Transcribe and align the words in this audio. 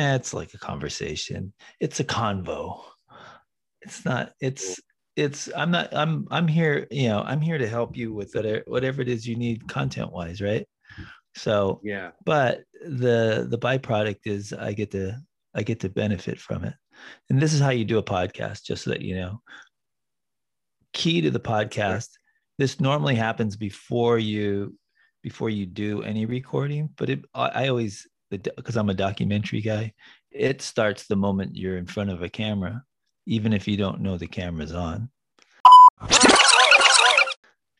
yeah, 0.00 0.14
it's 0.14 0.32
like 0.32 0.54
a 0.54 0.58
conversation. 0.58 1.52
It's 1.78 2.00
a 2.00 2.04
convo. 2.04 2.80
It's 3.82 4.02
not. 4.04 4.32
It's 4.40 4.80
it's. 5.14 5.50
I'm 5.54 5.70
not. 5.70 5.94
I'm 5.94 6.26
I'm 6.30 6.48
here. 6.48 6.86
You 6.90 7.08
know, 7.08 7.20
I'm 7.20 7.42
here 7.42 7.58
to 7.58 7.68
help 7.68 7.96
you 7.96 8.14
with 8.14 8.34
whatever 8.34 8.62
whatever 8.66 9.02
it 9.02 9.08
is 9.08 9.26
you 9.26 9.36
need 9.36 9.68
content 9.68 10.10
wise, 10.10 10.40
right? 10.40 10.66
So 11.36 11.80
yeah. 11.84 12.12
But 12.24 12.62
the 12.82 13.46
the 13.48 13.58
byproduct 13.58 14.20
is 14.24 14.54
I 14.54 14.72
get 14.72 14.90
to 14.92 15.20
I 15.54 15.62
get 15.62 15.80
to 15.80 15.90
benefit 15.90 16.40
from 16.40 16.64
it, 16.64 16.74
and 17.28 17.40
this 17.40 17.52
is 17.52 17.60
how 17.60 17.70
you 17.70 17.84
do 17.84 17.98
a 17.98 18.02
podcast. 18.02 18.64
Just 18.64 18.84
so 18.84 18.90
that 18.90 19.02
you 19.02 19.16
know. 19.16 19.42
Key 20.92 21.20
to 21.20 21.30
the 21.30 21.40
podcast. 21.40 22.08
This 22.58 22.80
normally 22.80 23.14
happens 23.14 23.56
before 23.56 24.18
you 24.18 24.76
before 25.22 25.50
you 25.50 25.66
do 25.66 26.02
any 26.02 26.24
recording, 26.24 26.88
but 26.96 27.10
it 27.10 27.20
I, 27.34 27.48
I 27.48 27.68
always 27.68 28.08
because 28.30 28.76
I'm 28.76 28.90
a 28.90 28.94
documentary 28.94 29.60
guy, 29.60 29.92
it 30.30 30.62
starts 30.62 31.06
the 31.06 31.16
moment 31.16 31.56
you're 31.56 31.76
in 31.76 31.86
front 31.86 32.10
of 32.10 32.22
a 32.22 32.28
camera, 32.28 32.84
even 33.26 33.52
if 33.52 33.66
you 33.66 33.76
don't 33.76 34.00
know 34.00 34.16
the 34.16 34.26
camera's 34.26 34.72
on. 34.72 35.10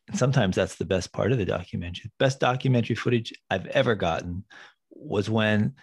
And 0.07 0.19
sometimes 0.19 0.57
that's 0.57 0.75
the 0.75 0.85
best 0.85 1.13
part 1.13 1.31
of 1.31 1.37
the 1.37 1.45
documentary. 1.45 2.11
Best 2.19 2.41
documentary 2.41 2.95
footage 2.95 3.33
I've 3.49 3.67
ever 3.67 3.95
gotten 3.95 4.43
was 4.89 5.29
when 5.29 5.75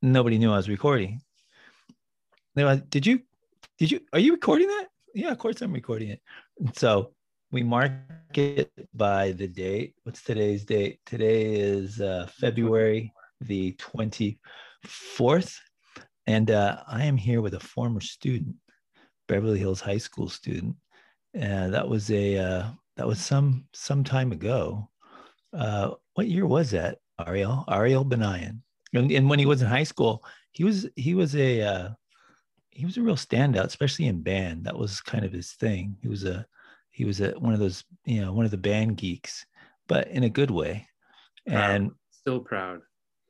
nobody 0.00 0.38
knew 0.38 0.52
I 0.52 0.56
was 0.56 0.70
recording. 0.70 1.20
They 2.54 2.64
were 2.64 2.70
like, 2.70 2.88
Did 2.88 3.06
you, 3.06 3.20
did 3.78 3.90
you, 3.90 4.00
are 4.14 4.18
you 4.18 4.32
recording 4.32 4.68
that? 4.68 4.86
Yeah, 5.14 5.30
of 5.30 5.38
course 5.38 5.60
I'm 5.60 5.72
recording 5.72 6.10
it. 6.10 6.22
And 6.58 6.74
so 6.74 7.12
we 7.50 7.62
mark 7.62 7.92
it 8.34 8.72
by 8.94 9.32
the 9.32 9.46
date. 9.46 9.94
What's 10.02 10.22
today's 10.22 10.64
date? 10.64 11.00
Today 11.04 11.54
is 11.54 12.00
uh, 12.00 12.26
February 12.38 13.12
the 13.40 13.76
24th. 13.78 15.56
And 16.26 16.50
uh, 16.50 16.82
I 16.86 17.04
am 17.04 17.16
here 17.16 17.40
with 17.40 17.54
a 17.54 17.60
former 17.60 18.00
student, 18.00 18.56
Beverly 19.26 19.58
Hills 19.58 19.80
High 19.80 19.98
School 19.98 20.28
student. 20.28 20.76
And 21.34 21.72
that 21.74 21.88
was 21.88 22.10
a 22.10 22.38
uh, 22.38 22.66
that 22.96 23.06
was 23.06 23.20
some 23.20 23.64
some 23.72 24.04
time 24.04 24.32
ago. 24.32 24.88
Uh, 25.52 25.92
what 26.14 26.28
year 26.28 26.46
was 26.46 26.72
that, 26.72 26.98
Ariel? 27.26 27.64
Ariel 27.68 28.04
Benayan. 28.04 28.60
And, 28.92 29.10
and, 29.12 29.28
when 29.28 29.38
he 29.38 29.46
was 29.46 29.62
in 29.62 29.68
high 29.68 29.84
school, 29.84 30.24
he 30.52 30.64
was 30.64 30.88
he 30.96 31.14
was 31.14 31.36
a 31.36 31.62
uh, 31.62 31.88
he 32.70 32.84
was 32.84 32.96
a 32.96 33.02
real 33.02 33.16
standout, 33.16 33.66
especially 33.66 34.06
in 34.06 34.22
band. 34.22 34.64
That 34.64 34.78
was 34.78 35.00
kind 35.00 35.24
of 35.24 35.32
his 35.32 35.52
thing. 35.52 35.96
He 36.02 36.08
was 36.08 36.24
a 36.24 36.46
he 36.90 37.04
was 37.04 37.20
a 37.20 37.30
one 37.32 37.52
of 37.52 37.60
those 37.60 37.84
you 38.04 38.20
know 38.20 38.32
one 38.32 38.44
of 38.44 38.50
the 38.50 38.56
band 38.56 38.96
geeks, 38.96 39.46
but 39.86 40.08
in 40.08 40.24
a 40.24 40.28
good 40.28 40.50
way. 40.50 40.86
Proud. 41.46 41.70
And 41.70 41.90
still 42.10 42.40
proud. 42.40 42.80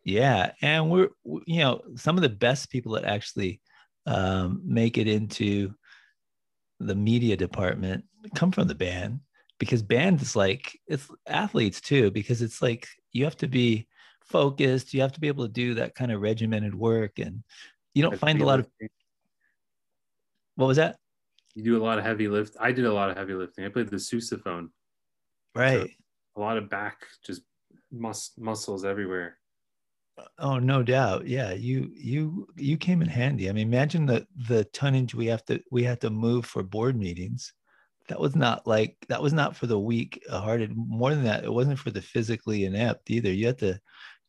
Yeah, 0.08 0.52
and 0.62 0.88
we're 0.90 1.10
you 1.44 1.58
know 1.58 1.82
some 1.96 2.16
of 2.16 2.22
the 2.22 2.30
best 2.30 2.70
people 2.70 2.92
that 2.92 3.04
actually 3.04 3.60
um, 4.06 4.62
make 4.64 4.96
it 4.96 5.06
into 5.06 5.74
the 6.80 6.94
media 6.94 7.36
department 7.36 8.06
come 8.34 8.50
from 8.50 8.68
the 8.68 8.74
band 8.74 9.20
because 9.58 9.82
band 9.82 10.22
is 10.22 10.34
like 10.34 10.80
it's 10.86 11.10
athletes 11.26 11.82
too 11.82 12.10
because 12.10 12.40
it's 12.40 12.62
like 12.62 12.88
you 13.12 13.24
have 13.24 13.36
to 13.36 13.48
be 13.48 13.86
focused 14.22 14.94
you 14.94 15.02
have 15.02 15.12
to 15.12 15.20
be 15.20 15.28
able 15.28 15.44
to 15.44 15.52
do 15.52 15.74
that 15.74 15.94
kind 15.94 16.10
of 16.10 16.22
regimented 16.22 16.74
work 16.74 17.18
and 17.18 17.42
you 17.92 18.02
don't 18.02 18.18
find 18.18 18.40
a 18.40 18.46
lot 18.46 18.60
of 18.60 18.66
what 20.54 20.68
was 20.68 20.78
that? 20.78 20.96
You 21.54 21.64
do 21.64 21.76
a 21.76 21.84
lot 21.84 21.98
of 21.98 22.04
heavy 22.04 22.28
lift 22.28 22.56
i 22.58 22.72
did 22.72 22.86
a 22.86 22.92
lot 22.94 23.10
of 23.10 23.16
heavy 23.18 23.34
lifting 23.34 23.66
i 23.66 23.68
played 23.68 23.88
the 23.88 23.96
sousaphone. 23.96 24.70
Right. 25.54 25.90
so 25.90 25.94
a 26.36 26.40
lot 26.40 26.56
of 26.56 26.70
back 26.70 27.04
just 27.26 27.42
mus- 27.92 28.32
muscles 28.38 28.86
everywhere 28.86 29.36
Oh, 30.38 30.58
no 30.58 30.82
doubt. 30.82 31.26
Yeah, 31.26 31.52
you 31.52 31.90
you 31.94 32.48
you 32.56 32.76
came 32.76 33.02
in 33.02 33.08
handy. 33.08 33.48
I 33.48 33.52
mean, 33.52 33.68
imagine 33.68 34.06
the 34.06 34.26
the 34.48 34.64
tonnage 34.64 35.14
we 35.14 35.26
have 35.26 35.44
to 35.46 35.62
we 35.70 35.82
had 35.84 36.00
to 36.02 36.10
move 36.10 36.46
for 36.46 36.62
board 36.62 36.96
meetings. 36.96 37.52
That 38.08 38.20
was 38.20 38.34
not 38.34 38.66
like 38.66 38.96
that 39.08 39.22
was 39.22 39.32
not 39.32 39.56
for 39.56 39.66
the 39.66 39.78
weak 39.78 40.22
hearted. 40.30 40.76
More 40.76 41.10
than 41.14 41.24
that, 41.24 41.44
it 41.44 41.52
wasn't 41.52 41.78
for 41.78 41.90
the 41.90 42.02
physically 42.02 42.64
inept 42.64 43.10
either. 43.10 43.32
You 43.32 43.46
had 43.46 43.58
to 43.58 43.80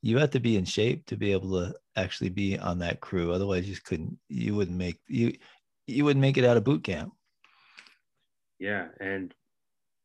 you 0.01 0.17
had 0.17 0.31
to 0.33 0.39
be 0.39 0.57
in 0.57 0.65
shape 0.65 1.05
to 1.07 1.17
be 1.17 1.31
able 1.31 1.51
to 1.59 1.75
actually 1.95 2.29
be 2.29 2.57
on 2.57 2.79
that 2.79 3.01
crew. 3.01 3.31
Otherwise, 3.31 3.67
you 3.67 3.73
just 3.73 3.85
couldn't. 3.85 4.17
You 4.29 4.55
wouldn't 4.55 4.77
make 4.77 4.99
you 5.07 5.33
you 5.87 6.05
wouldn't 6.05 6.21
make 6.21 6.37
it 6.37 6.45
out 6.45 6.57
of 6.57 6.63
boot 6.63 6.83
camp. 6.83 7.13
Yeah, 8.59 8.87
and 8.99 9.33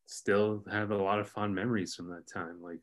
still 0.07 0.65
have 0.71 0.91
a 0.91 0.97
lot 0.97 1.19
of 1.19 1.29
fond 1.29 1.55
memories 1.55 1.95
from 1.95 2.09
that 2.11 2.27
time. 2.33 2.63
Like 2.63 2.81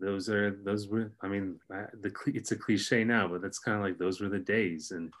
those 0.00 0.28
are 0.28 0.58
those 0.64 0.88
were 0.88 1.12
i 1.22 1.28
mean 1.28 1.56
the 1.68 2.12
it's 2.26 2.52
a 2.52 2.56
cliche 2.56 3.04
now 3.04 3.28
but 3.28 3.42
that's 3.42 3.58
kind 3.58 3.76
of 3.76 3.82
like 3.82 3.98
those 3.98 4.20
were 4.20 4.28
the 4.28 4.38
days 4.38 4.90
and 4.90 5.12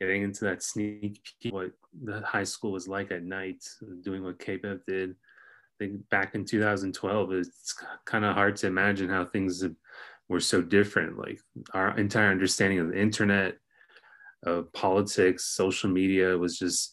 getting 0.00 0.22
into 0.22 0.44
that 0.44 0.62
sneak 0.62 1.20
peek 1.40 1.52
what 1.52 1.70
the 2.02 2.20
high 2.20 2.44
school 2.44 2.72
was 2.72 2.88
like 2.88 3.10
at 3.10 3.22
night 3.22 3.64
doing 4.02 4.22
what 4.22 4.38
KBEV 4.38 4.80
did. 4.86 5.10
I 5.10 5.84
think 5.84 6.08
back 6.10 6.34
in 6.34 6.44
2012 6.44 7.32
it's 7.32 7.74
kind 8.04 8.24
of 8.24 8.34
hard 8.34 8.56
to 8.56 8.66
imagine 8.66 9.08
how 9.08 9.24
things 9.24 9.64
were 10.28 10.40
so 10.40 10.62
different. 10.62 11.18
Like 11.18 11.40
our 11.72 11.96
entire 11.98 12.30
understanding 12.30 12.78
of 12.78 12.88
the 12.88 13.00
internet 13.00 13.56
of 14.44 14.72
politics 14.72 15.44
social 15.44 15.90
media 15.90 16.36
was 16.36 16.58
just 16.58 16.92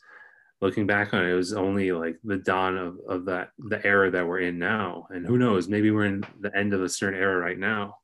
looking 0.63 0.87
back 0.87 1.13
on 1.13 1.25
it, 1.25 1.29
it 1.29 1.35
was 1.35 1.53
only 1.53 1.91
like 1.91 2.17
the 2.23 2.37
dawn 2.37 2.77
of, 2.77 2.97
of 3.07 3.25
that 3.25 3.49
the 3.59 3.85
era 3.85 4.09
that 4.09 4.25
we're 4.25 4.39
in 4.39 4.57
now. 4.57 5.05
And 5.09 5.27
who 5.27 5.37
knows, 5.37 5.67
maybe 5.67 5.91
we're 5.91 6.05
in 6.05 6.23
the 6.39 6.55
end 6.57 6.73
of 6.73 6.81
a 6.81 6.89
certain 6.89 7.19
era 7.19 7.37
right 7.37 7.59
now. 7.59 7.97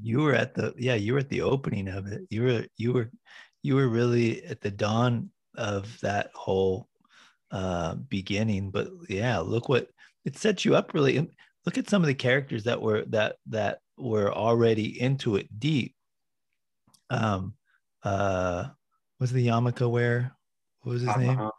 You 0.00 0.20
were 0.20 0.34
at 0.34 0.54
the 0.54 0.74
yeah, 0.76 0.94
you 0.94 1.14
were 1.14 1.20
at 1.20 1.30
the 1.30 1.40
opening 1.40 1.88
of 1.88 2.06
it. 2.06 2.22
You 2.28 2.42
were 2.42 2.66
you 2.76 2.92
were 2.92 3.10
you 3.62 3.74
were 3.74 3.88
really 3.88 4.44
at 4.44 4.60
the 4.60 4.70
dawn 4.70 5.30
of 5.56 5.98
that 6.00 6.30
whole 6.34 6.88
uh 7.50 7.94
beginning. 7.94 8.70
But 8.70 8.88
yeah, 9.08 9.38
look 9.38 9.70
what 9.70 9.88
it 10.26 10.36
sets 10.36 10.66
you 10.66 10.76
up 10.76 10.92
really. 10.92 11.26
Look 11.64 11.78
at 11.78 11.88
some 11.88 12.02
of 12.02 12.06
the 12.06 12.14
characters 12.14 12.64
that 12.64 12.82
were 12.82 13.04
that 13.06 13.36
that 13.46 13.78
were 13.96 14.30
already 14.30 15.00
into 15.00 15.36
it 15.36 15.48
deep. 15.58 15.94
Um 17.08 17.54
uh 18.02 18.66
was 19.18 19.32
the 19.32 19.46
Yamaka 19.46 19.88
wear? 19.90 20.36
What 20.82 20.92
was 20.94 21.02
his 21.02 21.10
uh-huh. 21.10 21.20
name? 21.20 21.50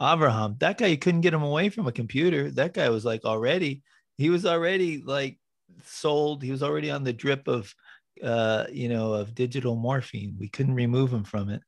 Abraham, 0.00 0.56
that 0.58 0.78
guy, 0.78 0.86
you 0.86 0.98
couldn't 0.98 1.22
get 1.22 1.34
him 1.34 1.42
away 1.42 1.68
from 1.68 1.86
a 1.86 1.92
computer. 1.92 2.50
That 2.50 2.74
guy 2.74 2.88
was 2.90 3.04
like 3.04 3.24
already, 3.24 3.82
he 4.18 4.30
was 4.30 4.44
already 4.44 5.02
like 5.02 5.38
sold. 5.84 6.42
He 6.42 6.50
was 6.50 6.62
already 6.62 6.90
on 6.90 7.04
the 7.04 7.12
drip 7.12 7.48
of, 7.48 7.74
uh, 8.22 8.64
you 8.70 8.88
know, 8.88 9.14
of 9.14 9.34
digital 9.34 9.76
morphine. 9.76 10.36
We 10.38 10.48
couldn't 10.48 10.74
remove 10.74 11.12
him 11.12 11.24
from 11.24 11.50
it. 11.50 11.62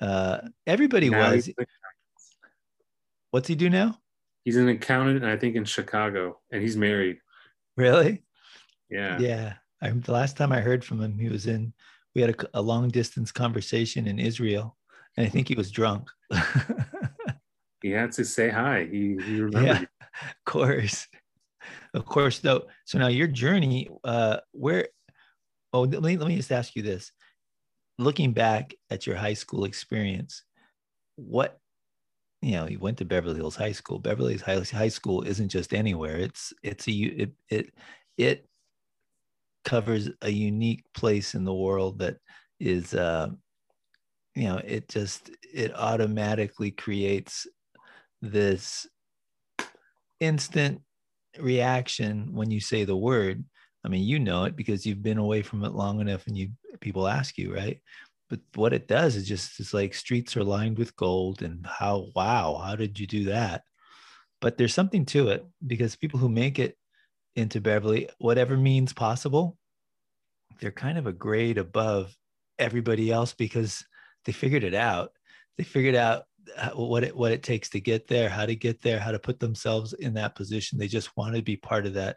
Uh, 0.00 0.38
everybody 0.66 1.10
now 1.10 1.32
was. 1.32 1.50
What's 3.30 3.48
he 3.48 3.54
do 3.54 3.68
now? 3.68 3.98
He's 4.44 4.56
an 4.56 4.68
accountant, 4.68 5.22
and 5.22 5.26
I 5.30 5.36
think 5.36 5.56
in 5.56 5.64
Chicago, 5.64 6.38
and 6.52 6.62
he's 6.62 6.76
married. 6.76 7.18
Really? 7.76 8.22
Yeah. 8.88 9.18
Yeah. 9.18 9.54
I, 9.82 9.90
the 9.90 10.12
last 10.12 10.36
time 10.36 10.52
I 10.52 10.60
heard 10.60 10.84
from 10.84 11.00
him, 11.00 11.18
he 11.18 11.28
was 11.28 11.46
in. 11.46 11.72
We 12.14 12.22
had 12.22 12.30
a, 12.30 12.48
a 12.54 12.62
long 12.62 12.88
distance 12.88 13.32
conversation 13.32 14.06
in 14.06 14.18
Israel, 14.18 14.76
and 15.16 15.26
I 15.26 15.28
think 15.28 15.48
he 15.48 15.54
was 15.54 15.70
drunk. 15.70 16.08
he 17.82 17.90
had 17.90 18.12
to 18.12 18.24
say 18.24 18.48
hi. 18.48 18.88
He, 18.90 18.98
he 18.98 19.40
remembered. 19.40 19.52
Yeah, 19.52 19.80
of 20.22 20.44
course, 20.44 21.06
of 21.94 22.04
course. 22.04 22.38
Though, 22.38 22.66
so 22.84 22.98
now 22.98 23.08
your 23.08 23.28
journey, 23.28 23.88
uh, 24.04 24.38
where? 24.52 24.88
Oh, 25.72 25.82
let 25.82 26.02
me 26.02 26.16
let 26.16 26.28
me 26.28 26.36
just 26.36 26.52
ask 26.52 26.74
you 26.76 26.82
this: 26.82 27.12
looking 27.98 28.32
back 28.32 28.74
at 28.90 29.06
your 29.06 29.16
high 29.16 29.34
school 29.34 29.64
experience, 29.64 30.44
what 31.16 31.58
you 32.42 32.52
know, 32.52 32.68
you 32.68 32.78
went 32.78 32.98
to 32.98 33.04
Beverly 33.04 33.36
Hills 33.36 33.56
High 33.56 33.72
School. 33.72 33.98
Beverly 33.98 34.38
Hills 34.38 34.70
High 34.70 34.88
School 34.88 35.22
isn't 35.22 35.48
just 35.48 35.74
anywhere. 35.74 36.16
It's 36.16 36.52
it's 36.62 36.86
a 36.86 36.92
it 36.92 37.32
it 37.48 37.74
it 38.16 38.48
covers 39.64 40.10
a 40.22 40.30
unique 40.30 40.84
place 40.94 41.34
in 41.34 41.44
the 41.44 41.54
world 41.54 41.98
that 41.98 42.18
is 42.60 42.94
uh, 42.94 43.28
you 44.34 44.44
know 44.44 44.60
it 44.64 44.88
just 44.88 45.30
it 45.52 45.74
automatically 45.74 46.70
creates 46.70 47.46
this 48.22 48.86
instant 50.20 50.80
reaction 51.38 52.32
when 52.32 52.50
you 52.50 52.60
say 52.60 52.84
the 52.84 52.96
word. 52.96 53.44
I 53.84 53.88
mean 53.88 54.04
you 54.04 54.18
know 54.18 54.44
it 54.44 54.56
because 54.56 54.84
you've 54.84 55.02
been 55.02 55.18
away 55.18 55.42
from 55.42 55.64
it 55.64 55.72
long 55.72 56.00
enough 56.00 56.26
and 56.26 56.36
you 56.36 56.50
people 56.80 57.06
ask 57.06 57.38
you 57.38 57.54
right? 57.54 57.80
But 58.28 58.40
what 58.54 58.72
it 58.72 58.88
does 58.88 59.14
is 59.14 59.28
just 59.28 59.60
it's 59.60 59.72
like 59.72 59.94
streets 59.94 60.36
are 60.36 60.44
lined 60.44 60.78
with 60.78 60.96
gold 60.96 61.42
and 61.42 61.64
how 61.66 62.08
wow 62.14 62.60
how 62.64 62.74
did 62.74 62.98
you 62.98 63.06
do 63.06 63.24
that? 63.26 63.62
But 64.40 64.58
there's 64.58 64.74
something 64.74 65.04
to 65.06 65.28
it 65.28 65.46
because 65.66 65.96
people 65.96 66.18
who 66.18 66.28
make 66.28 66.58
it 66.58 66.76
into 67.36 67.60
beverly 67.60 68.08
whatever 68.18 68.56
means 68.56 68.92
possible 68.92 69.56
they're 70.60 70.70
kind 70.70 70.98
of 70.98 71.06
a 71.06 71.12
grade 71.12 71.58
above 71.58 72.14
everybody 72.58 73.10
else 73.10 73.34
because 73.34 73.84
they 74.24 74.32
figured 74.32 74.64
it 74.64 74.74
out. 74.74 75.12
They 75.58 75.64
figured 75.64 75.94
out 75.94 76.24
what 76.74 77.04
it 77.04 77.16
what 77.16 77.32
it 77.32 77.42
takes 77.42 77.68
to 77.70 77.80
get 77.80 78.06
there, 78.06 78.28
how 78.28 78.46
to 78.46 78.54
get 78.54 78.82
there, 78.82 78.98
how 78.98 79.10
to 79.10 79.18
put 79.18 79.40
themselves 79.40 79.92
in 79.92 80.14
that 80.14 80.34
position. 80.34 80.78
They 80.78 80.88
just 80.88 81.16
want 81.16 81.36
to 81.36 81.42
be 81.42 81.56
part 81.56 81.86
of 81.86 81.94
that 81.94 82.16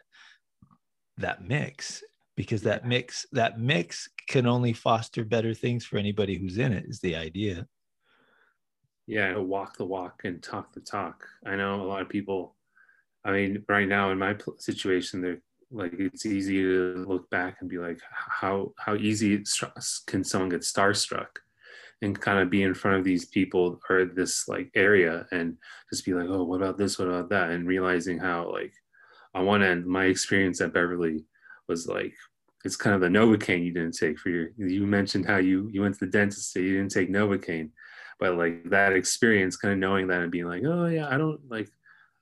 that 1.18 1.42
mix 1.46 2.02
because 2.36 2.62
that 2.62 2.86
mix 2.86 3.26
that 3.32 3.58
mix 3.58 4.08
can 4.28 4.46
only 4.46 4.72
foster 4.72 5.24
better 5.24 5.54
things 5.54 5.84
for 5.84 5.98
anybody 5.98 6.38
who's 6.38 6.58
in 6.58 6.72
it 6.72 6.84
is 6.86 7.00
the 7.00 7.16
idea. 7.16 7.66
Yeah 9.06 9.36
walk 9.36 9.76
the 9.76 9.84
walk 9.84 10.22
and 10.24 10.42
talk 10.42 10.72
the 10.72 10.80
talk. 10.80 11.26
I 11.44 11.56
know 11.56 11.82
a 11.82 11.86
lot 11.86 12.02
of 12.02 12.08
people 12.08 12.56
i 13.24 13.30
mean 13.30 13.62
right 13.68 13.88
now 13.88 14.10
in 14.10 14.18
my 14.18 14.34
situation 14.58 15.20
they're 15.20 15.42
like 15.70 15.92
it's 15.98 16.26
easy 16.26 16.62
to 16.62 17.04
look 17.06 17.28
back 17.30 17.58
and 17.60 17.68
be 17.68 17.78
like 17.78 18.00
how 18.10 18.72
how 18.78 18.94
easy 18.94 19.42
can 20.06 20.24
someone 20.24 20.48
get 20.48 20.62
starstruck 20.62 21.28
and 22.02 22.18
kind 22.18 22.38
of 22.38 22.50
be 22.50 22.62
in 22.62 22.74
front 22.74 22.96
of 22.98 23.04
these 23.04 23.26
people 23.26 23.78
or 23.88 24.04
this 24.06 24.48
like 24.48 24.70
area 24.74 25.26
and 25.32 25.56
just 25.92 26.04
be 26.04 26.14
like 26.14 26.28
oh 26.28 26.44
what 26.44 26.60
about 26.62 26.78
this? 26.78 26.98
What 26.98 27.08
about 27.08 27.28
that? 27.30 27.50
And 27.50 27.66
realizing 27.66 28.18
how 28.18 28.52
like 28.52 28.72
on 29.34 29.46
one 29.46 29.62
end 29.62 29.86
my 29.86 30.06
experience 30.06 30.60
at 30.60 30.72
beverly 30.72 31.24
was 31.68 31.86
like 31.86 32.14
it's 32.64 32.76
kind 32.76 32.94
of 32.94 33.00
the 33.00 33.08
novocaine 33.08 33.64
you 33.64 33.72
didn't 33.72 33.96
take 33.96 34.18
for 34.18 34.28
your 34.28 34.48
you 34.56 34.86
mentioned 34.86 35.26
how 35.26 35.38
you 35.38 35.68
you 35.72 35.82
went 35.82 35.94
to 35.98 36.04
the 36.04 36.10
dentist 36.10 36.52
so 36.52 36.58
you 36.58 36.76
didn't 36.76 36.92
take 36.92 37.10
novocaine. 37.10 37.70
But 38.18 38.36
like 38.36 38.64
that 38.70 38.92
experience 38.92 39.56
kind 39.56 39.72
of 39.72 39.78
knowing 39.78 40.08
that 40.08 40.20
and 40.20 40.30
being 40.30 40.44
like 40.44 40.62
oh 40.66 40.86
yeah 40.86 41.08
i 41.08 41.16
don't 41.16 41.40
like 41.48 41.70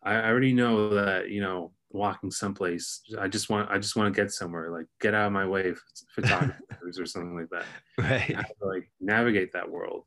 i, 0.05 0.15
I 0.15 0.29
already 0.29 0.53
know 0.53 0.95
that 0.95 1.29
you 1.31 1.41
know 1.41 1.73
walking 1.91 2.31
someplace 2.31 3.01
i 3.19 3.27
just 3.27 3.49
want 3.49 3.71
i 3.71 3.79
just 3.79 3.97
want 3.97 4.13
to 4.13 4.21
get 4.21 4.31
somewhere 4.31 4.71
like 4.71 4.87
get 5.01 5.15
out 5.15 5.27
of 5.27 5.33
my 5.33 5.47
way 5.47 5.73
photographers 6.15 6.99
or 6.99 7.07
something 7.07 7.35
like 7.35 7.49
that 7.51 7.65
right 7.99 8.37
like 8.61 8.91
navigate 9.01 9.53
that 9.53 9.69
world 9.69 10.05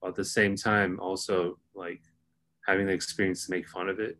while 0.00 0.10
at 0.10 0.16
the 0.16 0.24
same 0.24 0.56
time 0.56 0.98
also 1.00 1.58
like 1.74 2.00
having 2.66 2.86
the 2.86 2.92
experience 2.92 3.46
to 3.46 3.52
make 3.52 3.68
fun 3.68 3.88
of 3.88 4.00
it 4.00 4.18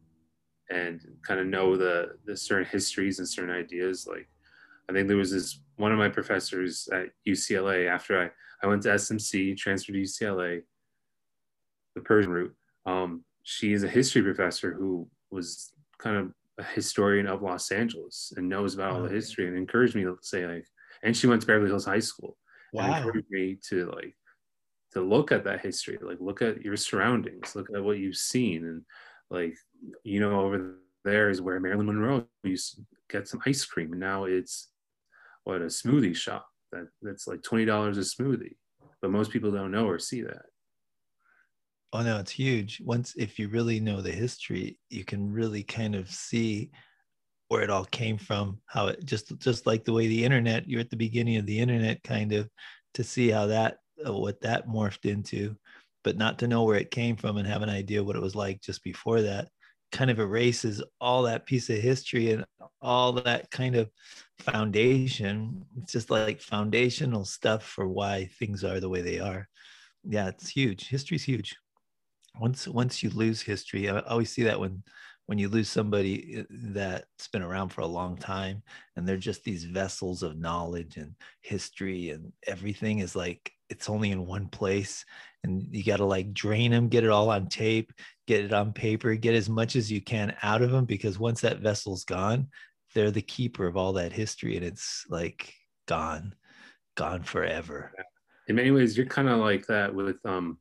and 0.70 1.00
kind 1.26 1.40
of 1.40 1.46
know 1.46 1.76
the 1.76 2.12
the 2.25 2.37
certain 2.37 2.66
histories 2.66 3.19
and 3.19 3.28
certain 3.28 3.55
ideas 3.55 4.06
like 4.08 4.28
I 4.88 4.93
think 4.93 5.08
there 5.08 5.16
was 5.16 5.31
this 5.31 5.60
one 5.76 5.93
of 5.93 5.98
my 5.98 6.08
professors 6.08 6.88
at 6.93 7.06
UCLA 7.26 7.88
after 7.88 8.22
I, 8.22 8.31
I 8.62 8.69
went 8.69 8.82
to 8.82 8.90
SMC, 8.90 9.56
transferred 9.56 9.94
to 9.94 10.02
UCLA, 10.02 10.62
the 11.94 12.00
Persian 12.00 12.31
route. 12.31 12.55
Um, 12.84 13.25
she 13.43 13.72
is 13.72 13.84
a 13.84 13.88
history 13.88 14.22
professor 14.22 14.72
who 14.72 15.08
was 15.31 15.72
kind 15.98 16.16
of 16.16 16.32
a 16.58 16.62
historian 16.62 17.26
of 17.26 17.43
Los 17.43 17.70
Angeles 17.70 18.32
and 18.37 18.49
knows 18.49 18.75
about 18.75 18.93
all 18.93 19.02
the 19.02 19.08
oh, 19.08 19.12
history 19.12 19.49
and 19.49 19.56
encouraged 19.56 19.94
me 19.94 20.02
to 20.02 20.16
say 20.22 20.46
like, 20.46 20.66
and 21.02 21.16
she 21.16 21.26
went 21.26 21.40
to 21.40 21.46
Beverly 21.46 21.69
Hills 21.69 21.87
High 21.87 22.00
School. 22.00 22.37
Wow. 22.72 22.84
And 22.84 23.04
encouraged 23.04 23.31
me 23.31 23.58
to 23.69 23.90
like 23.94 24.14
to 24.93 25.00
look 25.00 25.32
at 25.32 25.44
that 25.44 25.60
history, 25.60 25.99
like 26.00 26.19
look 26.20 26.43
at 26.43 26.62
your 26.62 26.76
surroundings, 26.76 27.54
look 27.54 27.69
at 27.75 27.82
what 27.82 27.99
you've 27.99 28.16
seen, 28.16 28.64
and 28.64 28.82
like 29.31 29.54
you 30.04 30.20
know 30.20 30.40
over 30.40 30.76
there 31.04 31.31
is 31.31 31.40
where 31.40 31.58
Marilyn 31.60 31.87
Monroe 31.87 32.26
used 32.44 32.76
to 32.76 32.82
get 33.10 33.28
some 33.28 33.40
ice 33.46 33.64
cream, 33.64 33.93
and 33.93 34.00
now 34.00 34.25
it's 34.25 34.69
what 35.44 35.62
a 35.62 35.66
smoothie 35.66 36.14
shop 36.14 36.46
that 36.72 36.88
that's 37.00 37.26
like 37.26 37.43
twenty 37.43 37.64
dollars 37.64 37.98
a 37.98 38.02
smoothie, 38.02 38.56
but 39.00 39.10
most 39.10 39.31
people 39.31 39.50
don't 39.50 39.72
know 39.72 39.87
or 39.87 39.98
see 39.98 40.22
that. 40.22 40.43
Oh 41.92 42.02
no, 42.02 42.18
it's 42.18 42.30
huge. 42.30 42.80
Once 42.84 43.14
if 43.16 43.38
you 43.38 43.48
really 43.48 43.78
know 43.80 44.00
the 44.00 44.12
history, 44.12 44.78
you 44.88 45.04
can 45.04 45.30
really 45.30 45.62
kind 45.62 45.94
of 45.94 46.10
see 46.10 46.70
where 47.48 47.62
it 47.62 47.70
all 47.70 47.84
came 47.86 48.18
from. 48.18 48.60
How 48.66 48.88
it 48.88 49.04
just 49.04 49.38
just 49.38 49.66
like 49.66 49.84
the 49.84 49.92
way 49.92 50.06
the 50.08 50.24
internet, 50.24 50.68
you're 50.68 50.80
at 50.80 50.90
the 50.90 50.96
beginning 50.96 51.36
of 51.36 51.46
the 51.46 51.58
internet, 51.58 52.02
kind 52.04 52.32
of 52.32 52.48
to 52.94 53.04
see 53.04 53.28
how 53.30 53.46
that 53.46 53.78
uh, 54.06 54.12
what 54.14 54.40
that 54.42 54.66
morphed 54.68 55.10
into, 55.10 55.56
but 56.04 56.16
not 56.16 56.38
to 56.40 56.48
know 56.48 56.64
where 56.64 56.78
it 56.78 56.90
came 56.90 57.16
from 57.16 57.36
and 57.36 57.46
have 57.48 57.62
an 57.62 57.68
idea 57.70 58.02
what 58.02 58.16
it 58.16 58.22
was 58.22 58.34
like 58.34 58.60
just 58.62 58.82
before 58.84 59.22
that 59.22 59.48
kind 59.92 60.10
of 60.10 60.18
erases 60.18 60.82
all 61.00 61.22
that 61.24 61.44
piece 61.46 61.68
of 61.68 61.76
history 61.76 62.32
and 62.32 62.44
all 62.80 63.12
that 63.12 63.50
kind 63.50 63.76
of 63.76 63.90
foundation. 64.38 65.64
It's 65.82 65.92
just 65.92 66.10
like 66.10 66.40
foundational 66.40 67.24
stuff 67.26 67.64
for 67.64 67.86
why 67.88 68.30
things 68.38 68.64
are 68.64 68.80
the 68.80 68.88
way 68.88 69.02
they 69.02 69.20
are. 69.20 69.48
Yeah, 70.04 70.28
it's 70.28 70.48
huge. 70.48 70.88
History's 70.88 71.24
huge. 71.24 71.54
Once 72.40 72.67
once 72.67 73.02
you 73.02 73.11
lose 73.11 73.40
history, 73.40 73.88
I 73.88 74.00
always 74.00 74.31
see 74.31 74.43
that 74.44 74.58
when 74.58 74.82
when 75.26 75.38
you 75.38 75.49
lose 75.49 75.69
somebody 75.69 76.40
uh, 76.40 76.43
that's 76.50 77.29
been 77.29 77.43
around 77.43 77.69
for 77.69 77.82
a 77.82 77.87
long 77.87 78.17
time 78.17 78.62
and 78.96 79.06
they're 79.06 79.17
just 79.17 79.44
these 79.44 79.64
vessels 79.64 80.23
of 80.23 80.38
knowledge 80.38 80.96
and 80.96 81.14
history 81.40 82.11
and 82.11 82.32
everything 82.46 82.99
is 82.99 83.14
like 83.14 83.50
it's 83.70 83.88
only 83.88 84.11
in 84.11 84.26
one 84.26 84.49
place 84.49 85.05
and 85.44 85.67
you 85.70 85.82
got 85.84 85.99
to 85.99 86.05
like 86.05 86.34
drain 86.34 86.70
them 86.70 86.88
get 86.88 87.05
it 87.05 87.11
all 87.11 87.31
on 87.31 87.49
tape 87.49 87.93
get 88.26 88.44
it 88.44 88.52
on 88.52 88.73
paper 88.73 89.14
get 89.14 89.34
as 89.34 89.49
much 89.49 89.76
as 89.76 89.90
you 89.90 90.00
can 90.00 90.34
out 90.43 90.61
of 90.61 90.70
them 90.70 90.84
because 90.84 91.19
once 91.19 91.40
that 91.40 91.61
vessel's 91.61 92.05
gone 92.05 92.49
they're 92.94 93.11
the 93.11 93.23
keeper 93.23 93.67
of 93.67 93.76
all 93.76 93.93
that 93.93 94.12
history 94.12 94.56
and 94.56 94.64
it's 94.64 95.06
like 95.08 95.55
gone 95.87 96.34
gone 96.96 97.23
forever. 97.23 97.93
In 98.49 98.56
many 98.56 98.70
ways 98.70 98.96
you're 98.96 99.06
kind 99.06 99.29
of 99.29 99.38
like 99.38 99.67
that 99.67 99.94
with 99.94 100.17
um 100.26 100.58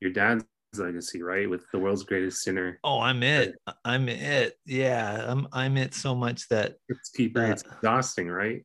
your 0.00 0.10
dad's 0.10 0.44
legacy 0.78 1.22
right? 1.22 1.48
With 1.48 1.64
the 1.72 1.78
world's 1.78 2.04
greatest 2.04 2.42
sinner. 2.42 2.78
Oh 2.84 3.00
i'm 3.00 3.22
it. 3.22 3.54
I'm 3.84 4.08
it. 4.08 4.58
Yeah 4.64 5.24
i'm 5.28 5.46
i'm 5.52 5.76
it 5.76 5.94
so 5.94 6.14
much 6.14 6.48
that 6.48 6.76
it's 6.88 7.10
keeper 7.10 7.44
uh, 7.44 7.50
it's 7.50 7.62
exhausting 7.62 8.28
right? 8.28 8.64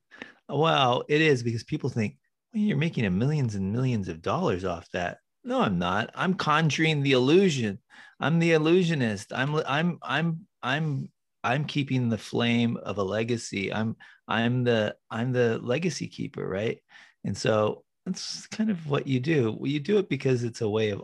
Well 0.49 1.03
it 1.07 1.21
is 1.21 1.43
because 1.43 1.63
people 1.63 1.89
think 1.89 2.17
well, 2.53 2.61
you're 2.63 2.77
making 2.77 3.05
a 3.05 3.09
millions 3.09 3.55
and 3.55 3.71
millions 3.71 4.07
of 4.07 4.21
dollars 4.21 4.65
off 4.65 4.89
that. 4.91 5.17
No 5.43 5.61
i'm 5.61 5.79
not. 5.79 6.11
I'm 6.15 6.33
conjuring 6.33 7.03
the 7.03 7.13
illusion. 7.13 7.79
I'm 8.19 8.39
the 8.39 8.53
illusionist. 8.53 9.33
I'm 9.33 9.55
i'm 9.67 9.99
i'm 10.03 10.47
i'm 10.61 11.09
i'm 11.43 11.65
keeping 11.65 12.09
the 12.09 12.17
flame 12.17 12.77
of 12.77 12.97
a 12.97 13.03
legacy. 13.03 13.73
I'm 13.73 13.95
i'm 14.27 14.63
the 14.63 14.95
i'm 15.09 15.31
the 15.31 15.59
legacy 15.61 16.07
keeper 16.07 16.47
right? 16.47 16.79
And 17.23 17.37
so 17.37 17.83
that's 18.05 18.47
kind 18.47 18.69
of 18.69 18.87
what 18.89 19.07
you 19.07 19.19
do. 19.19 19.55
Well 19.57 19.69
you 19.69 19.79
do 19.79 19.97
it 19.97 20.09
because 20.09 20.43
it's 20.43 20.61
a 20.61 20.69
way 20.69 20.89
of 20.89 21.03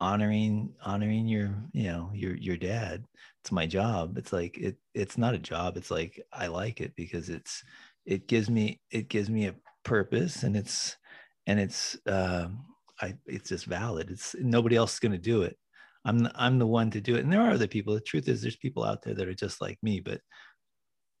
honoring 0.00 0.74
honoring 0.84 1.26
your 1.26 1.54
you 1.72 1.84
know 1.84 2.10
your 2.14 2.36
your 2.36 2.56
dad. 2.56 3.04
It's 3.42 3.52
my 3.52 3.66
job. 3.66 4.18
It's 4.18 4.32
like 4.32 4.58
it 4.58 4.76
it's 4.94 5.16
not 5.18 5.34
a 5.34 5.38
job. 5.38 5.76
It's 5.76 5.90
like 5.90 6.20
i 6.32 6.46
like 6.48 6.80
it 6.80 6.94
because 6.96 7.28
it's 7.30 7.62
it 8.04 8.28
gives 8.28 8.50
me 8.50 8.80
it 8.90 9.08
gives 9.08 9.30
me 9.30 9.46
a 9.46 9.54
purpose 9.84 10.42
and 10.42 10.56
it's 10.56 10.96
and 11.46 11.60
it's 11.60 11.96
um 12.06 12.64
i 13.00 13.14
it's 13.26 13.48
just 13.48 13.66
valid. 13.66 14.10
It's 14.10 14.34
nobody 14.40 14.76
else 14.76 14.94
is 14.94 15.00
going 15.00 15.12
to 15.12 15.18
do 15.18 15.42
it. 15.42 15.56
I'm 16.04 16.28
i'm 16.34 16.58
the 16.58 16.66
one 16.66 16.90
to 16.92 17.00
do 17.00 17.16
it. 17.16 17.24
And 17.24 17.32
there 17.32 17.42
are 17.42 17.52
other 17.52 17.68
people. 17.68 17.94
The 17.94 18.00
truth 18.00 18.28
is 18.28 18.42
there's 18.42 18.56
people 18.56 18.84
out 18.84 19.02
there 19.02 19.14
that 19.14 19.28
are 19.28 19.34
just 19.34 19.60
like 19.60 19.78
me 19.82 20.00
but 20.00 20.20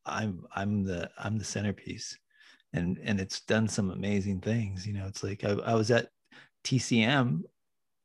i'm 0.06 0.44
i'm 0.54 0.84
the 0.84 1.10
i'm 1.18 1.38
the 1.38 1.44
centerpiece. 1.44 2.16
And 2.72 2.98
and 3.02 3.20
it's 3.20 3.40
done 3.42 3.68
some 3.68 3.90
amazing 3.90 4.40
things. 4.40 4.86
You 4.86 4.92
know 4.94 5.06
it's 5.06 5.22
like 5.22 5.44
i, 5.44 5.50
I 5.52 5.74
was 5.74 5.90
at 5.90 6.08
tcm 6.64 7.42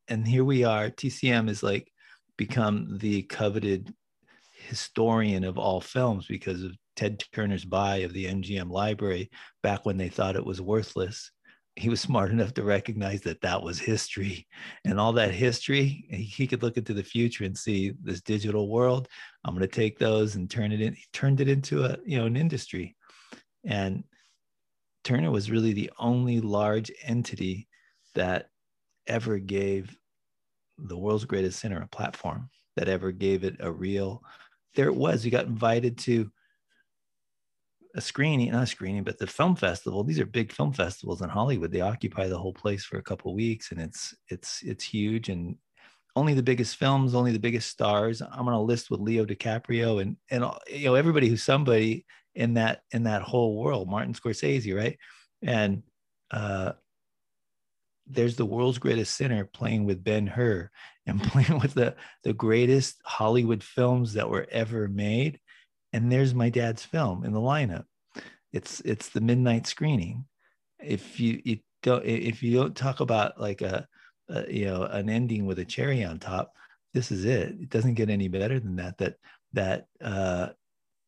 and 0.08 0.26
here 0.26 0.44
we 0.44 0.64
are 0.64 0.90
tcm 0.90 1.48
is 1.48 1.62
like 1.62 1.90
become 2.36 2.98
the 2.98 3.22
coveted 3.22 3.92
historian 4.52 5.44
of 5.44 5.58
all 5.58 5.80
films 5.80 6.26
because 6.26 6.62
of 6.62 6.72
ted 6.96 7.22
turner's 7.32 7.64
buy 7.64 7.96
of 7.96 8.12
the 8.12 8.26
mgm 8.26 8.70
library 8.70 9.30
back 9.62 9.86
when 9.86 9.96
they 9.96 10.08
thought 10.08 10.36
it 10.36 10.44
was 10.44 10.60
worthless. 10.60 11.30
He 11.74 11.88
was 11.88 12.02
smart 12.02 12.30
enough 12.30 12.52
to 12.54 12.64
recognize 12.64 13.22
that 13.22 13.40
that 13.40 13.62
was 13.62 13.78
history. 13.78 14.46
And 14.84 15.00
all 15.00 15.14
that 15.14 15.32
history 15.32 16.04
he, 16.10 16.46
could 16.46 16.62
look 16.62 16.76
into 16.76 16.92
the 16.92 17.02
future 17.02 17.44
and 17.44 17.56
see 17.56 17.94
this 18.02 18.20
digital 18.20 18.68
world. 18.68 19.08
I'm 19.44 19.54
going 19.54 19.66
to 19.66 19.74
take 19.74 19.98
those 19.98 20.34
and 20.34 20.50
turn 20.50 20.72
it 20.72 20.82
in 20.82 20.92
he 20.92 21.04
turned 21.14 21.40
it 21.40 21.48
into 21.48 21.84
a 21.84 21.96
you 22.04 22.18
know 22.18 22.26
an 22.26 22.36
industry. 22.36 22.94
And 23.64 24.04
turner 25.02 25.30
was 25.30 25.50
really 25.50 25.72
the 25.72 25.90
only 25.98 26.40
large 26.40 26.92
entity 27.04 27.68
that 28.14 28.48
ever 29.06 29.38
gave 29.38 29.96
the 30.78 30.96
world's 30.96 31.24
greatest 31.24 31.60
sinner 31.60 31.82
a 31.82 31.88
platform 31.88 32.48
that 32.76 32.88
ever 32.88 33.12
gave 33.12 33.44
it 33.44 33.56
a 33.60 33.70
real 33.70 34.22
there 34.74 34.86
it 34.86 34.96
was. 34.96 35.24
You 35.24 35.30
got 35.30 35.46
invited 35.46 35.98
to 35.98 36.30
a 37.94 38.00
screening 38.00 38.50
not 38.52 38.62
a 38.62 38.66
screening 38.66 39.04
but 39.04 39.18
the 39.18 39.26
film 39.26 39.54
festival. 39.54 40.02
These 40.02 40.18
are 40.18 40.26
big 40.26 40.50
film 40.50 40.72
festivals 40.72 41.20
in 41.20 41.28
hollywood. 41.28 41.70
They 41.70 41.82
occupy 41.82 42.26
the 42.26 42.38
whole 42.38 42.54
place 42.54 42.84
for 42.84 42.96
a 42.96 43.02
couple 43.02 43.34
weeks 43.34 43.70
and 43.70 43.80
it's 43.80 44.14
it's 44.28 44.62
it's 44.62 44.84
huge. 44.84 45.28
And 45.28 45.56
only 46.16 46.34
the 46.34 46.42
biggest 46.42 46.76
films 46.76 47.14
only 47.14 47.32
the 47.32 47.38
biggest 47.38 47.68
stars. 47.68 48.22
I'm 48.22 48.48
on 48.48 48.54
a 48.54 48.62
list 48.62 48.90
with 48.90 49.00
leo 49.00 49.26
dicaprio 49.26 50.00
and 50.00 50.16
and 50.30 50.44
you 50.68 50.86
know 50.86 50.94
everybody 50.94 51.28
who's 51.28 51.42
somebody 51.42 52.06
in 52.34 52.54
that 52.54 52.82
in 52.92 53.02
that 53.04 53.22
whole 53.22 53.56
world. 53.58 53.90
Martin 53.90 54.14
scorsese 54.14 54.74
right? 54.74 54.96
And 55.42 55.82
uh 56.30 56.72
there's 58.06 58.36
the 58.36 58.46
world's 58.46 58.78
greatest 58.78 59.14
sinner 59.14 59.44
playing 59.44 59.84
with 59.84 60.04
Ben 60.04 60.26
Hur 60.26 60.70
and 61.06 61.22
playing 61.22 61.58
with 61.60 61.74
the, 61.74 61.94
the 62.24 62.32
greatest 62.32 63.00
Hollywood 63.04 63.62
films 63.62 64.14
that 64.14 64.28
were 64.28 64.46
ever 64.50 64.88
made. 64.88 65.40
And 65.92 66.10
there's 66.10 66.34
my 66.34 66.48
dad's 66.48 66.84
film 66.84 67.24
in 67.24 67.32
the 67.32 67.40
lineup. 67.40 67.84
It's 68.52 68.80
it's 68.80 69.08
the 69.08 69.20
midnight 69.20 69.66
screening. 69.66 70.26
If 70.78 71.20
you, 71.20 71.40
you 71.44 71.58
don't 71.82 72.04
if 72.04 72.42
you 72.42 72.56
don't 72.56 72.76
talk 72.76 73.00
about 73.00 73.40
like 73.40 73.62
a, 73.62 73.86
a 74.28 74.50
you 74.50 74.66
know 74.66 74.84
an 74.84 75.08
ending 75.08 75.46
with 75.46 75.58
a 75.58 75.64
cherry 75.64 76.04
on 76.04 76.18
top, 76.18 76.52
this 76.94 77.10
is 77.10 77.24
it. 77.24 77.48
It 77.48 77.70
doesn't 77.70 77.94
get 77.94 78.10
any 78.10 78.28
better 78.28 78.60
than 78.60 78.76
that. 78.76 78.98
That 78.98 79.16
that 79.54 79.86
uh, 80.02 80.48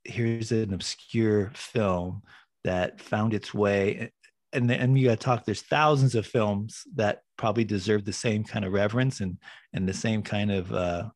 here's 0.04 0.52
an 0.52 0.72
obscure 0.72 1.50
film 1.54 2.22
that 2.64 3.00
found 3.00 3.34
its 3.34 3.52
way 3.52 4.12
and 4.54 4.70
and 4.70 4.98
you 4.98 5.08
got 5.08 5.12
to 5.12 5.24
talk 5.24 5.44
there's 5.44 5.62
thousands 5.62 6.14
of 6.14 6.26
films 6.26 6.82
that 6.94 7.22
probably 7.36 7.64
deserve 7.64 8.04
the 8.04 8.12
same 8.12 8.44
kind 8.44 8.64
of 8.64 8.72
reverence 8.72 9.20
and 9.20 9.38
and 9.72 9.88
the 9.88 9.94
same 9.94 10.22
kind 10.22 10.50
of 10.50 10.72
uh 10.72 11.08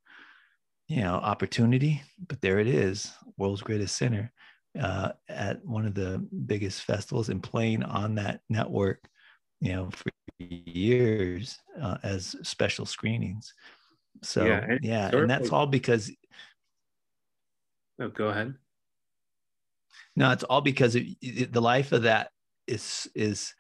you 0.89 1.01
know 1.01 1.15
opportunity 1.15 2.03
but 2.27 2.41
there 2.41 2.59
it 2.59 2.67
is 2.67 3.13
world's 3.37 3.63
greatest 3.63 3.97
sinner 3.97 4.33
uh 4.81 5.11
at 5.29 5.65
one 5.65 5.87
of 5.87 5.95
the 5.95 6.27
biggest 6.47 6.83
festivals 6.83 7.29
and 7.29 7.43
playing 7.43 7.83
on 7.83 8.15
that 8.15 8.41
network 8.49 9.09
you 9.61 9.73
know 9.73 9.91
for 9.91 10.11
years 10.39 11.59
uh, 11.81 11.99
as 12.03 12.37
special 12.43 12.87
screenings. 12.87 13.53
So 14.23 14.45
yeah 14.45 14.65
and, 14.69 14.81
yeah, 14.83 15.11
and 15.15 15.31
that's 15.31 15.51
all 15.51 15.67
because 15.67 16.11
oh 18.01 18.09
go 18.09 18.29
ahead. 18.29 18.55
No 20.17 20.31
it's 20.31 20.45
all 20.45 20.61
because 20.61 20.97
of, 20.97 21.03
the 21.21 21.61
life 21.61 21.93
of 21.93 22.03
that 22.03 22.31
is 22.69 23.09
is 23.15 23.55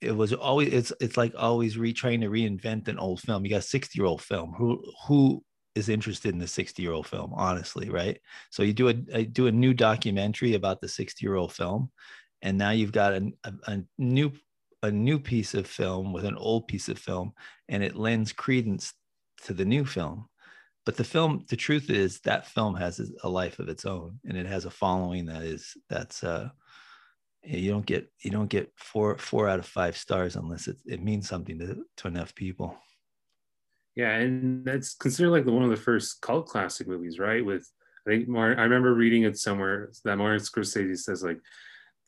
it 0.00 0.12
was 0.12 0.32
always 0.32 0.72
it's 0.72 0.92
it's 1.00 1.16
like 1.16 1.34
always 1.36 1.76
re 1.78 1.92
trying 1.92 2.20
to 2.22 2.28
reinvent 2.28 2.88
an 2.88 2.98
old 2.98 3.20
film. 3.20 3.44
You 3.44 3.50
got 3.50 3.58
a 3.58 3.62
60 3.62 3.98
year 3.98 4.06
old 4.06 4.22
film. 4.22 4.52
Who 4.52 4.82
who 5.06 5.42
is 5.74 5.88
interested 5.88 6.32
in 6.32 6.38
the 6.38 6.48
60 6.48 6.82
year 6.82 6.92
old 6.92 7.06
film, 7.06 7.32
honestly, 7.34 7.90
right? 7.90 8.18
So 8.50 8.62
you 8.62 8.72
do 8.72 8.88
a, 8.88 8.94
a 9.12 9.24
do 9.24 9.46
a 9.46 9.52
new 9.52 9.74
documentary 9.74 10.54
about 10.54 10.80
the 10.80 10.88
60 10.88 11.24
year 11.24 11.36
old 11.36 11.52
film, 11.52 11.90
and 12.42 12.58
now 12.58 12.70
you've 12.70 12.92
got 12.92 13.14
a, 13.14 13.32
a, 13.44 13.52
a 13.68 13.82
new 13.98 14.32
a 14.82 14.90
new 14.90 15.18
piece 15.18 15.54
of 15.54 15.66
film 15.66 16.12
with 16.12 16.24
an 16.24 16.36
old 16.36 16.66
piece 16.66 16.88
of 16.88 16.98
film, 16.98 17.32
and 17.68 17.82
it 17.82 17.96
lends 17.96 18.32
credence 18.32 18.94
to 19.44 19.52
the 19.52 19.64
new 19.64 19.84
film. 19.84 20.26
But 20.86 20.96
the 20.96 21.04
film, 21.04 21.44
the 21.48 21.56
truth 21.56 21.90
is 21.90 22.20
that 22.20 22.48
film 22.48 22.74
has 22.76 23.00
a 23.22 23.28
life 23.28 23.58
of 23.58 23.68
its 23.68 23.84
own, 23.84 24.18
and 24.24 24.36
it 24.36 24.46
has 24.46 24.64
a 24.64 24.70
following 24.70 25.26
that 25.26 25.42
is 25.42 25.76
that's 25.90 26.24
uh 26.24 26.48
you 27.42 27.70
don't 27.70 27.86
get 27.86 28.10
you 28.22 28.30
don't 28.30 28.50
get 28.50 28.70
four 28.76 29.16
four 29.18 29.48
out 29.48 29.58
of 29.58 29.66
five 29.66 29.96
stars 29.96 30.36
unless 30.36 30.68
it, 30.68 30.76
it 30.86 31.02
means 31.02 31.28
something 31.28 31.58
to, 31.58 31.84
to 31.96 32.08
enough 32.08 32.34
people. 32.34 32.76
Yeah 33.96 34.14
and 34.16 34.64
that's 34.64 34.94
considered 34.94 35.30
like 35.30 35.44
the 35.44 35.52
one 35.52 35.64
of 35.64 35.70
the 35.70 35.76
first 35.76 36.20
cult 36.20 36.46
classic 36.46 36.86
movies 36.86 37.18
right? 37.18 37.44
With 37.44 37.70
i 38.06 38.10
think 38.10 38.28
more 38.28 38.46
i 38.46 38.62
remember 38.62 38.94
reading 38.94 39.24
it 39.24 39.36
somewhere 39.36 39.90
that 40.04 40.16
martin 40.16 40.40
scorsese 40.40 40.96
says 40.96 41.22
like 41.22 41.38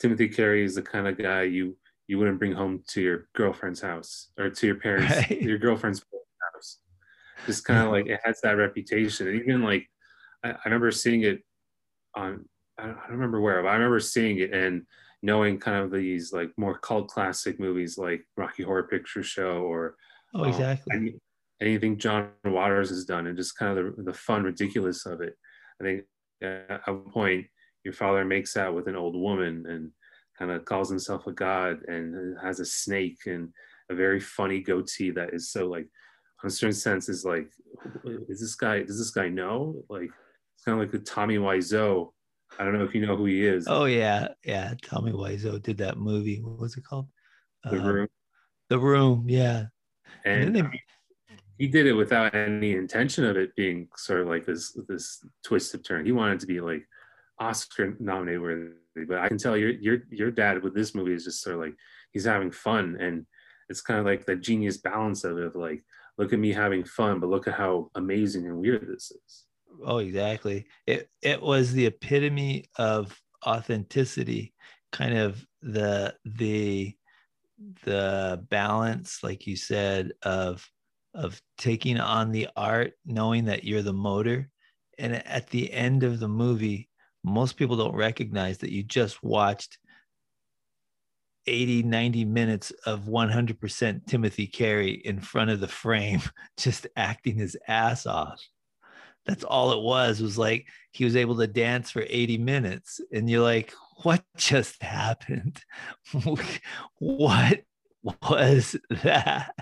timothy 0.00 0.26
carey 0.26 0.64
is 0.64 0.74
the 0.74 0.80
kind 0.80 1.06
of 1.06 1.18
guy 1.18 1.42
you 1.42 1.76
you 2.08 2.18
wouldn't 2.18 2.38
bring 2.38 2.52
home 2.52 2.82
to 2.88 3.00
your 3.00 3.28
girlfriend's 3.34 3.80
house 3.80 4.28
or 4.38 4.50
to 4.50 4.66
your 4.66 4.76
parents 4.76 5.16
right. 5.16 5.42
your 5.42 5.58
girlfriend's 5.58 6.04
house. 6.54 6.78
Just 7.46 7.64
kind 7.64 7.86
of 7.86 7.92
like 7.92 8.06
it 8.06 8.20
has 8.24 8.40
that 8.42 8.56
reputation. 8.56 9.28
And 9.28 9.40
even 9.40 9.62
like 9.62 9.88
I, 10.44 10.50
I 10.50 10.58
remember 10.66 10.90
seeing 10.90 11.22
it 11.22 11.42
on 12.14 12.44
I 12.78 12.86
don't, 12.86 12.98
I 12.98 13.08
don't 13.08 13.16
remember 13.16 13.40
where 13.40 13.62
but 13.62 13.68
i 13.68 13.74
remember 13.74 14.00
seeing 14.00 14.38
it 14.38 14.52
and 14.52 14.82
knowing 15.22 15.58
kind 15.58 15.78
of 15.78 15.90
these 15.90 16.32
like 16.32 16.50
more 16.56 16.78
cult 16.78 17.08
classic 17.08 17.60
movies 17.60 17.96
like 17.96 18.24
Rocky 18.36 18.62
Horror 18.62 18.84
Picture 18.84 19.22
Show 19.22 19.62
or 19.62 19.96
oh 20.34 20.44
exactly 20.44 20.94
um, 20.94 21.02
any, 21.02 21.14
anything 21.60 21.98
John 21.98 22.30
Waters 22.44 22.90
has 22.90 23.04
done 23.04 23.26
and 23.26 23.36
just 23.36 23.56
kind 23.56 23.78
of 23.78 23.96
the, 23.96 24.02
the 24.02 24.14
fun 24.14 24.42
ridiculous 24.42 25.06
of 25.06 25.20
it. 25.20 25.34
I 25.80 25.84
think 25.84 26.02
at 26.42 26.88
one 26.88 27.10
point 27.10 27.46
your 27.84 27.94
father 27.94 28.24
makes 28.24 28.56
out 28.56 28.74
with 28.74 28.88
an 28.88 28.96
old 28.96 29.16
woman 29.16 29.64
and 29.68 29.90
kind 30.38 30.50
of 30.50 30.64
calls 30.64 30.88
himself 30.88 31.26
a 31.26 31.32
god 31.32 31.82
and 31.88 32.36
has 32.42 32.58
a 32.60 32.64
snake 32.64 33.18
and 33.26 33.50
a 33.90 33.94
very 33.94 34.20
funny 34.20 34.60
goatee 34.60 35.10
that 35.10 35.34
is 35.34 35.50
so 35.50 35.66
like 35.66 35.86
in 36.42 36.48
a 36.48 36.50
certain 36.50 36.74
sense 36.74 37.08
is 37.08 37.24
like 37.24 37.48
is 38.28 38.40
this 38.40 38.54
guy 38.54 38.82
does 38.82 38.98
this 38.98 39.10
guy 39.10 39.28
know 39.28 39.82
like 39.88 40.10
it's 40.54 40.64
kind 40.64 40.78
of 40.78 40.80
like 40.80 40.92
the 40.92 40.98
Tommy 40.98 41.38
Wiseau 41.38 42.10
I 42.58 42.64
don't 42.64 42.78
know 42.78 42.84
if 42.84 42.94
you 42.94 43.04
know 43.04 43.16
who 43.16 43.26
he 43.26 43.46
is. 43.46 43.66
Oh 43.68 43.84
yeah, 43.84 44.28
yeah. 44.44 44.74
Tommy 44.82 45.12
Wiseau 45.12 45.62
did 45.62 45.78
that 45.78 45.96
movie. 45.96 46.40
What 46.40 46.58
was 46.58 46.76
it 46.76 46.84
called? 46.84 47.08
The 47.64 47.78
um, 47.78 47.86
Room. 47.86 48.08
The 48.68 48.78
Room. 48.78 49.24
Yeah. 49.28 49.66
And, 50.24 50.56
and 50.56 50.72
they... 50.72 50.80
he 51.58 51.68
did 51.68 51.86
it 51.86 51.94
without 51.94 52.34
any 52.34 52.72
intention 52.72 53.24
of 53.24 53.36
it 53.36 53.54
being 53.56 53.88
sort 53.96 54.20
of 54.20 54.28
like 54.28 54.44
this 54.44 54.78
this 54.88 55.24
twist 55.44 55.74
of 55.74 55.82
turn. 55.82 56.04
He 56.04 56.12
wanted 56.12 56.40
to 56.40 56.46
be 56.46 56.60
like 56.60 56.86
Oscar 57.38 57.96
nominated 57.98 58.42
worthy, 58.42 59.06
but 59.08 59.18
I 59.18 59.28
can 59.28 59.38
tell 59.38 59.56
your 59.56 59.70
your 59.70 59.98
your 60.10 60.30
dad 60.30 60.62
with 60.62 60.74
this 60.74 60.94
movie 60.94 61.14
is 61.14 61.24
just 61.24 61.42
sort 61.42 61.56
of 61.56 61.62
like 61.62 61.74
he's 62.12 62.24
having 62.24 62.50
fun 62.50 62.96
and 63.00 63.26
it's 63.68 63.80
kind 63.80 63.98
of 63.98 64.06
like 64.06 64.26
the 64.26 64.36
genius 64.36 64.76
balance 64.76 65.24
of 65.24 65.38
it 65.38 65.46
of 65.46 65.56
like 65.56 65.82
look 66.18 66.32
at 66.32 66.38
me 66.38 66.52
having 66.52 66.84
fun, 66.84 67.20
but 67.20 67.30
look 67.30 67.48
at 67.48 67.54
how 67.54 67.90
amazing 67.94 68.46
and 68.46 68.58
weird 68.58 68.86
this 68.86 69.10
is. 69.10 69.44
Oh, 69.84 69.98
exactly. 69.98 70.66
It 70.86 71.10
it 71.22 71.40
was 71.40 71.72
the 71.72 71.86
epitome 71.86 72.66
of 72.76 73.20
authenticity, 73.46 74.54
kind 74.92 75.16
of 75.16 75.44
the 75.62 76.14
the 76.24 76.96
the 77.84 78.44
balance, 78.50 79.22
like 79.22 79.46
you 79.46 79.56
said, 79.56 80.12
of 80.22 80.68
of 81.14 81.40
taking 81.58 81.98
on 82.00 82.32
the 82.32 82.48
art, 82.56 82.94
knowing 83.04 83.46
that 83.46 83.64
you're 83.64 83.82
the 83.82 83.92
motor. 83.92 84.50
And 84.98 85.14
at 85.26 85.48
the 85.50 85.72
end 85.72 86.02
of 86.04 86.20
the 86.20 86.28
movie, 86.28 86.88
most 87.24 87.56
people 87.56 87.76
don't 87.76 87.94
recognize 87.96 88.58
that 88.58 88.72
you 88.72 88.82
just 88.82 89.22
watched 89.22 89.78
80 91.46 91.82
90 91.82 92.24
minutes 92.24 92.70
of 92.86 93.08
100% 93.08 94.06
timothy 94.06 94.46
carey 94.46 94.92
in 95.04 95.20
front 95.20 95.50
of 95.50 95.60
the 95.60 95.68
frame 95.68 96.20
just 96.56 96.86
acting 96.96 97.34
his 97.36 97.56
ass 97.68 98.06
off 98.06 98.40
that's 99.26 99.44
all 99.44 99.72
it 99.72 99.82
was 99.82 100.20
was 100.20 100.36
like 100.36 100.66
he 100.92 101.04
was 101.04 101.16
able 101.16 101.36
to 101.36 101.46
dance 101.46 101.90
for 101.90 102.04
80 102.08 102.38
minutes 102.38 103.00
and 103.12 103.28
you're 103.28 103.42
like 103.42 103.72
what 104.02 104.24
just 104.36 104.82
happened? 104.82 105.60
What 106.98 107.62
was 108.28 108.76
that? 108.90 109.54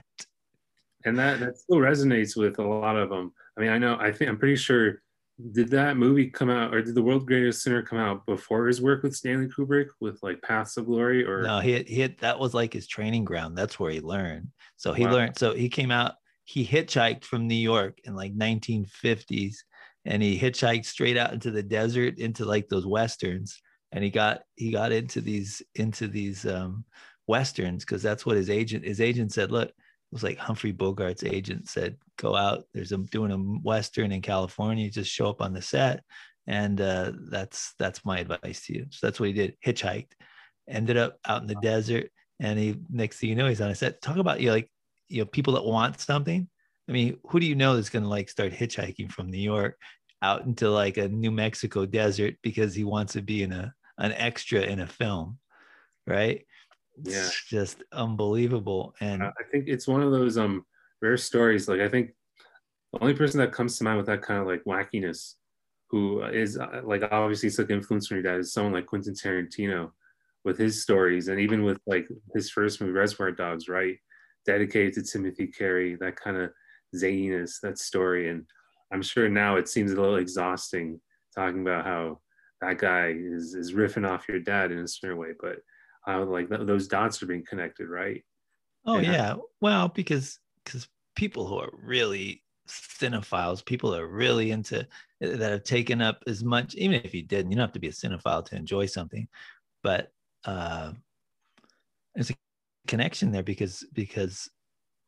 And 1.04 1.18
that 1.18 1.40
that 1.40 1.58
still 1.58 1.76
resonates 1.76 2.36
with 2.36 2.58
a 2.58 2.62
lot 2.62 2.96
of 2.96 3.10
them 3.10 3.32
i 3.56 3.60
mean 3.60 3.70
i 3.70 3.78
know 3.78 3.96
i 4.00 4.12
think 4.12 4.30
i'm 4.30 4.38
pretty 4.38 4.56
sure 4.56 5.02
did 5.52 5.70
that 5.70 5.96
movie 5.96 6.28
come 6.28 6.50
out 6.50 6.74
or 6.74 6.82
did 6.82 6.94
the 6.94 7.02
world 7.02 7.26
greatest 7.26 7.62
sinner 7.62 7.82
come 7.82 7.98
out 7.98 8.24
before 8.26 8.66
his 8.66 8.82
work 8.82 9.02
with 9.02 9.16
stanley 9.16 9.48
kubrick 9.48 9.88
with 10.00 10.22
like 10.22 10.40
paths 10.42 10.76
of 10.76 10.86
glory 10.86 11.24
or 11.24 11.42
no 11.42 11.60
he, 11.60 11.82
he 11.84 12.06
that 12.06 12.38
was 12.38 12.54
like 12.54 12.72
his 12.72 12.86
training 12.86 13.24
ground. 13.24 13.56
That's 13.56 13.78
where 13.78 13.90
he 13.90 14.00
learned. 14.00 14.48
So 14.76 14.92
he 14.92 15.04
wow. 15.04 15.12
learned 15.12 15.38
so 15.38 15.54
he 15.54 15.68
came 15.68 15.90
out 15.90 16.14
he 16.50 16.66
hitchhiked 16.66 17.24
from 17.24 17.46
New 17.46 17.54
York 17.54 17.98
in 18.02 18.16
like 18.16 18.36
1950s 18.36 19.58
and 20.04 20.20
he 20.20 20.36
hitchhiked 20.36 20.84
straight 20.84 21.16
out 21.16 21.32
into 21.32 21.52
the 21.52 21.62
desert 21.62 22.18
into 22.18 22.44
like 22.44 22.68
those 22.68 22.86
westerns 22.86 23.60
and 23.92 24.02
he 24.02 24.10
got 24.10 24.40
he 24.56 24.72
got 24.72 24.90
into 24.90 25.20
these 25.20 25.62
into 25.76 26.08
these 26.08 26.44
um 26.46 26.84
westerns 27.28 27.84
because 27.84 28.02
that's 28.02 28.26
what 28.26 28.36
his 28.36 28.50
agent 28.50 28.84
his 28.84 29.00
agent 29.00 29.32
said 29.32 29.52
look 29.52 29.68
it 29.68 29.74
was 30.10 30.24
like 30.24 30.38
Humphrey 30.38 30.72
Bogart's 30.72 31.22
agent 31.22 31.68
said 31.68 31.96
go 32.18 32.34
out 32.34 32.64
there's 32.74 32.90
a 32.90 32.98
doing 32.98 33.30
a 33.30 33.36
western 33.36 34.10
in 34.10 34.20
California 34.20 34.90
just 34.90 35.12
show 35.12 35.28
up 35.28 35.40
on 35.40 35.52
the 35.52 35.62
set 35.62 36.02
and 36.48 36.80
uh, 36.80 37.12
that's 37.30 37.74
that's 37.78 38.04
my 38.04 38.18
advice 38.18 38.66
to 38.66 38.74
you. 38.74 38.86
So 38.90 39.06
that's 39.06 39.20
what 39.20 39.28
he 39.28 39.32
did 39.32 39.56
hitchhiked 39.64 40.12
ended 40.68 40.96
up 40.96 41.16
out 41.28 41.42
in 41.42 41.46
the 41.46 41.54
desert 41.62 42.10
and 42.40 42.58
he 42.58 42.76
next 42.90 43.18
thing 43.18 43.28
you 43.28 43.36
know 43.36 43.46
he's 43.46 43.60
on 43.60 43.70
a 43.70 43.74
set. 43.76 44.02
Talk 44.02 44.16
about 44.16 44.40
you 44.40 44.48
know, 44.48 44.54
like 44.54 44.68
you 45.10 45.20
know 45.20 45.26
people 45.26 45.52
that 45.52 45.64
want 45.64 46.00
something 46.00 46.48
i 46.88 46.92
mean 46.92 47.18
who 47.28 47.40
do 47.40 47.46
you 47.46 47.54
know 47.54 47.74
that's 47.74 47.90
going 47.90 48.02
to 48.02 48.08
like 48.08 48.28
start 48.28 48.52
hitchhiking 48.52 49.10
from 49.10 49.30
new 49.30 49.38
york 49.38 49.76
out 50.22 50.44
into 50.44 50.70
like 50.70 50.96
a 50.96 51.08
new 51.08 51.30
mexico 51.30 51.84
desert 51.84 52.34
because 52.42 52.74
he 52.74 52.84
wants 52.84 53.12
to 53.12 53.22
be 53.22 53.42
in 53.42 53.52
a 53.52 53.72
an 53.98 54.12
extra 54.12 54.60
in 54.62 54.80
a 54.80 54.86
film 54.86 55.38
right? 56.06 56.44
Yeah. 57.02 57.26
it's 57.26 57.44
just 57.44 57.82
unbelievable. 57.92 58.94
And 59.00 59.22
i 59.22 59.30
think 59.50 59.68
it's 59.68 59.88
one 59.88 60.02
of 60.02 60.10
those 60.10 60.36
um 60.36 60.64
rare 61.00 61.16
stories 61.16 61.66
like 61.66 61.80
i 61.80 61.88
think 61.88 62.10
the 62.92 63.00
only 63.00 63.14
person 63.14 63.38
that 63.40 63.52
comes 63.52 63.78
to 63.78 63.84
mind 63.84 63.96
with 63.96 64.06
that 64.06 64.22
kind 64.22 64.40
of 64.40 64.46
like 64.46 64.62
wackiness 64.64 65.34
who 65.88 66.22
is 66.22 66.58
uh, 66.58 66.82
like 66.84 67.02
obviously 67.10 67.50
took 67.50 67.70
influence 67.70 68.06
from 68.06 68.16
your 68.16 68.22
dad 68.22 68.40
is 68.40 68.52
someone 68.52 68.72
like 68.72 68.86
quentin 68.86 69.14
tarantino 69.14 69.90
with 70.44 70.58
his 70.58 70.82
stories 70.82 71.28
and 71.28 71.40
even 71.40 71.64
with 71.64 71.78
like 71.86 72.06
his 72.34 72.50
first 72.50 72.80
movie 72.80 72.92
reservoir 72.92 73.32
dogs 73.32 73.68
right 73.68 73.96
dedicated 74.46 74.94
to 74.94 75.02
Timothy 75.02 75.46
Carey, 75.46 75.96
that 75.96 76.16
kind 76.16 76.36
of 76.36 76.50
zaniness, 76.94 77.60
that 77.62 77.78
story. 77.78 78.30
And 78.30 78.44
I'm 78.92 79.02
sure 79.02 79.28
now 79.28 79.56
it 79.56 79.68
seems 79.68 79.92
a 79.92 80.00
little 80.00 80.16
exhausting 80.16 81.00
talking 81.34 81.60
about 81.60 81.84
how 81.84 82.20
that 82.60 82.78
guy 82.78 83.14
is, 83.16 83.54
is 83.54 83.72
riffing 83.72 84.08
off 84.08 84.28
your 84.28 84.40
dad 84.40 84.72
in 84.72 84.78
a 84.78 84.88
certain 84.88 85.18
way, 85.18 85.30
but 85.40 85.56
how 86.04 86.24
like 86.24 86.48
th- 86.48 86.66
those 86.66 86.88
dots 86.88 87.22
are 87.22 87.26
being 87.26 87.44
connected, 87.44 87.88
right? 87.88 88.22
Oh 88.84 88.96
and 88.96 89.06
yeah. 89.06 89.34
I, 89.34 89.38
well, 89.60 89.88
because 89.88 90.38
because 90.64 90.88
people 91.14 91.46
who 91.46 91.58
are 91.58 91.70
really 91.82 92.42
cinephiles, 92.68 93.64
people 93.64 93.94
are 93.94 94.06
really 94.06 94.50
into 94.50 94.86
that 95.20 95.52
have 95.52 95.64
taken 95.64 96.00
up 96.00 96.22
as 96.26 96.42
much, 96.42 96.74
even 96.74 97.00
if 97.04 97.14
you 97.14 97.22
didn't, 97.22 97.50
you 97.50 97.56
don't 97.56 97.66
have 97.66 97.72
to 97.72 97.80
be 97.80 97.88
a 97.88 97.92
cinephile 97.92 98.44
to 98.46 98.56
enjoy 98.56 98.86
something, 98.86 99.28
but 99.82 100.12
uh, 100.44 100.92
it's 102.14 102.30
a 102.30 102.34
connection 102.90 103.30
there 103.30 103.44
because 103.44 103.86
because 103.94 104.50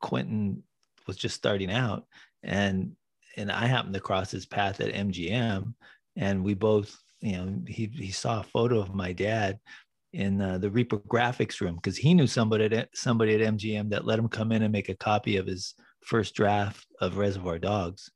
Quentin 0.00 0.62
was 1.08 1.16
just 1.16 1.34
starting 1.34 1.70
out 1.70 2.04
and 2.44 2.92
and 3.36 3.50
I 3.50 3.66
happened 3.66 3.94
to 3.94 4.00
cross 4.00 4.30
his 4.30 4.46
path 4.46 4.80
at 4.80 4.94
MGM 4.94 5.74
and 6.16 6.44
we 6.44 6.54
both 6.54 6.96
you 7.20 7.32
know 7.32 7.60
he 7.66 7.90
he 7.92 8.12
saw 8.12 8.40
a 8.40 8.44
photo 8.44 8.78
of 8.78 8.94
my 8.94 9.12
dad 9.12 9.58
in 10.12 10.40
uh, 10.40 10.58
the 10.58 10.70
reprographics 10.70 11.60
room 11.60 11.74
because 11.74 11.96
he 11.96 12.14
knew 12.14 12.28
somebody 12.28 12.64
at 12.64 12.88
somebody 12.94 13.34
at 13.34 13.54
MGM 13.54 13.90
that 13.90 14.04
let 14.04 14.18
him 14.18 14.28
come 14.28 14.52
in 14.52 14.62
and 14.62 14.72
make 14.72 14.88
a 14.88 14.94
copy 14.94 15.36
of 15.36 15.46
his 15.46 15.74
first 16.02 16.34
draft 16.36 16.86
of 17.00 17.16
Reservoir 17.16 17.58
Dogs. 17.58 18.10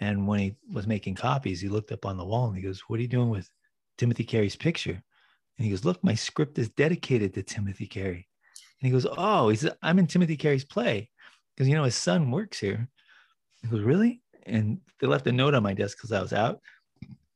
And 0.00 0.28
when 0.28 0.38
he 0.38 0.54
was 0.72 0.86
making 0.86 1.14
copies, 1.16 1.60
he 1.60 1.68
looked 1.68 1.92
up 1.92 2.06
on 2.06 2.16
the 2.16 2.24
wall 2.24 2.48
and 2.48 2.56
he 2.56 2.62
goes, 2.62 2.80
"What 2.86 2.98
are 2.98 3.02
you 3.02 3.08
doing 3.08 3.30
with 3.30 3.48
Timothy 3.98 4.24
Carey's 4.24 4.56
picture?" 4.56 5.02
And 5.56 5.64
he 5.64 5.70
goes, 5.70 5.84
"Look, 5.84 6.04
my 6.04 6.14
script 6.14 6.58
is 6.58 6.68
dedicated 6.70 7.34
to 7.34 7.42
Timothy 7.42 7.86
Carey." 7.86 8.29
And 8.80 8.86
he 8.86 8.90
goes, 8.90 9.06
"Oh, 9.10 9.48
he 9.48 9.56
said 9.56 9.76
I'm 9.82 9.98
in 9.98 10.06
Timothy 10.06 10.36
Carey's 10.36 10.64
play 10.64 11.10
because 11.54 11.68
you 11.68 11.74
know 11.74 11.84
his 11.84 11.94
son 11.94 12.30
works 12.30 12.58
here." 12.58 12.88
He 13.62 13.68
goes, 13.68 13.82
"Really?" 13.82 14.22
And 14.44 14.80
they 15.00 15.06
left 15.06 15.26
a 15.26 15.32
note 15.32 15.54
on 15.54 15.62
my 15.62 15.74
desk 15.74 15.98
because 15.98 16.12
I 16.12 16.22
was 16.22 16.32
out. 16.32 16.60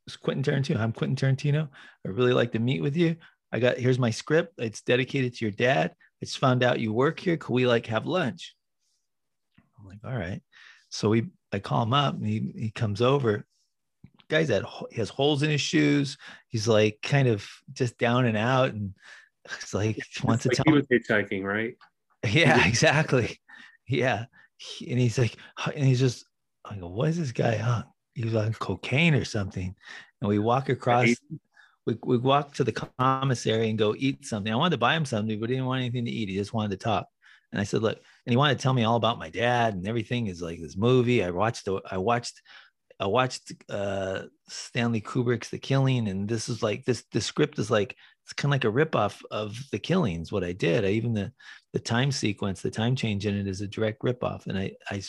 It's 0.07 0.17
Quentin 0.17 0.43
Tarantino. 0.43 0.79
I'm 0.79 0.91
Quentin 0.91 1.15
Tarantino. 1.15 1.69
I 2.05 2.09
really 2.09 2.33
like 2.33 2.51
to 2.53 2.59
meet 2.59 2.81
with 2.81 2.95
you. 2.95 3.15
I 3.51 3.59
got 3.59 3.77
here's 3.77 3.99
my 3.99 4.09
script. 4.09 4.53
It's 4.57 4.81
dedicated 4.81 5.35
to 5.35 5.45
your 5.45 5.51
dad. 5.51 5.91
I 6.21 6.25
just 6.25 6.39
found 6.39 6.63
out 6.63 6.79
you 6.79 6.93
work 6.93 7.19
here. 7.19 7.37
Could 7.37 7.53
we 7.53 7.67
like 7.67 7.85
have 7.87 8.05
lunch? 8.05 8.55
I'm 9.79 9.87
like, 9.87 9.99
all 10.03 10.17
right. 10.17 10.41
So 10.89 11.09
we 11.09 11.27
I 11.51 11.59
call 11.59 11.83
him 11.83 11.93
up 11.93 12.15
and 12.15 12.25
he 12.25 12.51
he 12.55 12.71
comes 12.71 13.01
over. 13.01 13.45
Guy's 14.29 14.49
had 14.49 14.65
he 14.91 14.97
has 14.97 15.09
holes 15.09 15.43
in 15.43 15.49
his 15.49 15.61
shoes. 15.61 16.17
He's 16.49 16.67
like 16.67 16.99
kind 17.01 17.27
of 17.27 17.47
just 17.73 17.97
down 17.97 18.25
and 18.25 18.37
out 18.37 18.73
and 18.73 18.93
it's 19.45 19.73
like 19.73 19.97
It's 19.97 20.23
wants 20.23 20.43
to 20.43 20.49
like 20.49 20.59
he 20.65 20.71
was 20.71 20.87
hitchhiking, 20.87 21.43
right? 21.43 21.75
yeah, 22.27 22.65
exactly. 22.67 23.39
Yeah. 23.87 24.25
He- 24.57 24.89
And 24.91 24.99
he's 24.99 25.17
like, 25.17 25.35
and 25.75 25.85
he's 25.85 25.99
just, 25.99 26.25
I 26.63 26.75
go, 26.77 26.87
what 26.87 27.09
is 27.09 27.17
this 27.19 27.31
guy 27.31 27.59
on? 27.59 27.83
He 28.13 28.23
was 28.23 28.35
on 28.35 28.53
cocaine 28.53 29.13
or 29.13 29.25
something. 29.25 29.75
And 30.21 30.29
we 30.29 30.39
walk 30.39 30.69
across, 30.69 31.09
we, 31.85 31.97
we 32.03 32.17
walk 32.17 32.53
to 32.55 32.63
the 32.63 32.71
commissary 32.97 33.69
and 33.69 33.77
go 33.77 33.93
eat 33.97 34.25
something. 34.25 34.51
I 34.51 34.55
wanted 34.55 34.71
to 34.71 34.77
buy 34.77 34.95
him 34.95 35.05
something, 35.05 35.39
but 35.39 35.49
he 35.49 35.55
didn't 35.55 35.67
want 35.67 35.81
anything 35.81 36.05
to 36.05 36.11
eat. 36.11 36.29
He 36.29 36.35
just 36.35 36.53
wanted 36.53 36.71
to 36.71 36.83
talk. 36.83 37.07
And 37.51 37.61
I 37.61 37.63
said, 37.63 37.81
look, 37.83 37.97
and 37.97 38.31
he 38.31 38.37
wanted 38.37 38.57
to 38.57 38.63
tell 38.63 38.73
me 38.73 38.83
all 38.83 38.95
about 38.95 39.19
my 39.19 39.29
dad 39.29 39.75
and 39.75 39.87
everything 39.87 40.27
is 40.27 40.41
like 40.41 40.59
this 40.59 40.75
movie. 40.75 41.23
I 41.23 41.29
watched, 41.29 41.65
the, 41.65 41.81
I 41.89 41.97
watched, 41.97 42.41
I 42.99 43.05
watched 43.07 43.51
uh, 43.69 44.23
Stanley 44.47 45.01
Kubrick's 45.01 45.49
The 45.49 45.59
Killing, 45.59 46.07
and 46.07 46.27
this 46.29 46.47
is 46.47 46.63
like 46.63 46.85
this. 46.85 47.03
The 47.11 47.19
script 47.19 47.59
is 47.59 47.69
like 47.69 47.95
it's 48.25 48.33
kind 48.33 48.51
of 48.51 48.55
like 48.55 48.63
a 48.65 48.85
ripoff 48.85 49.21
of 49.29 49.55
The 49.71 49.77
Killings. 49.77 50.31
What 50.31 50.43
I 50.43 50.51
did, 50.51 50.83
I 50.83 50.89
even 50.89 51.13
the 51.13 51.31
the 51.73 51.79
time 51.79 52.11
sequence, 52.11 52.61
the 52.61 52.71
time 52.71 52.95
change 52.95 53.25
in 53.25 53.37
it 53.37 53.47
is 53.47 53.59
a 53.59 53.67
direct 53.67 54.01
ripoff. 54.01 54.47
And 54.47 54.57
I, 54.57 54.71
I, 54.89 55.03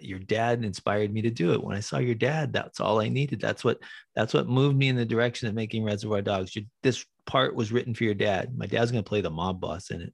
your 0.00 0.20
dad 0.20 0.64
inspired 0.64 1.12
me 1.12 1.20
to 1.20 1.30
do 1.30 1.52
it. 1.52 1.62
When 1.62 1.76
I 1.76 1.80
saw 1.80 1.98
your 1.98 2.14
dad, 2.14 2.52
that's 2.52 2.78
all 2.78 3.00
I 3.00 3.08
needed. 3.08 3.40
That's 3.40 3.64
what, 3.64 3.80
that's 4.14 4.32
what 4.32 4.48
moved 4.48 4.76
me 4.76 4.86
in 4.88 4.94
the 4.94 5.04
direction 5.04 5.48
of 5.48 5.54
making 5.54 5.82
Reservoir 5.82 6.22
Dogs. 6.22 6.54
Your, 6.54 6.64
this 6.84 7.04
part 7.26 7.56
was 7.56 7.72
written 7.72 7.92
for 7.92 8.04
your 8.04 8.14
dad. 8.14 8.56
My 8.56 8.66
dad's 8.66 8.92
going 8.92 9.02
to 9.02 9.08
play 9.08 9.20
the 9.20 9.30
mob 9.30 9.60
boss 9.60 9.90
in 9.90 10.00
it. 10.00 10.12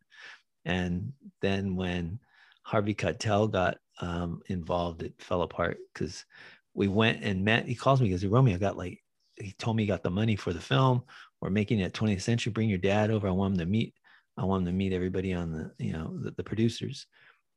And 0.65 1.13
then 1.43 1.77
when 1.77 2.19
Harvey 2.63 2.95
Keitel 2.95 3.53
got 3.53 3.77
um, 4.01 4.41
involved, 4.47 5.03
it 5.03 5.13
fell 5.19 5.43
apart 5.43 5.77
because 5.93 6.25
we 6.73 6.89
went 6.89 7.23
and 7.23 7.45
met. 7.45 7.67
He 7.67 7.75
calls 7.75 8.01
me 8.01 8.09
because 8.09 8.23
he 8.23 8.29
wrote 8.29 8.43
me. 8.43 8.55
I 8.55 8.59
got 8.59 8.79
like, 8.79 9.05
he 9.37 9.53
told 9.59 9.77
me 9.77 9.83
he 9.83 9.87
got 9.89 10.03
the 10.03 10.11
money 10.11 10.37
for 10.37 10.55
the 10.55 10.61
film. 10.61 11.03
We're 11.41 11.51
making 11.51 11.81
it 11.81 11.93
20th 11.93 12.23
century. 12.23 12.53
Bring 12.53 12.69
your 12.69 12.79
dad 12.79 13.11
over. 13.11 13.29
I 13.29 13.33
want 13.33 13.55
him 13.55 13.59
to 13.61 13.67
meet 13.67 13.95
I 14.39 14.45
want 14.45 14.65
them 14.65 14.73
to 14.73 14.79
meet 14.79 14.93
everybody 14.93 15.35
on 15.35 15.53
the, 15.53 15.85
you 15.85 15.93
know, 15.93 16.17
the, 16.17 16.31
the 16.31 16.45
producers. 16.45 17.07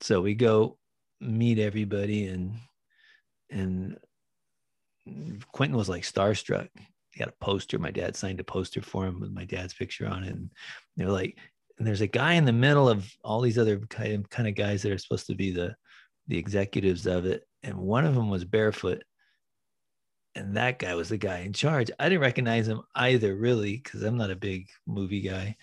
So 0.02 0.20
we 0.20 0.34
go 0.34 0.78
meet 1.20 1.60
everybody 1.60 2.26
and 2.26 2.56
and 3.52 3.98
Quentin 5.52 5.78
was 5.78 5.90
like 5.90 6.04
starstruck. 6.04 6.70
He 7.12 7.20
got 7.20 7.30
a 7.30 7.34
poster. 7.40 7.78
My 7.78 7.92
dad 7.92 8.16
signed 8.16 8.40
a 8.40 8.44
poster 8.44 8.82
for 8.82 9.06
him 9.06 9.20
with 9.20 9.32
my 9.32 9.46
dad's 9.46 9.74
picture 9.74 10.08
on 10.08 10.24
it. 10.24 10.32
And 10.32 10.50
they're 10.98 11.10
like, 11.10 11.38
and 11.78 11.86
there's 11.86 12.02
a 12.02 12.08
guy 12.08 12.34
in 12.34 12.46
the 12.46 12.54
middle 12.54 12.90
of 12.90 13.08
all 13.24 13.42
these 13.42 13.58
other 13.58 13.80
kind 13.80 14.14
of 14.14 14.30
kind 14.30 14.48
of 14.48 14.56
guys 14.56 14.82
that 14.82 14.92
are 14.92 14.98
supposed 14.98 15.28
to 15.28 15.36
be 15.36 15.52
the 15.52 15.76
the 16.28 16.38
executives 16.38 17.06
of 17.06 17.26
it. 17.26 17.44
And 17.62 17.78
one 17.78 18.06
of 18.06 18.16
them 18.16 18.30
was 18.30 18.46
barefoot. 18.46 19.04
And 20.34 20.56
that 20.56 20.80
guy 20.80 20.96
was 20.96 21.10
the 21.10 21.18
guy 21.18 21.40
in 21.40 21.52
charge. 21.54 21.92
I 22.00 22.08
didn't 22.08 22.22
recognize 22.22 22.68
him 22.68 22.82
either, 22.96 23.36
really, 23.36 23.78
because 23.78 24.02
I'm 24.02 24.18
not 24.18 24.32
a 24.32 24.36
big 24.36 24.70
movie 24.88 25.22
guy 25.22 25.58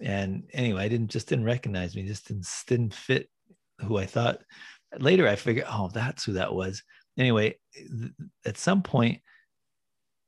and 0.00 0.44
anyway, 0.52 0.84
I 0.84 0.88
didn't 0.88 1.10
just 1.10 1.28
didn't 1.28 1.44
recognize 1.44 1.94
me, 1.94 2.06
just 2.06 2.28
didn't 2.28 2.46
didn't 2.66 2.94
fit 2.94 3.28
who 3.80 3.96
I 3.96 4.06
thought. 4.06 4.42
Later, 4.98 5.26
I 5.26 5.36
figured, 5.36 5.66
oh, 5.68 5.90
that's 5.92 6.24
who 6.24 6.34
that 6.34 6.54
was. 6.54 6.82
Anyway, 7.18 7.58
th- 7.74 8.12
at 8.44 8.58
some 8.58 8.82
point, 8.82 9.20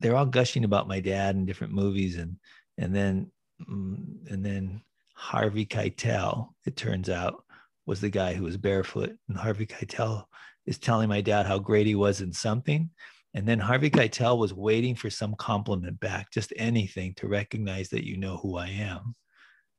they're 0.00 0.16
all 0.16 0.26
gushing 0.26 0.64
about 0.64 0.88
my 0.88 1.00
dad 1.00 1.36
and 1.36 1.46
different 1.46 1.72
movies, 1.72 2.16
and 2.16 2.36
and 2.78 2.94
then 2.94 3.30
mm, 3.68 4.30
and 4.30 4.44
then 4.44 4.82
Harvey 5.14 5.66
Keitel, 5.66 6.50
it 6.64 6.76
turns 6.76 7.08
out, 7.08 7.44
was 7.86 8.00
the 8.00 8.10
guy 8.10 8.34
who 8.34 8.44
was 8.44 8.56
barefoot, 8.56 9.16
and 9.28 9.36
Harvey 9.36 9.66
Keitel 9.66 10.24
is 10.66 10.78
telling 10.78 11.08
my 11.08 11.20
dad 11.20 11.46
how 11.46 11.58
great 11.58 11.86
he 11.86 11.94
was 11.94 12.20
in 12.20 12.32
something. 12.32 12.90
And 13.36 13.46
then 13.46 13.60
Harvey 13.60 13.90
Keitel 13.90 14.38
was 14.38 14.52
waiting 14.52 14.96
for 14.96 15.10
some 15.10 15.34
compliment 15.34 16.00
back, 16.00 16.32
just 16.32 16.52
anything 16.56 17.14
to 17.16 17.28
recognize 17.28 17.90
that 17.90 18.06
you 18.06 18.16
know 18.16 18.38
who 18.38 18.56
I 18.56 18.68
am 18.68 19.14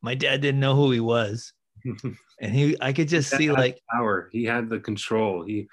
my 0.01 0.15
dad 0.15 0.41
didn't 0.41 0.59
know 0.59 0.75
who 0.75 0.91
he 0.91 0.99
was 0.99 1.53
and 2.41 2.53
he 2.53 2.75
i 2.81 2.91
could 2.91 3.07
just 3.07 3.29
see 3.29 3.51
like 3.51 3.79
power. 3.91 4.29
He 4.31 4.43
had 4.43 4.69
the 4.69 4.79
control. 4.79 5.43
He 5.45 5.67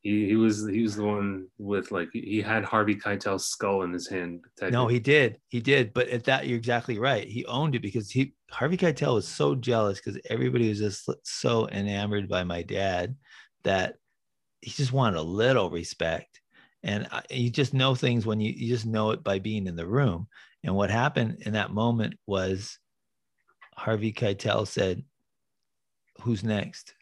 he 0.00 0.28
he 0.28 0.36
was 0.36 0.66
he 0.66 0.82
was 0.82 0.96
the 0.96 1.04
one 1.04 1.46
with 1.58 1.92
like 1.92 2.08
he 2.12 2.40
had 2.40 2.64
Harvey 2.64 2.94
Keitel's 2.96 3.46
skull 3.46 3.82
in 3.82 3.92
his 3.92 4.08
hand. 4.08 4.40
no 4.62 4.86
he 4.86 4.98
did 4.98 5.38
he 5.48 5.60
did 5.60 5.92
but 5.92 6.08
at 6.08 6.24
that 6.24 6.46
you're 6.46 6.56
exactly 6.56 6.98
right 6.98 7.28
he 7.28 7.44
owned 7.46 7.74
it 7.74 7.82
because 7.82 8.10
he 8.10 8.32
harvey 8.50 8.76
keitel 8.76 9.14
was 9.14 9.28
so 9.28 9.54
jealous 9.54 10.00
because 10.00 10.20
everybody 10.30 10.68
was 10.68 10.78
just 10.78 11.08
so 11.24 11.68
enamored 11.68 12.28
by 12.28 12.42
my 12.42 12.62
dad 12.62 13.14
that 13.62 13.96
he 14.62 14.70
just 14.70 14.92
wanted 14.92 15.18
a 15.18 15.22
little 15.22 15.70
respect 15.70 16.39
and 16.82 17.06
I, 17.10 17.22
you 17.30 17.50
just 17.50 17.74
know 17.74 17.94
things 17.94 18.24
when 18.24 18.40
you, 18.40 18.52
you 18.52 18.68
just 18.68 18.86
know 18.86 19.10
it 19.10 19.22
by 19.22 19.38
being 19.38 19.66
in 19.66 19.76
the 19.76 19.86
room. 19.86 20.28
And 20.64 20.74
what 20.74 20.90
happened 20.90 21.42
in 21.44 21.52
that 21.52 21.70
moment 21.70 22.14
was 22.26 22.78
harvey 23.76 24.12
keitel 24.12 24.66
said 24.66 25.02
who's 26.20 26.44
next? 26.44 26.94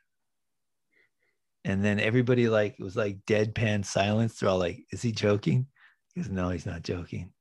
And 1.65 1.85
then 1.85 2.01
everybody 2.01 2.49
like 2.49 2.77
it 2.79 2.83
was 2.83 2.97
like 2.97 3.25
deadpan 3.27 3.85
silence. 3.85 4.39
They're 4.39 4.49
all 4.49 4.59
like 4.59 4.85
is 4.91 5.03
he 5.03 5.13
joking? 5.13 5.67
He 6.15 6.21
goes 6.21 6.31
no 6.31 6.49
he's 6.51 6.67
not 6.67 6.83
joking. 6.83 7.33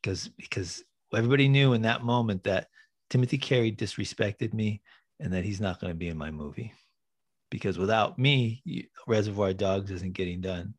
Because 0.00 0.28
because 0.28 0.82
everybody 1.14 1.48
knew 1.48 1.72
in 1.72 1.82
that 1.82 2.02
moment 2.02 2.44
that 2.44 2.68
timothy 3.10 3.38
carey 3.38 3.72
disrespected 3.72 4.52
me 4.52 4.82
and 5.20 5.32
that 5.32 5.44
he's 5.44 5.60
not 5.60 5.80
going 5.80 5.90
to 5.90 5.96
be 5.96 6.08
in 6.08 6.18
my 6.18 6.30
movie. 6.30 6.72
Because 7.50 7.78
without 7.78 8.18
me 8.18 8.88
reservoir 9.06 9.52
dogs 9.52 9.90
isn't 9.90 10.14
getting 10.14 10.40
done 10.40 10.74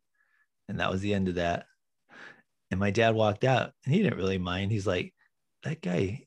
and 0.70 0.80
that 0.80 0.92
was 0.92 1.02
the 1.02 1.14
end 1.14 1.28
of 1.28 1.36
that 1.36 1.66
and 2.72 2.80
my 2.80 2.92
dad 2.92 3.16
walked 3.16 3.44
out 3.44 3.72
and 3.86 3.94
he 3.94 4.02
didn't 4.02 4.18
really 4.18 4.38
mind 4.38 4.72
he's 4.72 4.88
like 4.88 5.14
that 5.64 5.82
guy 5.82 6.26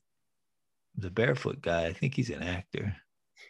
the 0.95 1.09
barefoot 1.09 1.61
guy 1.61 1.85
i 1.85 1.93
think 1.93 2.15
he's 2.15 2.29
an 2.29 2.43
actor 2.43 2.95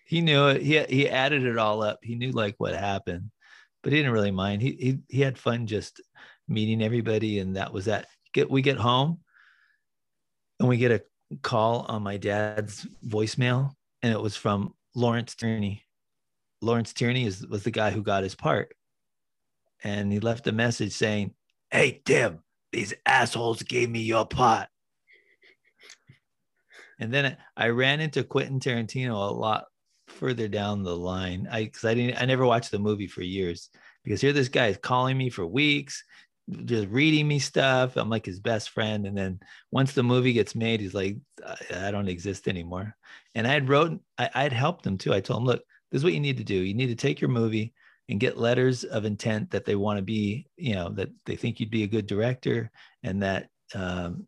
he 0.10 0.21
knew 0.21 0.47
it. 0.47 0.63
He 0.63 0.84
he 0.86 1.08
added 1.08 1.43
it 1.43 1.60
all 1.60 1.84
up. 1.84 1.99
He 2.02 2.15
knew 2.15 2.32
like 2.32 2.56
what 2.58 2.73
happened, 2.73 3.30
but 3.84 3.91
he 3.91 3.99
didn't 3.99 4.13
really 4.13 4.32
mind. 4.32 4.62
He 4.62 4.71
he 4.71 4.99
he 5.08 5.21
had 5.21 5.38
fun 5.38 5.67
just 5.67 6.02
meeting 6.47 6.82
everybody, 6.82 7.38
and 7.38 7.56
that 7.56 7.71
was 7.71 7.86
that. 7.86 8.08
Get 8.34 8.49
we 8.49 8.63
get 8.63 8.78
home, 8.78 9.19
and 10.60 10.67
we 10.67 10.78
get 10.78 10.91
a 10.91 11.04
call 11.43 11.86
on 11.88 12.02
my 12.02 12.17
dad's 12.17 12.88
voicemail, 13.06 13.73
and 14.02 14.12
it 14.12 14.19
was 14.19 14.36
from 14.36 14.73
Lawrence 14.95 15.36
Tierney. 15.36 15.84
Lawrence 16.62 16.91
Tierney 16.91 17.25
is 17.25 17.45
was 17.45 17.63
the 17.63 17.69
guy 17.69 17.91
who 17.91 18.02
got 18.02 18.23
his 18.23 18.34
part, 18.34 18.73
and 19.84 20.12
he 20.12 20.20
left 20.20 20.48
a 20.48 20.52
message 20.52 20.94
saying, 20.94 21.34
"Hey 21.72 22.02
Tim, 22.06 22.39
these 22.72 22.94
assholes 23.06 23.62
gave 23.63 23.89
me 23.89 24.02
your 24.02 24.26
part." 24.26 24.68
And 27.00 27.13
then 27.13 27.38
I 27.56 27.70
ran 27.70 28.02
into 28.02 28.24
Quentin 28.24 28.60
Tarantino 28.60 29.13
a 29.13 29.34
lot 29.34 29.65
further 30.08 30.48
down 30.48 30.84
the 30.84 30.96
line. 30.96 31.48
I 31.52 31.65
because 31.65 31.86
I 31.86 31.94
didn't 31.94 32.22
I 32.22 32.26
never 32.26 32.46
watched 32.46 32.72
the 32.72 32.80
movie 32.80 33.08
for 33.08 33.22
years 33.22 33.70
because 34.04 34.22
here 34.22 34.34
this 34.34 34.50
guy 34.50 34.68
is 34.68 34.78
calling 34.78 35.18
me 35.18 35.30
for 35.30 35.46
weeks, 35.46 36.04
just 36.65 36.88
reading 36.89 37.28
me 37.28 37.39
stuff. 37.39 37.96
I'm 37.96 38.10
like 38.10 38.26
his 38.26 38.39
best 38.39 38.72
friend. 38.72 39.06
And 39.06 39.18
then 39.18 39.39
once 39.72 39.94
the 39.94 40.04
movie 40.04 40.34
gets 40.34 40.56
made, 40.56 40.82
he's 40.82 40.94
like, 40.94 41.18
I, 41.46 41.88
I 41.88 41.92
don't 41.92 42.08
exist 42.08 42.48
anymore. 42.48 42.96
And 43.36 43.48
I 43.48 43.52
had 43.52 43.70
wrote, 43.70 44.00
I, 44.18 44.30
I'd 44.34 44.54
helped 44.54 44.86
him 44.86 44.98
too. 44.98 45.13
I 45.13 45.20
told 45.20 45.42
him, 45.42 45.46
look, 45.46 45.62
this 45.92 46.00
is 46.00 46.04
what 46.04 46.13
you 46.13 46.20
need 46.20 46.38
to 46.38 46.44
do. 46.44 46.56
You 46.56 46.74
need 46.74 46.88
to 46.88 46.96
take 46.96 47.22
your 47.22 47.30
movie 47.30 47.74
and 48.10 48.19
get 48.19 48.38
letters 48.38 48.84
of 48.84 49.06
intent 49.06 49.52
that 49.52 49.65
they 49.65 49.76
want 49.76 49.98
to 49.98 50.04
be, 50.04 50.48
you 50.58 50.74
know, 50.74 50.89
that 50.89 51.10
they 51.26 51.36
think 51.36 51.60
you'd 51.60 51.69
be 51.69 51.84
a 51.84 51.88
good 51.88 52.08
director 52.08 52.72
and 53.04 53.22
that 53.22 53.50
um, 53.76 54.28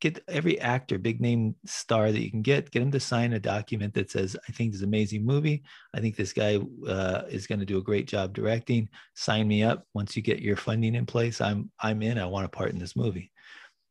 get 0.00 0.22
every 0.26 0.60
actor, 0.60 0.98
big 0.98 1.20
name 1.20 1.54
star 1.64 2.10
that 2.10 2.20
you 2.20 2.30
can 2.30 2.42
get, 2.42 2.70
get 2.72 2.82
him 2.82 2.90
to 2.90 2.98
sign 2.98 3.32
a 3.32 3.38
document 3.38 3.94
that 3.94 4.10
says, 4.10 4.36
I 4.48 4.52
think 4.52 4.72
this 4.72 4.78
is 4.78 4.82
an 4.82 4.88
amazing 4.88 5.24
movie. 5.24 5.62
I 5.94 6.00
think 6.00 6.16
this 6.16 6.32
guy 6.32 6.58
uh, 6.88 7.22
is 7.28 7.46
going 7.46 7.60
to 7.60 7.66
do 7.66 7.78
a 7.78 7.82
great 7.82 8.08
job 8.08 8.32
directing. 8.32 8.88
Sign 9.14 9.46
me 9.46 9.62
up. 9.62 9.86
Once 9.94 10.16
you 10.16 10.22
get 10.22 10.40
your 10.40 10.56
funding 10.56 10.96
in 10.96 11.06
place, 11.06 11.40
I'm 11.40 11.70
I'm 11.78 12.02
in. 12.02 12.18
I 12.18 12.26
want 12.26 12.46
a 12.46 12.48
part 12.48 12.72
in 12.72 12.78
this 12.78 12.96
movie. 12.96 13.30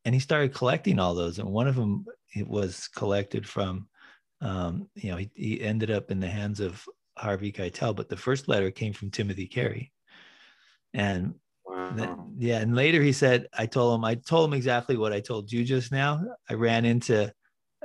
And 0.04 0.14
he 0.14 0.20
started 0.20 0.54
collecting 0.54 1.00
all 1.00 1.16
those. 1.16 1.40
And 1.40 1.50
one 1.50 1.68
of 1.68 1.76
them 1.76 2.06
it 2.36 2.48
was 2.48 2.90
collected 2.90 3.48
from 3.48 3.88
um, 4.42 4.88
you 4.96 5.12
know, 5.12 5.18
he, 5.18 5.30
he 5.36 5.62
ended 5.62 5.92
up 5.92 6.12
in 6.12 6.20
the 6.20 6.28
hands 6.28 6.60
of 6.60 6.84
Harvey 7.20 7.52
Keitel, 7.52 7.96
but 7.96 8.10
the 8.10 8.18
first 8.18 8.48
letter 8.48 8.72
came 8.72 8.94
from 8.94 9.12
Timothy 9.12 9.46
Carey. 9.46 9.92
And 10.94 11.36
wow. 11.66 12.28
yeah, 12.38 12.60
and 12.60 12.76
later 12.76 13.02
he 13.02 13.12
said, 13.12 13.48
I 13.58 13.66
told 13.66 13.96
him, 13.96 14.06
I 14.06 14.16
told 14.16 14.50
him 14.50 14.56
exactly 14.56 14.98
what 14.98 15.14
I 15.14 15.20
told 15.20 15.52
you 15.52 15.64
just 15.64 15.92
now. 15.92 16.24
I 16.50 16.54
ran 16.54 16.86
into 16.86 17.32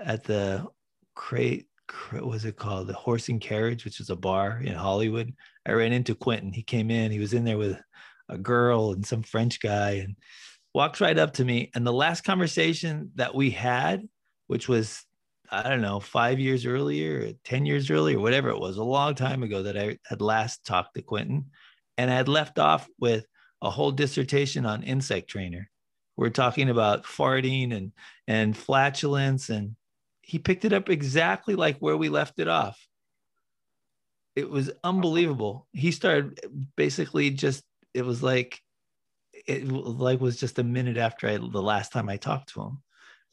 at 0.03 0.25
the 0.25 0.67
crate, 1.15 1.67
what 2.11 2.27
was 2.27 2.45
it 2.45 2.57
called? 2.57 2.87
The 2.87 2.95
Horse 2.95 3.29
and 3.29 3.41
Carriage, 3.41 3.85
which 3.85 4.01
is 4.01 4.11
a 4.11 4.17
bar 4.17 4.61
in 4.63 4.75
Hollywood. 4.75 5.35
I 5.67 5.73
ran 5.73 5.93
into 5.93 6.15
Quentin. 6.15 6.53
He 6.53 6.63
came 6.63 6.91
in, 6.91 7.11
he 7.11 7.19
was 7.19 7.35
in 7.35 7.45
there 7.45 7.59
with 7.59 7.81
a 8.29 8.39
girl 8.39 8.93
and 8.93 9.05
some 9.05 9.23
French 9.23 9.61
guy 9.61 10.03
and 10.05 10.17
walks 10.75 11.01
right 11.01 11.19
up 11.19 11.35
to 11.35 11.45
me. 11.45 11.71
And 11.75 11.87
the 11.87 11.93
last 11.93 12.23
conversation 12.23 13.11
that 13.17 13.35
we 13.35 13.51
had, 13.51 14.09
which 14.47 14.69
was 14.69 15.04
I 15.51 15.69
don't 15.69 15.83
know, 15.83 16.01
five 16.01 16.41
years 16.41 16.67
earlier, 16.67 17.33
10 17.45 17.67
years 17.67 17.91
earlier, 17.91 18.19
whatever 18.19 18.49
it 18.49 18.59
was, 18.59 18.77
a 18.77 18.85
long 18.85 19.15
time 19.15 19.43
ago 19.43 19.63
that 19.63 19.77
I 19.77 19.99
had 20.07 20.21
last 20.21 20.65
talked 20.65 20.95
to 20.95 21.03
Quentin. 21.03 21.47
And 21.97 22.11
I 22.11 22.15
had 22.15 22.29
left 22.29 22.59
off 22.59 22.89
with 22.99 23.27
a 23.63 23.71
whole 23.71 23.93
dissertation 23.93 24.67
on 24.67 24.83
insect 24.83 25.29
trainer. 25.29 25.71
We're 26.17 26.31
talking 26.31 26.71
about 26.71 27.05
farting 27.05 27.75
and, 27.75 27.93
and 28.27 28.57
flatulence. 28.57 29.51
And 29.51 29.77
he 30.23 30.39
picked 30.39 30.65
it 30.65 30.73
up 30.73 30.89
exactly 30.89 31.55
like 31.55 31.79
where 31.79 31.97
we 31.97 32.09
left 32.09 32.39
it 32.39 32.49
off. 32.49 32.81
It 34.35 34.51
was 34.51 34.71
unbelievable. 34.83 35.69
He 35.73 35.93
started 35.93 36.41
basically 36.77 37.31
just, 37.31 37.63
it 37.93 38.05
was 38.05 38.23
like, 38.23 38.61
it 39.47 39.69
like 39.69 40.21
was 40.21 40.41
just 40.41 40.59
a 40.59 40.65
minute 40.65 40.97
after 40.97 41.29
I, 41.29 41.37
the 41.37 41.63
last 41.63 41.93
time 41.93 42.09
I 42.09 42.17
talked 42.17 42.55
to 42.55 42.63
him 42.63 42.79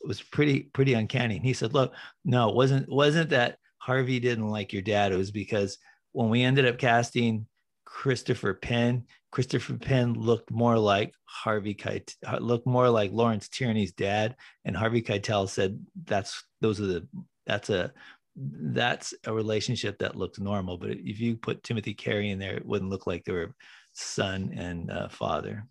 it 0.03 0.07
was 0.07 0.21
pretty 0.21 0.61
pretty 0.73 0.93
uncanny. 0.93 1.37
And 1.37 1.45
he 1.45 1.53
said, 1.53 1.73
"Look, 1.73 1.93
no, 2.25 2.49
it 2.49 2.55
wasn't 2.55 2.89
wasn't 2.89 3.29
that 3.29 3.57
Harvey 3.77 4.19
didn't 4.19 4.49
like 4.49 4.73
your 4.73 4.81
dad. 4.81 5.11
It 5.11 5.17
was 5.17 5.31
because 5.31 5.77
when 6.11 6.29
we 6.29 6.43
ended 6.43 6.65
up 6.65 6.77
casting 6.77 7.47
Christopher 7.85 8.53
Penn, 8.53 9.05
Christopher 9.31 9.75
Penn 9.77 10.13
looked 10.13 10.51
more 10.51 10.77
like 10.77 11.13
Harvey 11.25 11.73
Keitel, 11.73 12.41
looked 12.41 12.67
more 12.67 12.89
like 12.89 13.11
Lawrence 13.11 13.49
Tierney's 13.49 13.93
dad, 13.93 14.35
and 14.65 14.75
Harvey 14.75 15.01
Keitel 15.01 15.49
said 15.49 15.83
that's 16.03 16.43
those 16.61 16.79
are 16.79 16.85
the 16.85 17.07
that's 17.47 17.69
a 17.69 17.91
that's 18.35 19.13
a 19.25 19.33
relationship 19.33 19.99
that 19.99 20.15
looks 20.15 20.39
normal. 20.39 20.77
But 20.77 20.91
if 20.91 21.19
you 21.19 21.37
put 21.37 21.63
Timothy 21.63 21.93
Carey 21.93 22.29
in 22.29 22.39
there, 22.39 22.55
it 22.55 22.65
wouldn't 22.65 22.91
look 22.91 23.07
like 23.07 23.23
they 23.23 23.33
were 23.33 23.55
son 23.93 24.53
and 24.55 24.91
uh, 24.91 25.09
father. 25.09 25.65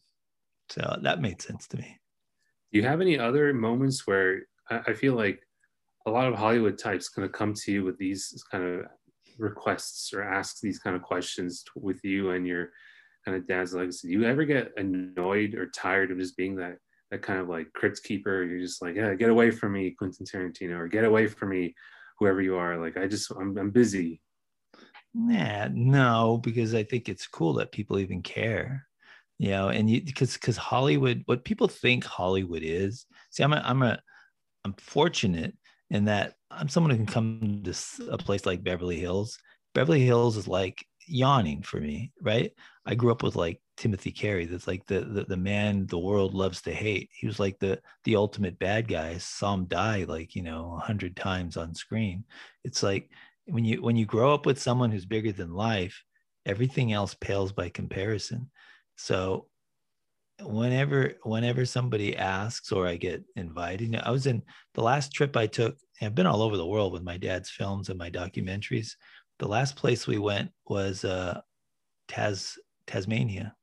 So 0.69 0.99
that 1.03 1.21
made 1.21 1.41
sense 1.41 1.67
to 1.69 1.79
me. 1.79 2.00
Do 2.73 2.79
you 2.79 2.85
have 2.85 3.01
any 3.01 3.19
other 3.19 3.53
moments 3.53 4.07
where 4.07 4.43
I 4.71 4.93
feel 4.93 5.15
like 5.15 5.41
a 6.07 6.11
lot 6.11 6.29
of 6.29 6.39
Hollywood 6.39 6.79
types 6.79 7.09
kind 7.09 7.27
of 7.27 7.33
come 7.33 7.55
to 7.55 7.73
you 7.73 7.85
with 7.85 7.99
these 7.99 8.43
kind 8.51 8.65
of 8.65 8.87
requests 9.39 10.13
or 10.13 10.23
ask 10.23 10.61
these 10.61 10.79
kind 10.79 10.95
of 10.95 11.03
questions 11.03 11.65
with 11.75 12.03
you 12.05 12.31
and 12.31 12.47
your 12.47 12.71
kind 13.25 13.37
of 13.37 13.47
dad's 13.47 13.75
legacy? 13.75 14.09
Do 14.09 14.15
you 14.15 14.25
ever 14.25 14.45
get 14.45 14.73
annoyed 14.77 15.55
or 15.55 15.67
tired 15.67 16.11
of 16.11 16.19
just 16.19 16.37
being 16.37 16.57
that 16.57 16.77
that 17.11 17.23
kind 17.23 17.41
of 17.41 17.49
like 17.49 17.73
crypt 17.73 18.03
keeper? 18.05 18.45
You're 18.45 18.61
just 18.61 18.83
like, 18.83 18.95
yeah, 18.95 19.15
get 19.15 19.31
away 19.31 19.51
from 19.51 19.73
me, 19.73 19.91
Quentin 19.91 20.25
Tarantino, 20.25 20.79
or 20.79 20.89
get 20.89 21.05
away 21.05 21.27
from 21.27 21.51
me, 21.51 21.75
whoever 22.19 22.41
you 22.41 22.57
are. 22.57 22.79
Like, 22.79 22.97
I 22.97 23.07
just, 23.09 23.31
I'm, 23.33 23.57
I'm 23.59 23.71
busy. 23.71 24.21
Nah, 25.13 25.69
no, 25.73 26.39
because 26.41 26.73
I 26.73 26.85
think 26.85 27.09
it's 27.09 27.27
cool 27.27 27.55
that 27.55 27.73
people 27.73 27.99
even 27.99 28.23
care 28.23 28.87
you 29.41 29.49
know 29.49 29.71
and 29.71 29.89
you 29.89 30.03
because 30.03 30.35
because 30.35 30.59
hollywood 30.59 31.23
what 31.25 31.45
people 31.47 31.67
think 31.67 32.05
hollywood 32.05 32.63
is 32.63 33.07
see 33.31 33.43
i'm 33.43 33.55
a 33.55 33.63
i'm 33.65 33.83
a 33.83 33.99
i'm 34.67 34.75
fortunate 34.75 35.57
in 35.89 36.05
that 36.05 36.35
i'm 36.51 36.69
someone 36.69 36.91
who 36.91 36.97
can 36.99 37.07
come 37.07 37.63
to 37.65 37.75
a 38.11 38.19
place 38.19 38.45
like 38.47 38.63
beverly 38.63 38.99
hills. 38.99 39.39
Beverly 39.75 40.05
hills 40.05 40.37
is 40.37 40.47
like 40.47 40.85
yawning 41.07 41.63
for 41.63 41.81
me 41.81 42.13
right? 42.21 42.53
I 42.85 42.95
grew 42.95 43.11
up 43.11 43.23
with 43.23 43.35
like 43.35 43.61
timothy 43.79 44.13
carey 44.13 44.45
that's 44.45 44.67
like 44.67 44.85
the, 44.87 45.01
the 45.01 45.25
the 45.25 45.37
man 45.39 45.87
the 45.87 45.99
world 45.99 46.35
loves 46.35 46.61
to 46.63 46.73
hate. 46.73 47.09
He 47.13 47.27
was 47.27 47.41
like 47.41 47.59
the 47.61 47.81
the 48.05 48.17
ultimate 48.17 48.59
bad 48.59 48.89
guy. 48.89 49.11
I 49.11 49.19
saw 49.19 49.55
him 49.55 49.65
die 49.65 50.05
like 50.07 50.37
you 50.37 50.43
know 50.43 50.77
a 50.77 50.85
hundred 50.85 51.17
times 51.17 51.57
on 51.57 51.75
screen. 51.75 52.25
It's 52.63 52.83
like 52.83 53.11
when 53.47 53.65
you 53.65 53.81
when 53.81 53.97
you 53.97 54.05
grow 54.05 54.35
up 54.35 54.45
with 54.45 54.61
someone 54.61 54.91
who's 54.91 55.07
bigger 55.07 55.33
than 55.33 55.55
life 55.55 56.05
everything 56.47 56.93
else 56.93 57.15
pales 57.15 57.53
by 57.53 57.69
comparison 57.69 58.51
so 59.01 59.47
whenever 60.43 61.15
whenever 61.25 61.65
somebody 61.65 62.17
asks 62.17 62.71
or 62.71 62.87
I 62.87 62.97
get 62.97 63.25
invited, 63.37 63.83
you 63.83 63.91
know, 63.91 64.03
I 64.05 64.11
was 64.11 64.27
in 64.27 64.43
the 64.75 64.83
last 64.83 65.13
trip 65.13 65.37
I 65.37 65.47
took. 65.47 65.77
I've 66.03 66.15
been 66.15 66.27
all 66.27 66.43
over 66.43 66.57
the 66.57 66.67
world 66.67 66.93
with 66.93 67.03
my 67.03 67.17
dad's 67.17 67.51
films 67.51 67.89
and 67.89 67.99
my 67.99 68.11
documentaries. 68.11 68.93
The 69.39 69.49
last 69.49 69.77
place 69.77 70.07
we 70.07 70.19
went 70.19 70.51
was 70.67 71.05
uh, 71.05 71.41
Tas 72.09 72.59
Tasmania. 72.87 73.55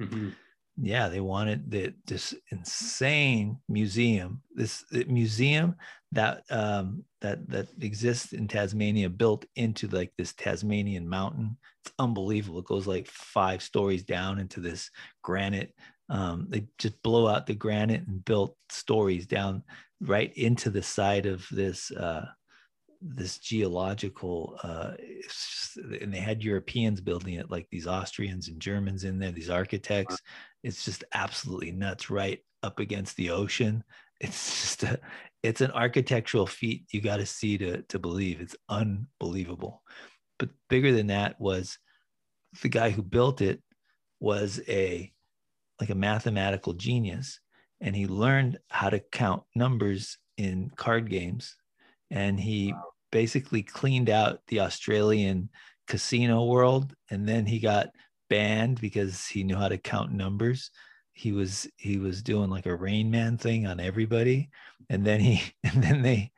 Mm-hmm. 0.00 0.30
Yeah, 0.76 1.08
they 1.08 1.20
wanted 1.20 1.70
the, 1.70 1.94
this 2.06 2.34
insane 2.50 3.58
museum. 3.68 4.42
This 4.54 4.84
museum 5.06 5.76
that 6.10 6.42
um, 6.50 7.04
that 7.20 7.48
that 7.48 7.68
exists 7.80 8.32
in 8.32 8.48
Tasmania, 8.48 9.08
built 9.08 9.44
into 9.54 9.86
like 9.88 10.12
this 10.18 10.32
Tasmanian 10.32 11.08
mountain. 11.08 11.56
It's 11.84 11.94
unbelievable. 11.98 12.58
It 12.58 12.66
goes 12.66 12.86
like 12.86 13.06
five 13.06 13.62
stories 13.62 14.02
down 14.02 14.40
into 14.40 14.60
this 14.60 14.90
granite. 15.22 15.72
Um, 16.08 16.46
they 16.48 16.66
just 16.78 17.00
blow 17.02 17.28
out 17.28 17.46
the 17.46 17.54
granite 17.54 18.06
and 18.06 18.24
built 18.24 18.56
stories 18.68 19.26
down 19.26 19.62
right 20.00 20.32
into 20.36 20.70
the 20.70 20.82
side 20.82 21.26
of 21.26 21.46
this 21.52 21.92
uh, 21.92 22.26
this 23.00 23.38
geological. 23.38 24.58
Uh, 24.62 24.92
and 26.00 26.12
they 26.12 26.18
had 26.18 26.42
Europeans 26.42 27.00
building 27.00 27.34
it, 27.34 27.50
like 27.50 27.68
these 27.70 27.86
Austrians 27.86 28.48
and 28.48 28.60
Germans 28.60 29.04
in 29.04 29.20
there. 29.20 29.30
These 29.30 29.50
architects. 29.50 30.20
It's 30.64 30.84
just 30.84 31.04
absolutely 31.14 31.70
nuts. 31.70 32.10
Right 32.10 32.40
up 32.64 32.80
against 32.80 33.16
the 33.16 33.30
ocean. 33.30 33.84
It's 34.20 34.62
just 34.62 34.82
a, 34.84 35.00
it's 35.42 35.60
an 35.60 35.72
architectural 35.72 36.46
feat 36.46 36.84
you 36.92 37.00
got 37.00 37.16
to 37.16 37.26
see 37.26 37.58
to 37.58 37.82
to 37.82 37.98
believe. 37.98 38.40
It's 38.40 38.56
unbelievable 38.68 39.82
but 40.38 40.50
bigger 40.68 40.92
than 40.92 41.08
that 41.08 41.40
was 41.40 41.78
the 42.62 42.68
guy 42.68 42.90
who 42.90 43.02
built 43.02 43.40
it 43.40 43.62
was 44.20 44.60
a 44.68 45.10
like 45.80 45.90
a 45.90 45.94
mathematical 45.94 46.72
genius 46.72 47.40
and 47.80 47.96
he 47.96 48.06
learned 48.06 48.58
how 48.70 48.88
to 48.88 49.00
count 49.12 49.42
numbers 49.54 50.18
in 50.36 50.70
card 50.76 51.10
games 51.10 51.56
and 52.10 52.38
he 52.38 52.72
wow. 52.72 52.82
basically 53.10 53.62
cleaned 53.62 54.08
out 54.08 54.40
the 54.48 54.60
australian 54.60 55.48
casino 55.88 56.44
world 56.44 56.94
and 57.10 57.28
then 57.28 57.44
he 57.44 57.58
got 57.58 57.88
banned 58.34 58.80
because 58.80 59.26
he 59.26 59.44
knew 59.44 59.56
how 59.56 59.68
to 59.68 59.78
count 59.78 60.12
numbers 60.12 60.70
he 61.12 61.30
was 61.32 61.66
he 61.76 61.98
was 61.98 62.22
doing 62.22 62.50
like 62.50 62.66
a 62.66 62.74
rain 62.74 63.10
man 63.10 63.38
thing 63.38 63.66
on 63.66 63.78
everybody 63.78 64.50
and 64.90 65.04
then 65.04 65.20
he 65.20 65.42
and 65.64 65.82
then 65.82 66.02
they 66.02 66.32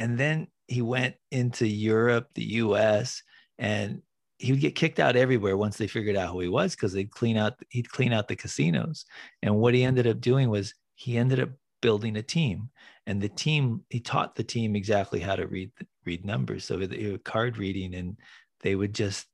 and 0.00 0.18
then 0.18 0.48
he 0.68 0.82
went 0.82 1.16
into 1.30 1.66
Europe, 1.66 2.28
the 2.34 2.44
US, 2.44 3.22
and 3.58 4.02
he 4.38 4.52
would 4.52 4.60
get 4.60 4.76
kicked 4.76 5.00
out 5.00 5.16
everywhere 5.16 5.56
once 5.56 5.76
they 5.76 5.88
figured 5.88 6.14
out 6.14 6.30
who 6.30 6.40
he 6.40 6.48
was 6.48 6.76
because 6.76 6.92
they'd 6.92 7.10
clean 7.10 7.36
out 7.36 7.54
he'd 7.70 7.90
clean 7.90 8.12
out 8.12 8.28
the 8.28 8.36
casinos. 8.36 9.04
And 9.42 9.56
what 9.56 9.74
he 9.74 9.82
ended 9.82 10.06
up 10.06 10.20
doing 10.20 10.50
was 10.50 10.74
he 10.94 11.18
ended 11.18 11.40
up 11.40 11.50
building 11.80 12.16
a 12.16 12.22
team. 12.22 12.70
And 13.06 13.20
the 13.20 13.28
team, 13.28 13.82
he 13.88 14.00
taught 14.00 14.36
the 14.36 14.44
team 14.44 14.76
exactly 14.76 15.20
how 15.20 15.34
to 15.34 15.46
read 15.46 15.72
read 16.04 16.24
numbers. 16.24 16.64
So 16.64 16.78
it, 16.78 17.12
were 17.12 17.18
card 17.18 17.56
reading 17.58 17.94
and 17.94 18.16
they 18.60 18.76
would 18.76 18.94
just 18.94 19.26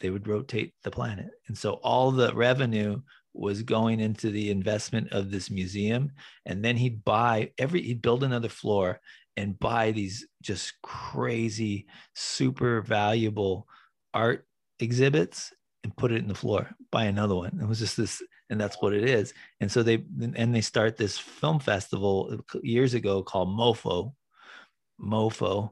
they 0.00 0.10
would 0.10 0.28
rotate 0.28 0.74
the 0.82 0.90
planet. 0.90 1.30
And 1.48 1.56
so 1.56 1.74
all 1.74 2.10
the 2.10 2.34
revenue 2.34 3.00
was 3.34 3.62
going 3.62 4.00
into 4.00 4.30
the 4.30 4.50
investment 4.50 5.12
of 5.12 5.30
this 5.30 5.50
museum. 5.50 6.10
And 6.44 6.64
then 6.64 6.76
he'd 6.76 7.04
buy 7.04 7.52
every 7.58 7.82
he'd 7.82 8.02
build 8.02 8.24
another 8.24 8.48
floor 8.48 9.00
and 9.36 9.58
buy 9.58 9.92
these 9.92 10.26
just 10.42 10.74
crazy, 10.82 11.86
super 12.14 12.80
valuable 12.80 13.68
art 14.14 14.46
exhibits 14.80 15.52
and 15.84 15.96
put 15.96 16.10
it 16.10 16.18
in 16.18 16.28
the 16.28 16.34
floor, 16.34 16.68
buy 16.90 17.04
another 17.04 17.34
one. 17.34 17.58
It 17.60 17.68
was 17.68 17.78
just 17.78 17.96
this, 17.96 18.22
and 18.50 18.60
that's 18.60 18.80
what 18.80 18.94
it 18.94 19.08
is. 19.08 19.32
And 19.60 19.70
so 19.70 19.82
they 19.82 20.04
and 20.34 20.54
they 20.54 20.62
start 20.62 20.96
this 20.96 21.18
film 21.18 21.60
festival 21.60 22.40
years 22.62 22.94
ago 22.94 23.22
called 23.22 23.48
MoFo. 23.48 24.12
MoFo. 25.00 25.70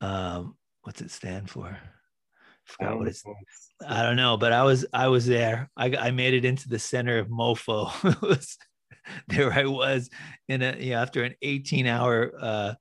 Um, 0.00 0.56
what's 0.82 1.00
it 1.00 1.10
stand 1.10 1.48
for? 1.48 1.78
I 2.68 2.72
forgot 2.72 2.98
what 2.98 3.08
it's. 3.08 3.24
I 3.86 4.02
don't 4.02 4.16
know, 4.16 4.36
but 4.36 4.52
I 4.52 4.62
was 4.62 4.86
I 4.92 5.08
was 5.08 5.26
there. 5.26 5.70
I 5.76 5.94
I 5.96 6.10
made 6.10 6.34
it 6.34 6.44
into 6.44 6.68
the 6.68 6.78
center 6.78 7.18
of 7.18 7.28
MoFo. 7.28 8.56
there 9.28 9.52
I 9.52 9.64
was 9.66 10.08
in 10.48 10.62
a 10.62 10.76
you 10.78 10.92
know 10.92 11.02
after 11.02 11.24
an 11.24 11.34
18 11.42 11.86
hour 11.86 12.32
uh 12.40 12.74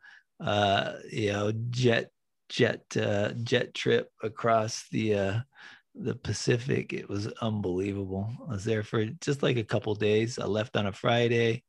uh, 0.43 0.93
you 1.09 1.31
know, 1.31 1.51
jet 1.69 2.11
jet 2.49 2.81
uh, 2.97 3.31
jet 3.43 3.73
trip 3.73 4.11
across 4.21 4.85
the 4.91 5.15
uh, 5.15 5.39
the 5.95 6.15
Pacific. 6.15 6.93
It 6.93 7.09
was 7.09 7.27
unbelievable. 7.41 8.29
I 8.47 8.51
was 8.51 8.65
there 8.65 8.83
for 8.83 9.05
just 9.21 9.41
like 9.41 9.57
a 9.57 9.63
couple 9.63 9.95
days. 9.95 10.37
I 10.39 10.45
left 10.45 10.75
on 10.75 10.87
a 10.87 10.91
Friday, 10.91 11.63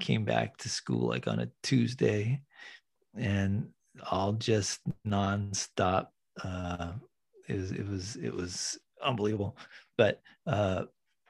came 0.00 0.24
back 0.24 0.56
to 0.58 0.68
school 0.68 1.08
like 1.08 1.26
on 1.26 1.40
a 1.40 1.48
Tuesday, 1.62 2.42
and 3.16 3.68
all 4.10 4.34
just 4.34 4.80
nonstop. 5.06 6.08
Uh, 6.42 6.92
it 7.48 7.56
was 7.56 7.72
it 7.72 7.86
was 7.86 8.16
it 8.16 8.34
was 8.34 8.78
unbelievable. 9.02 9.56
But 9.96 10.20
uh, 10.46 10.84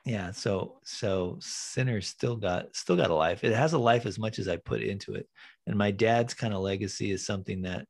yeah, 0.05 0.33
so 0.33 0.81
so 0.85 1.39
Sinners 1.41 2.09
still 2.09 2.37
got 2.37 2.75
still 2.75 2.97
got 2.97 3.11
a 3.11 3.15
life. 3.15 3.45
It 3.45 3.55
has 3.55 3.73
a 3.73 3.79
life 3.79 4.07
as 4.07 4.19
much 4.19 4.39
as 4.39 4.49
I 4.49 4.57
put 4.57 4.83
into 4.83 5.15
it. 5.15 5.29
And 5.67 5.77
my 5.77 5.91
dad's 5.91 6.35
kind 6.35 6.55
of 6.55 6.61
legacy 6.61 7.11
is 7.11 7.25
something 7.25 7.63
that 7.63 7.87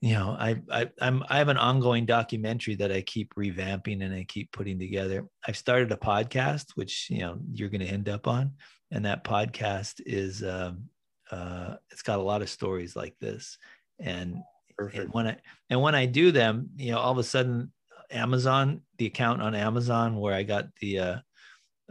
you 0.00 0.12
know 0.12 0.36
I, 0.38 0.60
I 0.70 0.90
i'm 1.00 1.24
i 1.30 1.38
have 1.38 1.48
an 1.48 1.56
ongoing 1.56 2.04
documentary 2.04 2.74
that 2.74 2.92
i 2.92 3.00
keep 3.00 3.34
revamping 3.36 4.04
and 4.04 4.12
i 4.12 4.24
keep 4.24 4.52
putting 4.52 4.78
together 4.78 5.24
i've 5.48 5.56
started 5.56 5.90
a 5.92 5.96
podcast 5.96 6.72
which 6.74 7.08
you 7.08 7.20
know 7.20 7.38
you're 7.54 7.70
going 7.70 7.80
to 7.80 7.86
end 7.86 8.10
up 8.10 8.26
on 8.28 8.52
and 8.90 9.06
that 9.06 9.24
podcast 9.24 10.02
is 10.04 10.42
um, 10.42 10.90
uh, 11.30 11.76
it's 11.90 12.02
got 12.02 12.18
a 12.18 12.22
lot 12.22 12.42
of 12.42 12.50
stories 12.50 12.94
like 12.94 13.14
this 13.18 13.56
and, 13.98 14.36
and 14.78 15.12
when 15.12 15.26
i 15.26 15.36
and 15.70 15.80
when 15.80 15.94
i 15.94 16.06
do 16.06 16.32
them 16.32 16.68
you 16.76 16.92
know 16.92 16.98
all 16.98 17.12
of 17.12 17.18
a 17.18 17.24
sudden 17.24 17.72
amazon 18.10 18.80
the 18.98 19.06
account 19.06 19.40
on 19.40 19.54
amazon 19.54 20.16
where 20.16 20.34
i 20.34 20.42
got 20.42 20.66
the 20.80 20.98
uh, 20.98 21.16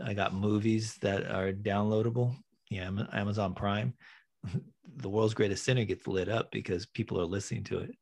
i 0.05 0.13
got 0.13 0.33
movies 0.33 0.97
that 1.01 1.25
are 1.29 1.51
downloadable 1.51 2.35
yeah 2.69 2.89
amazon 3.13 3.53
prime 3.53 3.93
the 4.97 5.09
world's 5.09 5.33
greatest 5.33 5.63
sinner 5.63 5.85
gets 5.85 6.07
lit 6.07 6.29
up 6.29 6.51
because 6.51 6.85
people 6.85 7.19
are 7.19 7.25
listening 7.25 7.63
to 7.65 7.79
it. 7.79 7.95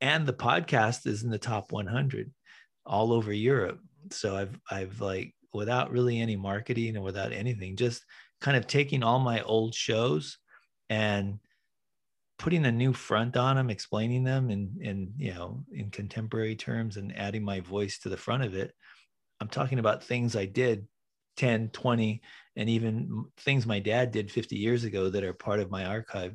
And 0.00 0.26
the 0.26 0.32
podcast 0.32 1.06
is 1.06 1.22
in 1.22 1.30
the 1.30 1.38
top 1.38 1.72
100 1.72 2.30
all 2.84 3.12
over 3.12 3.32
europe. 3.32 3.80
So 4.10 4.36
i've 4.36 4.58
i've 4.70 5.00
like 5.00 5.34
without 5.52 5.90
really 5.90 6.20
any 6.20 6.36
marketing 6.36 6.96
and 6.96 7.04
without 7.04 7.32
anything 7.32 7.76
just 7.76 8.04
kind 8.40 8.56
of 8.56 8.66
taking 8.66 9.02
all 9.02 9.18
my 9.18 9.40
old 9.42 9.74
shows 9.74 10.38
and 10.90 11.38
putting 12.38 12.66
a 12.66 12.72
new 12.72 12.92
front 12.92 13.36
on 13.36 13.56
them 13.56 13.70
explaining 13.70 14.22
them 14.24 14.50
in 14.50 14.76
in 14.80 15.12
you 15.16 15.32
know 15.32 15.64
in 15.72 15.90
contemporary 15.90 16.54
terms 16.54 16.96
and 16.96 17.16
adding 17.16 17.42
my 17.42 17.60
voice 17.60 17.98
to 17.98 18.08
the 18.08 18.16
front 18.16 18.42
of 18.42 18.54
it 18.54 18.72
i'm 19.40 19.48
talking 19.48 19.78
about 19.78 20.04
things 20.04 20.36
i 20.36 20.44
did 20.44 20.86
10 21.36 21.70
20 21.70 22.20
and 22.56 22.68
even 22.68 23.26
things 23.38 23.66
my 23.66 23.78
dad 23.78 24.10
did 24.10 24.30
50 24.30 24.56
years 24.56 24.84
ago 24.84 25.10
that 25.10 25.24
are 25.24 25.34
part 25.34 25.60
of 25.60 25.70
my 25.70 25.84
archive. 25.84 26.34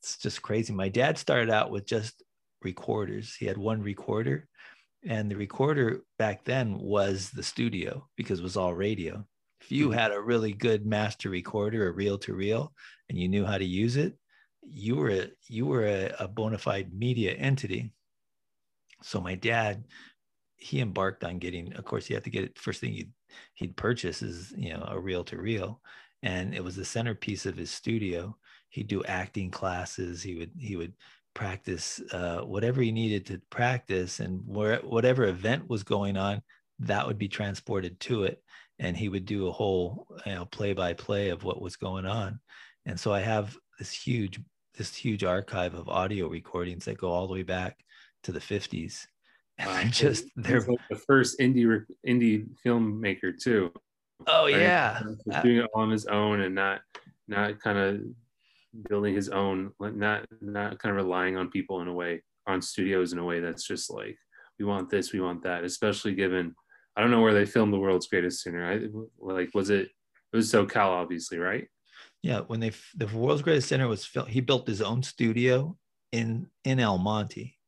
It's 0.00 0.18
just 0.18 0.42
crazy. 0.42 0.72
My 0.72 0.88
dad 0.88 1.16
started 1.16 1.50
out 1.50 1.70
with 1.70 1.86
just 1.86 2.22
recorders. 2.62 3.34
He 3.34 3.46
had 3.46 3.56
one 3.56 3.82
recorder, 3.82 4.48
and 5.04 5.30
the 5.30 5.36
recorder 5.36 6.00
back 6.18 6.44
then 6.44 6.76
was 6.78 7.30
the 7.30 7.42
studio 7.42 8.08
because 8.16 8.40
it 8.40 8.42
was 8.42 8.56
all 8.56 8.74
radio. 8.74 9.24
If 9.60 9.70
you 9.70 9.88
mm-hmm. 9.88 9.98
had 9.98 10.10
a 10.10 10.20
really 10.20 10.52
good 10.52 10.84
master 10.84 11.30
recorder, 11.30 11.88
a 11.88 11.92
reel 11.92 12.18
to 12.18 12.34
reel, 12.34 12.72
and 13.08 13.16
you 13.16 13.28
knew 13.28 13.44
how 13.44 13.58
to 13.58 13.64
use 13.64 13.96
it, 13.96 14.16
you 14.62 14.96
were 14.96 15.10
a, 15.10 15.28
you 15.48 15.66
were 15.66 15.86
a, 15.86 16.14
a 16.20 16.28
bona 16.28 16.58
fide 16.58 16.92
media 16.92 17.32
entity. 17.32 17.92
So 19.02 19.20
my 19.20 19.34
dad, 19.34 19.84
he 20.56 20.80
embarked 20.80 21.24
on 21.24 21.38
getting. 21.38 21.72
Of 21.74 21.84
course, 21.84 22.06
he 22.06 22.14
had 22.14 22.24
to 22.24 22.30
get 22.30 22.44
it. 22.44 22.58
First 22.58 22.80
thing 22.80 22.94
you 22.94 23.06
he'd 23.54 23.76
purchase 23.76 24.22
is 24.22 24.52
you 24.56 24.72
know 24.72 24.84
a 24.88 24.98
reel 24.98 25.24
to 25.24 25.36
reel 25.36 25.80
and 26.22 26.54
it 26.54 26.62
was 26.62 26.76
the 26.76 26.84
centerpiece 26.84 27.46
of 27.46 27.56
his 27.56 27.70
studio 27.70 28.36
he'd 28.70 28.88
do 28.88 29.02
acting 29.04 29.50
classes 29.50 30.22
he 30.22 30.36
would 30.36 30.50
he 30.58 30.76
would 30.76 30.92
practice 31.34 32.00
uh, 32.12 32.40
whatever 32.40 32.82
he 32.82 32.92
needed 32.92 33.24
to 33.24 33.40
practice 33.48 34.20
and 34.20 34.42
where, 34.46 34.76
whatever 34.80 35.24
event 35.24 35.66
was 35.68 35.82
going 35.82 36.16
on 36.16 36.42
that 36.78 37.06
would 37.06 37.16
be 37.18 37.28
transported 37.28 37.98
to 38.00 38.24
it 38.24 38.42
and 38.78 38.96
he 38.96 39.08
would 39.08 39.24
do 39.24 39.48
a 39.48 39.52
whole 39.52 40.06
you 40.26 40.34
know 40.34 40.44
play 40.44 40.72
by 40.72 40.92
play 40.92 41.30
of 41.30 41.42
what 41.42 41.62
was 41.62 41.76
going 41.76 42.06
on 42.06 42.38
and 42.86 42.98
so 42.98 43.12
i 43.12 43.20
have 43.20 43.56
this 43.82 43.90
huge 43.92 44.38
this 44.78 44.94
huge 44.94 45.24
archive 45.24 45.74
of 45.74 45.88
audio 45.88 46.28
recordings 46.28 46.84
that 46.84 46.96
go 46.96 47.10
all 47.10 47.26
the 47.26 47.32
way 47.32 47.42
back 47.42 47.84
to 48.22 48.30
the 48.30 48.38
50s 48.38 49.06
and 49.58 49.68
Wow. 49.68 49.82
just 49.90 50.24
they're 50.36 50.60
like 50.60 50.78
the 50.88 50.96
first 50.96 51.40
indie 51.40 51.84
indie 52.06 52.46
filmmaker 52.64 53.36
too. 53.36 53.72
Oh 54.28 54.44
right? 54.44 54.60
yeah, 54.60 55.02
uh, 55.32 55.42
doing 55.42 55.56
it 55.56 55.70
all 55.74 55.82
on 55.82 55.90
his 55.90 56.06
own 56.06 56.42
and 56.42 56.54
not 56.54 56.82
not 57.26 57.58
kind 57.58 57.76
of 57.76 58.00
building 58.88 59.16
his 59.16 59.28
own, 59.30 59.72
not 59.80 60.26
not 60.40 60.78
kind 60.78 60.96
of 60.96 61.04
relying 61.04 61.36
on 61.36 61.50
people 61.50 61.80
in 61.80 61.88
a 61.88 61.92
way, 61.92 62.22
on 62.46 62.62
studios 62.62 63.12
in 63.12 63.18
a 63.18 63.24
way 63.24 63.40
that's 63.40 63.66
just 63.66 63.90
like 63.90 64.16
we 64.60 64.64
want 64.64 64.90
this, 64.90 65.12
we 65.12 65.20
want 65.20 65.42
that. 65.42 65.64
Especially 65.64 66.14
given 66.14 66.54
I 66.94 67.00
don't 67.00 67.10
know 67.10 67.20
where 67.20 67.34
they 67.34 67.46
filmed 67.46 67.72
the 67.72 67.80
world's 67.80 68.06
greatest 68.06 68.42
sinner. 68.42 68.64
I 68.64 68.86
like 69.18 69.50
was 69.54 69.70
it 69.70 69.88
it 70.32 70.36
was 70.36 70.52
SoCal 70.52 70.90
obviously, 71.02 71.38
right? 71.38 71.66
Yeah, 72.22 72.40
when 72.40 72.60
they 72.60 72.72
the 72.94 73.06
world's 73.06 73.42
greatest 73.42 73.68
sinner 73.68 73.88
was 73.88 74.04
filmed, 74.04 74.30
he 74.30 74.40
built 74.40 74.66
his 74.66 74.82
own 74.82 75.02
studio 75.02 75.76
in 76.12 76.48
in 76.64 76.78
El 76.78 76.98
Monte 76.98 77.58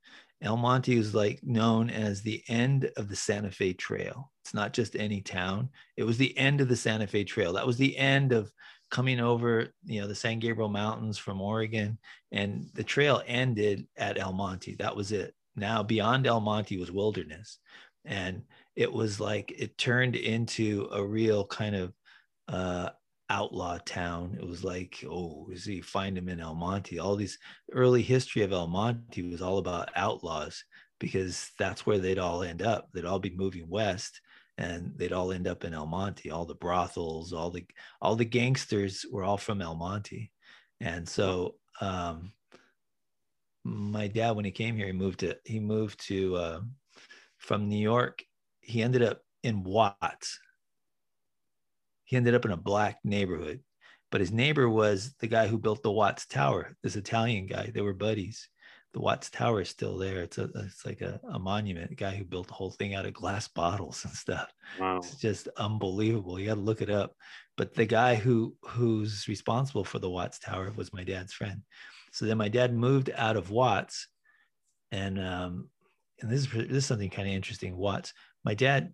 El 0.44 0.56
Monte 0.58 0.96
is 0.96 1.14
like 1.14 1.40
known 1.42 1.88
as 1.88 2.20
the 2.20 2.42
end 2.48 2.90
of 2.96 3.08
the 3.08 3.16
Santa 3.16 3.50
Fe 3.50 3.72
Trail. 3.72 4.30
It's 4.44 4.52
not 4.52 4.74
just 4.74 4.94
any 4.94 5.22
town. 5.22 5.70
It 5.96 6.04
was 6.04 6.18
the 6.18 6.36
end 6.36 6.60
of 6.60 6.68
the 6.68 6.76
Santa 6.76 7.06
Fe 7.06 7.24
Trail. 7.24 7.54
That 7.54 7.66
was 7.66 7.78
the 7.78 7.96
end 7.96 8.32
of 8.32 8.52
coming 8.90 9.20
over, 9.20 9.68
you 9.86 10.00
know, 10.00 10.06
the 10.06 10.14
San 10.14 10.38
Gabriel 10.38 10.68
Mountains 10.68 11.16
from 11.16 11.40
Oregon, 11.40 11.98
and 12.30 12.68
the 12.74 12.84
trail 12.84 13.22
ended 13.26 13.86
at 13.96 14.18
El 14.18 14.34
Monte. 14.34 14.76
That 14.76 14.94
was 14.94 15.12
it. 15.12 15.34
Now 15.56 15.82
beyond 15.82 16.26
El 16.26 16.40
Monte 16.40 16.76
was 16.78 16.92
wilderness, 16.92 17.58
and 18.04 18.42
it 18.76 18.92
was 18.92 19.18
like 19.18 19.50
it 19.56 19.78
turned 19.78 20.14
into 20.14 20.88
a 20.92 21.02
real 21.02 21.46
kind 21.46 21.74
of 21.74 21.92
uh, 22.48 22.90
outlaw 23.30 23.78
town. 23.84 24.36
It 24.40 24.46
was 24.46 24.64
like, 24.64 25.04
oh, 25.08 25.48
is 25.50 25.64
he 25.64 25.80
find 25.80 26.16
him 26.16 26.28
in 26.28 26.40
El 26.40 26.54
Monte? 26.54 26.98
All 26.98 27.16
these 27.16 27.38
early 27.72 28.02
history 28.02 28.42
of 28.42 28.52
El 28.52 28.66
Monte 28.66 29.22
was 29.22 29.42
all 29.42 29.58
about 29.58 29.90
outlaws 29.96 30.64
because 31.00 31.50
that's 31.58 31.86
where 31.86 31.98
they'd 31.98 32.18
all 32.18 32.42
end 32.42 32.62
up. 32.62 32.88
They'd 32.92 33.04
all 33.04 33.18
be 33.18 33.34
moving 33.34 33.68
west 33.68 34.20
and 34.58 34.92
they'd 34.96 35.12
all 35.12 35.32
end 35.32 35.48
up 35.48 35.64
in 35.64 35.74
El 35.74 35.86
Monte. 35.86 36.30
All 36.30 36.44
the 36.44 36.54
brothels, 36.54 37.32
all 37.32 37.50
the 37.50 37.64
all 38.00 38.16
the 38.16 38.24
gangsters 38.24 39.04
were 39.10 39.24
all 39.24 39.38
from 39.38 39.60
El 39.60 39.74
Monte. 39.74 40.30
And 40.80 41.08
so 41.08 41.56
um 41.80 42.32
my 43.64 44.06
dad 44.06 44.32
when 44.32 44.44
he 44.44 44.50
came 44.50 44.76
here 44.76 44.86
he 44.86 44.92
moved 44.92 45.20
to 45.20 45.34
he 45.44 45.58
moved 45.58 46.06
to 46.06 46.36
uh, 46.36 46.60
from 47.38 47.68
New 47.68 47.78
York. 47.78 48.22
He 48.60 48.82
ended 48.82 49.02
up 49.02 49.20
in 49.42 49.62
Watts 49.62 50.38
he 52.04 52.16
ended 52.16 52.34
up 52.34 52.44
in 52.44 52.50
a 52.50 52.56
black 52.56 52.98
neighborhood. 53.04 53.60
But 54.10 54.20
his 54.20 54.30
neighbor 54.30 54.68
was 54.68 55.14
the 55.18 55.26
guy 55.26 55.48
who 55.48 55.58
built 55.58 55.82
the 55.82 55.90
Watts 55.90 56.26
Tower, 56.26 56.76
this 56.82 56.94
Italian 56.94 57.46
guy. 57.46 57.72
They 57.74 57.80
were 57.80 57.94
buddies. 57.94 58.48
The 58.92 59.00
Watts 59.00 59.28
Tower 59.28 59.62
is 59.62 59.70
still 59.70 59.98
there. 59.98 60.22
It's 60.22 60.38
a 60.38 60.44
it's 60.54 60.86
like 60.86 61.00
a, 61.00 61.20
a 61.32 61.38
monument, 61.38 61.90
a 61.90 61.96
guy 61.96 62.14
who 62.14 62.24
built 62.24 62.46
the 62.46 62.54
whole 62.54 62.70
thing 62.70 62.94
out 62.94 63.06
of 63.06 63.12
glass 63.12 63.48
bottles 63.48 64.04
and 64.04 64.14
stuff. 64.14 64.52
Wow. 64.78 64.98
It's 64.98 65.16
just 65.16 65.48
unbelievable. 65.56 66.38
You 66.38 66.46
got 66.46 66.54
to 66.54 66.60
look 66.60 66.80
it 66.80 66.90
up. 66.90 67.16
But 67.56 67.74
the 67.74 67.86
guy 67.86 68.14
who 68.14 68.54
who's 68.62 69.26
responsible 69.26 69.82
for 69.82 69.98
the 69.98 70.10
Watts 70.10 70.38
Tower 70.38 70.72
was 70.76 70.92
my 70.92 71.02
dad's 71.02 71.32
friend. 71.32 71.62
So 72.12 72.24
then 72.24 72.38
my 72.38 72.48
dad 72.48 72.72
moved 72.72 73.10
out 73.16 73.36
of 73.36 73.50
Watts, 73.50 74.06
and 74.92 75.18
um, 75.18 75.70
and 76.20 76.30
this 76.30 76.42
is 76.42 76.52
this 76.52 76.70
is 76.70 76.86
something 76.86 77.10
kind 77.10 77.26
of 77.26 77.34
interesting. 77.34 77.76
Watts. 77.76 78.12
My 78.44 78.54
dad 78.54 78.92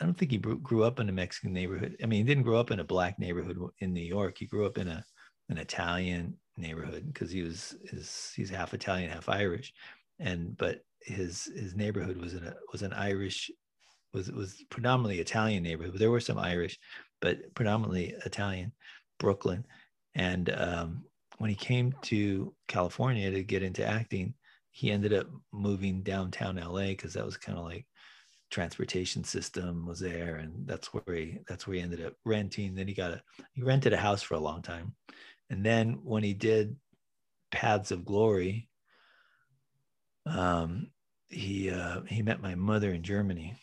I 0.00 0.04
don't 0.04 0.14
think 0.14 0.30
he 0.30 0.38
grew 0.38 0.84
up 0.84 1.00
in 1.00 1.08
a 1.08 1.12
Mexican 1.12 1.52
neighborhood. 1.52 1.96
I 2.02 2.06
mean, 2.06 2.18
he 2.18 2.24
didn't 2.24 2.44
grow 2.44 2.58
up 2.58 2.70
in 2.70 2.80
a 2.80 2.84
black 2.84 3.18
neighborhood 3.18 3.56
in 3.78 3.94
New 3.94 4.02
York. 4.02 4.36
He 4.38 4.46
grew 4.46 4.66
up 4.66 4.78
in 4.78 4.88
a 4.88 5.04
an 5.48 5.58
Italian 5.58 6.36
neighborhood 6.56 7.04
because 7.06 7.30
he 7.30 7.42
was 7.42 7.76
his, 7.88 8.32
he's 8.34 8.50
half 8.50 8.74
Italian, 8.74 9.10
half 9.10 9.28
Irish, 9.28 9.72
and 10.18 10.56
but 10.56 10.80
his 11.00 11.44
his 11.56 11.74
neighborhood 11.74 12.16
was 12.16 12.34
an 12.34 12.52
was 12.72 12.82
an 12.82 12.92
Irish 12.92 13.50
was 14.12 14.30
was 14.30 14.62
predominantly 14.70 15.20
Italian 15.20 15.62
neighborhood. 15.62 15.92
But 15.92 16.00
there 16.00 16.10
were 16.10 16.20
some 16.20 16.38
Irish, 16.38 16.78
but 17.20 17.54
predominantly 17.54 18.14
Italian, 18.24 18.72
Brooklyn. 19.18 19.64
And 20.14 20.50
um, 20.50 21.04
when 21.38 21.50
he 21.50 21.56
came 21.56 21.94
to 22.02 22.54
California 22.68 23.30
to 23.30 23.44
get 23.44 23.62
into 23.62 23.86
acting, 23.86 24.34
he 24.70 24.90
ended 24.90 25.12
up 25.12 25.26
moving 25.52 26.02
downtown 26.02 26.56
LA 26.56 26.88
because 26.88 27.14
that 27.14 27.24
was 27.24 27.36
kind 27.36 27.58
of 27.58 27.64
like 27.64 27.86
transportation 28.50 29.24
system 29.24 29.86
was 29.86 29.98
there 29.98 30.36
and 30.36 30.66
that's 30.66 30.94
where 30.94 31.16
he 31.16 31.38
that's 31.48 31.66
where 31.66 31.76
he 31.76 31.82
ended 31.82 32.04
up 32.04 32.14
renting. 32.24 32.74
Then 32.74 32.88
he 32.88 32.94
got 32.94 33.12
a 33.12 33.22
he 33.52 33.62
rented 33.62 33.92
a 33.92 33.96
house 33.96 34.22
for 34.22 34.34
a 34.34 34.40
long 34.40 34.62
time. 34.62 34.94
And 35.50 35.64
then 35.64 36.00
when 36.02 36.22
he 36.22 36.34
did 36.34 36.76
paths 37.50 37.90
of 37.90 38.04
glory 38.04 38.68
um 40.26 40.88
he 41.28 41.70
uh 41.70 42.00
he 42.08 42.22
met 42.22 42.42
my 42.42 42.54
mother 42.54 42.92
in 42.92 43.02
germany. 43.02 43.54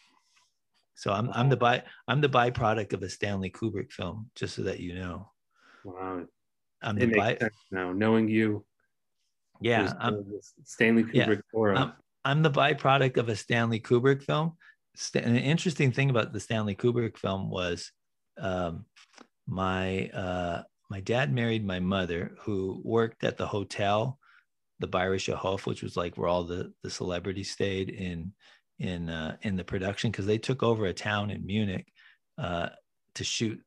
So 0.95 1.11
i'm 1.11 1.29
i'm 1.33 1.49
the 1.49 1.57
by 1.57 1.83
i'm 2.07 2.21
the 2.21 2.29
byproduct 2.29 2.93
of 2.93 3.03
a 3.03 3.09
stanley 3.09 3.49
kubrick 3.49 3.91
film 3.91 4.29
just 4.35 4.55
so 4.55 4.63
that 4.63 4.79
you 4.79 4.95
know. 4.95 5.29
Wow. 5.83 6.25
I'm 6.81 6.97
it 6.97 7.07
the 7.07 7.17
by 7.17 7.37
now 7.71 7.93
knowing 7.93 8.27
you 8.27 8.65
yeah 9.61 9.93
I'm, 9.99 10.25
stanley 10.65 11.03
kubrick 11.03 11.41
yeah, 11.53 11.73
I'm, 11.77 11.93
I'm 12.25 12.41
the 12.43 12.51
byproduct 12.51 13.17
of 13.17 13.29
a 13.29 13.35
stanley 13.35 13.79
kubrick 13.79 14.23
film 14.23 14.57
an 15.15 15.35
interesting 15.35 15.91
thing 15.91 16.09
about 16.09 16.33
the 16.33 16.39
Stanley 16.39 16.75
Kubrick 16.75 17.17
film 17.17 17.49
was 17.49 17.91
um, 18.37 18.85
my 19.47 20.07
uh, 20.09 20.63
my 20.89 20.99
dad 20.99 21.33
married 21.33 21.65
my 21.65 21.79
mother, 21.79 22.35
who 22.41 22.81
worked 22.83 23.23
at 23.23 23.37
the 23.37 23.47
hotel 23.47 24.19
the 24.79 24.87
Bayerischer 24.87 25.35
Hof, 25.35 25.65
which 25.65 25.81
was 25.81 25.95
like 25.95 26.17
where 26.17 26.27
all 26.27 26.43
the 26.43 26.73
the 26.83 26.89
celebrities 26.89 27.51
stayed 27.51 27.89
in 27.89 28.33
in 28.79 29.09
uh, 29.09 29.37
in 29.41 29.55
the 29.55 29.63
production 29.63 30.11
because 30.11 30.25
they 30.25 30.37
took 30.37 30.61
over 30.61 30.85
a 30.85 30.93
town 30.93 31.29
in 31.29 31.45
Munich 31.45 31.87
uh, 32.37 32.69
to 33.15 33.23
shoot 33.23 33.59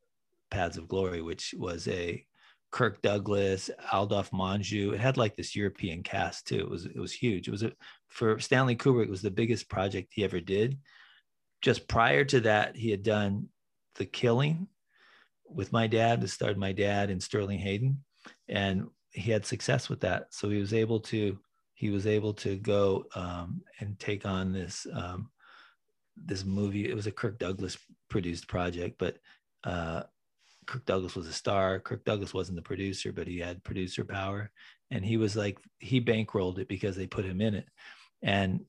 Paths 0.50 0.76
of 0.76 0.88
Glory, 0.88 1.22
which 1.22 1.54
was 1.56 1.88
a 1.88 2.24
Kirk 2.70 3.00
Douglas, 3.02 3.70
Adolphe 3.92 4.30
Menjou. 4.32 4.92
It 4.92 5.00
had 5.00 5.16
like 5.16 5.36
this 5.36 5.56
European 5.56 6.02
cast 6.02 6.46
too. 6.46 6.58
It 6.58 6.68
was 6.68 6.86
it 6.86 6.98
was 6.98 7.12
huge. 7.12 7.48
It 7.48 7.52
was 7.52 7.62
a, 7.62 7.72
for 8.08 8.38
Stanley 8.38 8.76
Kubrick. 8.76 9.04
It 9.04 9.10
was 9.10 9.22
the 9.22 9.30
biggest 9.30 9.68
project 9.68 10.12
he 10.12 10.24
ever 10.24 10.40
did. 10.40 10.78
Just 11.66 11.88
prior 11.88 12.24
to 12.26 12.38
that, 12.42 12.76
he 12.76 12.92
had 12.92 13.02
done 13.02 13.48
The 13.96 14.06
Killing 14.06 14.68
with 15.48 15.72
my 15.72 15.88
dad. 15.88 16.20
This 16.20 16.32
starred 16.32 16.56
my 16.56 16.70
dad 16.70 17.10
and 17.10 17.20
Sterling 17.20 17.58
Hayden, 17.58 18.04
and 18.48 18.86
he 19.10 19.32
had 19.32 19.44
success 19.44 19.88
with 19.88 19.98
that. 20.02 20.28
So 20.30 20.48
he 20.48 20.60
was 20.60 20.72
able 20.72 21.00
to 21.00 21.36
he 21.74 21.90
was 21.90 22.06
able 22.06 22.34
to 22.34 22.54
go 22.54 23.06
um, 23.16 23.62
and 23.80 23.98
take 23.98 24.24
on 24.24 24.52
this 24.52 24.86
um, 24.94 25.28
this 26.16 26.44
movie. 26.44 26.88
It 26.88 26.94
was 26.94 27.08
a 27.08 27.10
Kirk 27.10 27.36
Douglas 27.40 27.76
produced 28.08 28.46
project, 28.46 28.94
but 28.96 29.18
uh, 29.64 30.04
Kirk 30.66 30.86
Douglas 30.86 31.16
was 31.16 31.26
a 31.26 31.32
star. 31.32 31.80
Kirk 31.80 32.04
Douglas 32.04 32.32
wasn't 32.32 32.54
the 32.54 32.62
producer, 32.62 33.10
but 33.10 33.26
he 33.26 33.40
had 33.40 33.64
producer 33.64 34.04
power, 34.04 34.52
and 34.92 35.04
he 35.04 35.16
was 35.16 35.34
like 35.34 35.58
he 35.80 36.00
bankrolled 36.00 36.60
it 36.60 36.68
because 36.68 36.94
they 36.94 37.08
put 37.08 37.24
him 37.24 37.40
in 37.40 37.56
it. 37.56 37.66
And 38.22 38.60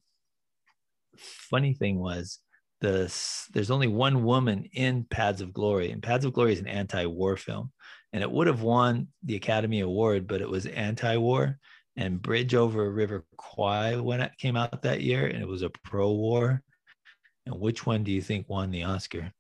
funny 1.15 1.75
thing 1.75 1.99
was, 1.99 2.39
the 2.81 3.13
there's 3.53 3.71
only 3.71 3.87
one 3.87 4.23
woman 4.23 4.65
in 4.73 5.05
Paths 5.05 5.41
of 5.41 5.53
Glory, 5.53 5.91
and 5.91 6.03
Paths 6.03 6.25
of 6.25 6.33
Glory 6.33 6.53
is 6.53 6.59
an 6.59 6.67
anti-war 6.67 7.37
film, 7.37 7.71
and 8.13 8.21
it 8.21 8.31
would 8.31 8.47
have 8.47 8.61
won 8.61 9.07
the 9.23 9.35
Academy 9.35 9.79
Award, 9.79 10.27
but 10.27 10.41
it 10.41 10.49
was 10.49 10.65
anti-war. 10.65 11.57
And 11.95 12.21
Bridge 12.21 12.53
over 12.53 12.91
River 12.91 13.25
Kwai 13.37 13.95
when 13.95 14.21
it 14.21 14.31
came 14.37 14.55
out 14.55 14.83
that 14.83 15.01
year, 15.01 15.25
and 15.25 15.41
it 15.41 15.47
was 15.47 15.63
a 15.63 15.71
pro-war. 15.83 16.61
And 17.47 17.59
which 17.59 17.87
one 17.87 18.03
do 18.03 18.11
you 18.11 18.21
think 18.21 18.47
won 18.47 18.69
the 18.69 18.83
Oscar? 18.83 19.31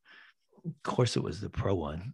Of 0.65 0.73
course, 0.83 1.15
it 1.17 1.23
was 1.23 1.39
the 1.39 1.51
pro 1.51 1.75
one. 1.75 2.13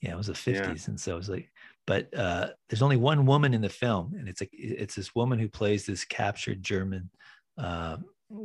Yeah, 0.00 0.12
it 0.12 0.16
was 0.16 0.28
the 0.28 0.32
50s, 0.32 0.54
yeah. 0.54 0.74
and 0.86 0.98
so 0.98 1.14
it 1.14 1.18
was 1.18 1.28
like, 1.28 1.50
but 1.86 2.08
uh, 2.16 2.48
there's 2.68 2.82
only 2.82 2.96
one 2.96 3.26
woman 3.26 3.52
in 3.52 3.60
the 3.60 3.68
film, 3.68 4.14
and 4.18 4.28
it's 4.28 4.40
a 4.40 4.48
it's 4.52 4.94
this 4.94 5.14
woman 5.14 5.38
who 5.38 5.48
plays 5.48 5.84
this 5.84 6.06
captured 6.06 6.62
German. 6.62 7.10
Uh, 7.58 7.98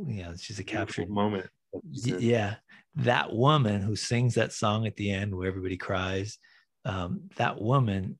yeah, 0.06 0.34
she's 0.36 0.58
a 0.58 0.64
captured 0.64 1.08
moment 1.08 1.48
yeah. 1.90 2.56
That 2.96 3.32
woman 3.32 3.80
who 3.80 3.96
sings 3.96 4.34
that 4.34 4.52
song 4.52 4.86
at 4.86 4.96
the 4.96 5.10
end 5.10 5.34
where 5.34 5.48
everybody 5.48 5.76
cries 5.76 6.38
um, 6.84 7.22
that 7.36 7.60
woman 7.60 8.18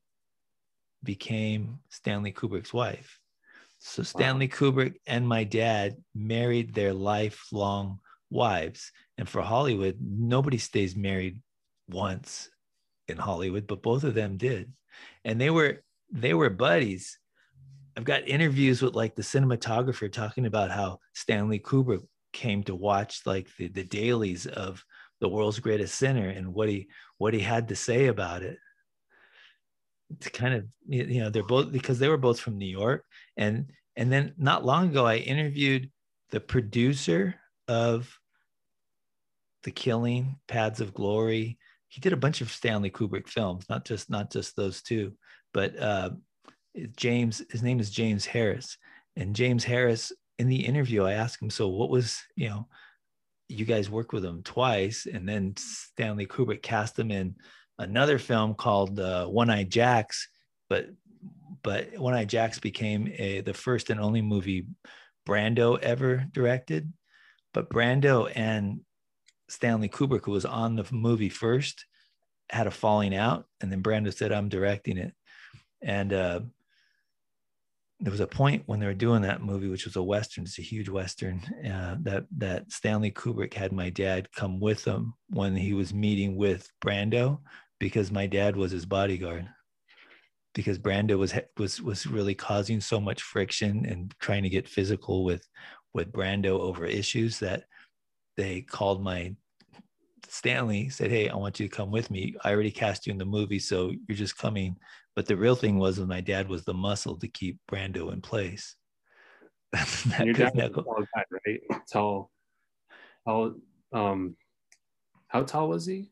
became 1.03 1.81
stanley 1.89 2.33
kubrick's 2.33 2.73
wife. 2.73 3.19
So 3.79 4.03
stanley 4.03 4.47
wow. 4.47 4.57
kubrick 4.57 4.95
and 5.07 5.27
my 5.27 5.45
dad 5.45 5.97
married 6.15 6.75
their 6.75 6.93
lifelong 6.93 7.99
wives. 8.31 8.93
And 9.19 9.29
for 9.29 9.43
hollywood 9.43 9.99
nobody 10.01 10.59
stays 10.59 10.97
married 10.97 11.41
once 11.89 12.49
in 13.09 13.17
hollywood 13.17 13.67
but 13.67 13.83
both 13.83 14.05
of 14.05 14.15
them 14.15 14.37
did. 14.37 14.73
And 15.25 15.41
they 15.41 15.51
were 15.51 15.83
they 16.11 16.35
were 16.35 16.51
buddies. 16.51 17.19
I've 17.97 18.05
got 18.05 18.29
interviews 18.29 18.81
with 18.81 18.95
like 18.95 19.17
the 19.17 19.23
cinematographer 19.23 20.11
talking 20.11 20.47
about 20.47 20.71
how 20.71 20.99
Stanley 21.15 21.59
Kubrick 21.59 22.07
came 22.33 22.63
to 22.65 22.75
watch 22.75 23.23
like 23.27 23.49
the, 23.57 23.69
the 23.69 23.85
dailies 23.85 24.47
of 24.47 24.85
the 25.21 25.29
world's 25.29 25.61
greatest 25.61 25.95
sinner 25.95 26.29
and 26.29 26.53
what 26.53 26.69
he 26.69 26.89
what 27.19 27.35
he 27.35 27.41
had 27.41 27.69
to 27.69 27.77
say 27.77 28.07
about 28.07 28.43
it. 28.43 28.59
To 30.21 30.31
kind 30.31 30.55
of 30.55 30.67
you 30.89 31.21
know 31.21 31.31
they're 31.31 31.43
both 31.43 31.73
because 31.73 31.99
they 31.99 32.09
were 32.09 32.19
both 32.19 32.41
from 32.41 32.59
new 32.59 32.67
york. 32.67 33.05
And 33.37 33.71
and 33.97 34.13
then 34.13 34.35
not 34.37 34.65
long 34.65 34.89
ago 34.89 35.07
i 35.07 35.17
interviewed 35.17 35.91
the 36.31 36.41
producer 36.41 37.37
of 37.69 38.19
the 39.63 39.71
killing 39.71 40.37
paths 40.49 40.81
of 40.81 40.95
glory. 40.95 41.59
He 41.89 42.01
did 42.01 42.13
a 42.13 42.17
bunch 42.17 42.41
of 42.41 42.51
stanley 42.51 42.91
kubrick 42.91 43.29
films 43.29 43.67
not 43.69 43.85
just 43.85 44.11
not 44.11 44.33
just 44.33 44.57
those 44.57 44.83
two 44.83 45.13
but 45.55 45.79
uh 45.79 46.11
james 46.97 47.43
his 47.51 47.63
name 47.63 47.79
is 47.81 47.91
james 47.91 48.27
harris. 48.27 48.77
And 49.15 49.37
james 49.37 49.63
harris 49.63 50.13
in 50.39 50.49
the 50.49 50.65
interview, 50.65 51.05
I 51.05 51.13
asked 51.13 51.43
him, 51.43 51.51
so 51.51 51.69
what 51.69 51.91
was, 51.91 52.21
you 52.37 52.49
know, 52.49 52.69
you 53.49 53.65
guys 53.65 53.91
worked 53.91 54.13
with 54.13 54.25
him 54.25 54.43
twice, 54.43 55.07
and 55.07 55.29
then 55.29 55.55
Stanley 55.57 56.27
Kubrick 56.27 56.63
cast 56.63 56.99
him 56.99 57.11
in 57.11 57.37
another 57.79 58.19
film 58.19 58.55
called 58.55 58.99
uh, 58.99 59.27
One-Eyed 59.27 59.71
Jacks, 59.71 60.29
but 60.69 60.89
but 61.63 61.97
One-Eyed 61.97 62.29
Jacks 62.29 62.59
became 62.59 63.13
a, 63.17 63.41
the 63.43 63.55
first 63.55 63.91
and 63.91 64.01
only 64.01 64.21
movie 64.21 64.67
Brando 65.29 65.79
ever 65.79 66.27
directed. 66.33 66.93
But 67.55 67.71
Brando 67.71 68.33
and 68.35 68.81
Stanley 69.49 69.89
Kubrick, 69.89 70.25
who 70.25 70.33
was 70.33 70.45
on 70.45 70.75
the 70.75 70.87
movie 70.91 71.29
first, 71.29 71.85
had 72.51 72.67
a 72.67 72.71
falling 72.73 73.15
out, 73.15 73.47
and 73.61 73.71
then 73.71 73.83
Brando 73.83 74.13
said, 74.13 74.33
"I'm 74.33 74.49
directing 74.49 74.99
it," 74.99 75.13
and 75.83 76.13
uh, 76.13 76.41
there 78.03 78.11
was 78.11 78.21
a 78.21 78.27
point 78.27 78.65
when 78.67 78.81
they 78.81 78.87
were 78.87 78.95
doing 78.95 79.23
that 79.23 79.43
movie, 79.43 79.69
which 79.69 79.85
was 79.85 79.95
a 79.95 80.03
western. 80.03 80.43
It's 80.43 80.59
a 80.59 80.63
huge 80.63 80.89
western. 80.89 81.41
Uh, 81.65 81.97
that 82.01 82.25
that 82.37 82.71
Stanley 82.73 83.13
Kubrick 83.13 83.55
had 83.55 83.73
my 83.73 83.91
dad 83.91 84.29
come 84.33 84.59
with 84.59 84.85
him 84.85 85.15
when 85.31 85.55
he 85.55 85.73
was 85.73 85.95
meeting 85.95 86.37
with 86.37 86.69
Brando, 86.85 87.39
because 87.79 88.11
my 88.11 88.27
dad 88.27 88.57
was 88.57 88.73
his 88.73 88.85
bodyguard. 88.85 89.49
Because 90.53 90.81
Brando 90.81 91.17
was 91.17 91.33
was 91.57 91.81
was 91.81 92.05
really 92.05 92.35
causing 92.35 92.81
so 92.81 93.01
much 93.01 93.23
friction 93.23 93.87
and 93.87 94.13
trying 94.19 94.43
to 94.43 94.49
get 94.49 94.69
physical 94.69 95.23
with 95.23 95.49
with 95.95 96.13
Brando 96.13 96.59
over 96.59 96.85
issues 96.85 97.39
that 97.39 97.65
they 98.37 98.63
called 98.63 99.01
my 99.01 99.37
Stanley 100.29 100.89
said, 100.89 101.13
"Hey, 101.13 101.29
I 101.29 101.37
want 101.37 101.61
you 101.61 101.69
to 101.69 101.77
come 101.77 101.93
with 101.93 102.11
me. 102.11 102.35
I 102.43 102.51
already 102.51 102.73
cast 102.73 103.07
you 103.07 103.13
in 103.13 103.19
the 103.19 103.25
movie, 103.25 103.61
so 103.61 103.93
you're 104.09 104.17
just 104.17 104.39
coming 104.39 104.77
but 105.15 105.27
the 105.27 105.37
real 105.37 105.55
thing 105.55 105.79
was 105.79 105.97
that 105.97 106.07
my 106.07 106.21
dad 106.21 106.49
was 106.49 106.65
the 106.65 106.75
muscle 106.75 107.19
to 107.19 107.29
keep 107.29 107.59
Brando 107.71 108.13
in 108.13 108.21
place. 108.21 108.77
that 109.73 110.23
Your 110.25 110.35
dad 110.35 110.55
was 110.55 110.85
tall 110.85 111.05
guy, 111.15 111.25
right? 111.47 111.61
Tall. 111.91 112.31
How 113.27 113.55
um 113.93 114.37
how 115.29 115.43
tall 115.43 115.69
was 115.69 115.87
he? 115.87 115.97
He 115.97 116.11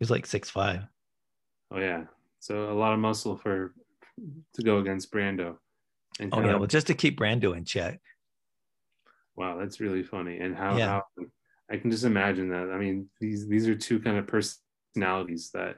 was 0.00 0.10
like 0.10 0.26
six 0.26 0.50
five. 0.50 0.82
Oh 1.70 1.78
yeah. 1.78 2.04
So 2.40 2.70
a 2.70 2.74
lot 2.74 2.92
of 2.92 2.98
muscle 2.98 3.36
for 3.36 3.74
to 4.54 4.62
go 4.62 4.78
against 4.78 5.12
Brando. 5.12 5.56
And 6.20 6.34
oh 6.34 6.40
yeah, 6.40 6.54
of, 6.54 6.60
well 6.60 6.66
just 6.66 6.86
to 6.88 6.94
keep 6.94 7.18
Brando 7.18 7.56
in 7.56 7.64
check. 7.64 8.00
Wow, 9.36 9.56
that's 9.58 9.80
really 9.80 10.02
funny. 10.02 10.38
And 10.38 10.56
how, 10.56 10.76
yeah. 10.76 10.86
how 10.86 11.04
I 11.70 11.76
can 11.76 11.90
just 11.90 12.04
imagine 12.04 12.48
that. 12.50 12.70
I 12.70 12.78
mean, 12.78 13.08
these 13.20 13.46
these 13.46 13.68
are 13.68 13.74
two 13.74 14.00
kind 14.00 14.18
of 14.18 14.26
personalities 14.26 15.50
that 15.54 15.76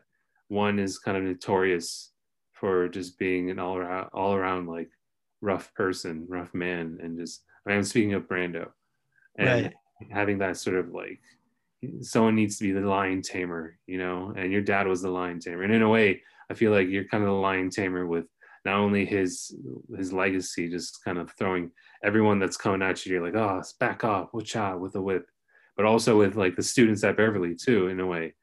one 0.48 0.78
is 0.78 0.98
kind 0.98 1.16
of 1.16 1.24
notorious 1.24 2.12
for 2.60 2.88
just 2.88 3.18
being 3.18 3.50
an 3.50 3.58
all 3.58 3.78
around 3.78 4.10
all 4.12 4.34
around 4.34 4.68
like 4.68 4.90
rough 5.40 5.72
person, 5.74 6.26
rough 6.28 6.52
man, 6.52 6.98
and 7.02 7.18
just 7.18 7.42
I 7.66 7.70
mean, 7.70 7.78
I'm 7.78 7.84
speaking 7.84 8.12
of 8.12 8.28
Brando, 8.28 8.68
and 9.38 9.64
right. 9.64 9.74
having 10.10 10.38
that 10.38 10.58
sort 10.58 10.76
of 10.76 10.92
like 10.92 11.20
someone 12.02 12.36
needs 12.36 12.58
to 12.58 12.64
be 12.64 12.72
the 12.72 12.80
lion 12.82 13.22
tamer, 13.22 13.78
you 13.86 13.96
know, 13.96 14.34
and 14.36 14.52
your 14.52 14.60
dad 14.60 14.86
was 14.86 15.00
the 15.00 15.08
lion 15.08 15.40
tamer, 15.40 15.62
and 15.62 15.72
in 15.72 15.82
a 15.82 15.88
way, 15.88 16.22
I 16.50 16.54
feel 16.54 16.70
like 16.70 16.88
you're 16.88 17.04
kind 17.04 17.24
of 17.24 17.30
the 17.30 17.34
lion 17.34 17.70
tamer 17.70 18.06
with 18.06 18.26
not 18.66 18.76
only 18.76 19.06
his 19.06 19.56
his 19.96 20.12
legacy, 20.12 20.68
just 20.68 21.02
kind 21.02 21.16
of 21.16 21.32
throwing 21.32 21.70
everyone 22.04 22.38
that's 22.38 22.58
coming 22.58 22.82
at 22.82 23.04
you, 23.06 23.14
you're 23.14 23.24
like, 23.24 23.34
oh, 23.34 23.62
back 23.80 24.04
off, 24.04 24.34
watch 24.34 24.54
out 24.54 24.80
with 24.80 24.94
a 24.96 25.00
whip, 25.00 25.26
but 25.78 25.86
also 25.86 26.18
with 26.18 26.36
like 26.36 26.56
the 26.56 26.62
students 26.62 27.02
at 27.04 27.16
Beverly 27.16 27.54
too, 27.54 27.88
in 27.88 28.00
a 28.00 28.06
way, 28.06 28.34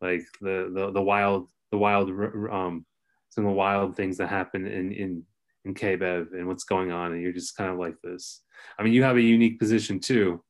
like 0.00 0.24
the 0.40 0.72
the 0.74 0.90
the 0.90 1.02
wild 1.02 1.50
the 1.70 1.76
wild 1.76 2.10
um 2.50 2.86
some 3.32 3.46
of 3.46 3.50
the 3.50 3.56
wild 3.56 3.96
things 3.96 4.18
that 4.18 4.28
happen 4.28 4.66
in 4.66 4.92
in 4.92 5.22
in 5.64 5.74
KBEV 5.74 6.32
and 6.32 6.46
what's 6.46 6.64
going 6.64 6.92
on, 6.92 7.12
and 7.12 7.22
you're 7.22 7.32
just 7.32 7.56
kind 7.56 7.70
of 7.70 7.78
like 7.78 7.94
this. 8.02 8.42
I 8.78 8.82
mean, 8.82 8.92
you 8.92 9.02
have 9.04 9.16
a 9.16 9.22
unique 9.22 9.58
position 9.58 10.00
too. 10.00 10.42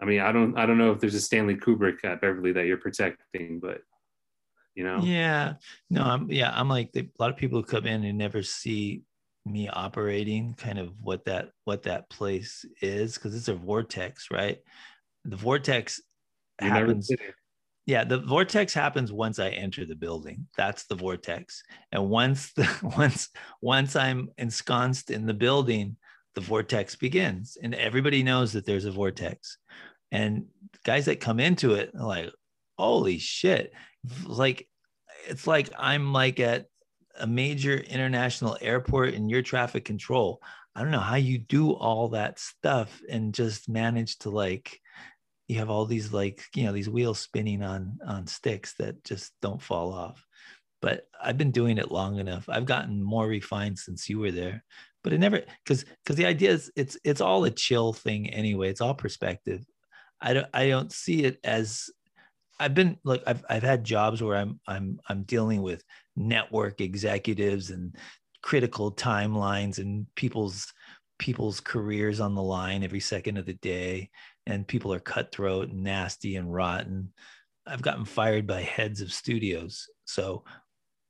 I 0.00 0.04
mean, 0.04 0.20
I 0.20 0.30
don't 0.30 0.58
I 0.58 0.66
don't 0.66 0.78
know 0.78 0.92
if 0.92 1.00
there's 1.00 1.14
a 1.14 1.20
Stanley 1.20 1.56
Kubrick 1.56 2.04
at 2.04 2.20
Beverly 2.20 2.52
that 2.52 2.66
you're 2.66 2.76
protecting, 2.76 3.60
but 3.60 3.80
you 4.74 4.84
know. 4.84 5.00
Yeah, 5.02 5.54
no, 5.88 6.02
I'm 6.02 6.30
yeah, 6.30 6.52
I'm 6.54 6.68
like 6.68 6.90
a 6.96 7.08
lot 7.18 7.30
of 7.30 7.36
people 7.36 7.60
who 7.60 7.66
come 7.66 7.86
in 7.86 8.04
and 8.04 8.18
never 8.18 8.42
see 8.42 9.02
me 9.46 9.68
operating 9.68 10.54
kind 10.54 10.78
of 10.78 10.92
what 11.00 11.24
that 11.24 11.50
what 11.64 11.82
that 11.84 12.08
place 12.10 12.64
is 12.80 13.14
because 13.14 13.34
it's 13.34 13.48
a 13.48 13.54
vortex 13.54 14.28
right 14.30 14.58
the 15.24 15.34
vortex 15.34 16.00
you 16.60 16.68
happens 16.68 17.10
yeah 17.86 18.04
the 18.04 18.18
vortex 18.18 18.72
happens 18.72 19.12
once 19.12 19.38
i 19.38 19.48
enter 19.50 19.84
the 19.84 19.94
building. 19.94 20.46
That's 20.56 20.84
the 20.84 20.94
vortex. 20.94 21.62
And 21.90 22.08
once 22.08 22.52
the 22.52 22.68
once 22.96 23.28
once 23.60 23.96
i'm 23.96 24.30
ensconced 24.38 25.10
in 25.10 25.26
the 25.26 25.34
building 25.34 25.96
the 26.34 26.40
vortex 26.40 26.96
begins. 26.96 27.58
And 27.62 27.74
everybody 27.74 28.22
knows 28.22 28.52
that 28.52 28.64
there's 28.64 28.86
a 28.86 28.90
vortex. 28.90 29.58
And 30.10 30.46
guys 30.84 31.04
that 31.04 31.20
come 31.20 31.40
into 31.40 31.74
it 31.74 31.90
are 31.98 32.06
like 32.06 32.30
holy 32.78 33.18
shit. 33.18 33.72
Like 34.24 34.68
it's 35.28 35.46
like 35.46 35.70
i'm 35.78 36.12
like 36.12 36.40
at 36.40 36.66
a 37.20 37.26
major 37.26 37.76
international 37.76 38.56
airport 38.60 39.14
in 39.14 39.28
your 39.28 39.42
traffic 39.42 39.84
control. 39.84 40.40
I 40.74 40.82
don't 40.82 40.90
know 40.90 41.00
how 41.00 41.16
you 41.16 41.38
do 41.38 41.72
all 41.72 42.08
that 42.08 42.38
stuff 42.38 43.00
and 43.08 43.34
just 43.34 43.68
manage 43.68 44.18
to 44.20 44.30
like 44.30 44.80
you 45.48 45.58
have 45.58 45.70
all 45.70 45.84
these 45.84 46.12
like 46.12 46.42
you 46.54 46.64
know 46.64 46.72
these 46.72 46.88
wheels 46.88 47.18
spinning 47.18 47.62
on 47.62 47.98
on 48.06 48.26
sticks 48.26 48.74
that 48.78 49.02
just 49.04 49.32
don't 49.42 49.62
fall 49.62 49.92
off. 49.92 50.24
But 50.80 51.06
i've 51.22 51.38
been 51.38 51.52
doing 51.52 51.78
it 51.78 51.92
long 51.92 52.18
enough. 52.18 52.48
I've 52.48 52.66
gotten 52.66 53.02
more 53.02 53.26
refined 53.26 53.78
since 53.78 54.08
you 54.08 54.18
were 54.18 54.32
there. 54.32 54.64
But 55.04 55.12
it 55.12 55.18
never 55.18 55.42
because 55.64 55.84
because 56.04 56.16
the 56.16 56.26
idea 56.26 56.50
is 56.50 56.70
it's 56.76 56.96
it's 57.04 57.20
all 57.20 57.44
a 57.44 57.50
chill 57.50 57.92
thing 57.92 58.30
anyway. 58.30 58.70
It's 58.70 58.80
all 58.80 58.94
perspective. 58.94 59.64
I 60.22 60.34
don't 60.34 60.46
i 60.54 60.68
don't 60.68 60.92
see 60.92 61.24
it 61.24 61.38
as 61.44 61.90
i've 62.60 62.74
been 62.74 62.96
like 63.04 63.22
i've, 63.26 63.44
I've 63.50 63.62
had 63.62 63.84
jobs 63.84 64.22
where 64.22 64.36
i'm 64.36 64.60
i'm 64.68 65.00
i'm 65.08 65.24
dealing 65.24 65.62
with 65.62 65.82
network 66.16 66.80
executives 66.80 67.70
and 67.70 67.96
critical 68.42 68.92
timelines 68.92 69.78
and 69.78 70.06
people's 70.14 70.72
people's 71.18 71.60
careers 71.60 72.20
on 72.20 72.34
the 72.34 72.42
line 72.42 72.82
every 72.82 73.00
second 73.00 73.36
of 73.36 73.46
the 73.46 73.54
day 73.54 74.10
and 74.46 74.66
people 74.66 74.92
are 74.92 75.00
cutthroat 75.00 75.68
and 75.68 75.82
nasty 75.82 76.36
and 76.36 76.52
rotten. 76.52 77.12
I've 77.66 77.82
gotten 77.82 78.04
fired 78.04 78.46
by 78.46 78.62
heads 78.62 79.00
of 79.00 79.12
studios. 79.12 79.88
So 80.04 80.44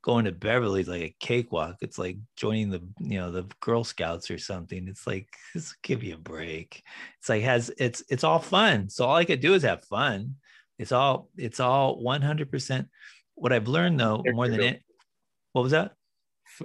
going 0.03 0.25
to 0.25 0.33
Beverly's 0.33 0.89
like 0.89 1.03
a 1.03 1.17
cakewalk. 1.21 1.77
It's 1.81 1.99
like 1.99 2.19
joining 2.37 2.71
the 2.71 2.83
you 2.99 3.19
know 3.19 3.31
the 3.31 3.47
girl 3.61 3.85
scouts 3.85 4.31
or 4.31 4.39
something. 4.39 4.89
It's 4.89 5.07
like 5.07 5.29
just 5.53 5.81
give 5.83 6.03
you 6.03 6.15
a 6.15 6.19
break. 6.19 6.83
It's 7.19 7.29
like 7.29 7.43
has 7.43 7.71
it's 7.79 8.03
it's 8.11 8.25
all 8.25 8.41
fun. 8.41 8.91
So 8.91 9.07
all 9.07 9.17
i 9.17 9.25
could 9.25 9.41
do 9.41 9.55
is 9.55 9.63
have 9.63 9.85
fun. 9.85 10.37
It's 10.79 10.93
all 10.93 11.31
it's 11.37 11.61
all 11.61 12.03
100% 12.03 12.89
what 13.35 13.53
i've 13.53 13.67
learned 13.67 13.99
though 13.99 14.23
more 14.27 14.49
than 14.49 14.61
it 14.61 14.83
what 15.53 15.63
was 15.63 15.73
that? 15.73 15.93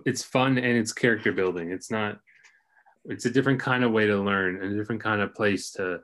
It's 0.06 0.24
fun 0.24 0.58
and 0.58 0.78
it's 0.78 0.94
character 0.94 1.32
building. 1.32 1.72
It's 1.72 1.92
not 1.92 2.20
it's 3.06 3.26
a 3.26 3.30
different 3.30 3.60
kind 3.60 3.84
of 3.84 3.92
way 3.92 4.06
to 4.06 4.18
learn 4.18 4.62
and 4.62 4.74
a 4.74 4.78
different 4.78 5.02
kind 5.02 5.22
of 5.22 5.34
place 5.34 5.72
to 5.72 6.00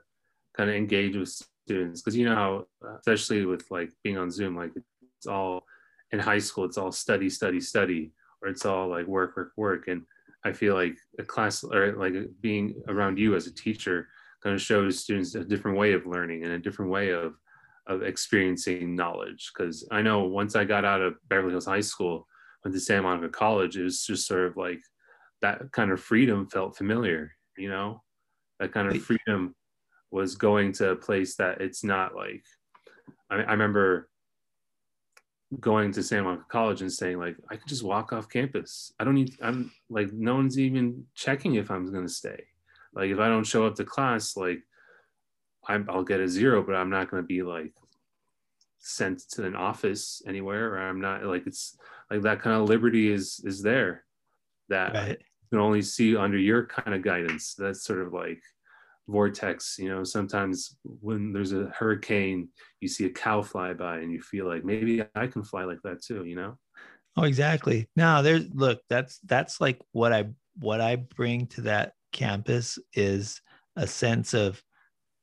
kind 0.56 0.70
of 0.70 0.76
engage 0.76 1.16
with 1.16 1.28
students 1.28 2.00
because 2.00 2.16
you 2.16 2.26
know 2.26 2.34
how 2.34 2.66
uh, 2.86 2.96
especially 2.98 3.44
with 3.44 3.64
like 3.70 3.90
being 4.02 4.18
on 4.18 4.30
zoom 4.30 4.56
like 4.56 4.72
it's 4.76 5.26
all 5.26 5.64
in 6.12 6.18
high 6.18 6.38
school 6.38 6.64
it's 6.64 6.78
all 6.78 6.92
study 6.92 7.28
study 7.30 7.60
study 7.60 8.12
or 8.42 8.48
it's 8.48 8.66
all 8.66 8.88
like 8.88 9.06
work 9.06 9.36
work 9.36 9.52
work. 9.56 9.88
And 9.88 10.02
i 10.44 10.52
feel 10.52 10.74
like 10.74 10.96
a 11.18 11.24
class 11.24 11.64
or 11.64 11.92
like 11.92 12.14
being 12.40 12.74
around 12.88 13.18
you 13.18 13.34
as 13.34 13.46
a 13.46 13.54
teacher 13.54 14.08
kind 14.42 14.54
of 14.54 14.60
shows 14.60 15.00
students 15.00 15.34
a 15.34 15.44
different 15.44 15.78
way 15.78 15.92
of 15.92 16.06
learning 16.06 16.44
and 16.44 16.52
a 16.52 16.58
different 16.58 16.90
way 16.90 17.10
of 17.10 17.34
of 17.86 18.02
experiencing 18.02 18.94
knowledge. 18.94 19.50
Because 19.52 19.86
i 19.90 20.02
know 20.02 20.24
once 20.24 20.56
i 20.56 20.64
got 20.64 20.84
out 20.84 21.00
of 21.02 21.14
beverly 21.28 21.52
hills 21.52 21.66
high 21.66 21.80
school 21.80 22.26
went 22.64 22.74
to 22.74 22.80
santa 22.80 23.02
monica 23.02 23.28
college 23.28 23.76
it 23.76 23.82
was 23.82 24.04
just 24.06 24.26
sort 24.26 24.46
of 24.46 24.56
like 24.56 24.80
that 25.42 25.70
kind 25.72 25.90
of 25.90 26.00
freedom 26.00 26.48
felt 26.48 26.76
familiar 26.76 27.32
you 27.56 27.68
know? 27.68 28.02
That 28.60 28.72
kind 28.72 28.88
of 28.88 29.02
freedom 29.02 29.54
was 30.14 30.36
going 30.36 30.70
to 30.70 30.90
a 30.90 30.96
place 30.96 31.34
that 31.34 31.60
it's 31.60 31.82
not 31.82 32.14
like 32.14 32.44
I, 33.28 33.34
I 33.34 33.50
remember 33.50 34.08
going 35.58 35.90
to 35.90 36.04
San 36.04 36.22
Monica 36.22 36.44
College 36.48 36.82
and 36.82 36.92
saying 36.92 37.18
like 37.18 37.36
I 37.50 37.56
can 37.56 37.66
just 37.66 37.82
walk 37.82 38.12
off 38.12 38.28
campus. 38.28 38.92
I 39.00 39.04
don't 39.04 39.16
need 39.16 39.34
I'm 39.42 39.72
like 39.90 40.12
no 40.12 40.36
one's 40.36 40.56
even 40.56 41.04
checking 41.16 41.56
if 41.56 41.68
I'm 41.68 41.90
going 41.90 42.06
to 42.06 42.12
stay. 42.12 42.44
Like 42.94 43.10
if 43.10 43.18
I 43.18 43.26
don't 43.26 43.44
show 43.44 43.66
up 43.66 43.74
to 43.74 43.84
class 43.84 44.36
like 44.36 44.62
I'm, 45.66 45.84
I'll 45.88 46.04
get 46.04 46.20
a 46.20 46.28
zero, 46.28 46.62
but 46.62 46.76
I'm 46.76 46.90
not 46.90 47.10
going 47.10 47.22
to 47.22 47.26
be 47.26 47.42
like 47.42 47.72
sent 48.78 49.20
to 49.30 49.44
an 49.44 49.56
office 49.56 50.22
anywhere 50.28 50.74
or 50.74 50.78
I'm 50.78 51.00
not 51.00 51.24
like 51.24 51.44
it's 51.44 51.76
like 52.08 52.22
that 52.22 52.40
kind 52.40 52.54
of 52.54 52.68
liberty 52.68 53.10
is 53.10 53.40
is 53.44 53.62
there 53.62 54.04
that 54.68 54.94
right. 54.94 55.08
you 55.18 55.48
can 55.50 55.58
only 55.58 55.82
see 55.82 56.16
under 56.16 56.38
your 56.38 56.66
kind 56.66 56.94
of 56.94 57.02
guidance. 57.02 57.56
That's 57.58 57.82
sort 57.82 58.00
of 58.00 58.12
like 58.12 58.40
vortex 59.06 59.76
you 59.78 59.88
know 59.88 60.02
sometimes 60.02 60.76
when 60.82 61.32
there's 61.32 61.52
a 61.52 61.70
hurricane 61.76 62.48
you 62.80 62.88
see 62.88 63.04
a 63.04 63.10
cow 63.10 63.42
fly 63.42 63.74
by 63.74 63.98
and 63.98 64.10
you 64.10 64.20
feel 64.20 64.46
like 64.46 64.64
maybe 64.64 65.02
i 65.14 65.26
can 65.26 65.42
fly 65.42 65.64
like 65.64 65.80
that 65.84 66.02
too 66.02 66.24
you 66.24 66.36
know? 66.36 66.56
Oh 67.16 67.24
exactly. 67.24 67.88
Now 67.94 68.22
there's 68.22 68.48
look 68.52 68.80
that's 68.88 69.20
that's 69.24 69.60
like 69.60 69.80
what 69.92 70.12
i 70.12 70.24
what 70.58 70.80
i 70.80 70.96
bring 70.96 71.46
to 71.48 71.62
that 71.62 71.92
campus 72.12 72.78
is 72.94 73.40
a 73.76 73.86
sense 73.86 74.34
of 74.34 74.62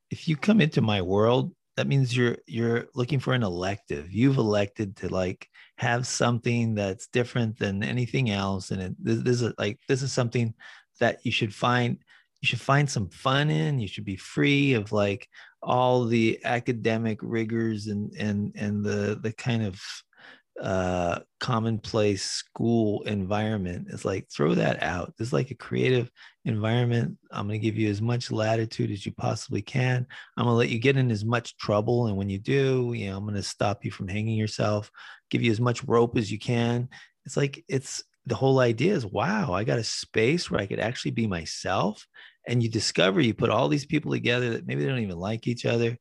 if 0.09 0.27
you 0.27 0.35
come 0.35 0.61
into 0.61 0.81
my 0.81 1.01
world 1.01 1.53
that 1.77 1.87
means 1.87 2.15
you're 2.15 2.37
you're 2.47 2.87
looking 2.95 3.19
for 3.19 3.33
an 3.33 3.43
elective. 3.43 4.11
You've 4.11 4.37
elected 4.37 4.97
to 4.97 5.09
like 5.09 5.47
have 5.77 6.05
something 6.05 6.75
that's 6.75 7.07
different 7.07 7.57
than 7.57 7.81
anything 7.81 8.29
else 8.29 8.71
and 8.71 8.81
it, 8.81 8.95
this, 8.99 9.21
this 9.23 9.41
is 9.41 9.53
like 9.57 9.79
this 9.87 10.01
is 10.01 10.11
something 10.11 10.53
that 10.99 11.19
you 11.25 11.31
should 11.31 11.53
find 11.55 11.97
you 12.41 12.47
should 12.47 12.61
find 12.61 12.89
some 12.89 13.09
fun 13.09 13.49
in 13.49 13.79
you 13.79 13.87
should 13.87 14.05
be 14.05 14.15
free 14.15 14.73
of 14.73 14.91
like 14.91 15.27
all 15.63 16.05
the 16.05 16.39
academic 16.43 17.19
rigors 17.21 17.87
and 17.87 18.11
and 18.17 18.51
and 18.55 18.83
the 18.83 19.19
the 19.21 19.31
kind 19.33 19.63
of 19.63 19.79
uh 20.61 21.19
commonplace 21.39 22.23
school 22.23 23.01
environment. 23.03 23.87
It's 23.89 24.05
like 24.05 24.29
throw 24.29 24.53
that 24.55 24.83
out. 24.83 25.13
It's 25.17 25.33
like 25.33 25.49
a 25.49 25.55
creative 25.55 26.11
environment. 26.45 27.17
I'm 27.31 27.47
going 27.47 27.59
to 27.59 27.65
give 27.65 27.77
you 27.77 27.89
as 27.89 28.01
much 28.01 28.31
latitude 28.31 28.91
as 28.91 29.05
you 29.05 29.13
possibly 29.13 29.61
can. 29.61 30.05
I'm 30.37 30.43
going 30.45 30.53
to 30.53 30.57
let 30.57 30.69
you 30.69 30.77
get 30.77 30.97
in 30.97 31.09
as 31.09 31.23
much 31.23 31.57
trouble 31.57 32.07
and 32.07 32.17
when 32.17 32.29
you 32.29 32.37
do 32.37 32.93
you 32.93 33.09
know 33.09 33.17
i'm 33.17 33.23
going 33.23 33.35
to 33.35 33.43
stop 33.43 33.85
you 33.85 33.91
from 33.91 34.07
hanging 34.07 34.37
yourself 34.37 34.91
give 35.29 35.41
you 35.41 35.51
as 35.51 35.61
much 35.61 35.83
rope 35.85 36.17
as 36.17 36.31
you 36.31 36.37
can. 36.37 36.89
It's 37.25 37.37
like 37.37 37.63
it's 37.67 38.03
the 38.27 38.35
whole 38.35 38.59
idea 38.59 38.93
is 38.93 39.05
wow 39.05 39.51
i 39.53 39.63
got 39.63 39.79
a 39.79 39.83
space 39.83 40.49
where 40.49 40.61
i 40.61 40.67
could 40.67 40.79
actually 40.79 41.11
be 41.11 41.25
myself 41.25 42.05
and 42.47 42.61
you 42.63 42.69
discover 42.69 43.21
you 43.21 43.33
put 43.33 43.49
all 43.49 43.67
these 43.67 43.85
people 43.85 44.11
together 44.11 44.51
that 44.51 44.65
maybe 44.65 44.81
they 44.81 44.89
don't 44.89 44.99
even 44.99 45.17
like 45.17 45.47
each 45.47 45.65
other. 45.65 45.97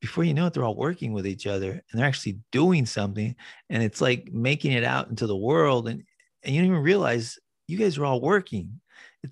Before 0.00 0.24
you 0.24 0.34
know 0.34 0.46
it 0.46 0.52
they're 0.52 0.64
all 0.64 0.76
working 0.76 1.12
with 1.12 1.26
each 1.26 1.46
other 1.46 1.70
and 1.70 1.82
they're 1.94 2.06
actually 2.06 2.38
doing 2.52 2.86
something. 2.86 3.34
And 3.70 3.82
it's 3.82 4.00
like 4.00 4.28
making 4.32 4.72
it 4.72 4.84
out 4.84 5.08
into 5.08 5.26
the 5.26 5.36
world. 5.36 5.88
And 5.88 6.02
and 6.42 6.54
you 6.54 6.60
don't 6.60 6.70
even 6.70 6.82
realize 6.82 7.38
you 7.66 7.78
guys 7.78 7.98
are 7.98 8.04
all 8.04 8.20
working. 8.20 8.80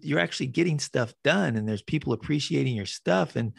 You're 0.01 0.19
actually 0.19 0.49
getting 0.49 0.79
stuff 0.79 1.15
done 1.23 1.57
and 1.57 1.69
there's 1.69 1.83
people 1.83 2.13
appreciating 2.13 2.75
your 2.75 2.87
stuff 2.87 3.37
and 3.37 3.53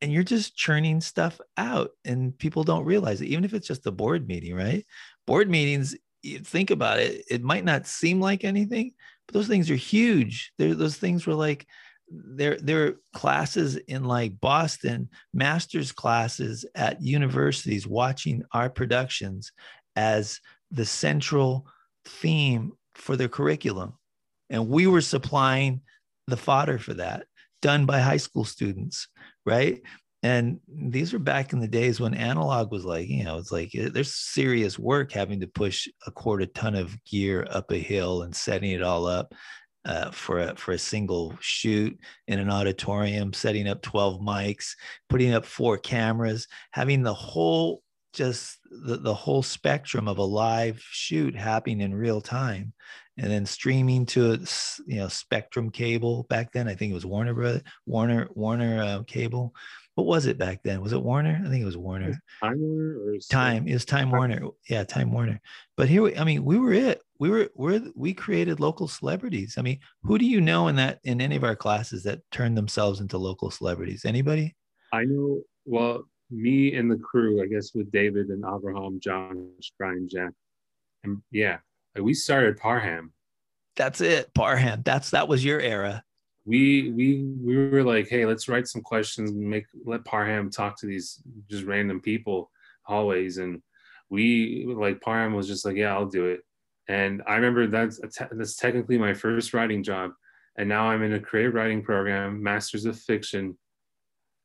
and 0.00 0.12
you're 0.12 0.22
just 0.22 0.56
churning 0.56 1.00
stuff 1.00 1.40
out 1.56 1.90
and 2.04 2.38
people 2.38 2.62
don't 2.62 2.84
realize 2.84 3.20
it 3.20 3.26
even 3.26 3.44
if 3.44 3.54
it's 3.54 3.66
just 3.66 3.86
a 3.86 3.92
board 3.92 4.28
meeting 4.28 4.54
right? 4.54 4.84
Board 5.26 5.48
meetings 5.48 5.96
you 6.22 6.40
think 6.40 6.70
about 6.70 6.98
it 6.98 7.24
it 7.30 7.42
might 7.42 7.64
not 7.64 7.86
seem 7.86 8.20
like 8.20 8.44
anything 8.44 8.92
but 9.28 9.34
those 9.34 9.46
things 9.46 9.70
are 9.70 9.76
huge. 9.76 10.52
They're, 10.58 10.74
those 10.74 10.96
things 10.96 11.26
were 11.26 11.34
like 11.34 11.66
there 12.10 12.56
there 12.58 12.86
are 12.86 13.00
classes 13.12 13.76
in 13.76 14.04
like 14.04 14.40
Boston, 14.40 15.08
master's 15.32 15.92
classes 15.92 16.64
at 16.74 17.02
universities 17.02 17.86
watching 17.86 18.42
our 18.52 18.70
productions 18.70 19.52
as 19.96 20.40
the 20.70 20.84
central 20.84 21.66
theme 22.04 22.72
for 22.94 23.16
their 23.16 23.28
curriculum. 23.28 23.94
And 24.50 24.68
we 24.68 24.86
were 24.86 25.00
supplying 25.00 25.82
the 26.26 26.36
fodder 26.36 26.78
for 26.78 26.94
that, 26.94 27.26
done 27.62 27.86
by 27.86 28.00
high 28.00 28.16
school 28.16 28.44
students, 28.44 29.08
right? 29.44 29.82
And 30.22 30.60
these 30.66 31.12
were 31.12 31.18
back 31.20 31.52
in 31.52 31.60
the 31.60 31.68
days 31.68 32.00
when 32.00 32.14
analog 32.14 32.72
was 32.72 32.84
like, 32.84 33.08
you 33.08 33.22
know, 33.24 33.38
it's 33.38 33.52
like 33.52 33.74
eh, 33.74 33.88
there's 33.92 34.14
serious 34.14 34.78
work 34.78 35.12
having 35.12 35.40
to 35.40 35.46
push 35.46 35.86
a 36.06 36.10
quarter 36.10 36.46
ton 36.46 36.74
of 36.74 36.96
gear 37.04 37.46
up 37.50 37.70
a 37.70 37.78
hill 37.78 38.22
and 38.22 38.34
setting 38.34 38.72
it 38.72 38.82
all 38.82 39.06
up 39.06 39.32
uh, 39.84 40.10
for 40.10 40.40
a 40.40 40.56
for 40.56 40.72
a 40.72 40.78
single 40.78 41.36
shoot 41.40 41.98
in 42.26 42.38
an 42.38 42.50
auditorium, 42.50 43.32
setting 43.32 43.68
up 43.68 43.82
12 43.82 44.20
mics, 44.20 44.72
putting 45.08 45.32
up 45.32 45.44
four 45.44 45.78
cameras, 45.78 46.46
having 46.72 47.02
the 47.02 47.14
whole 47.14 47.82
just 48.12 48.58
the, 48.70 48.96
the 48.96 49.14
whole 49.14 49.42
spectrum 49.42 50.08
of 50.08 50.18
a 50.18 50.22
live 50.22 50.80
shoot 50.90 51.36
happening 51.36 51.80
in 51.82 51.94
real 51.94 52.20
time 52.20 52.72
and 53.18 53.30
then 53.30 53.44
streaming 53.44 54.06
to 54.06 54.32
a 54.32 54.38
you 54.86 54.96
know 54.96 55.08
spectrum 55.08 55.70
cable 55.70 56.24
back 56.30 56.50
then 56.50 56.66
i 56.66 56.74
think 56.74 56.90
it 56.90 56.94
was 56.94 57.04
warner 57.04 57.34
brother 57.34 57.60
warner 57.84 58.26
warner 58.34 58.82
uh, 58.82 59.02
cable 59.02 59.54
what 59.98 60.06
was 60.06 60.26
it 60.26 60.38
back 60.38 60.60
then? 60.62 60.80
Was 60.80 60.92
it 60.92 61.02
Warner? 61.02 61.42
I 61.44 61.48
think 61.48 61.60
it 61.60 61.66
was 61.66 61.76
Warner. 61.76 62.12
Time 62.40 62.60
Warner 62.60 63.00
or 63.00 63.18
Time. 63.28 63.66
It 63.66 63.72
was 63.72 63.84
Time 63.84 64.12
Warner. 64.12 64.42
Yeah, 64.68 64.84
Time 64.84 65.10
Warner. 65.10 65.40
But 65.76 65.88
here, 65.88 66.02
we, 66.02 66.16
I 66.16 66.22
mean, 66.22 66.44
we 66.44 66.56
were 66.56 66.72
it. 66.72 67.02
We 67.18 67.30
were 67.30 67.48
we 67.54 67.92
we 67.94 68.14
created 68.14 68.60
local 68.60 68.88
celebrities. 68.88 69.56
I 69.58 69.62
mean, 69.62 69.80
who 70.02 70.18
do 70.18 70.24
you 70.24 70.40
know 70.40 70.68
in 70.68 70.76
that 70.76 71.00
in 71.04 71.20
any 71.20 71.36
of 71.36 71.44
our 71.44 71.56
classes 71.56 72.02
that 72.04 72.20
turned 72.30 72.56
themselves 72.56 73.00
into 73.00 73.18
local 73.18 73.50
celebrities? 73.50 74.04
Anybody? 74.04 74.54
I 74.92 75.04
know. 75.04 75.42
Well, 75.64 76.04
me 76.30 76.74
and 76.74 76.90
the 76.90 76.98
crew, 76.98 77.42
I 77.42 77.46
guess, 77.46 77.74
with 77.74 77.90
David 77.90 78.28
and 78.28 78.44
Abraham, 78.44 79.00
John, 79.00 79.50
Brian, 79.78 80.08
Jack, 80.08 80.32
and 81.04 81.22
yeah, 81.30 81.58
we 82.00 82.14
started 82.14 82.56
Parham. 82.56 83.12
That's 83.76 84.00
it, 84.00 84.32
Parham. 84.34 84.82
That's 84.84 85.10
that 85.10 85.28
was 85.28 85.44
your 85.44 85.60
era 85.60 86.04
we 86.48 86.90
we 86.92 87.24
we 87.44 87.68
were 87.68 87.84
like, 87.84 88.08
hey, 88.08 88.24
let's 88.24 88.48
write 88.48 88.66
some 88.66 88.80
questions 88.80 89.30
and 89.30 89.38
make 89.38 89.66
let 89.84 90.06
Parham 90.06 90.50
talk 90.50 90.80
to 90.80 90.86
these 90.86 91.20
just 91.50 91.64
random 91.64 92.00
people 92.00 92.50
hallways, 92.84 93.36
and 93.36 93.60
we 94.08 94.64
like 94.66 95.02
Parham 95.02 95.34
was 95.34 95.46
just 95.46 95.66
like, 95.66 95.76
yeah, 95.76 95.92
I'll 95.92 96.06
do 96.06 96.24
it. 96.24 96.40
And 96.88 97.22
I 97.26 97.34
remember 97.36 97.66
that's 97.66 98.00
that's 98.32 98.56
technically 98.56 98.96
my 98.98 99.12
first 99.12 99.52
writing 99.52 99.82
job, 99.82 100.12
and 100.56 100.68
now 100.68 100.88
I'm 100.88 101.02
in 101.02 101.12
a 101.12 101.20
creative 101.20 101.54
writing 101.54 101.82
program, 101.82 102.42
Masters 102.42 102.86
of 102.86 102.98
Fiction, 102.98 103.58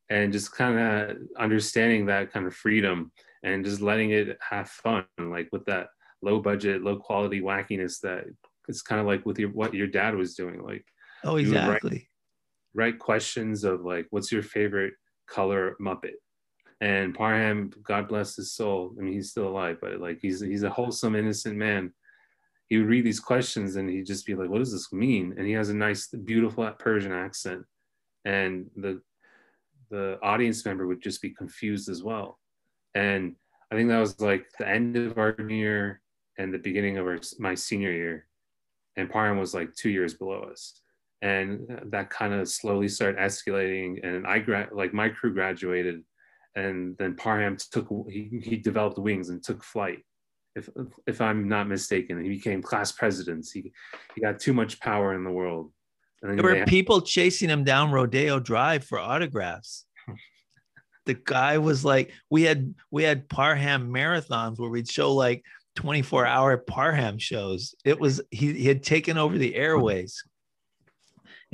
and 0.10 0.34
just 0.34 0.54
kind 0.54 0.78
of 0.78 1.18
understanding 1.40 2.06
that 2.08 2.34
kind 2.34 2.46
of 2.46 2.54
freedom 2.54 3.12
and 3.44 3.64
just 3.64 3.82
letting 3.82 4.12
it 4.12 4.38
have 4.48 4.70
fun, 4.70 5.06
like 5.18 5.50
with 5.54 5.64
that 5.66 5.88
low 6.22 6.40
budget, 6.40 6.84
low 6.84 6.98
quality 6.98 7.42
wackiness 7.42 8.00
that 8.02 8.26
it's 8.68 8.82
kind 8.82 9.00
of 9.00 9.08
like 9.08 9.26
with 9.26 9.40
your 9.40 9.50
what 9.50 9.74
your 9.74 9.88
dad 9.88 10.16
was 10.16 10.36
doing, 10.36 10.62
like 10.62 10.86
oh 11.24 11.38
exactly, 11.38 12.10
write, 12.74 12.94
write 12.94 13.00
questions 13.00 13.64
of 13.64 13.86
like 13.86 14.08
what's 14.10 14.34
your 14.34 14.44
favorite 14.44 14.94
color 15.28 15.78
Muppet, 15.80 16.16
and 16.82 17.16
Parham, 17.16 17.72
God 17.84 18.10
bless 18.10 18.36
his 18.36 18.54
soul. 18.54 18.94
I 19.00 19.02
mean, 19.02 19.14
he's 19.14 19.32
still 19.32 19.48
alive, 19.48 19.78
but 19.80 20.02
like 20.02 20.20
he's 20.22 20.42
he's 20.42 20.64
a 20.64 20.70
wholesome, 20.70 21.16
innocent 21.16 21.56
man 21.56 21.94
he 22.70 22.78
would 22.78 22.88
read 22.88 23.06
these 23.06 23.20
questions 23.20 23.76
and 23.76 23.90
he'd 23.90 24.06
just 24.06 24.26
be 24.26 24.36
like, 24.36 24.50
"What 24.50 24.60
does 24.60 24.72
this 24.72 24.92
mean?" 24.92 25.36
And 25.38 25.46
he 25.46 25.54
has 25.54 25.70
a 25.70 25.76
nice, 25.76 26.08
beautiful 26.08 26.70
Persian 26.80 27.12
accent, 27.12 27.66
and 28.26 28.70
the 28.76 29.02
the 29.90 30.18
audience 30.24 30.66
member 30.66 30.88
would 30.88 31.02
just 31.02 31.22
be 31.22 31.30
confused 31.30 31.88
as 31.88 32.02
well. 32.02 32.40
And 32.96 33.36
I 33.72 33.76
think 33.76 33.90
that 33.90 34.00
was 34.00 34.20
like 34.20 34.46
the 34.58 34.68
end 34.68 34.98
of 34.98 35.18
our 35.18 35.36
year 35.48 36.02
and 36.38 36.54
the 36.54 36.58
beginning 36.58 36.98
of 36.98 37.06
our 37.06 37.20
my 37.40 37.56
senior 37.56 37.92
year, 37.92 38.28
and 38.96 39.10
Parham 39.10 39.38
was 39.38 39.54
like 39.54 39.74
two 39.76 39.90
years 39.90 40.14
below 40.14 40.44
us, 40.52 40.82
and 41.22 41.68
that 41.92 42.10
kind 42.10 42.34
of 42.34 42.48
slowly 42.48 42.88
started 42.88 43.20
escalating. 43.20 44.04
And 44.06 44.26
I 44.26 44.40
grad 44.40 44.70
like 44.72 44.94
my 44.94 45.10
crew 45.10 45.34
graduated, 45.34 46.04
and 46.56 46.98
then 46.98 47.16
Parham 47.16 47.58
took 47.72 47.88
he, 48.10 48.42
he 48.44 48.58
developed 48.58 48.98
wings 48.98 49.30
and 49.30 49.44
took 49.44 49.64
flight 49.64 50.00
if 50.56 50.70
if 51.08 51.22
I'm 51.22 51.48
not 51.48 51.68
mistaken. 51.68 52.22
He 52.22 52.30
became 52.30 52.62
class 52.62 52.92
president. 52.92 53.48
He 53.52 53.72
he 54.16 54.22
got 54.22 54.40
too 54.40 54.54
much 54.54 54.80
power 54.80 55.14
in 55.14 55.24
the 55.24 55.32
world. 55.32 55.72
And 56.22 56.38
there 56.38 56.44
were 56.44 56.56
had- 56.56 56.68
people 56.68 57.02
chasing 57.02 57.50
him 57.50 57.64
down 57.64 57.92
Rodeo 57.92 58.40
Drive 58.40 58.84
for 58.86 59.00
autographs. 59.00 59.86
the 61.06 61.16
guy 61.16 61.58
was 61.58 61.84
like, 61.84 62.12
we 62.30 62.44
had 62.44 62.74
we 62.92 63.04
had 63.04 63.28
Parham 63.30 63.94
marathons 63.94 64.60
where 64.60 64.70
we'd 64.70 64.90
show 64.90 65.14
like 65.14 65.44
24 65.76 66.26
hour 66.26 66.58
Parham 66.58 67.18
shows. 67.18 67.76
It 67.84 68.00
was 68.00 68.22
he, 68.32 68.54
he 68.54 68.68
had 68.68 68.84
taken 68.84 69.18
over 69.18 69.38
the 69.38 69.56
airways. 69.56 70.24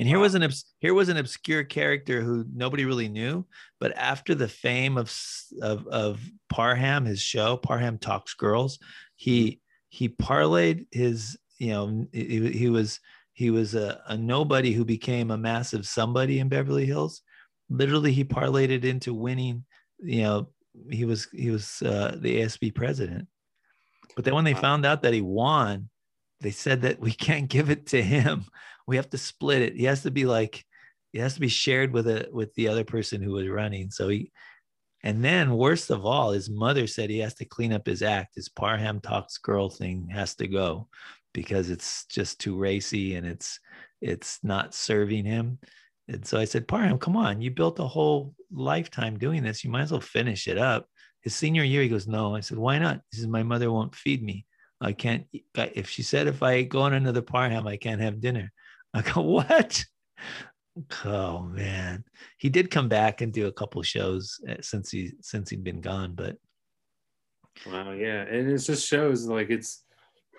And 0.00 0.08
here 0.08 0.18
was 0.18 0.34
an 0.34 0.50
here 0.78 0.94
was 0.94 1.10
an 1.10 1.18
obscure 1.18 1.62
character 1.62 2.22
who 2.22 2.46
nobody 2.54 2.86
really 2.86 3.10
knew, 3.10 3.44
but 3.78 3.94
after 3.98 4.34
the 4.34 4.48
fame 4.48 4.96
of 4.96 5.14
of, 5.60 5.86
of 5.88 6.20
Parham, 6.48 7.04
his 7.04 7.20
show 7.20 7.58
Parham 7.58 7.98
Talks 7.98 8.32
Girls, 8.32 8.78
he 9.16 9.60
he 9.90 10.08
parlayed 10.08 10.86
his 10.90 11.38
you 11.58 11.68
know 11.68 12.06
he, 12.14 12.50
he 12.50 12.70
was 12.70 12.98
he 13.34 13.50
was 13.50 13.74
a, 13.74 14.00
a 14.06 14.16
nobody 14.16 14.72
who 14.72 14.86
became 14.86 15.30
a 15.30 15.36
massive 15.36 15.86
somebody 15.86 16.38
in 16.38 16.48
Beverly 16.48 16.86
Hills. 16.86 17.20
Literally, 17.68 18.12
he 18.12 18.24
parlayed 18.24 18.70
it 18.70 18.86
into 18.86 19.12
winning. 19.12 19.66
You 19.98 20.22
know, 20.22 20.48
he 20.90 21.04
was 21.04 21.28
he 21.30 21.50
was 21.50 21.82
uh, 21.82 22.16
the 22.18 22.40
ASB 22.40 22.74
president. 22.74 23.28
But 24.16 24.24
then 24.24 24.34
when 24.34 24.44
they 24.44 24.54
found 24.54 24.86
out 24.86 25.02
that 25.02 25.12
he 25.12 25.20
won, 25.20 25.90
they 26.40 26.52
said 26.52 26.80
that 26.82 27.00
we 27.00 27.12
can't 27.12 27.50
give 27.50 27.68
it 27.68 27.88
to 27.88 28.00
him 28.00 28.46
we 28.90 28.96
have 28.96 29.10
to 29.10 29.18
split 29.18 29.62
it. 29.62 29.76
He 29.76 29.84
has 29.84 30.02
to 30.02 30.10
be 30.10 30.24
like, 30.24 30.64
it 31.12 31.20
has 31.20 31.34
to 31.34 31.40
be 31.40 31.46
shared 31.46 31.92
with 31.92 32.08
a 32.08 32.28
with 32.32 32.52
the 32.54 32.66
other 32.66 32.82
person 32.82 33.22
who 33.22 33.30
was 33.30 33.48
running. 33.48 33.88
So 33.92 34.08
he, 34.08 34.32
and 35.04 35.24
then 35.24 35.54
worst 35.54 35.90
of 35.90 36.04
all, 36.04 36.32
his 36.32 36.50
mother 36.50 36.88
said 36.88 37.08
he 37.08 37.20
has 37.20 37.34
to 37.34 37.44
clean 37.44 37.72
up 37.72 37.86
his 37.86 38.02
act. 38.02 38.34
His 38.34 38.48
Parham 38.48 39.00
talks 39.00 39.38
girl 39.38 39.70
thing 39.70 40.08
has 40.12 40.34
to 40.36 40.48
go 40.48 40.88
because 41.32 41.70
it's 41.70 42.04
just 42.06 42.40
too 42.40 42.58
racy 42.58 43.14
and 43.14 43.24
it's 43.24 43.60
it's 44.00 44.40
not 44.42 44.74
serving 44.74 45.24
him. 45.24 45.60
And 46.08 46.26
so 46.26 46.36
I 46.36 46.44
said, 46.44 46.66
Parham, 46.66 46.98
come 46.98 47.16
on, 47.16 47.40
you 47.40 47.52
built 47.52 47.78
a 47.78 47.86
whole 47.86 48.34
lifetime 48.50 49.18
doing 49.18 49.44
this. 49.44 49.62
You 49.62 49.70
might 49.70 49.82
as 49.82 49.92
well 49.92 50.00
finish 50.00 50.48
it 50.48 50.58
up. 50.58 50.86
His 51.20 51.36
senior 51.36 51.62
year, 51.62 51.82
he 51.82 51.88
goes, 51.88 52.08
No. 52.08 52.34
I 52.34 52.40
said, 52.40 52.58
Why 52.58 52.80
not? 52.80 53.02
He 53.12 53.18
says, 53.18 53.28
My 53.28 53.44
mother 53.44 53.70
won't 53.70 53.94
feed 53.94 54.20
me. 54.20 54.46
I 54.80 54.92
can't. 54.92 55.26
If 55.54 55.88
she 55.88 56.02
said 56.02 56.26
if 56.26 56.42
I 56.42 56.62
go 56.62 56.80
on 56.80 56.94
another 56.94 57.22
Parham, 57.22 57.68
I 57.68 57.76
can't 57.76 58.00
have 58.00 58.20
dinner. 58.20 58.50
I 58.94 59.02
go, 59.02 59.22
what? 59.22 59.84
Oh 61.04 61.40
man, 61.40 62.04
he 62.38 62.48
did 62.48 62.70
come 62.70 62.88
back 62.88 63.20
and 63.20 63.32
do 63.32 63.46
a 63.46 63.52
couple 63.52 63.82
shows 63.82 64.40
eh, 64.48 64.56
since 64.60 64.90
he 64.90 65.12
since 65.20 65.50
he'd 65.50 65.64
been 65.64 65.80
gone, 65.80 66.14
but 66.14 66.36
wow, 67.66 67.92
yeah, 67.92 68.22
and 68.22 68.50
it 68.50 68.58
just 68.58 68.86
shows 68.86 69.26
like 69.26 69.50
it's 69.50 69.84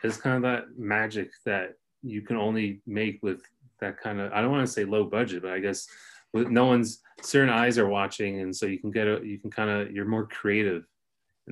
it's 0.03 0.17
kind 0.17 0.37
of 0.37 0.41
that 0.43 0.77
magic 0.77 1.31
that 1.45 1.73
you 2.01 2.21
can 2.21 2.37
only 2.37 2.81
make 2.87 3.19
with 3.21 3.41
that 3.81 3.99
kind 3.99 4.19
of 4.19 4.31
I 4.31 4.41
don't 4.41 4.51
want 4.51 4.65
to 4.65 4.71
say 4.71 4.85
low 4.85 5.03
budget, 5.03 5.41
but 5.41 5.51
I 5.51 5.59
guess 5.59 5.85
with 6.33 6.49
no 6.49 6.65
one's 6.65 7.01
certain 7.21 7.49
eyes 7.49 7.77
are 7.77 7.87
watching, 7.89 8.39
and 8.39 8.55
so 8.55 8.65
you 8.65 8.79
can 8.79 8.91
get 8.91 9.07
a 9.07 9.19
you 9.23 9.37
can 9.37 9.51
kind 9.51 9.69
of 9.69 9.91
you're 9.91 10.05
more 10.05 10.27
creative. 10.27 10.85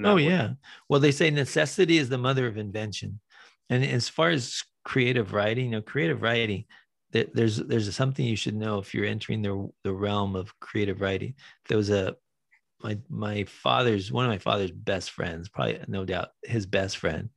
Oh 0.04 0.16
way. 0.16 0.24
yeah, 0.24 0.52
well 0.88 1.00
they 1.00 1.12
say 1.12 1.30
necessity 1.30 1.98
is 1.98 2.10
the 2.10 2.18
mother 2.18 2.48
of 2.48 2.58
invention, 2.58 3.20
and 3.70 3.84
as 3.84 4.08
far 4.08 4.30
as 4.30 4.64
creative 4.86 5.34
writing, 5.34 5.66
you 5.66 5.72
know, 5.72 5.82
creative 5.82 6.22
writing 6.22 6.66
there's 7.12 7.58
there's 7.58 7.96
something 7.96 8.26
you 8.26 8.36
should 8.36 8.56
know 8.56 8.80
if 8.80 8.94
you're 8.94 9.06
entering 9.06 9.42
the 9.42 9.70
the 9.84 9.94
realm 9.94 10.36
of 10.36 10.58
creative 10.60 11.02
writing. 11.02 11.36
There 11.68 11.78
was 11.78 11.90
a 11.90 12.16
my 12.84 12.98
my 13.10 13.44
father's 13.46 14.12
one 14.12 14.26
of 14.26 14.32
my 14.32 14.38
father's 14.38 14.72
best 14.72 15.12
friends, 15.12 15.50
probably 15.50 15.80
no 15.88 16.06
doubt 16.06 16.30
his 16.44 16.66
best 16.66 16.98
friend 16.98 17.30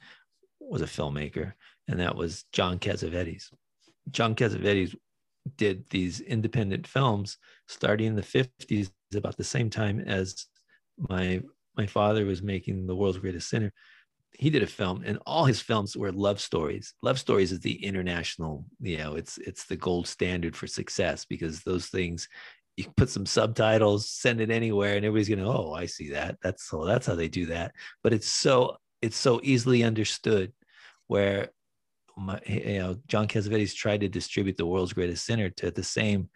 was 0.61 0.83
a 0.83 0.87
filmmaker, 0.87 1.53
and 1.89 2.01
that 2.01 2.17
was 2.17 2.45
John 2.53 2.79
Cassavetes. 2.79 3.51
John 4.11 4.35
Cassavetes 4.35 4.95
did 5.57 5.85
these 5.91 6.21
independent 6.21 6.87
films 6.87 7.39
starting 7.69 8.07
in 8.09 8.15
the 8.17 8.23
50s, 8.23 8.91
about 9.15 9.37
the 9.37 9.45
same 9.45 9.71
time 9.71 10.01
as 10.01 10.47
my 10.99 11.43
my 11.77 11.87
father 11.87 12.25
was 12.25 12.43
making 12.43 12.87
the 12.87 12.97
world's 12.97 13.19
greatest 13.19 13.49
sinner 13.49 13.73
he 14.35 14.51
did 14.51 14.63
a 14.63 14.67
film 14.67 15.03
and 15.05 15.19
all 15.27 15.45
his 15.45 15.61
films 15.61 15.97
were 15.97 16.13
love 16.13 16.41
stories. 16.41 16.95
Love 17.03 17.19
stories 17.19 17.53
is 17.53 17.61
the 17.61 17.85
international 17.85 18.65
you 18.81 18.99
know 18.99 19.15
it's 19.15 19.39
it's 19.39 19.65
the 19.65 19.77
gold 19.77 20.07
standard 20.09 20.57
for 20.57 20.67
success 20.67 21.25
because 21.25 21.63
those 21.63 21.87
things 21.87 22.29
you 22.77 22.87
put 22.97 23.11
some 23.11 23.27
subtitles 23.27 24.09
send 24.09 24.41
it 24.41 24.51
anywhere 24.51 24.97
and 24.97 25.05
everybody's 25.05 25.29
gonna 25.29 25.49
oh 25.49 25.73
i 25.73 25.87
see 25.87 26.11
that. 26.11 26.37
That's 26.43 26.69
so 26.69 26.85
that's 26.85 27.07
how 27.07 27.15
they 27.15 27.29
do 27.29 27.47
that. 27.47 27.73
But 28.03 28.13
it's 28.13 28.29
so 28.29 28.77
it's 29.01 29.17
so 29.17 29.41
easily 29.43 29.83
understood 29.83 30.53
where 31.09 31.51
my, 32.17 32.41
you 32.47 32.79
know 32.79 32.97
john 33.07 33.27
cassavetes 33.27 33.75
tried 33.75 34.01
to 34.01 34.09
distribute 34.09 34.57
the 34.57 34.67
world's 34.67 34.93
greatest 34.93 35.25
sinner 35.25 35.51
to 35.51 35.71
the 35.71 35.83
same 35.83 36.29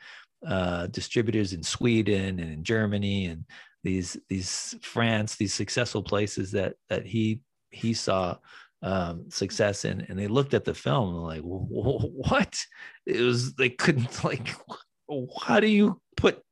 uh, 0.46 0.86
distributors 0.88 1.52
in 1.52 1.62
sweden 1.62 2.38
and 2.38 2.52
in 2.52 2.64
germany 2.64 3.26
and 3.26 3.44
these 3.84 4.16
these 4.28 4.74
france 4.82 5.36
these 5.36 5.54
successful 5.54 6.02
places 6.02 6.50
that 6.52 6.74
that 6.88 7.06
he 7.06 7.40
he 7.76 7.94
saw 7.94 8.36
um, 8.82 9.30
success 9.30 9.84
in, 9.84 10.02
and 10.08 10.18
they 10.18 10.28
looked 10.28 10.54
at 10.54 10.64
the 10.64 10.74
film 10.74 11.14
and 11.14 11.22
like, 11.24 11.42
what? 11.42 12.58
It 13.04 13.20
was 13.20 13.54
they 13.54 13.70
couldn't 13.70 14.24
like, 14.24 14.54
how 15.42 15.60
do 15.60 15.68
you 15.68 16.00
put, 16.16 16.42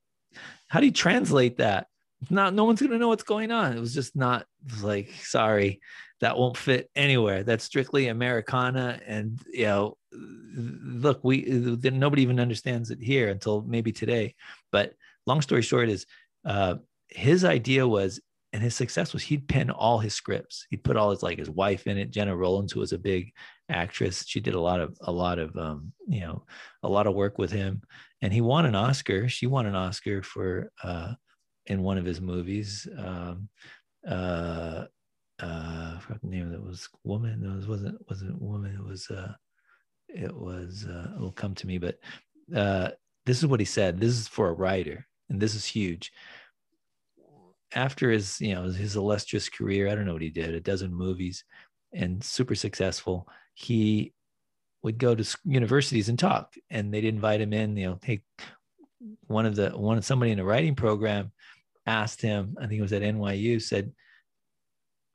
how 0.68 0.80
do 0.80 0.86
you 0.86 0.92
translate 0.92 1.58
that? 1.58 1.86
Not 2.30 2.54
no 2.54 2.64
one's 2.64 2.80
gonna 2.80 2.98
know 2.98 3.08
what's 3.08 3.22
going 3.22 3.50
on. 3.50 3.76
It 3.76 3.80
was 3.80 3.94
just 3.94 4.16
not 4.16 4.46
like, 4.82 5.10
sorry, 5.22 5.80
that 6.20 6.38
won't 6.38 6.56
fit 6.56 6.90
anywhere. 6.96 7.42
That's 7.42 7.64
strictly 7.64 8.08
Americana, 8.08 9.00
and 9.06 9.38
you 9.52 9.66
know, 9.66 9.96
look, 10.12 11.22
we 11.22 11.42
nobody 11.82 12.22
even 12.22 12.40
understands 12.40 12.90
it 12.90 12.98
here 13.00 13.28
until 13.28 13.62
maybe 13.62 13.92
today. 13.92 14.34
But 14.72 14.94
long 15.26 15.42
story 15.42 15.62
short 15.62 15.88
is, 15.88 16.06
uh, 16.44 16.76
his 17.08 17.44
idea 17.44 17.86
was 17.86 18.20
and 18.54 18.62
his 18.62 18.76
success 18.76 19.12
was 19.12 19.24
he'd 19.24 19.48
pen 19.48 19.68
all 19.68 19.98
his 19.98 20.14
scripts. 20.14 20.64
He'd 20.70 20.84
put 20.84 20.96
all 20.96 21.10
his 21.10 21.24
like 21.24 21.38
his 21.38 21.50
wife 21.50 21.88
in 21.88 21.98
it, 21.98 22.12
Gena 22.12 22.36
Rowlands, 22.36 22.72
who 22.72 22.78
was 22.78 22.92
a 22.92 22.98
big 22.98 23.32
actress. 23.68 24.24
She 24.24 24.38
did 24.38 24.54
a 24.54 24.60
lot 24.60 24.80
of 24.80 24.96
a 25.00 25.10
lot 25.10 25.40
of 25.40 25.56
um, 25.56 25.92
you 26.06 26.20
know 26.20 26.44
a 26.84 26.88
lot 26.88 27.08
of 27.08 27.16
work 27.16 27.36
with 27.36 27.50
him, 27.50 27.82
and 28.22 28.32
he 28.32 28.40
won 28.40 28.64
an 28.64 28.76
Oscar. 28.76 29.28
She 29.28 29.48
won 29.48 29.66
an 29.66 29.74
Oscar 29.74 30.22
for 30.22 30.70
uh, 30.84 31.14
in 31.66 31.82
one 31.82 31.98
of 31.98 32.04
his 32.04 32.20
movies. 32.20 32.86
Um, 32.96 33.48
uh, 34.08 34.84
uh, 35.42 35.96
I 35.96 35.98
forgot 36.00 36.22
the 36.22 36.28
name 36.28 36.46
of 36.46 36.54
it 36.54 36.62
was 36.62 36.88
woman. 37.02 37.42
No, 37.42 37.60
it 37.60 37.68
wasn't 37.68 37.98
wasn't 38.08 38.40
woman. 38.40 38.76
It 38.76 38.88
was 38.88 39.10
uh, 39.10 39.32
it 40.08 40.32
was 40.32 40.86
uh, 40.88 41.10
it'll 41.16 41.32
come 41.32 41.56
to 41.56 41.66
me. 41.66 41.78
But 41.78 41.96
uh, 42.54 42.90
this 43.26 43.38
is 43.38 43.46
what 43.46 43.58
he 43.58 43.66
said. 43.66 43.98
This 43.98 44.12
is 44.12 44.28
for 44.28 44.48
a 44.48 44.54
writer, 44.54 45.08
and 45.28 45.40
this 45.40 45.56
is 45.56 45.64
huge 45.64 46.12
after 47.74 48.10
his 48.10 48.40
you 48.40 48.54
know 48.54 48.64
his 48.64 48.96
illustrious 48.96 49.48
career 49.48 49.88
i 49.88 49.94
don't 49.94 50.06
know 50.06 50.12
what 50.12 50.22
he 50.22 50.30
did 50.30 50.54
a 50.54 50.60
dozen 50.60 50.94
movies 50.94 51.44
and 51.92 52.22
super 52.22 52.54
successful 52.54 53.28
he 53.54 54.12
would 54.82 54.98
go 54.98 55.14
to 55.14 55.36
universities 55.44 56.08
and 56.08 56.18
talk 56.18 56.54
and 56.70 56.92
they'd 56.92 57.04
invite 57.04 57.40
him 57.40 57.52
in 57.52 57.76
you 57.76 57.86
know 57.86 57.98
hey 58.02 58.22
one 59.26 59.46
of 59.46 59.56
the 59.56 59.70
one 59.70 60.00
somebody 60.02 60.32
in 60.32 60.38
a 60.38 60.44
writing 60.44 60.74
program 60.74 61.32
asked 61.86 62.20
him 62.20 62.56
i 62.58 62.66
think 62.66 62.78
it 62.78 62.82
was 62.82 62.92
at 62.92 63.02
nyu 63.02 63.60
said 63.60 63.92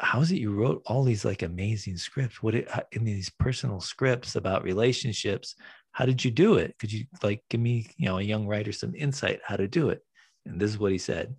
how 0.01 0.22
is 0.22 0.32
it 0.32 0.39
you 0.39 0.53
wrote 0.53 0.82
all 0.86 1.03
these 1.03 1.26
like 1.26 1.41
amazing 1.41 1.97
scripts? 1.97 2.41
What 2.41 2.55
it, 2.55 2.70
in 2.93 3.03
these 3.03 3.30
personal 3.30 3.82
scripts 3.82 4.38
about 4.38 4.64
relationships 4.64 5.55
how 5.91 6.05
did 6.05 6.24
you 6.24 6.32
do 6.32 6.55
it? 6.55 6.76
Could 6.80 6.93
you 6.93 7.05
like 7.24 7.43
give 7.49 7.60
me 7.60 7.89
you 7.97 8.05
know 8.05 8.20
a 8.20 8.24
young 8.24 8.47
writer 8.47 8.72
some 8.72 8.95
insight 8.95 9.41
how 9.43 9.55
to 9.55 9.68
do 9.68 9.89
it? 9.89 10.01
And 10.45 10.60
this 10.60 10.70
is 10.72 10.80
what 10.80 10.91
he 10.91 10.97
said. 10.97 11.36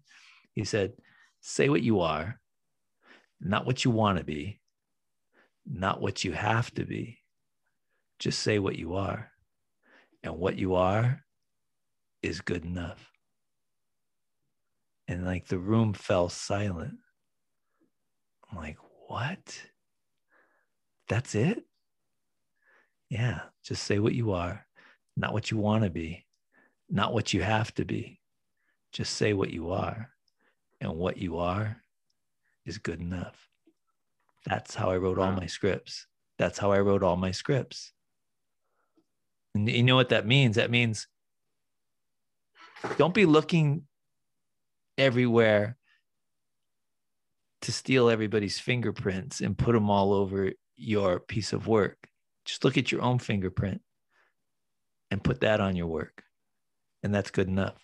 He 0.54 0.64
said 0.64 0.92
say 1.40 1.68
what 1.68 1.82
you 1.82 2.00
are 2.00 2.40
not 3.40 3.66
what 3.66 3.84
you 3.84 3.90
want 3.90 4.18
to 4.18 4.24
be 4.24 4.60
not 5.66 6.00
what 6.00 6.24
you 6.24 6.32
have 6.32 6.72
to 6.74 6.84
be. 6.84 7.18
Just 8.18 8.40
say 8.40 8.58
what 8.58 8.76
you 8.76 8.94
are 8.94 9.30
and 10.22 10.36
what 10.36 10.56
you 10.56 10.74
are 10.74 11.24
is 12.22 12.40
good 12.40 12.64
enough. 12.64 13.10
And 15.08 15.24
like 15.24 15.46
the 15.46 15.58
room 15.58 15.92
fell 15.94 16.28
silent. 16.28 16.94
I'm 18.50 18.58
like 18.58 18.78
what? 19.06 19.62
That's 21.08 21.34
it? 21.34 21.64
Yeah, 23.08 23.40
just 23.64 23.82
say 23.84 23.98
what 23.98 24.14
you 24.14 24.32
are, 24.32 24.66
not 25.16 25.32
what 25.32 25.50
you 25.50 25.56
want 25.56 25.82
to 25.82 25.90
be, 25.90 26.24
not 26.88 27.12
what 27.12 27.32
you 27.32 27.42
have 27.42 27.74
to 27.74 27.84
be. 27.84 28.20
Just 28.92 29.16
say 29.16 29.32
what 29.32 29.50
you 29.50 29.70
are. 29.70 30.10
And 30.80 30.94
what 30.96 31.18
you 31.18 31.38
are 31.38 31.76
is 32.64 32.78
good 32.78 33.00
enough. 33.00 33.48
That's 34.46 34.74
how 34.74 34.90
I 34.90 34.96
wrote 34.96 35.18
all 35.18 35.32
my 35.32 35.46
scripts. 35.46 36.06
That's 36.38 36.58
how 36.58 36.72
I 36.72 36.80
wrote 36.80 37.02
all 37.02 37.16
my 37.16 37.32
scripts. 37.32 37.92
And 39.54 39.68
you 39.68 39.82
know 39.82 39.96
what 39.96 40.08
that 40.10 40.26
means? 40.26 40.56
That 40.56 40.70
means 40.70 41.06
don't 42.96 43.12
be 43.12 43.26
looking 43.26 43.82
everywhere 44.96 45.76
to 47.62 47.72
steal 47.72 48.08
everybody's 48.08 48.58
fingerprints 48.58 49.40
and 49.40 49.58
put 49.58 49.72
them 49.72 49.90
all 49.90 50.14
over 50.14 50.52
your 50.76 51.20
piece 51.20 51.52
of 51.52 51.66
work. 51.66 52.08
Just 52.46 52.64
look 52.64 52.78
at 52.78 52.90
your 52.90 53.02
own 53.02 53.18
fingerprint 53.18 53.82
and 55.10 55.22
put 55.22 55.40
that 55.40 55.60
on 55.60 55.76
your 55.76 55.88
work. 55.88 56.22
And 57.02 57.14
that's 57.14 57.30
good 57.30 57.48
enough 57.48 57.76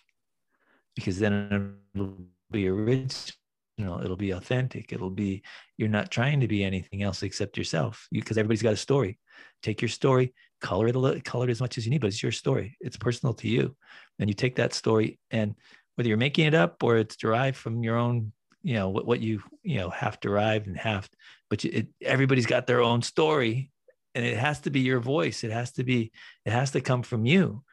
because 0.95 1.19
then 1.19 1.77
it'll 1.93 2.15
be 2.51 2.67
original, 2.67 3.31
it'll 3.79 4.15
be 4.15 4.31
authentic, 4.31 4.93
it'll 4.93 5.09
be, 5.09 5.43
you're 5.77 5.89
not 5.89 6.11
trying 6.11 6.39
to 6.41 6.47
be 6.47 6.63
anything 6.63 7.03
else 7.03 7.23
except 7.23 7.57
yourself 7.57 8.07
because 8.11 8.37
everybody's 8.37 8.63
got 8.63 8.73
a 8.73 8.77
story. 8.77 9.19
Take 9.61 9.81
your 9.81 9.89
story, 9.89 10.33
color 10.61 10.87
it, 10.87 11.23
color 11.23 11.47
it 11.47 11.51
as 11.51 11.61
much 11.61 11.77
as 11.77 11.85
you 11.85 11.91
need, 11.91 12.01
but 12.01 12.07
it's 12.07 12.23
your 12.23 12.31
story. 12.31 12.77
It's 12.79 12.97
personal 12.97 13.33
to 13.35 13.47
you. 13.47 13.75
And 14.19 14.29
you 14.29 14.33
take 14.33 14.55
that 14.55 14.73
story 14.73 15.19
and 15.31 15.55
whether 15.95 16.09
you're 16.09 16.17
making 16.17 16.45
it 16.45 16.53
up 16.53 16.81
or 16.83 16.97
it's 16.97 17.17
derived 17.17 17.57
from 17.57 17.83
your 17.83 17.97
own 17.97 18.31
you 18.63 18.73
know 18.73 18.89
what, 18.89 19.05
what 19.05 19.21
you 19.21 19.41
you 19.63 19.77
know 19.77 19.89
have 19.89 20.19
derived 20.19 20.67
and 20.67 20.77
have 20.77 21.09
but 21.49 21.63
it, 21.63 21.87
everybody's 22.01 22.45
got 22.45 22.67
their 22.67 22.81
own 22.81 23.01
story 23.01 23.71
and 24.13 24.25
it 24.25 24.37
has 24.37 24.59
to 24.61 24.69
be 24.69 24.81
your 24.81 24.99
voice 24.99 25.43
it 25.43 25.51
has 25.51 25.71
to 25.71 25.83
be 25.83 26.11
it 26.45 26.51
has 26.51 26.71
to 26.71 26.81
come 26.81 27.03
from 27.03 27.25
you 27.25 27.63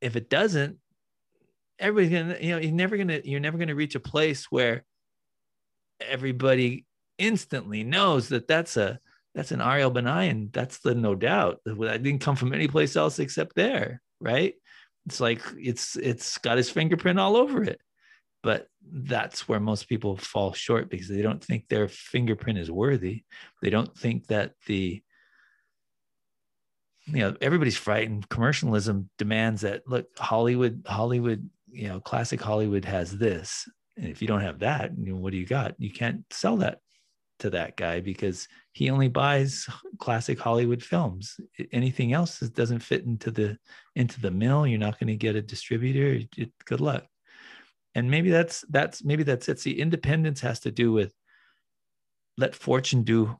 if 0.00 0.16
it 0.16 0.28
doesn't 0.30 0.78
everybody's 1.80 2.10
gonna 2.10 2.36
you 2.40 2.50
know 2.50 2.58
you're 2.58 2.72
never 2.72 2.96
gonna 2.96 3.20
you're 3.24 3.40
never 3.40 3.58
gonna 3.58 3.74
reach 3.74 3.94
a 3.94 4.00
place 4.00 4.46
where 4.50 4.84
everybody 6.00 6.86
instantly 7.18 7.82
knows 7.82 8.28
that 8.28 8.46
that's 8.46 8.76
a 8.76 9.00
that's 9.34 9.52
an 9.52 9.60
Ariel 9.60 9.92
Banayan. 9.92 10.52
That's 10.52 10.78
the 10.78 10.94
no 10.94 11.14
doubt. 11.14 11.60
That 11.64 12.02
didn't 12.02 12.20
come 12.20 12.36
from 12.36 12.52
any 12.52 12.66
place 12.68 12.96
else 12.96 13.18
except 13.18 13.54
there, 13.54 14.02
right? 14.20 14.54
It's 15.06 15.20
like 15.20 15.40
it's 15.56 15.96
it's 15.96 16.38
got 16.38 16.56
his 16.56 16.70
fingerprint 16.70 17.18
all 17.18 17.36
over 17.36 17.62
it. 17.62 17.80
But 18.42 18.66
that's 18.82 19.46
where 19.48 19.60
most 19.60 19.88
people 19.88 20.16
fall 20.16 20.52
short 20.52 20.90
because 20.90 21.08
they 21.08 21.22
don't 21.22 21.44
think 21.44 21.68
their 21.68 21.88
fingerprint 21.88 22.58
is 22.58 22.70
worthy. 22.70 23.22
They 23.62 23.70
don't 23.70 23.96
think 23.96 24.26
that 24.28 24.54
the 24.66 25.02
you 27.06 27.20
know 27.20 27.34
everybody's 27.40 27.76
frightened 27.76 28.28
commercialism 28.28 29.08
demands 29.18 29.62
that 29.62 29.82
look 29.86 30.06
hollywood 30.18 30.84
hollywood 30.86 31.48
you 31.72 31.88
know 31.88 32.00
classic 32.00 32.40
hollywood 32.40 32.84
has 32.84 33.16
this 33.16 33.68
and 33.96 34.08
if 34.08 34.22
you 34.22 34.28
don't 34.28 34.40
have 34.40 34.60
that 34.60 34.92
you 34.96 35.12
know, 35.12 35.20
what 35.20 35.32
do 35.32 35.38
you 35.38 35.46
got? 35.46 35.74
You 35.78 35.90
can't 35.90 36.24
sell 36.30 36.56
that 36.58 36.78
to 37.40 37.50
that 37.50 37.76
guy 37.76 38.00
because 38.00 38.48
he 38.72 38.90
only 38.90 39.08
buys 39.08 39.66
classic 39.98 40.38
hollywood 40.38 40.82
films. 40.82 41.38
Anything 41.72 42.12
else 42.12 42.40
doesn't 42.40 42.80
fit 42.80 43.04
into 43.04 43.30
the 43.30 43.58
into 43.96 44.20
the 44.20 44.30
mill. 44.30 44.66
You're 44.66 44.78
not 44.78 44.98
going 44.98 45.08
to 45.08 45.16
get 45.16 45.36
a 45.36 45.42
distributor. 45.42 46.26
It, 46.36 46.52
good 46.64 46.80
luck. 46.80 47.04
And 47.94 48.10
maybe 48.10 48.30
that's 48.30 48.64
that's 48.70 49.04
maybe 49.04 49.22
that's 49.22 49.48
it. 49.48 49.58
See 49.58 49.72
independence 49.72 50.40
has 50.40 50.60
to 50.60 50.70
do 50.70 50.92
with 50.92 51.12
let 52.36 52.54
fortune 52.54 53.02
do 53.02 53.36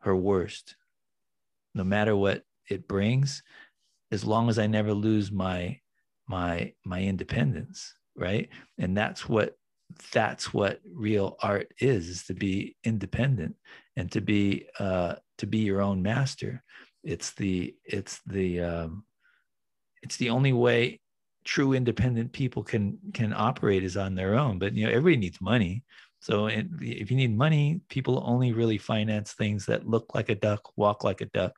her 0.00 0.14
worst 0.14 0.76
no 1.74 1.84
matter 1.84 2.16
what 2.16 2.42
it 2.68 2.88
brings. 2.88 3.42
As 4.10 4.24
long 4.24 4.48
as 4.48 4.58
i 4.58 4.66
never 4.66 4.94
lose 4.94 5.30
my 5.30 5.80
my 6.28 6.72
my 6.84 7.00
independence 7.02 7.94
right? 8.18 8.48
And 8.78 8.96
that's 8.96 9.28
what 9.28 9.54
that's 10.12 10.52
what 10.52 10.80
real 10.92 11.36
art 11.42 11.72
is 11.80 12.08
is 12.08 12.24
to 12.26 12.34
be 12.34 12.76
independent 12.84 13.54
and 13.96 14.12
to 14.12 14.20
be 14.20 14.66
uh 14.78 15.14
to 15.38 15.46
be 15.46 15.58
your 15.58 15.80
own 15.80 16.02
master. 16.02 16.62
It's 17.04 17.32
the 17.32 17.74
it's 17.84 18.20
the 18.26 18.60
um 18.60 19.04
it's 20.02 20.16
the 20.16 20.30
only 20.30 20.52
way 20.52 21.00
true 21.44 21.72
independent 21.72 22.32
people 22.32 22.62
can 22.62 22.98
can 23.14 23.32
operate 23.32 23.82
is 23.82 23.96
on 23.96 24.14
their 24.14 24.34
own. 24.34 24.58
But 24.58 24.74
you 24.74 24.84
know 24.84 24.92
everybody 24.92 25.16
needs 25.16 25.40
money. 25.40 25.84
So 26.20 26.48
if 26.48 27.10
you 27.10 27.16
need 27.16 27.36
money 27.36 27.80
people 27.88 28.22
only 28.26 28.52
really 28.52 28.78
finance 28.78 29.32
things 29.32 29.64
that 29.66 29.88
look 29.88 30.14
like 30.14 30.28
a 30.28 30.34
duck 30.34 30.76
walk 30.76 31.04
like 31.04 31.20
a 31.20 31.26
duck. 31.26 31.52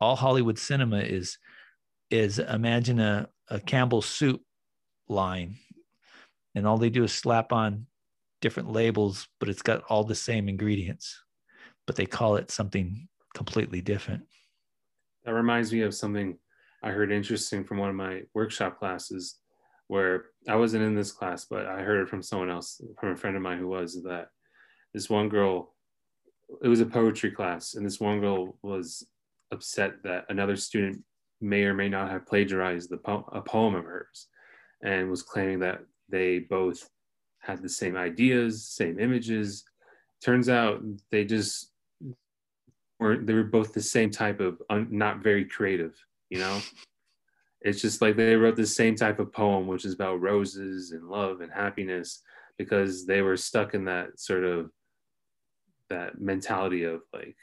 All 0.00 0.16
Hollywood 0.16 0.58
cinema 0.58 0.98
is 0.98 1.38
is 2.10 2.38
imagine 2.38 3.00
a, 3.00 3.28
a 3.48 3.60
Campbell 3.60 4.02
soup 4.02 4.42
line, 5.08 5.56
and 6.54 6.66
all 6.66 6.78
they 6.78 6.90
do 6.90 7.04
is 7.04 7.12
slap 7.12 7.52
on 7.52 7.86
different 8.40 8.70
labels, 8.70 9.28
but 9.40 9.48
it's 9.48 9.62
got 9.62 9.82
all 9.88 10.04
the 10.04 10.14
same 10.14 10.48
ingredients, 10.48 11.22
but 11.86 11.96
they 11.96 12.06
call 12.06 12.36
it 12.36 12.50
something 12.50 13.08
completely 13.34 13.80
different. 13.80 14.22
That 15.24 15.34
reminds 15.34 15.72
me 15.72 15.80
of 15.82 15.94
something 15.94 16.38
I 16.82 16.90
heard 16.90 17.10
interesting 17.10 17.64
from 17.64 17.78
one 17.78 17.88
of 17.88 17.94
my 17.94 18.22
workshop 18.34 18.78
classes 18.78 19.36
where 19.88 20.26
I 20.48 20.56
wasn't 20.56 20.84
in 20.84 20.94
this 20.94 21.12
class, 21.12 21.44
but 21.44 21.66
I 21.66 21.82
heard 21.82 22.02
it 22.02 22.08
from 22.08 22.22
someone 22.22 22.50
else, 22.50 22.80
from 22.98 23.10
a 23.10 23.16
friend 23.16 23.36
of 23.36 23.42
mine 23.42 23.58
who 23.58 23.68
was 23.68 24.02
that 24.02 24.28
this 24.92 25.10
one 25.10 25.28
girl, 25.28 25.74
it 26.62 26.68
was 26.68 26.80
a 26.80 26.86
poetry 26.86 27.30
class, 27.30 27.74
and 27.74 27.84
this 27.84 28.00
one 28.00 28.20
girl 28.20 28.58
was 28.62 29.06
upset 29.50 30.02
that 30.04 30.24
another 30.28 30.56
student 30.56 31.02
may 31.40 31.64
or 31.64 31.74
may 31.74 31.88
not 31.88 32.10
have 32.10 32.26
plagiarized 32.26 32.90
the 32.90 32.96
po- 32.96 33.28
a 33.32 33.40
poem 33.40 33.74
of 33.74 33.84
hers 33.84 34.28
and 34.82 35.10
was 35.10 35.22
claiming 35.22 35.60
that 35.60 35.80
they 36.08 36.38
both 36.38 36.88
had 37.40 37.62
the 37.62 37.68
same 37.68 37.96
ideas, 37.96 38.66
same 38.66 38.98
images. 38.98 39.64
Turns 40.22 40.48
out 40.48 40.82
they 41.10 41.24
just 41.24 41.70
were 42.98 43.18
they 43.18 43.34
were 43.34 43.44
both 43.44 43.72
the 43.72 43.82
same 43.82 44.10
type 44.10 44.40
of 44.40 44.62
un, 44.70 44.88
not 44.90 45.22
very 45.22 45.44
creative, 45.44 45.94
you 46.30 46.38
know? 46.38 46.60
It's 47.60 47.80
just 47.80 48.02
like 48.02 48.16
they 48.16 48.36
wrote 48.36 48.56
the 48.56 48.66
same 48.66 48.94
type 48.94 49.18
of 49.18 49.32
poem 49.32 49.66
which 49.66 49.84
is 49.84 49.94
about 49.94 50.20
roses 50.20 50.92
and 50.92 51.08
love 51.08 51.40
and 51.40 51.50
happiness 51.50 52.22
because 52.58 53.06
they 53.06 53.22
were 53.22 53.36
stuck 53.36 53.74
in 53.74 53.84
that 53.86 54.20
sort 54.20 54.44
of 54.44 54.70
that 55.90 56.20
mentality 56.20 56.84
of 56.84 57.02
like 57.12 57.36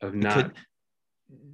of 0.00 0.14
not 0.14 0.34
could, 0.34 0.52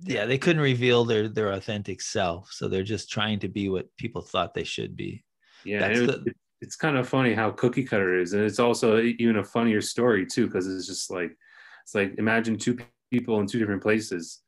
yeah 0.05 0.25
they 0.25 0.39
couldn't 0.39 0.63
reveal 0.63 1.05
their 1.05 1.29
their 1.29 1.53
authentic 1.53 2.01
self 2.01 2.51
so 2.53 2.69
they're 2.69 2.83
just 2.83 3.11
trying 3.11 3.39
to 3.39 3.49
be 3.49 3.69
what 3.69 3.89
people 3.97 4.23
thought 4.23 4.55
they 4.55 4.65
should 4.65 4.97
be. 4.97 5.25
Yeah 5.65 5.87
it, 5.87 6.07
the, 6.07 6.35
it's 6.61 6.77
kind 6.77 6.97
of 6.97 7.09
funny 7.09 7.35
how 7.35 7.51
cookie 7.51 7.85
cutter 7.85 8.19
is 8.19 8.33
and 8.33 8.45
it's 8.45 8.59
also 8.59 9.01
even 9.01 9.37
a 9.37 9.45
funnier 9.45 9.81
story 9.81 10.27
too 10.27 10.47
because 10.47 10.67
it's 10.67 10.87
just 10.87 11.11
like 11.11 11.37
it's 11.83 11.95
like 11.95 12.15
imagine 12.19 12.57
two 12.57 12.79
people 13.11 13.41
in 13.41 13.47
two 13.47 13.59
different 13.59 13.83
places 13.83 14.43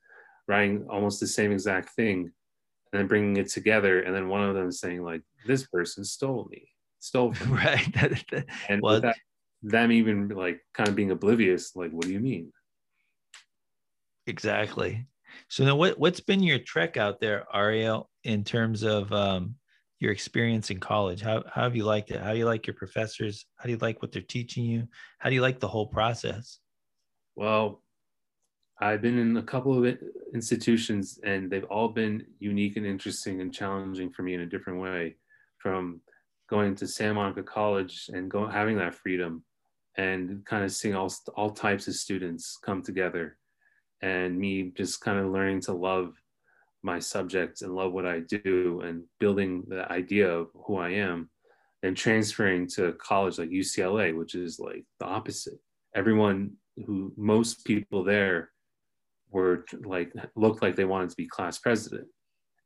writing 0.47 0.87
almost 0.91 1.20
the 1.20 1.27
same 1.27 1.53
exact 1.53 1.91
thing 1.91 2.31
and 2.93 3.01
then 3.01 3.07
bringing 3.07 3.37
it 3.37 3.49
together 3.49 4.01
and 4.01 4.14
then 4.14 4.29
one 4.29 4.43
of 4.43 4.55
them 4.55 4.70
saying 4.70 5.03
like 5.03 5.22
this 5.47 5.66
person 5.66 6.05
stole 6.05 6.47
me 6.51 6.68
stole 7.01 7.31
me. 7.33 7.37
right 7.49 7.97
and 8.68 8.81
well, 8.83 9.01
that, 9.01 9.16
them 9.62 9.91
even 9.91 10.29
like 10.29 10.61
kind 10.74 10.89
of 10.89 10.95
being 10.95 11.11
oblivious 11.11 11.74
like 11.74 11.91
what 11.91 12.05
do 12.05 12.12
you 12.12 12.20
mean? 12.20 12.53
Exactly 14.27 15.07
so 15.49 15.64
now, 15.64 15.76
what 15.76 15.99
what's 15.99 16.20
been 16.20 16.43
your 16.43 16.59
trek 16.59 16.97
out 16.97 17.20
there, 17.20 17.47
Ariel, 17.55 18.11
in 18.24 18.45
terms 18.45 18.82
of 18.82 19.12
um, 19.12 19.57
your 20.01 20.12
experience 20.12 20.70
in 20.70 20.78
college? 20.78 21.20
How 21.20 21.45
how 21.53 21.62
have 21.62 21.76
you 21.76 21.84
liked 21.84 22.11
it? 22.11 22.20
How 22.20 22.32
do 22.32 22.39
you 22.39 22.47
like 22.47 22.66
your 22.66 22.74
professors? 22.74 23.47
How 23.57 23.64
do 23.64 23.70
you 23.70 23.78
like 23.78 24.03
what 24.03 24.12
they're 24.12 24.22
teaching 24.22 24.64
you? 24.64 24.89
How 25.18 25.28
do 25.28 25.34
you 25.34 25.43
like 25.43 25.61
the 25.61 25.68
whole 25.68 25.87
process? 25.87 26.59
Well, 27.34 27.82
I've 28.80 29.03
been 29.03 29.18
in 29.18 29.37
a 29.37 29.43
couple 29.43 29.78
of 29.78 29.99
institutions, 30.34 31.18
and 31.24 31.51
they've 31.51 31.64
all 31.64 31.89
been 31.89 32.26
unique 32.39 32.76
and 32.76 32.87
interesting 32.87 33.41
and 33.41 33.53
challenging 33.53 34.11
for 34.11 34.22
me 34.22 34.34
in 34.34 34.41
a 34.41 34.47
different 34.47 34.80
way. 34.80 35.16
From 35.59 36.01
going 36.49 36.74
to 36.76 36.87
Santa 36.87 37.14
Monica 37.14 37.43
College 37.43 38.09
and 38.12 38.30
going 38.30 38.51
having 38.51 38.76
that 38.78 38.95
freedom, 38.95 39.45
and 39.97 40.45
kind 40.45 40.64
of 40.64 40.72
seeing 40.72 40.95
all 40.95 41.12
all 41.37 41.51
types 41.51 41.89
of 41.89 41.95
students 41.95 42.59
come 42.62 42.82
together 42.82 43.39
and 44.03 44.39
me 44.39 44.73
just 44.77 45.01
kind 45.01 45.19
of 45.19 45.33
learning 45.33 45.61
to 45.63 45.73
love 45.73 46.15
my 46.83 46.99
subject 46.99 47.63
and 47.63 47.75
love 47.75 47.93
what 47.93 48.07
I 48.07 48.21
do 48.21 48.81
and 48.85 49.03
building 49.19 49.65
the 49.69 49.91
idea 49.91 50.31
of 50.31 50.49
who 50.55 50.77
I 50.77 50.91
am 50.91 51.31
and 51.83 51.97
transferring 51.97 52.69
to 52.69 52.93
college 52.95 53.39
like 53.39 53.51
UCLA, 53.51 54.17
which 54.17 54.35
is 54.35 54.59
like 54.59 54.85
the 55.01 55.07
opposite. 55.07 55.59
Everyone 55.95 56.53
who 56.85 57.13
most 57.17 57.65
people 57.65 58.05
there 58.05 58.51
were 59.31 59.65
like 59.85 60.13
looked 60.35 60.63
like 60.63 60.77
they 60.77 60.85
wanted 60.85 61.11
to 61.11 61.17
be 61.17 61.27
class 61.27 61.59
president. 61.59 62.07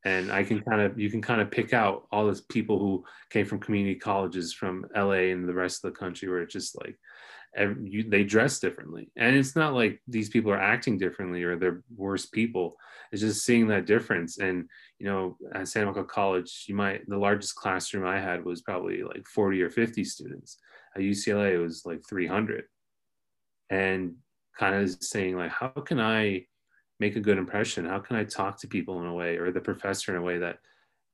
And 0.05 0.33
I 0.33 0.45
can 0.45 0.61
kind 0.63 0.81
of 0.81 0.99
you 0.99 1.11
can 1.11 1.21
kind 1.21 1.41
of 1.41 1.51
pick 1.51 1.73
out 1.73 2.07
all 2.11 2.25
those 2.25 2.41
people 2.43 2.79
who 2.79 3.05
came 3.31 3.45
from 3.45 3.61
community 3.61 3.97
colleges 3.97 4.53
from 4.53 4.87
LA 4.97 5.31
and 5.33 5.49
the 5.49 5.55
rest 5.55 5.85
of 5.85 5.93
the 5.93 5.99
country 5.99 6.29
where 6.29 6.41
it's 6.41 6.53
just 6.53 6.79
like 6.83 6.97
you, 7.59 8.09
they 8.09 8.25
dress 8.25 8.61
differently. 8.61 9.11
And 9.17 9.35
it's 9.35 9.57
not 9.57 9.75
like 9.75 10.01
these 10.07 10.29
people 10.29 10.53
are 10.53 10.61
acting 10.61 10.99
differently 10.99 11.43
or 11.43 11.57
they're 11.57 11.83
worse 11.95 12.27
people. 12.27 12.77
It's 13.13 13.23
just 13.23 13.45
seeing 13.45 13.67
that 13.69 13.87
difference. 13.87 14.39
And 14.39 14.69
you 14.99 15.07
know, 15.07 15.37
at 15.55 15.69
Santa 15.69 15.87
Monica 15.87 16.05
College, 16.05 16.65
you 16.69 16.75
might 16.75 17.09
the 17.09 17.19
largest 17.19 17.57
classroom 17.57 18.07
I 18.07 18.21
had 18.21 18.45
was 18.45 18.63
probably 18.63 19.03
like 19.03 19.27
40 19.27 19.63
or 19.63 19.71
50 19.71 20.05
students. 20.05 20.59
At 20.95 21.03
UCLA, 21.03 21.55
it 21.55 21.59
was 21.59 21.85
like 21.85 22.01
300. 22.09 22.65
And 23.71 24.15
kind 24.59 24.75
of 24.75 24.91
saying 25.03 25.37
like, 25.37 25.51
how 25.51 25.69
can 25.69 26.01
I 26.01 26.47
make 27.01 27.17
a 27.17 27.21
good 27.21 27.39
impression? 27.39 27.85
How 27.85 27.99
can 27.99 28.17
I 28.17 28.25
talk 28.25 28.61
to 28.61 28.69
people 28.69 29.01
in 29.01 29.07
a 29.07 29.15
way 29.15 29.37
or 29.37 29.51
the 29.51 29.61
professor 29.61 30.13
in 30.13 30.19
a 30.21 30.25
way 30.25 30.39
that 30.39 30.59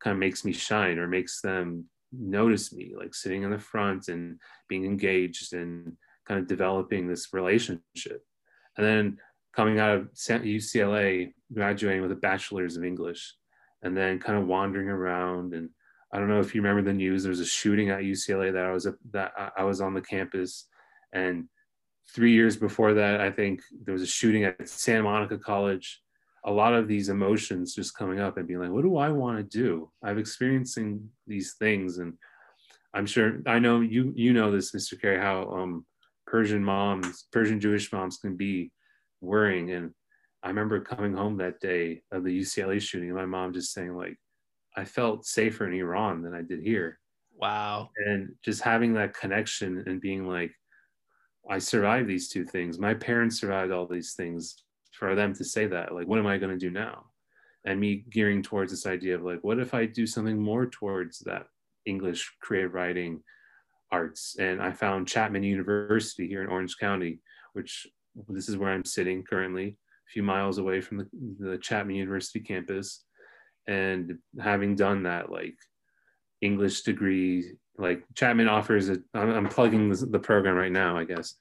kind 0.01 0.13
of 0.13 0.19
makes 0.19 0.45
me 0.45 0.53
shine 0.53 0.99
or 0.99 1.07
makes 1.07 1.41
them 1.41 1.87
notice 2.13 2.73
me, 2.73 2.95
like 2.97 3.15
sitting 3.15 3.43
in 3.43 3.51
the 3.51 3.59
front 3.59 4.09
and 4.09 4.39
being 4.69 4.85
engaged 4.85 5.55
and 5.55 5.97
kind 6.27 6.41
of 6.41 6.47
developing 6.47 7.07
this 7.07 7.33
relationship. 7.33 8.25
And 8.77 8.87
then 8.87 9.19
coming 9.55 9.81
out 9.81 9.97
of 9.97 10.13
UCLA, 10.13 11.33
graduating 11.53 12.03
with 12.03 12.13
a 12.13 12.17
bachelor's 12.17 12.77
of 12.77 12.85
English, 12.85 13.35
and 13.83 13.97
then 13.97 14.19
kind 14.19 14.39
of 14.39 14.47
wandering 14.47 14.89
around. 14.89 15.55
And 15.55 15.71
I 16.13 16.19
don't 16.19 16.29
know 16.29 16.41
if 16.41 16.55
you 16.55 16.61
remember 16.61 16.83
the 16.83 16.97
news. 16.97 17.23
There 17.23 17.31
was 17.31 17.41
a 17.41 17.47
shooting 17.47 17.91
at 17.91 18.01
UCLA 18.01 18.53
that 18.53 18.67
I 18.67 18.73
was 18.73 18.87
a, 18.87 18.95
that 19.13 19.33
I 19.57 19.65
was 19.65 19.81
on 19.81 19.95
the 19.95 20.03
campus, 20.03 20.67
and 21.13 21.49
three 22.15 22.33
years 22.33 22.57
before 22.57 22.95
that, 22.95 23.21
I 23.21 23.31
think 23.31 23.63
there 23.85 23.93
was 23.93 24.03
a 24.03 24.07
shooting 24.07 24.45
at 24.45 24.69
Santa 24.69 25.03
Monica 25.03 25.39
College. 25.39 26.03
A 26.45 26.51
lot 26.51 26.75
of 26.75 26.87
these 26.87 27.09
emotions 27.09 27.75
just 27.75 27.97
coming 27.97 28.21
up 28.21 28.37
and 28.37 28.47
being 28.47 28.61
like, 28.61 28.71
what 28.71 28.83
do 28.83 28.97
I 28.97 29.09
want 29.09 29.39
to 29.39 29.43
do? 29.43 29.91
I'm 30.05 30.19
experiencing 30.19 31.09
these 31.27 31.55
things, 31.59 31.99
and 31.99 32.15
I'm 32.95 33.07
sure 33.07 33.41
I 33.47 33.59
know 33.59 33.81
you 33.81 34.13
you 34.15 34.33
know 34.33 34.51
this, 34.51 34.73
Mr. 34.73 35.01
Carey, 35.01 35.19
how 35.19 35.51
um, 35.51 35.87
Persian 36.27 36.65
moms, 36.65 37.27
Persian 37.33 37.61
Jewish 37.61 37.93
moms 37.93 38.19
can 38.19 38.37
be 38.37 38.73
worrying. 39.21 39.71
And 39.71 39.93
I 40.43 40.49
remember 40.49 40.81
coming 40.81 41.15
home 41.15 41.37
that 41.39 41.61
day 41.61 42.03
of 42.13 42.25
the 42.25 42.41
UCLA 42.41 42.81
shooting, 42.81 43.09
and 43.09 43.19
my 43.19 43.27
mom 43.27 43.53
just 43.53 43.73
saying 43.73 43.95
like, 43.97 44.17
I 44.77 44.85
felt 44.85 45.27
safer 45.27 45.67
in 45.67 45.79
Iran 45.79 46.23
than 46.23 46.35
I 46.35 46.43
did 46.43 46.61
here. 46.61 46.99
Wow. 47.35 47.91
And 48.05 48.31
just 48.45 48.63
having 48.63 48.95
that 48.95 49.15
connection 49.15 49.85
and 49.87 50.01
being 50.01 50.29
like, 50.29 50.53
I 51.49 51.59
survived 51.59 52.09
these 52.09 52.29
two 52.29 52.45
things. 52.45 52.79
My 52.79 52.95
parents 52.95 53.41
survived 53.41 53.73
all 53.73 53.87
these 53.87 54.15
things. 54.15 54.63
For 54.93 55.15
them 55.15 55.35
to 55.35 55.45
say 55.45 55.67
that, 55.67 55.95
like, 55.95 56.07
what 56.07 56.19
am 56.19 56.27
I 56.27 56.39
going 56.39 56.53
to 56.53 56.59
do 56.59 56.71
now? 56.71 57.05
And 57.67 57.79
me 57.79 58.07
gearing 58.11 58.43
towards 58.43 58.71
this 58.71 58.87
idea 58.87 59.15
of 59.15 59.23
like, 59.23 59.45
what 59.45 59.59
if 59.59 59.75
I 59.75 59.85
do 59.85 60.07
something 60.07 60.41
more 60.41 60.65
towards 60.65 61.19
that 61.27 61.49
English 61.85 62.33
creative 62.41 62.73
writing 62.73 63.23
arts? 63.93 64.37
And 64.39 64.61
I 64.61 64.73
found 64.73 65.09
Chapman 65.09 65.43
University 65.43 66.27
here 66.29 66.43
in 66.43 66.49
Orange 66.49 66.77
County, 66.79 67.21
which 67.53 67.87
this 68.29 68.49
is 68.49 68.57
where 68.57 68.71
I'm 68.71 68.85
sitting 68.85 69.23
currently, 69.23 69.69
a 69.69 70.11
few 70.13 70.23
miles 70.23 70.59
away 70.59 70.81
from 70.81 70.99
the, 70.99 71.07
the 71.39 71.59
Chapman 71.59 71.97
University 71.97 72.41
campus. 72.41 73.05
And 73.67 74.19
having 74.41 74.77
done 74.77 75.03
that, 75.05 75.31
like, 75.31 75.57
English 76.43 76.83
degree 76.83 77.57
like 77.79 78.05
Chapman 78.15 78.49
offers 78.49 78.89
it. 78.89 79.01
I'm, 79.15 79.31
I'm 79.31 79.49
plugging 79.49 79.91
the 79.91 80.19
program 80.19 80.55
right 80.55 80.73
now, 80.73 80.97
I 80.97 81.05
guess, 81.05 81.35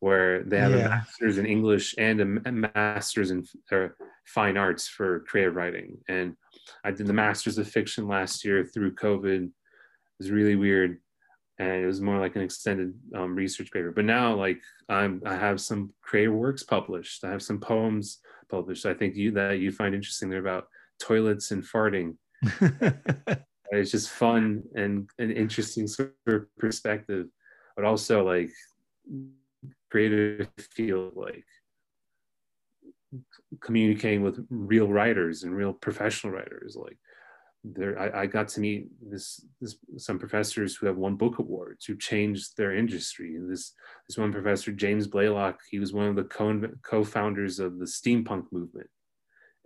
where 0.00 0.42
they 0.44 0.58
have 0.58 0.72
yeah. 0.72 0.86
a 0.86 0.88
master's 0.88 1.38
in 1.38 1.46
English 1.46 1.94
and 1.98 2.20
a 2.20 2.52
master's 2.52 3.30
in 3.30 3.44
fine 4.26 4.56
arts 4.56 4.88
for 4.88 5.20
creative 5.20 5.54
writing. 5.54 5.98
And 6.08 6.34
I 6.84 6.90
did 6.90 7.06
the 7.06 7.12
master's 7.12 7.58
of 7.58 7.68
fiction 7.68 8.08
last 8.08 8.44
year 8.44 8.64
through 8.64 8.94
COVID. 8.94 9.44
It 9.44 9.52
was 10.18 10.30
really 10.30 10.56
weird, 10.56 10.98
and 11.58 11.82
it 11.82 11.86
was 11.86 12.00
more 12.00 12.18
like 12.18 12.36
an 12.36 12.42
extended 12.42 12.94
um, 13.14 13.34
research 13.34 13.70
paper. 13.70 13.90
But 13.90 14.04
now, 14.04 14.34
like 14.34 14.60
I'm, 14.88 15.22
I 15.24 15.36
have 15.36 15.60
some 15.60 15.92
creative 16.02 16.34
works 16.34 16.62
published. 16.62 17.24
I 17.24 17.30
have 17.30 17.42
some 17.42 17.60
poems 17.60 18.18
published. 18.50 18.86
I 18.86 18.94
think 18.94 19.16
you 19.16 19.30
that 19.32 19.58
you 19.58 19.72
find 19.72 19.94
interesting. 19.94 20.28
They're 20.28 20.40
about 20.40 20.68
toilets 21.00 21.50
and 21.50 21.62
farting. 21.62 22.16
it's 23.72 23.90
just 23.90 24.10
fun 24.10 24.62
and 24.74 25.08
an 25.18 25.30
interesting 25.30 25.86
sort 25.86 26.14
of 26.26 26.46
perspective 26.58 27.26
but 27.74 27.84
also 27.84 28.24
like 28.24 28.50
creative 29.90 30.48
field 30.58 31.12
like 31.14 31.44
communicating 33.60 34.22
with 34.22 34.44
real 34.50 34.88
writers 34.88 35.44
and 35.44 35.54
real 35.54 35.72
professional 35.72 36.32
writers 36.32 36.76
like 36.78 36.98
there 37.74 37.98
I, 37.98 38.22
I, 38.22 38.26
got 38.26 38.48
to 38.48 38.60
meet 38.60 38.88
this, 39.02 39.44
this 39.60 39.76
some 39.96 40.18
professors 40.18 40.76
who 40.76 40.86
have 40.86 40.96
won 40.96 41.16
book 41.16 41.38
awards 41.38 41.84
who 41.84 41.96
changed 41.96 42.56
their 42.56 42.76
industry. 42.76 43.34
And 43.34 43.50
this 43.50 43.72
this 44.08 44.16
one 44.16 44.32
professor 44.32 44.72
james 44.72 45.06
blaylock 45.06 45.58
he 45.68 45.78
was 45.78 45.92
one 45.92 46.06
of 46.06 46.16
the 46.16 46.24
co- 46.24 46.68
co-founders 46.82 47.58
of 47.58 47.78
the 47.78 47.86
steampunk 47.86 48.44
movement. 48.52 48.88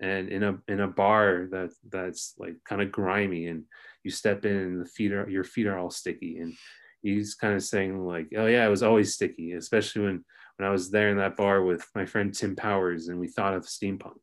And 0.01 0.31
in 0.31 0.43
a 0.43 0.59
in 0.67 0.81
a 0.81 0.89
bar 0.89 1.49
that 1.51 1.71
that's 1.91 2.35
like 2.39 2.55
kind 2.65 2.81
of 2.81 2.91
grimy 2.91 3.49
and 3.49 3.65
you 4.03 4.11
step 4.11 4.47
in 4.47 4.57
and 4.57 4.81
the 4.81 4.89
feet 4.89 5.13
are 5.13 5.29
your 5.29 5.45
feet 5.45 5.67
are 5.67 5.79
all 5.79 5.91
sticky. 5.91 6.39
And 6.39 6.55
he's 7.03 7.35
kind 7.35 7.55
of 7.55 7.63
saying 7.63 7.99
like 8.07 8.29
oh 8.37 8.47
yeah 8.47 8.65
it 8.67 8.71
was 8.71 8.83
always 8.83 9.15
sticky 9.15 9.53
especially 9.53 10.03
when 10.03 10.25
when 10.57 10.69
i 10.69 10.71
was 10.71 10.91
there 10.91 11.09
in 11.09 11.17
that 11.17 11.35
bar 11.35 11.63
with 11.63 11.87
my 11.95 12.05
friend 12.05 12.35
tim 12.35 12.55
powers 12.55 13.09
and 13.09 13.19
we 13.19 13.29
thought 13.29 13.55
of 13.55 13.65
steampunk. 13.65 14.21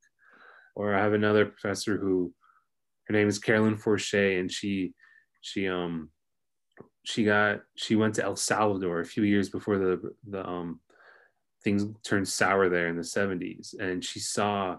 Or 0.76 0.96
i 0.96 1.02
have 1.02 1.14
another 1.14 1.46
professor 1.46 1.98
who 1.98 2.34
her 3.08 3.14
name 3.14 3.28
is 3.28 3.40
carolyn 3.40 3.78
forche 3.78 4.14
and 4.14 4.52
she 4.52 4.94
she 5.42 5.68
um 5.68 6.10
she 7.04 7.24
got 7.24 7.62
she 7.76 7.96
went 7.96 8.14
to 8.16 8.24
el 8.24 8.36
salvador 8.36 9.00
a 9.00 9.06
few 9.06 9.24
years 9.24 9.50
before 9.50 9.78
the 9.78 10.14
the 10.30 10.48
um 10.48 10.80
things 11.64 11.86
turned 12.04 12.28
sour 12.28 12.70
there 12.70 12.88
in 12.88 12.96
the 12.96 13.02
70s 13.02 13.78
and 13.80 14.04
she 14.04 14.20
saw 14.20 14.78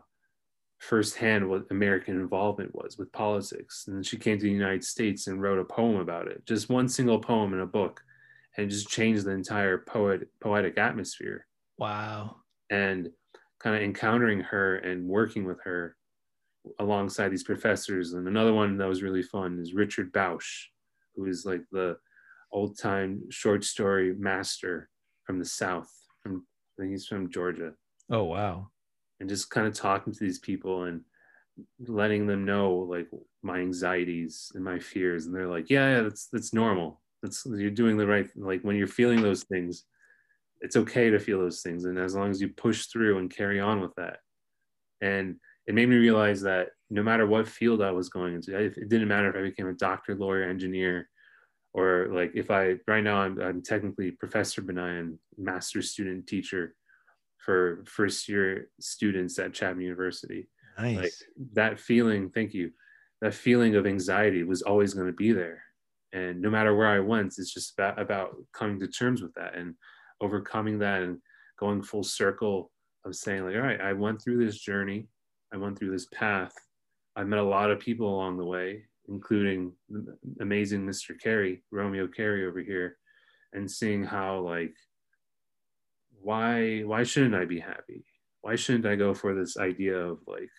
firsthand 0.79 1.49
what 1.49 1.67
American 1.71 2.21
involvement 2.21 2.75
was 2.75 2.99
with 2.99 3.13
politics. 3.13 3.85
And 3.87 3.97
then 3.97 4.03
she 4.03 4.17
came 4.17 4.39
to 4.39 4.45
the 4.45 4.51
United 4.51 4.85
States 4.85 5.27
and 5.27 5.43
wrote 5.43 5.59
a 5.59 5.65
poem 5.65 5.97
about 5.97 6.29
it, 6.29 6.47
just 6.47 6.69
one 6.69 6.89
single 6.89 7.19
poem 7.19 7.53
in 7.53 7.61
a 7.61 7.67
book, 7.67 8.01
and 8.57 8.71
just 8.71 8.89
changed 8.89 9.25
the 9.25 9.33
entire 9.33 9.79
poet 9.79 10.29
poetic 10.41 10.79
atmosphere. 10.79 11.47
Wow. 11.79 12.37
And 12.71 13.11
kind 13.61 13.77
of 13.77 13.83
encountering 13.83 14.41
her 14.41 14.77
and 14.77 15.07
working 15.07 15.45
with 15.45 15.59
her 15.65 15.97
alongside 16.79 17.31
these 17.31 17.45
professors. 17.45 18.13
And 18.13 18.29
another 18.29 18.53
one 18.53 18.77
that 18.79 18.89
was 18.89 19.03
really 19.03 19.23
fun 19.23 19.59
is 19.61 19.75
Richard 19.75 20.13
Bausch, 20.13 20.67
who 21.15 21.27
is 21.27 21.45
like 21.45 21.63
the 21.73 21.97
old 22.53 22.79
time 22.79 23.23
short 23.31 23.65
story 23.65 24.15
master 24.15 24.89
from 25.25 25.39
the 25.39 25.45
South. 25.45 25.91
From 26.23 26.47
I 26.79 26.83
think 26.83 26.93
he's 26.93 27.07
from 27.07 27.31
Georgia. 27.31 27.73
Oh 28.11 28.25
wow 28.25 28.71
and 29.21 29.29
just 29.29 29.51
kind 29.51 29.67
of 29.67 29.75
talking 29.75 30.13
to 30.13 30.21
these 30.21 30.39
people 30.39 30.85
and 30.85 31.03
letting 31.87 32.27
them 32.27 32.45
know 32.45 32.75
like 32.89 33.09
my 33.43 33.59
anxieties 33.59 34.53
and 34.55 34.65
my 34.65 34.79
fears 34.79 35.27
and 35.27 35.35
they're 35.35 35.49
like 35.49 35.69
yeah, 35.69 35.97
yeah 35.97 36.03
that's 36.03 36.29
that's 36.29 36.55
normal 36.55 37.01
that's 37.23 37.45
you're 37.47 37.71
doing 37.71 37.97
the 37.97 38.07
right 38.07 38.29
like 38.37 38.63
when 38.63 38.77
you're 38.77 38.87
feeling 38.87 39.23
those 39.23 39.43
things 39.45 39.85
it's 40.61 40.77
okay 40.77 41.11
to 41.11 41.19
feel 41.19 41.39
those 41.39 41.63
things 41.63 41.85
and 41.85 41.99
as 41.99 42.15
long 42.15 42.31
as 42.31 42.41
you 42.41 42.49
push 42.49 42.87
through 42.87 43.19
and 43.19 43.35
carry 43.35 43.59
on 43.59 43.81
with 43.81 43.95
that 43.97 44.19
and 45.01 45.37
it 45.69 45.75
made 45.75 45.89
me 45.89 45.97
realize 45.97 46.41
that 46.41 46.69
no 46.91 47.03
matter 47.03 47.27
what 47.27 47.47
field 47.47 47.81
i 47.81 47.91
was 47.91 48.09
going 48.09 48.35
into 48.35 48.57
it 48.57 48.89
didn't 48.89 49.09
matter 49.09 49.31
if 49.31 49.37
i 49.37 49.43
became 49.43 49.69
a 49.69 49.75
doctor 49.75 50.15
lawyer 50.15 50.43
engineer 50.43 51.09
or 51.75 52.09
like 52.13 52.33
if 52.35 52.51
i 52.51 52.75
right 52.89 53.05
now 53.05 53.19
i'm, 53.19 53.41
I'm 53.41 53.63
technically 53.63 54.11
professor 54.11 54.63
benign 54.63 55.19
master 55.37 55.83
student 55.83 56.27
teacher 56.27 56.75
for 57.49 57.83
first 57.87 58.29
year 58.29 58.69
students 58.79 59.39
at 59.39 59.55
Chapman 59.55 59.83
University. 59.83 60.51
Nice. 60.79 60.97
Like 60.99 61.13
that 61.55 61.81
feeling, 61.81 62.29
thank 62.29 62.53
you. 62.53 62.73
That 63.23 63.33
feeling 63.33 63.75
of 63.75 63.87
anxiety 63.87 64.43
was 64.43 64.61
always 64.61 64.93
going 64.93 65.07
to 65.07 65.15
be 65.15 65.33
there. 65.33 65.63
And 66.13 66.43
no 66.43 66.51
matter 66.51 66.77
where 66.77 66.89
I 66.89 67.01
went, 67.01 67.35
it's 67.39 67.55
just 67.55 67.73
about, 67.73 67.99
about 67.99 68.37
coming 68.53 68.79
to 68.81 68.87
terms 68.87 69.23
with 69.23 69.33
that 69.33 69.55
and 69.55 69.77
overcoming 70.21 70.79
that 70.81 71.01
and 71.01 71.21
going 71.59 71.83
full 71.83 72.05
circle 72.05 72.71
of 73.07 73.17
saying, 73.17 73.47
like, 73.47 73.57
all 73.57 73.63
right, 73.63 73.81
I 73.81 73.95
went 73.95 74.23
through 74.23 74.45
this 74.45 74.59
journey, 74.59 75.09
I 75.53 75.57
went 75.57 75.79
through 75.79 75.93
this 75.93 76.07
path. 76.07 76.53
I 77.17 77.25
met 77.25 77.39
a 77.39 77.43
lot 77.43 77.71
of 77.71 77.81
people 77.81 78.09
along 78.09 78.37
the 78.37 78.45
way, 78.45 78.85
including 79.09 79.73
amazing 80.41 80.87
Mr. 80.87 81.19
Carey, 81.19 81.63
Romeo 81.71 82.07
Carey 82.07 82.47
over 82.47 82.61
here, 82.61 82.99
and 83.53 83.71
seeing 83.71 84.05
how 84.05 84.41
like 84.41 84.75
why 86.21 86.81
why 86.81 87.03
shouldn't 87.03 87.35
I 87.35 87.45
be 87.45 87.61
happy? 87.61 88.05
Why 88.43 88.57
shouldn't 88.57 88.87
I 88.87 88.97
go 88.97 89.15
for 89.15 89.35
this 89.35 89.57
idea 89.57 89.97
of 89.97 90.19
like 90.27 90.51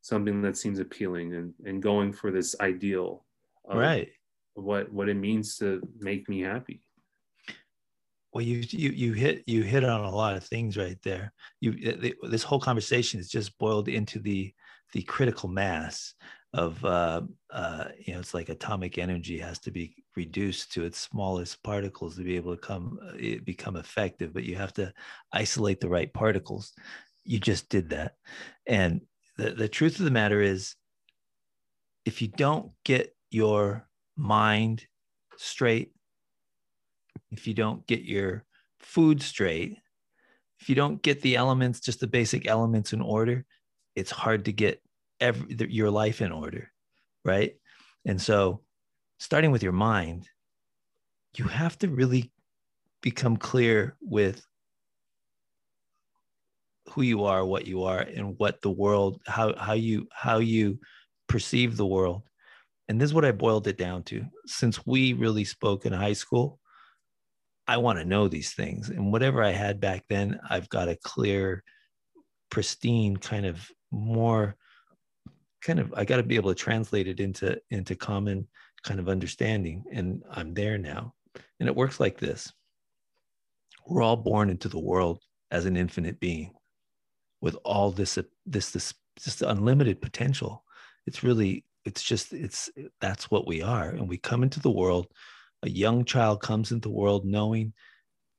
something 0.00 0.42
that 0.42 0.56
seems 0.56 0.80
appealing 0.80 1.34
and, 1.34 1.54
and 1.64 1.82
going 1.82 2.12
for 2.12 2.30
this 2.30 2.54
ideal 2.60 3.24
of 3.66 3.78
right 3.78 4.08
what 4.54 4.92
what 4.92 5.08
it 5.08 5.14
means 5.14 5.56
to 5.56 5.80
make 5.98 6.28
me 6.28 6.42
happy 6.42 6.82
well 8.34 8.44
you 8.44 8.64
you 8.70 8.90
you 8.90 9.12
hit 9.12 9.44
you 9.46 9.62
hit 9.62 9.84
on 9.84 10.00
a 10.00 10.10
lot 10.10 10.36
of 10.36 10.44
things 10.44 10.76
right 10.76 10.98
there. 11.02 11.32
You 11.60 12.16
this 12.28 12.42
whole 12.42 12.60
conversation 12.60 13.20
is 13.20 13.30
just 13.30 13.56
boiled 13.58 13.88
into 13.88 14.18
the 14.18 14.52
the 14.92 15.02
critical 15.02 15.48
mass 15.48 16.14
of 16.52 16.84
uh, 16.84 17.22
uh, 17.50 17.84
you 17.98 18.12
know 18.12 18.20
it's 18.20 18.34
like 18.34 18.48
atomic 18.48 18.98
energy 18.98 19.38
has 19.38 19.58
to 19.60 19.70
be 19.70 19.94
reduced 20.16 20.72
to 20.72 20.84
its 20.84 20.98
smallest 20.98 21.62
particles 21.62 22.16
to 22.16 22.22
be 22.22 22.36
able 22.36 22.54
to 22.54 22.60
come 22.60 22.98
uh, 23.08 23.38
become 23.44 23.76
effective 23.76 24.32
but 24.32 24.44
you 24.44 24.56
have 24.56 24.72
to 24.72 24.92
isolate 25.32 25.80
the 25.80 25.88
right 25.88 26.12
particles. 26.12 26.72
You 27.24 27.38
just 27.38 27.68
did 27.68 27.90
that. 27.90 28.14
And 28.66 29.00
the, 29.36 29.50
the 29.50 29.68
truth 29.68 29.98
of 29.98 30.04
the 30.04 30.10
matter 30.10 30.40
is 30.40 30.74
if 32.04 32.20
you 32.20 32.28
don't 32.28 32.72
get 32.84 33.14
your 33.30 33.88
mind 34.16 34.86
straight 35.36 35.92
if 37.36 37.46
you 37.46 37.54
don't 37.54 37.86
get 37.86 38.02
your 38.02 38.44
food 38.80 39.22
straight 39.22 39.76
if 40.60 40.68
you 40.68 40.74
don't 40.74 41.02
get 41.02 41.20
the 41.22 41.36
elements 41.36 41.80
just 41.80 42.00
the 42.00 42.06
basic 42.06 42.46
elements 42.46 42.92
in 42.92 43.00
order 43.00 43.44
it's 43.94 44.10
hard 44.10 44.44
to 44.44 44.52
get 44.52 44.80
every 45.20 45.56
your 45.68 45.90
life 45.90 46.20
in 46.20 46.32
order 46.32 46.70
right 47.24 47.54
and 48.04 48.20
so 48.20 48.60
starting 49.18 49.50
with 49.50 49.62
your 49.62 49.72
mind 49.72 50.28
you 51.36 51.44
have 51.44 51.78
to 51.78 51.88
really 51.88 52.30
become 53.02 53.36
clear 53.36 53.96
with 54.00 54.46
who 56.90 57.02
you 57.02 57.24
are, 57.24 57.44
what 57.44 57.66
you 57.66 57.84
are, 57.84 58.00
and 58.00 58.38
what 58.38 58.60
the 58.60 58.70
world, 58.70 59.20
how 59.26 59.54
how 59.56 59.72
you 59.72 60.06
how 60.12 60.38
you 60.38 60.78
perceive 61.28 61.76
the 61.76 61.86
world. 61.86 62.22
And 62.88 63.00
this 63.00 63.10
is 63.10 63.14
what 63.14 63.24
I 63.24 63.32
boiled 63.32 63.66
it 63.66 63.78
down 63.78 64.02
to. 64.04 64.24
Since 64.46 64.86
we 64.86 65.14
really 65.14 65.44
spoke 65.44 65.86
in 65.86 65.92
high 65.92 66.12
school, 66.12 66.58
I 67.66 67.78
want 67.78 67.98
to 67.98 68.04
know 68.04 68.28
these 68.28 68.52
things. 68.52 68.90
And 68.90 69.12
whatever 69.12 69.42
I 69.42 69.50
had 69.50 69.80
back 69.80 70.04
then, 70.08 70.38
I've 70.48 70.68
got 70.68 70.88
a 70.88 70.96
clear, 70.96 71.64
pristine 72.50 73.16
kind 73.16 73.46
of 73.46 73.66
more 73.90 74.56
kind 75.62 75.80
of 75.80 75.94
I 75.96 76.04
got 76.04 76.18
to 76.18 76.22
be 76.22 76.36
able 76.36 76.50
to 76.50 76.62
translate 76.62 77.08
it 77.08 77.20
into 77.20 77.58
into 77.70 77.96
common 77.96 78.46
kind 78.82 79.00
of 79.00 79.08
understanding. 79.08 79.84
And 79.92 80.22
I'm 80.30 80.52
there 80.52 80.78
now. 80.78 81.14
And 81.58 81.68
it 81.68 81.74
works 81.74 82.00
like 82.00 82.18
this. 82.18 82.52
We're 83.86 84.02
all 84.02 84.16
born 84.16 84.50
into 84.50 84.68
the 84.68 84.78
world 84.78 85.20
as 85.50 85.66
an 85.66 85.76
infinite 85.76 86.20
being 86.20 86.52
with 87.40 87.56
all 87.64 87.90
this 87.90 88.18
this 88.46 88.70
this 88.70 88.94
just 89.22 89.42
unlimited 89.42 90.00
potential 90.00 90.64
it's 91.06 91.22
really 91.22 91.64
it's 91.84 92.02
just 92.02 92.32
it's 92.32 92.70
that's 93.00 93.30
what 93.30 93.46
we 93.46 93.62
are 93.62 93.90
and 93.90 94.08
we 94.08 94.16
come 94.16 94.42
into 94.42 94.60
the 94.60 94.70
world 94.70 95.06
a 95.64 95.70
young 95.70 96.04
child 96.04 96.42
comes 96.42 96.70
into 96.70 96.88
the 96.88 96.94
world 96.94 97.24
knowing 97.24 97.72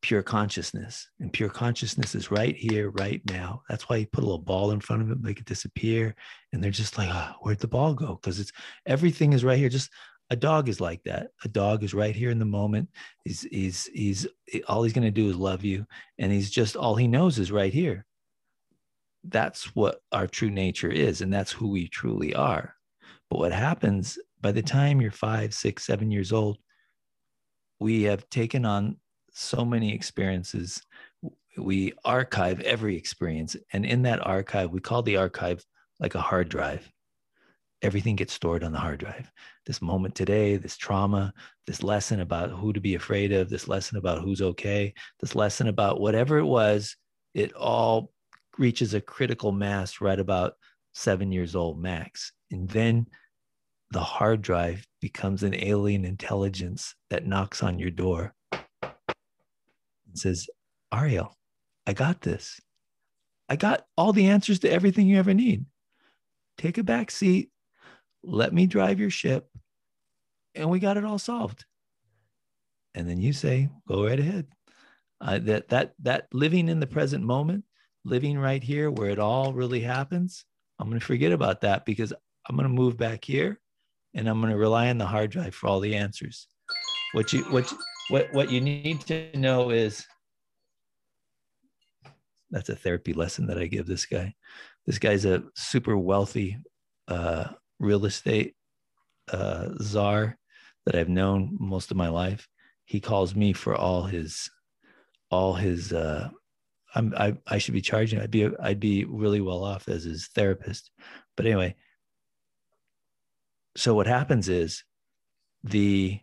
pure 0.01 0.21
consciousness 0.21 1.09
and 1.19 1.33
pure 1.33 1.49
consciousness 1.49 2.13
is 2.13 2.29
right 2.29 2.55
here 2.55 2.91
right 2.91 3.21
now. 3.27 3.63
That's 3.67 3.89
why 3.89 3.95
you 3.95 4.05
put 4.05 4.23
a 4.23 4.27
little 4.27 4.37
ball 4.37 4.69
in 4.69 4.79
front 4.79 5.01
of 5.01 5.09
it 5.09 5.19
make 5.19 5.39
it 5.39 5.45
disappear 5.45 6.15
and 6.53 6.63
they're 6.63 6.69
just 6.69 6.99
like 6.99 7.09
oh, 7.11 7.31
where'd 7.41 7.59
the 7.59 7.67
ball 7.67 7.95
go? 7.95 8.19
Because 8.21 8.39
it's 8.39 8.51
everything 8.85 9.33
is 9.33 9.43
right 9.43 9.57
here. 9.57 9.69
Just 9.69 9.89
a 10.29 10.35
dog 10.35 10.69
is 10.69 10.79
like 10.79 11.03
that. 11.05 11.29
A 11.43 11.47
dog 11.47 11.83
is 11.83 11.95
right 11.95 12.15
here 12.15 12.29
in 12.29 12.37
the 12.37 12.45
moment. 12.45 12.89
He's 13.23 13.41
he's 13.41 13.85
he's 13.91 14.27
all 14.67 14.83
he's 14.83 14.93
going 14.93 15.05
to 15.05 15.11
do 15.11 15.27
is 15.27 15.35
love 15.35 15.63
you 15.63 15.87
and 16.19 16.31
he's 16.31 16.51
just 16.51 16.75
all 16.75 16.95
he 16.95 17.07
knows 17.07 17.39
is 17.39 17.51
right 17.51 17.73
here. 17.73 18.05
That's 19.23 19.75
what 19.75 20.01
our 20.11 20.27
true 20.27 20.51
nature 20.51 20.91
is 20.91 21.21
and 21.21 21.33
that's 21.33 21.51
who 21.51 21.69
we 21.69 21.87
truly 21.87 22.35
are. 22.35 22.75
But 23.31 23.39
what 23.39 23.51
happens 23.51 24.19
by 24.39 24.51
the 24.51 24.61
time 24.61 25.01
you're 25.01 25.09
five 25.09 25.55
six 25.55 25.83
seven 25.83 26.11
years 26.11 26.31
old 26.31 26.59
we 27.79 28.03
have 28.03 28.29
taken 28.29 28.65
on 28.65 28.97
so 29.31 29.65
many 29.65 29.93
experiences. 29.93 30.81
We 31.57 31.93
archive 32.03 32.61
every 32.61 32.95
experience 32.95 33.55
and 33.73 33.85
in 33.85 34.03
that 34.03 34.25
archive 34.25 34.71
we 34.71 34.79
call 34.79 35.03
the 35.03 35.17
archive 35.17 35.63
like 35.99 36.15
a 36.15 36.21
hard 36.21 36.49
drive. 36.49 36.89
Everything 37.81 38.15
gets 38.15 38.33
stored 38.33 38.63
on 38.63 38.71
the 38.71 38.79
hard 38.79 38.99
drive. 38.99 39.31
This 39.65 39.81
moment 39.81 40.15
today 40.15 40.57
this 40.57 40.77
trauma 40.77 41.33
this 41.67 41.83
lesson 41.83 42.21
about 42.21 42.51
who 42.51 42.73
to 42.73 42.81
be 42.81 42.95
afraid 42.95 43.31
of 43.31 43.49
this 43.49 43.67
lesson 43.67 43.97
about 43.97 44.21
who's 44.21 44.41
okay 44.41 44.93
this 45.19 45.35
lesson 45.35 45.67
about 45.67 45.99
whatever 45.99 46.37
it 46.37 46.45
was 46.45 46.95
it 47.33 47.53
all 47.53 48.11
reaches 48.57 48.93
a 48.93 49.01
critical 49.01 49.51
mass 49.51 50.01
right 50.01 50.19
about 50.19 50.53
seven 50.93 51.31
years 51.31 51.55
old 51.55 51.79
max. 51.79 52.31
And 52.51 52.67
then 52.69 53.05
the 53.91 53.99
hard 53.99 54.41
drive 54.41 54.85
becomes 55.01 55.43
an 55.43 55.55
alien 55.55 56.05
intelligence 56.05 56.95
that 57.09 57.27
knocks 57.27 57.61
on 57.61 57.79
your 57.79 57.91
door 57.91 58.33
and 58.51 58.93
says, 60.15 60.47
Ariel, 60.93 61.35
I 61.85 61.93
got 61.93 62.21
this. 62.21 62.59
I 63.47 63.55
got 63.55 63.85
all 63.95 64.13
the 64.13 64.27
answers 64.27 64.59
to 64.59 64.71
everything 64.71 65.07
you 65.07 65.19
ever 65.19 65.33
need. 65.33 65.65
Take 66.57 66.77
a 66.77 66.83
back 66.83 67.11
seat. 67.11 67.51
Let 68.23 68.53
me 68.53 68.65
drive 68.65 68.99
your 68.99 69.11
ship. 69.11 69.47
And 70.55 70.69
we 70.69 70.79
got 70.79 70.97
it 70.97 71.05
all 71.05 71.19
solved. 71.19 71.65
And 72.95 73.07
then 73.07 73.19
you 73.19 73.33
say, 73.33 73.69
go 73.87 74.05
right 74.05 74.19
ahead. 74.19 74.47
Uh, 75.21 75.39
that 75.39 75.69
that 75.69 75.93
that 75.99 76.27
living 76.33 76.67
in 76.67 76.79
the 76.79 76.87
present 76.87 77.23
moment 77.23 77.63
living 78.03 78.37
right 78.37 78.63
here 78.63 78.91
where 78.91 79.09
it 79.09 79.19
all 79.19 79.53
really 79.53 79.79
happens, 79.79 80.45
I'm 80.79 80.89
going 80.89 80.99
to 80.99 81.05
forget 81.05 81.31
about 81.31 81.61
that 81.61 81.85
because 81.85 82.13
I'm 82.47 82.55
going 82.55 82.67
to 82.67 82.73
move 82.73 82.97
back 82.97 83.23
here 83.23 83.59
and 84.15 84.27
I'm 84.27 84.39
going 84.39 84.51
to 84.51 84.57
rely 84.57 84.89
on 84.89 84.97
the 84.97 85.05
hard 85.05 85.31
drive 85.31 85.53
for 85.53 85.67
all 85.67 85.79
the 85.79 85.95
answers. 85.95 86.47
What 87.13 87.31
you 87.33 87.43
what 87.45 87.71
what 88.09 88.33
what 88.33 88.51
you 88.51 88.61
need 88.61 89.01
to 89.01 89.37
know 89.37 89.69
is 89.69 90.05
that's 92.49 92.69
a 92.69 92.75
therapy 92.75 93.13
lesson 93.13 93.47
that 93.47 93.57
I 93.57 93.67
give 93.67 93.85
this 93.85 94.05
guy. 94.05 94.33
This 94.85 94.97
guy's 94.97 95.25
a 95.25 95.43
super 95.55 95.97
wealthy 95.97 96.57
uh, 97.07 97.49
real 97.79 98.05
estate 98.05 98.55
uh, 99.31 99.69
czar 99.81 100.37
that 100.85 100.95
I've 100.95 101.09
known 101.09 101.57
most 101.59 101.91
of 101.91 101.97
my 101.97 102.09
life. 102.09 102.47
He 102.85 102.99
calls 102.99 103.35
me 103.35 103.53
for 103.53 103.75
all 103.75 104.03
his 104.03 104.49
all 105.31 105.53
his 105.53 105.91
uh, 105.91 106.29
I'm, 106.95 107.13
I, 107.17 107.35
I 107.45 107.57
should 107.57 107.73
be 107.73 107.81
charging. 107.81 108.21
I'd 108.21 108.31
be, 108.31 108.49
I'd 108.61 108.79
be 108.79 109.03
really 109.03 109.41
well 109.41 109.63
off 109.63 109.89
as 109.89 110.05
his 110.05 110.27
therapist. 110.33 110.91
But 111.35 111.45
anyway, 111.45 111.75
so 113.77 113.93
what 113.93 114.07
happens 114.07 114.49
is 114.49 114.83
the, 115.63 116.19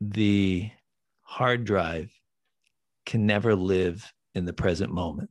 the 0.00 0.70
hard 1.22 1.64
drive 1.64 2.12
can 3.04 3.26
never 3.26 3.54
live 3.54 4.12
in 4.34 4.44
the 4.44 4.52
present 4.52 4.92
moment. 4.92 5.30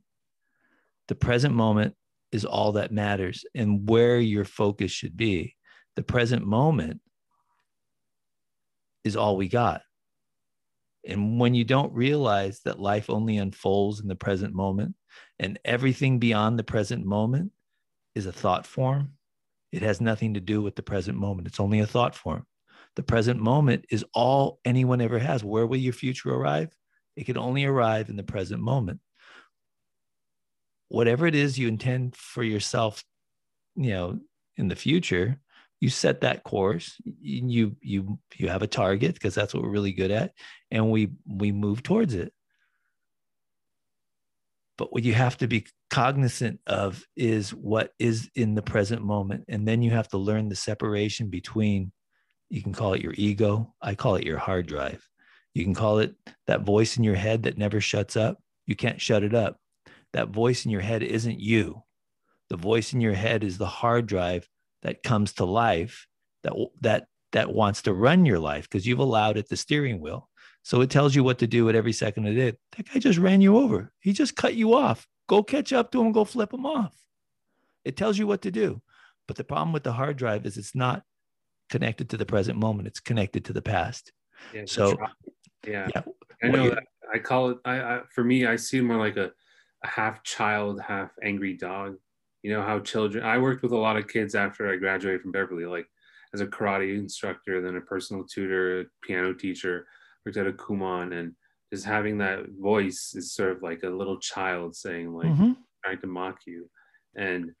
The 1.08 1.14
present 1.14 1.54
moment 1.54 1.94
is 2.30 2.44
all 2.44 2.72
that 2.72 2.92
matters 2.92 3.44
and 3.54 3.88
where 3.88 4.18
your 4.18 4.44
focus 4.44 4.90
should 4.90 5.16
be. 5.16 5.56
The 5.96 6.02
present 6.02 6.46
moment 6.46 7.00
is 9.04 9.16
all 9.16 9.36
we 9.36 9.48
got. 9.48 9.82
And 11.06 11.40
when 11.40 11.54
you 11.54 11.64
don't 11.64 11.92
realize 11.92 12.60
that 12.60 12.78
life 12.78 13.10
only 13.10 13.36
unfolds 13.36 14.00
in 14.00 14.06
the 14.06 14.14
present 14.14 14.54
moment 14.54 14.94
and 15.38 15.58
everything 15.64 16.20
beyond 16.20 16.58
the 16.58 16.64
present 16.64 17.04
moment 17.04 17.50
is 18.14 18.26
a 18.26 18.32
thought 18.32 18.66
form, 18.66 19.14
it 19.72 19.82
has 19.82 20.00
nothing 20.00 20.34
to 20.34 20.40
do 20.40 20.62
with 20.62 20.76
the 20.76 20.82
present 20.82 21.18
moment. 21.18 21.48
It's 21.48 21.60
only 21.60 21.80
a 21.80 21.86
thought 21.86 22.14
form. 22.14 22.46
The 22.94 23.02
present 23.02 23.40
moment 23.40 23.86
is 23.90 24.04
all 24.12 24.60
anyone 24.64 25.00
ever 25.00 25.18
has. 25.18 25.42
Where 25.42 25.66
will 25.66 25.78
your 25.78 25.94
future 25.94 26.32
arrive? 26.32 26.76
It 27.16 27.24
can 27.24 27.38
only 27.38 27.64
arrive 27.64 28.10
in 28.10 28.16
the 28.16 28.22
present 28.22 28.60
moment. 28.60 29.00
Whatever 30.88 31.26
it 31.26 31.34
is 31.34 31.58
you 31.58 31.68
intend 31.68 32.14
for 32.16 32.42
yourself, 32.42 33.02
you 33.74 33.90
know, 33.90 34.20
in 34.58 34.68
the 34.68 34.76
future, 34.76 35.40
you 35.82 35.88
set 35.88 36.20
that 36.20 36.44
course 36.44 36.96
you 37.20 37.74
you 37.80 38.16
you 38.36 38.48
have 38.48 38.62
a 38.62 38.68
target 38.68 39.14
because 39.14 39.34
that's 39.34 39.52
what 39.52 39.64
we're 39.64 39.68
really 39.68 39.92
good 39.92 40.12
at 40.12 40.32
and 40.70 40.92
we 40.92 41.10
we 41.26 41.50
move 41.50 41.82
towards 41.82 42.14
it 42.14 42.32
but 44.78 44.92
what 44.92 45.02
you 45.02 45.12
have 45.12 45.36
to 45.36 45.48
be 45.48 45.66
cognizant 45.92 46.58
of 46.66 47.04
is 47.16 47.50
what 47.50 47.92
is 47.98 48.30
in 48.34 48.54
the 48.54 48.62
present 48.62 49.02
moment 49.02 49.44
and 49.48 49.68
then 49.68 49.82
you 49.82 49.90
have 49.90 50.08
to 50.08 50.16
learn 50.16 50.48
the 50.48 50.56
separation 50.56 51.28
between 51.28 51.92
you 52.48 52.62
can 52.62 52.72
call 52.72 52.94
it 52.94 53.02
your 53.02 53.14
ego 53.16 53.74
i 53.82 53.94
call 53.94 54.14
it 54.16 54.24
your 54.24 54.38
hard 54.38 54.66
drive 54.66 55.06
you 55.52 55.62
can 55.62 55.74
call 55.74 55.98
it 55.98 56.14
that 56.46 56.62
voice 56.62 56.96
in 56.96 57.04
your 57.04 57.14
head 57.14 57.42
that 57.42 57.58
never 57.58 57.80
shuts 57.80 58.16
up 58.16 58.38
you 58.66 58.74
can't 58.74 59.00
shut 59.00 59.22
it 59.22 59.34
up 59.34 59.58
that 60.14 60.30
voice 60.30 60.64
in 60.64 60.70
your 60.70 60.80
head 60.80 61.02
isn't 61.02 61.38
you 61.38 61.82
the 62.48 62.56
voice 62.56 62.94
in 62.94 63.00
your 63.00 63.14
head 63.14 63.44
is 63.44 63.58
the 63.58 63.66
hard 63.66 64.06
drive 64.06 64.48
that 64.82 65.02
comes 65.02 65.34
to 65.34 65.44
life 65.44 66.06
that 66.42 66.54
that 66.80 67.06
that 67.32 67.52
wants 67.52 67.82
to 67.82 67.92
run 67.92 68.26
your 68.26 68.38
life 68.38 68.68
because 68.68 68.86
you've 68.86 68.98
allowed 68.98 69.36
it 69.36 69.48
the 69.48 69.56
steering 69.56 70.00
wheel. 70.00 70.28
So 70.62 70.80
it 70.80 70.90
tells 70.90 71.14
you 71.14 71.24
what 71.24 71.38
to 71.38 71.46
do 71.46 71.68
at 71.68 71.74
every 71.74 71.92
second 71.92 72.26
of 72.26 72.36
day. 72.36 72.52
That 72.76 72.92
guy 72.92 73.00
just 73.00 73.18
ran 73.18 73.40
you 73.40 73.56
over. 73.56 73.90
He 74.00 74.12
just 74.12 74.36
cut 74.36 74.54
you 74.54 74.74
off. 74.74 75.06
Go 75.32 75.42
catch 75.42 75.72
up 75.72 75.90
to 75.92 76.02
him. 76.02 76.12
Go 76.12 76.26
flip 76.26 76.52
him 76.52 76.66
off. 76.66 76.94
It 77.86 77.96
tells 77.96 78.18
you 78.18 78.26
what 78.26 78.42
to 78.42 78.50
do. 78.50 78.82
But 79.26 79.38
the 79.38 79.44
problem 79.44 79.72
with 79.72 79.82
the 79.82 79.94
hard 79.94 80.18
drive 80.18 80.44
is 80.44 80.58
it's 80.58 80.74
not 80.74 81.04
connected 81.70 82.10
to 82.10 82.18
the 82.18 82.26
present 82.26 82.58
moment, 82.58 82.86
it's 82.86 83.00
connected 83.00 83.46
to 83.46 83.54
the 83.54 83.62
past. 83.62 84.12
Yeah, 84.52 84.64
So, 84.66 84.94
yeah, 85.66 85.88
yeah, 85.94 86.02
I 86.42 86.48
know 86.48 86.68
that. 86.68 86.84
I 87.14 87.18
call 87.18 87.48
it. 87.48 87.58
I, 87.64 87.80
I 87.80 88.00
for 88.14 88.22
me, 88.22 88.44
I 88.44 88.56
see 88.56 88.82
more 88.82 88.98
like 88.98 89.16
a, 89.16 89.32
a 89.82 89.88
half 89.88 90.22
child, 90.22 90.82
half 90.82 91.12
angry 91.22 91.56
dog. 91.56 91.96
You 92.42 92.52
know 92.52 92.60
how 92.60 92.80
children. 92.80 93.24
I 93.24 93.38
worked 93.38 93.62
with 93.62 93.72
a 93.72 93.84
lot 93.86 93.96
of 93.96 94.08
kids 94.08 94.34
after 94.34 94.70
I 94.70 94.76
graduated 94.76 95.22
from 95.22 95.32
Beverly, 95.32 95.64
like 95.64 95.86
as 96.34 96.42
a 96.42 96.46
karate 96.46 96.94
instructor, 96.98 97.62
then 97.62 97.76
a 97.76 97.80
personal 97.80 98.24
tutor, 98.24 98.90
piano 99.02 99.32
teacher. 99.32 99.86
Worked 100.26 100.36
at 100.36 100.46
a 100.46 100.52
Kumon, 100.52 101.18
and 101.18 101.32
just 101.72 101.84
having 101.86 102.18
that 102.18 102.48
voice 102.60 103.14
is 103.16 103.32
sort 103.32 103.52
of 103.52 103.62
like 103.62 103.82
a 103.82 103.88
little 103.88 104.18
child 104.18 104.76
saying, 104.76 105.12
like, 105.12 105.30
Mhm. 105.32 105.56
trying 105.84 106.00
to 106.00 106.06
mock 106.06 106.40
you, 106.46 106.70
and 107.16 107.54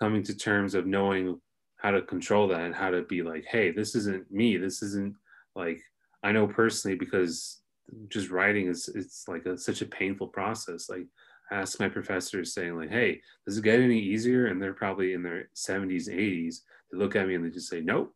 coming 0.00 0.22
to 0.24 0.36
terms 0.36 0.74
of 0.74 0.86
knowing 0.86 1.40
how 1.76 1.90
to 1.92 2.02
control 2.02 2.48
that 2.48 2.60
and 2.62 2.74
how 2.74 2.90
to 2.90 3.02
be 3.02 3.22
like, 3.22 3.44
hey, 3.44 3.70
this 3.70 3.94
isn't 3.94 4.30
me. 4.30 4.56
This 4.56 4.82
isn't 4.82 5.14
like 5.54 5.80
I 6.22 6.32
know 6.32 6.46
personally 6.48 6.96
because 6.96 7.62
just 8.08 8.30
writing 8.30 8.66
is 8.68 8.88
it's 8.88 9.28
like 9.28 9.44
a, 9.46 9.56
such 9.58 9.82
a 9.82 9.86
painful 9.86 10.28
process. 10.28 10.88
Like 10.88 11.06
I 11.50 11.56
ask 11.56 11.78
my 11.78 11.88
professors 11.88 12.54
saying 12.54 12.76
like, 12.76 12.90
hey, 12.90 13.20
does 13.46 13.58
it 13.58 13.64
get 13.64 13.80
any 13.80 14.00
easier? 14.00 14.46
And 14.46 14.60
they're 14.60 14.72
probably 14.72 15.12
in 15.12 15.22
their 15.22 15.50
70s, 15.54 16.08
80s. 16.08 16.62
They 16.90 16.98
look 16.98 17.14
at 17.14 17.28
me 17.28 17.34
and 17.34 17.44
they 17.44 17.50
just 17.50 17.68
say, 17.68 17.80
nope. 17.82 18.14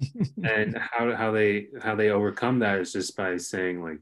and 0.44 0.76
how, 0.78 1.14
how 1.14 1.30
they 1.32 1.68
how 1.82 1.94
they 1.94 2.10
overcome 2.10 2.60
that 2.60 2.78
is 2.78 2.92
just 2.92 3.16
by 3.16 3.36
saying 3.36 3.82
like, 3.82 3.98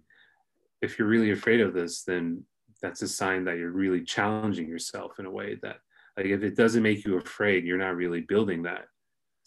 if 0.85 0.99
you're 0.99 1.09
really 1.09 1.32
afraid 1.32 1.61
of 1.61 1.74
this, 1.74 2.03
then 2.05 2.45
that's 2.82 3.03
a 3.03 3.09
sign 3.09 3.45
that 3.45 3.57
you're 3.57 3.70
really 3.70 4.03
challenging 4.03 4.68
yourself 4.68 5.12
in 5.18 5.26
a 5.26 5.30
way 5.30 5.59
that 5.62 5.76
like 6.16 6.26
if 6.26 6.43
it 6.43 6.57
doesn't 6.57 6.82
make 6.82 7.05
you 7.05 7.16
afraid, 7.16 7.64
you're 7.64 7.78
not 7.78 7.97
really 7.97 8.20
building 8.20 8.62
that 8.62 8.85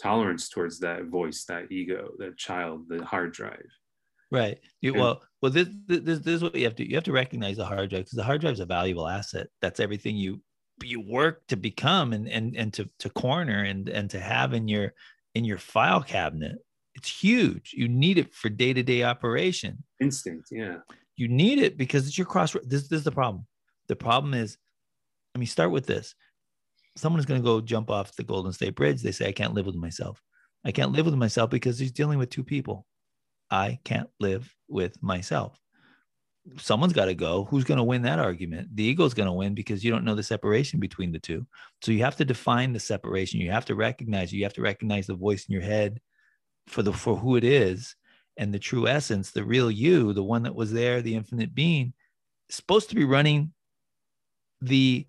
tolerance 0.01 0.49
towards 0.49 0.79
that 0.79 1.05
voice, 1.05 1.45
that 1.45 1.71
ego, 1.71 2.11
that 2.19 2.37
child, 2.37 2.85
the 2.89 3.03
hard 3.05 3.31
drive. 3.31 3.65
Right. 4.31 4.59
You, 4.81 4.93
And- 4.93 5.01
well, 5.01 5.21
well, 5.41 5.51
this, 5.51 5.69
this 5.87 6.19
this 6.19 6.27
is 6.27 6.43
what 6.43 6.55
you 6.55 6.65
have 6.65 6.75
to 6.75 6.87
you 6.87 6.95
have 6.95 7.05
to 7.05 7.11
recognize 7.11 7.57
the 7.57 7.65
hard 7.65 7.89
drive 7.89 8.05
because 8.05 8.17
the 8.17 8.23
hard 8.23 8.41
drive 8.41 8.53
is 8.53 8.59
a 8.59 8.65
valuable 8.65 9.07
asset. 9.07 9.47
That's 9.61 9.79
everything 9.79 10.17
you 10.17 10.41
you 10.83 10.99
work 10.99 11.45
to 11.47 11.55
become 11.55 12.13
and 12.13 12.27
and 12.27 12.55
and 12.55 12.73
to 12.73 12.89
to 12.99 13.09
corner 13.09 13.63
and 13.63 13.87
and 13.87 14.09
to 14.09 14.19
have 14.19 14.53
in 14.53 14.67
your 14.67 14.93
in 15.35 15.45
your 15.45 15.57
file 15.57 16.03
cabinet. 16.03 16.57
It's 16.95 17.09
huge. 17.09 17.73
You 17.73 17.87
need 17.87 18.17
it 18.17 18.33
for 18.33 18.49
day 18.49 18.73
to 18.73 18.81
day 18.81 19.03
operation. 19.03 19.83
Instinct, 20.01 20.47
yeah. 20.51 20.77
You 21.17 21.27
need 21.27 21.59
it 21.59 21.77
because 21.77 22.07
it's 22.07 22.17
your 22.17 22.27
cross. 22.27 22.53
This, 22.63 22.87
this 22.87 22.99
is 22.99 23.03
the 23.03 23.11
problem. 23.11 23.45
The 23.87 23.95
problem 23.95 24.33
is, 24.33 24.57
let 25.33 25.39
me 25.39 25.45
start 25.47 25.71
with 25.71 25.85
this. 25.85 26.15
Someone 26.95 27.19
is 27.19 27.25
going 27.25 27.41
to 27.41 27.45
go 27.45 27.59
jump 27.59 27.89
off 27.89 28.15
the 28.15 28.23
Golden 28.23 28.53
State 28.53 28.75
Bridge. 28.75 29.01
They 29.01 29.11
say, 29.11 29.27
I 29.27 29.31
can't 29.31 29.53
live 29.53 29.65
with 29.65 29.75
myself. 29.75 30.21
I 30.63 30.71
can't 30.71 30.91
live 30.91 31.05
with 31.05 31.15
myself 31.15 31.49
because 31.49 31.77
he's 31.77 31.91
dealing 31.91 32.19
with 32.19 32.29
two 32.29 32.43
people. 32.43 32.85
I 33.49 33.79
can't 33.83 34.09
live 34.19 34.53
with 34.67 35.01
myself. 35.01 35.59
Someone's 36.57 36.93
got 36.93 37.05
to 37.05 37.13
go. 37.13 37.45
Who's 37.45 37.63
going 37.63 37.77
to 37.77 37.83
win 37.83 38.03
that 38.03 38.19
argument? 38.19 38.75
The 38.75 38.83
ego's 38.83 39.13
going 39.13 39.27
to 39.27 39.33
win 39.33 39.53
because 39.53 39.83
you 39.83 39.91
don't 39.91 40.05
know 40.05 40.15
the 40.15 40.23
separation 40.23 40.79
between 40.79 41.11
the 41.11 41.19
two. 41.19 41.45
So 41.81 41.91
you 41.91 42.03
have 42.03 42.15
to 42.17 42.25
define 42.25 42.73
the 42.73 42.79
separation. 42.79 43.41
You 43.41 43.51
have 43.51 43.65
to 43.65 43.75
recognize. 43.75 44.31
You 44.31 44.43
have 44.43 44.53
to 44.53 44.61
recognize 44.61 45.07
the 45.07 45.15
voice 45.15 45.45
in 45.47 45.53
your 45.53 45.61
head 45.61 45.99
for 46.67 46.83
the 46.83 46.93
for 46.93 47.15
who 47.15 47.35
it 47.35 47.43
is 47.43 47.95
and 48.37 48.53
the 48.53 48.59
true 48.59 48.87
essence, 48.87 49.31
the 49.31 49.43
real 49.43 49.71
you, 49.71 50.13
the 50.13 50.23
one 50.23 50.43
that 50.43 50.55
was 50.55 50.71
there, 50.71 51.01
the 51.01 51.15
infinite 51.15 51.55
being, 51.55 51.93
supposed 52.49 52.89
to 52.89 52.95
be 52.95 53.03
running 53.03 53.53
the 54.61 55.05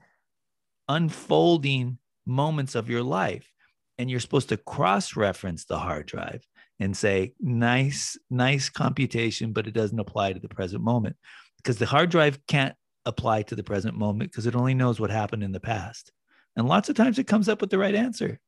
unfolding 0.88 1.98
moments 2.26 2.74
of 2.74 2.88
your 2.88 3.02
life. 3.02 3.50
And 3.98 4.10
you're 4.10 4.20
supposed 4.20 4.48
to 4.50 4.56
cross 4.56 5.16
reference 5.16 5.64
the 5.64 5.78
hard 5.78 6.06
drive 6.06 6.46
and 6.80 6.96
say, 6.96 7.34
nice, 7.40 8.16
nice 8.30 8.68
computation, 8.68 9.52
but 9.52 9.66
it 9.66 9.74
doesn't 9.74 9.98
apply 9.98 10.32
to 10.32 10.40
the 10.40 10.48
present 10.48 10.82
moment 10.82 11.16
because 11.56 11.78
the 11.78 11.86
hard 11.86 12.10
drive 12.10 12.38
can't 12.46 12.74
apply 13.04 13.42
to 13.42 13.56
the 13.56 13.64
present 13.64 13.96
moment 13.96 14.30
because 14.30 14.46
it 14.46 14.54
only 14.54 14.74
knows 14.74 15.00
what 15.00 15.10
happened 15.10 15.42
in 15.42 15.52
the 15.52 15.60
past. 15.60 16.12
And 16.56 16.68
lots 16.68 16.88
of 16.88 16.96
times 16.96 17.18
it 17.18 17.26
comes 17.26 17.48
up 17.48 17.60
with 17.60 17.70
the 17.70 17.78
right 17.78 17.94
answer, 17.94 18.38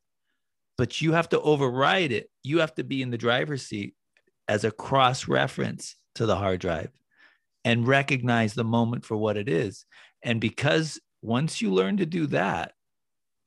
but 0.78 1.00
you 1.00 1.12
have 1.12 1.28
to 1.30 1.40
override 1.40 2.12
it. 2.12 2.30
You 2.42 2.60
have 2.60 2.74
to 2.76 2.84
be 2.84 3.02
in 3.02 3.10
the 3.10 3.18
driver's 3.18 3.66
seat 3.66 3.94
as 4.50 4.64
a 4.64 4.70
cross 4.72 5.28
reference 5.28 5.94
to 6.16 6.26
the 6.26 6.34
hard 6.34 6.60
drive 6.60 6.90
and 7.64 7.86
recognize 7.86 8.52
the 8.52 8.64
moment 8.64 9.04
for 9.04 9.16
what 9.16 9.36
it 9.36 9.48
is. 9.48 9.86
And 10.24 10.40
because 10.40 10.98
once 11.22 11.62
you 11.62 11.72
learn 11.72 11.98
to 11.98 12.04
do 12.04 12.26
that, 12.26 12.72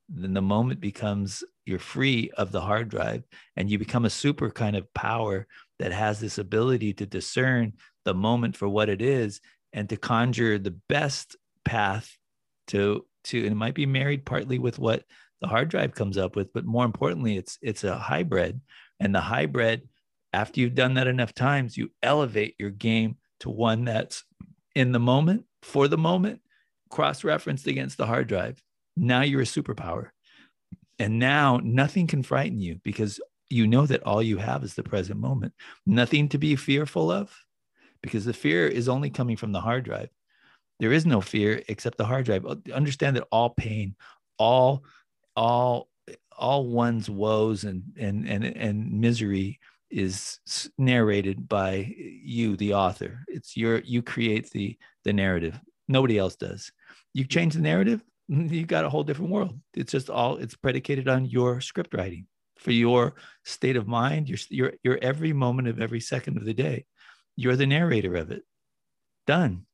then 0.07 0.33
the 0.33 0.41
moment 0.41 0.79
becomes 0.79 1.43
you're 1.65 1.77
free 1.77 2.31
of 2.37 2.53
the 2.53 2.61
hard 2.61 2.87
drive 2.87 3.23
and 3.57 3.69
you 3.69 3.77
become 3.77 4.05
a 4.05 4.09
super 4.09 4.49
kind 4.49 4.77
of 4.77 4.93
power 4.93 5.45
that 5.77 5.91
has 5.91 6.21
this 6.21 6.37
ability 6.37 6.93
to 6.93 7.05
discern 7.05 7.73
the 8.05 8.13
moment 8.13 8.55
for 8.55 8.69
what 8.69 8.87
it 8.87 9.01
is 9.01 9.41
and 9.73 9.89
to 9.89 9.97
conjure 9.97 10.57
the 10.57 10.77
best 10.87 11.35
path 11.65 12.17
to 12.67 13.05
to 13.25 13.39
and 13.39 13.51
it 13.51 13.55
might 13.55 13.75
be 13.75 13.85
married 13.85 14.25
partly 14.25 14.57
with 14.57 14.79
what 14.79 15.03
the 15.41 15.47
hard 15.47 15.67
drive 15.67 15.93
comes 15.95 16.17
up 16.17 16.35
with 16.35 16.51
but 16.53 16.65
more 16.65 16.85
importantly 16.85 17.37
it's 17.37 17.57
it's 17.61 17.83
a 17.83 17.97
hybrid 17.97 18.59
and 18.99 19.15
the 19.15 19.21
hybrid 19.21 19.87
after 20.33 20.59
you've 20.59 20.75
done 20.75 20.95
that 20.95 21.07
enough 21.07 21.33
times 21.33 21.77
you 21.77 21.91
elevate 22.01 22.55
your 22.59 22.71
game 22.71 23.17
to 23.39 23.49
one 23.49 23.85
that's 23.85 24.23
in 24.75 24.91
the 24.91 24.99
moment 24.99 25.45
for 25.61 25.87
the 25.87 25.97
moment 25.97 26.41
cross 26.89 27.23
referenced 27.23 27.67
against 27.67 27.97
the 27.97 28.05
hard 28.05 28.27
drive. 28.27 28.61
Now 28.95 29.21
you're 29.21 29.41
a 29.41 29.45
superpower. 29.45 30.09
And 30.99 31.17
now 31.17 31.59
nothing 31.63 32.05
can 32.05 32.21
frighten 32.21 32.59
you 32.59 32.79
because 32.83 33.19
you 33.49 33.67
know 33.67 33.85
that 33.85 34.03
all 34.03 34.21
you 34.21 34.37
have 34.37 34.63
is 34.63 34.75
the 34.75 34.83
present 34.83 35.19
moment. 35.19 35.53
Nothing 35.85 36.29
to 36.29 36.37
be 36.37 36.55
fearful 36.55 37.11
of 37.11 37.35
because 38.01 38.25
the 38.25 38.33
fear 38.33 38.67
is 38.67 38.87
only 38.87 39.09
coming 39.09 39.37
from 39.37 39.51
the 39.51 39.61
hard 39.61 39.85
drive. 39.85 40.09
There 40.79 40.91
is 40.91 41.05
no 41.05 41.19
fear 41.19 41.63
except 41.67 41.97
the 41.97 42.05
hard 42.05 42.25
drive. 42.25 42.45
Understand 42.71 43.15
that 43.15 43.27
all 43.31 43.49
pain 43.49 43.95
all 44.37 44.83
all 45.35 45.89
all 46.37 46.67
one's 46.67 47.09
woes 47.09 47.63
and 47.63 47.83
and 47.97 48.27
and, 48.27 48.43
and 48.43 48.91
misery 48.91 49.59
is 49.93 50.39
narrated 50.77 51.47
by 51.47 51.93
you 51.97 52.57
the 52.57 52.73
author. 52.73 53.23
It's 53.27 53.55
your 53.55 53.79
you 53.79 54.01
create 54.01 54.49
the 54.49 54.77
the 55.03 55.13
narrative. 55.13 55.59
Nobody 55.87 56.17
else 56.17 56.35
does. 56.35 56.71
You 57.13 57.25
change 57.25 57.53
the 57.53 57.61
narrative 57.61 58.03
you 58.27 58.65
got 58.65 58.85
a 58.85 58.89
whole 58.89 59.03
different 59.03 59.31
world. 59.31 59.59
It's 59.75 59.91
just 59.91 60.09
all 60.09 60.37
it's 60.37 60.55
predicated 60.55 61.07
on 61.07 61.25
your 61.25 61.61
script 61.61 61.93
writing 61.93 62.27
for 62.57 62.71
your 62.71 63.15
state 63.43 63.75
of 63.75 63.87
mind 63.87 64.29
your 64.29 64.37
your 64.49 64.73
your 64.83 64.99
every 65.01 65.33
moment 65.33 65.67
of 65.67 65.81
every 65.81 65.99
second 65.99 66.37
of 66.37 66.45
the 66.45 66.53
day. 66.53 66.85
You're 67.35 67.55
the 67.55 67.67
narrator 67.67 68.15
of 68.15 68.31
it. 68.31 68.43
Done. 69.27 69.65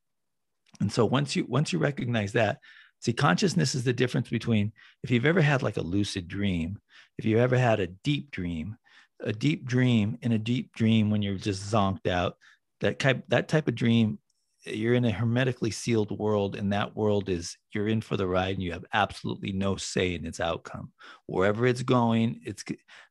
And 0.82 0.92
so 0.92 1.06
once 1.06 1.36
you 1.36 1.46
once 1.48 1.72
you 1.74 1.80
recognize 1.80 2.34
that 2.34 2.60
see 3.00 3.14
consciousness 3.14 3.76
is 3.76 3.84
the 3.84 3.94
difference 3.94 4.30
between 4.30 4.74
if 5.04 5.12
you've 5.12 5.26
ever 5.26 5.42
had 5.42 5.64
like 5.64 5.78
a 5.78 5.82
lucid 5.82 6.28
dream 6.28 6.78
if 7.18 7.26
you've 7.26 7.40
ever 7.40 7.58
had 7.58 7.80
a 7.80 7.88
deep 7.88 8.30
dream 8.30 8.78
a 9.22 9.34
deep 9.34 9.66
dream 9.66 10.18
in 10.22 10.32
a 10.32 10.40
deep 10.40 10.74
dream 10.74 11.10
when 11.10 11.22
you're 11.22 11.36
just 11.36 11.72
zonked 11.72 12.08
out. 12.08 12.38
That 12.82 13.00
type 13.00 13.24
that 13.28 13.48
type 13.48 13.68
of 13.68 13.76
dream 13.76 14.20
you're 14.66 14.94
in 14.94 15.06
a 15.06 15.12
hermetically 15.12 15.72
sealed 15.72 16.18
world 16.18 16.56
and 16.56 16.74
that 16.74 16.96
world 16.96 17.30
is 17.30 17.58
you're 17.74 17.88
in 17.88 18.02
for 18.02 18.18
the 18.18 18.28
ride 18.28 18.56
and 18.56 18.64
you 18.64 18.74
have 18.74 18.84
absolutely 18.94 19.54
no 19.54 19.78
say 19.78 20.16
in 20.16 20.26
its 20.26 20.40
outcome. 20.40 20.92
Wherever 21.26 21.66
it's 21.66 21.84
going 21.84 22.42
it's 22.46 22.64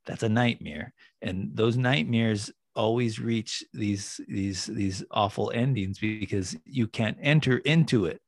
that's 0.06 0.22
a 0.22 0.28
nightmare. 0.28 0.92
And 1.22 1.50
those 1.54 1.76
nightmares 1.76 2.50
always 2.74 3.18
reach 3.18 3.64
these 3.72 4.20
these 4.28 4.66
these 4.66 5.04
awful 5.10 5.50
endings 5.54 5.98
because 5.98 6.56
you 6.64 6.86
can't 6.86 7.18
enter 7.20 7.58
into 7.58 8.06
it. 8.06 8.20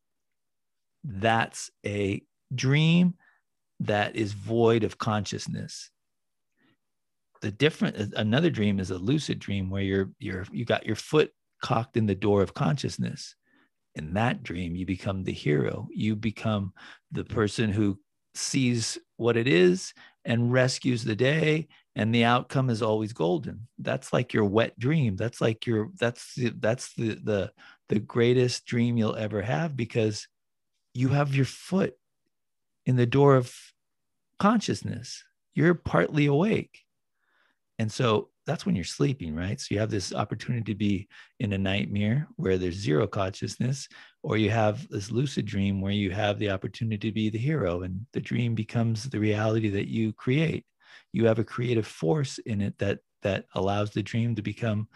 That's 1.05 1.71
a 1.87 2.23
dream 2.55 3.15
that 3.81 4.17
is 4.17 4.33
void 4.33 4.85
of 4.85 4.99
consciousness 4.99 5.91
the 7.41 7.51
different 7.51 7.97
another 8.15 8.51
dream 8.51 8.79
is 8.79 8.91
a 8.91 8.99
lucid 8.99 9.39
dream 9.39 9.71
where 9.71 9.83
you're 9.83 10.11
you're 10.19 10.45
you 10.53 10.65
got 10.65 10.87
your 10.87 10.97
foot 10.97 11.31
cocked 11.63 11.97
in 11.97 12.07
the 12.07 12.15
door 12.15 12.43
of 12.43 12.55
consciousness. 12.55 13.35
In 13.95 14.15
that 14.15 14.43
dream 14.43 14.77
you 14.77 14.87
become 14.87 15.25
the 15.25 15.33
hero. 15.33 15.89
You 15.93 16.17
become 16.17 16.73
the 17.11 17.25
person 17.25 17.71
who 17.71 17.99
sees 18.35 18.99
what 19.17 19.37
it 19.37 19.49
is 19.49 19.93
and 20.25 20.53
rescues 20.53 21.03
the 21.03 21.17
day 21.17 21.67
and 21.97 22.15
the 22.15 22.25
outcome 22.25 22.71
is 22.71 22.83
always 22.83 23.13
golden. 23.13 23.67
That's 23.79 24.13
like 24.13 24.33
your 24.33 24.45
wet 24.45 24.79
dream. 24.79 25.17
That's 25.17 25.41
like 25.41 25.67
your 25.67 25.91
that's 25.99 26.35
the, 26.35 26.53
that's 26.59 26.95
the 26.95 27.19
the 27.23 27.53
the 27.89 27.99
greatest 27.99 28.67
dream 28.67 28.97
you'll 28.97 29.17
ever 29.17 29.43
have 29.43 29.77
because 29.77 30.29
you 30.95 31.09
have 31.09 31.35
your 31.35 31.47
foot 31.47 31.95
in 32.87 32.97
the 32.97 33.07
door 33.07 33.37
of 33.37 33.55
consciousness. 34.39 35.25
You're 35.55 35.75
partly 35.75 36.27
awake 36.27 36.81
and 37.81 37.91
so 37.91 38.29
that's 38.45 38.67
when 38.67 38.77
you're 38.77 38.85
sleeping, 38.85 39.35
right? 39.35 39.59
So 39.59 39.69
you 39.71 39.81
have 39.81 39.91
this 39.91 40.13
opportunity 40.13 40.71
to 40.71 40.77
be 40.77 41.09
in 41.39 41.55
a 41.55 41.59
nightmare 41.59 42.29
where 42.37 42.59
there's 42.59 42.75
zero 42.75 43.07
consciousness, 43.07 43.89
or 44.23 44.37
you 44.37 44.51
have 44.51 44.87
this 44.91 45.11
lucid 45.11 45.47
dream 45.47 45.81
where 45.81 45.91
you 45.91 46.11
have 46.11 46.39
the 46.39 46.51
opportunity 46.51 47.09
to 47.09 47.15
be 47.15 47.31
the 47.31 47.39
hero 47.39 47.81
and 47.85 48.05
the 48.13 48.21
dream 48.21 48.55
becomes 48.55 49.05
the 49.05 49.19
reality 49.19 49.71
that 49.71 49.89
you 49.89 50.13
create. 50.13 50.67
You 51.15 51.25
have 51.25 51.39
a 51.39 51.45
creative 51.45 51.87
force 51.87 52.37
in 52.37 52.61
it 52.61 52.77
that 52.81 52.99
that 53.23 53.47
allows 53.55 53.93
the 53.93 54.03
dream 54.03 54.35
to 54.35 54.43
become 54.43 54.87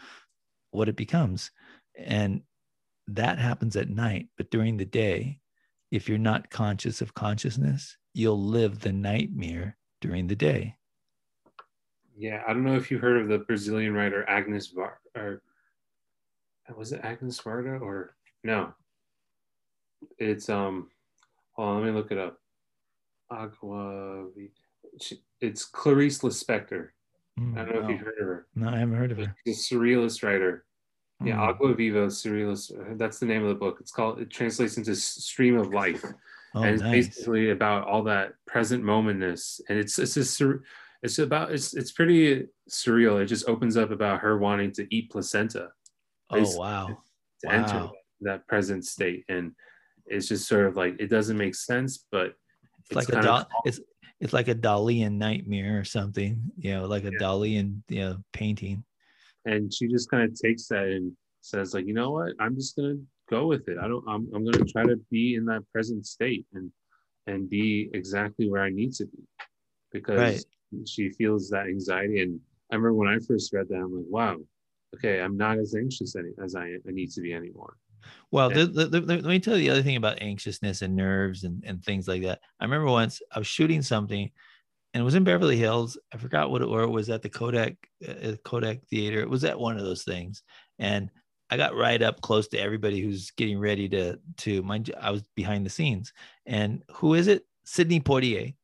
what 0.71 0.91
it 0.91 0.97
becomes. 0.97 1.51
And 1.97 2.43
that 3.07 3.39
happens 3.39 3.77
at 3.77 3.89
night, 3.89 4.29
but 4.37 4.51
during 4.51 4.77
the 4.77 4.85
day, 4.85 5.41
if 5.91 6.07
you're 6.07 6.19
not 6.19 6.51
conscious 6.51 7.01
of 7.01 7.15
consciousness, 7.15 7.97
you'll 8.13 8.45
live 8.45 8.81
the 8.81 8.93
nightmare 8.93 9.79
during 10.03 10.27
the 10.27 10.37
day. 10.37 10.77
Yeah, 12.17 12.43
I 12.47 12.53
don't 12.53 12.65
know 12.65 12.77
if 12.77 12.91
you 12.91 12.99
heard 12.99 13.21
of 13.21 13.29
the 13.29 13.39
Brazilian 13.39 13.95
writer 13.95 14.29
Agnes 14.29 14.69
Var 14.69 14.99
or 15.17 15.43
was 16.77 16.93
it 16.93 17.01
Agnes 17.03 17.41
Varda 17.41 17.81
or 17.81 18.17
no? 18.43 18.73
It's 20.19 20.49
um 20.49 20.91
hold 21.53 21.69
on, 21.69 21.77
let 21.77 21.87
me 21.87 21.93
look 21.93 22.13
it 22.13 22.19
up. 22.19 22.39
Agua 23.31 24.27
it's 25.41 25.65
Clarice 25.65 26.21
Lispector. 26.21 26.89
Mm, 27.39 27.59
I 27.59 27.65
don't 27.65 27.75
know 27.75 27.81
no. 27.81 27.85
if 27.87 27.91
you've 27.91 28.01
heard 28.01 28.19
of 28.21 28.27
her. 28.27 28.47
No, 28.55 28.69
I 28.69 28.79
haven't 28.79 28.97
heard 28.97 29.13
of 29.13 29.19
her. 29.19 29.37
She's 29.45 29.71
a 29.71 29.75
surrealist 29.75 30.23
writer. 30.23 30.65
Mm. 31.23 31.29
Yeah, 31.29 31.41
Agua 31.41 31.75
Viva 31.75 32.07
Surrealist. 32.07 32.99
That's 32.99 33.19
the 33.19 33.27
name 33.27 33.43
of 33.43 33.49
the 33.49 33.55
book. 33.55 33.79
It's 33.81 33.91
called. 33.91 34.21
It 34.21 34.31
translates 34.31 34.77
into 34.77 34.95
Stream 34.95 35.59
of 35.59 35.73
Life, 35.73 36.05
oh, 36.55 36.63
and 36.63 36.75
it's 36.75 36.83
nice. 36.83 37.09
basically 37.09 37.51
about 37.51 37.87
all 37.87 38.03
that 38.05 38.35
present 38.47 38.85
momentness. 38.85 39.61
And 39.69 39.79
it's 39.79 39.99
it's 39.99 40.15
just 40.15 40.41
it's 41.05 41.19
about 41.19 41.53
it's 41.53 41.75
it's 41.75 41.93
pretty 41.93 42.47
surreal. 42.69 43.23
It 43.23 43.27
just 43.27 43.47
opens 43.47 43.77
up 43.77 43.91
about 43.91 44.21
her 44.21 44.39
wanting 44.39 44.73
to 44.73 44.87
eat 44.95 45.11
placenta. 45.11 45.69
Oh 46.31 46.57
wow! 46.57 46.87
To 46.87 47.47
wow. 47.47 47.53
enter 47.53 47.89
that 48.23 48.49
present 48.49 48.87
state, 48.87 49.25
and 49.29 49.53
it's 50.07 50.27
just 50.27 50.49
sort 50.49 50.67
of 50.67 50.77
like 50.77 50.97
it 50.99 51.11
doesn't 51.11 51.37
make 51.37 51.55
sense, 51.55 52.07
but 52.11 52.29
it's, 52.29 52.37
it's 52.91 52.97
like 52.97 53.09
a 53.11 53.23
doll. 53.23 53.47
It's 53.67 53.81
it's 54.19 54.33
like 54.33 54.49
a 54.49 54.55
Dalian 54.55 55.13
nightmare 55.19 55.79
or 55.79 55.85
something. 55.85 56.41
You 56.57 56.73
know, 56.73 56.87
like 56.87 57.05
a 57.05 57.13
yeah. 57.13 57.19
Dalian 57.21 57.83
you 57.91 58.01
know 58.01 58.17
painting. 58.33 58.83
And 59.45 59.73
she 59.73 59.89
just 59.89 60.11
kind 60.11 60.25
of 60.25 60.35
takes 60.41 60.69
that 60.69 60.85
and 60.85 61.13
says 61.43 61.75
like, 61.75 61.87
you 61.87 61.93
know 61.93 62.13
what? 62.13 62.33
I'm 62.41 62.55
just 62.57 62.77
gonna 62.77 62.97
go 63.29 63.47
with 63.47 63.69
it. 63.69 63.77
I 63.77 63.89
don't. 63.89 64.05
I'm 64.09 64.27
I'm 64.35 64.43
gonna 64.43 64.65
try 64.65 64.85
to 64.85 64.97
be 65.11 65.35
in 65.35 65.45
that 65.47 65.71
present 65.71 66.07
state 66.07 66.47
and 66.55 66.73
and 67.27 67.51
be 67.51 67.91
exactly 67.93 68.49
where 68.49 68.63
I 68.63 68.71
need 68.71 68.95
to 68.95 69.05
be 69.05 69.23
because 69.93 70.19
right 70.19 70.45
she 70.87 71.11
feels 71.11 71.49
that 71.51 71.67
anxiety. 71.67 72.23
And 72.23 72.41
I 72.71 72.77
remember 72.77 72.95
when 72.95 73.09
I 73.09 73.19
first 73.19 73.53
read 73.53 73.69
that, 73.69 73.77
I'm 73.77 73.95
like, 73.95 74.07
wow, 74.09 74.37
okay, 74.97 75.21
I'm 75.21 75.37
not 75.37 75.59
as 75.59 75.75
anxious 75.75 76.15
as 76.43 76.55
I, 76.55 76.65
I 76.65 76.91
need 76.91 77.11
to 77.13 77.21
be 77.21 77.33
anymore. 77.33 77.77
Well, 78.31 78.51
the, 78.51 78.67
the, 78.67 78.87
the, 78.87 79.01
let 79.01 79.25
me 79.25 79.41
tell 79.41 79.57
you 79.57 79.65
the 79.65 79.71
other 79.71 79.83
thing 79.83 79.97
about 79.97 80.21
anxiousness 80.21 80.83
and 80.83 80.95
nerves 80.95 81.45
and, 81.45 81.65
and 81.65 81.83
things 81.83 82.07
like 82.07 82.23
that. 82.23 82.41
I 82.61 82.65
remember 82.65 82.91
once 82.91 83.23
I 83.33 83.39
was 83.39 83.47
shooting 83.47 83.81
something 83.81 84.31
and 84.93 85.01
it 85.01 85.05
was 85.05 85.15
in 85.15 85.25
Beverly 85.25 85.57
Hills. 85.57 85.99
I 86.13 86.19
forgot 86.19 86.51
what 86.51 86.63
it, 86.63 86.67
or 86.67 86.83
it 86.83 86.91
was 86.91 87.11
at 87.11 87.23
the 87.23 87.29
Kodak 87.29 87.77
uh, 88.07 88.33
Kodak 88.45 88.87
Theater. 88.89 89.21
It 89.21 89.31
was 89.31 89.45
at 89.45 89.59
one 89.59 89.77
of 89.77 89.85
those 89.85 90.05
things. 90.05 90.43
And 90.79 91.11
I 91.51 91.57
got 91.57 91.77
right 91.77 92.01
up 92.01 92.21
close 92.21 92.49
to 92.49 92.59
everybody 92.59 93.01
who's 93.01 93.31
getting 93.33 93.59
ready 93.59 93.89
to 93.91 94.19
to 94.39 94.63
mind. 94.63 94.95
I 95.01 95.11
was 95.11 95.23
behind 95.35 95.67
the 95.67 95.71
scenes, 95.71 96.13
and 96.47 96.83
who 96.93 97.15
is 97.15 97.27
it? 97.29 97.45
Sidney 97.65 98.01
Poitier 98.01 98.55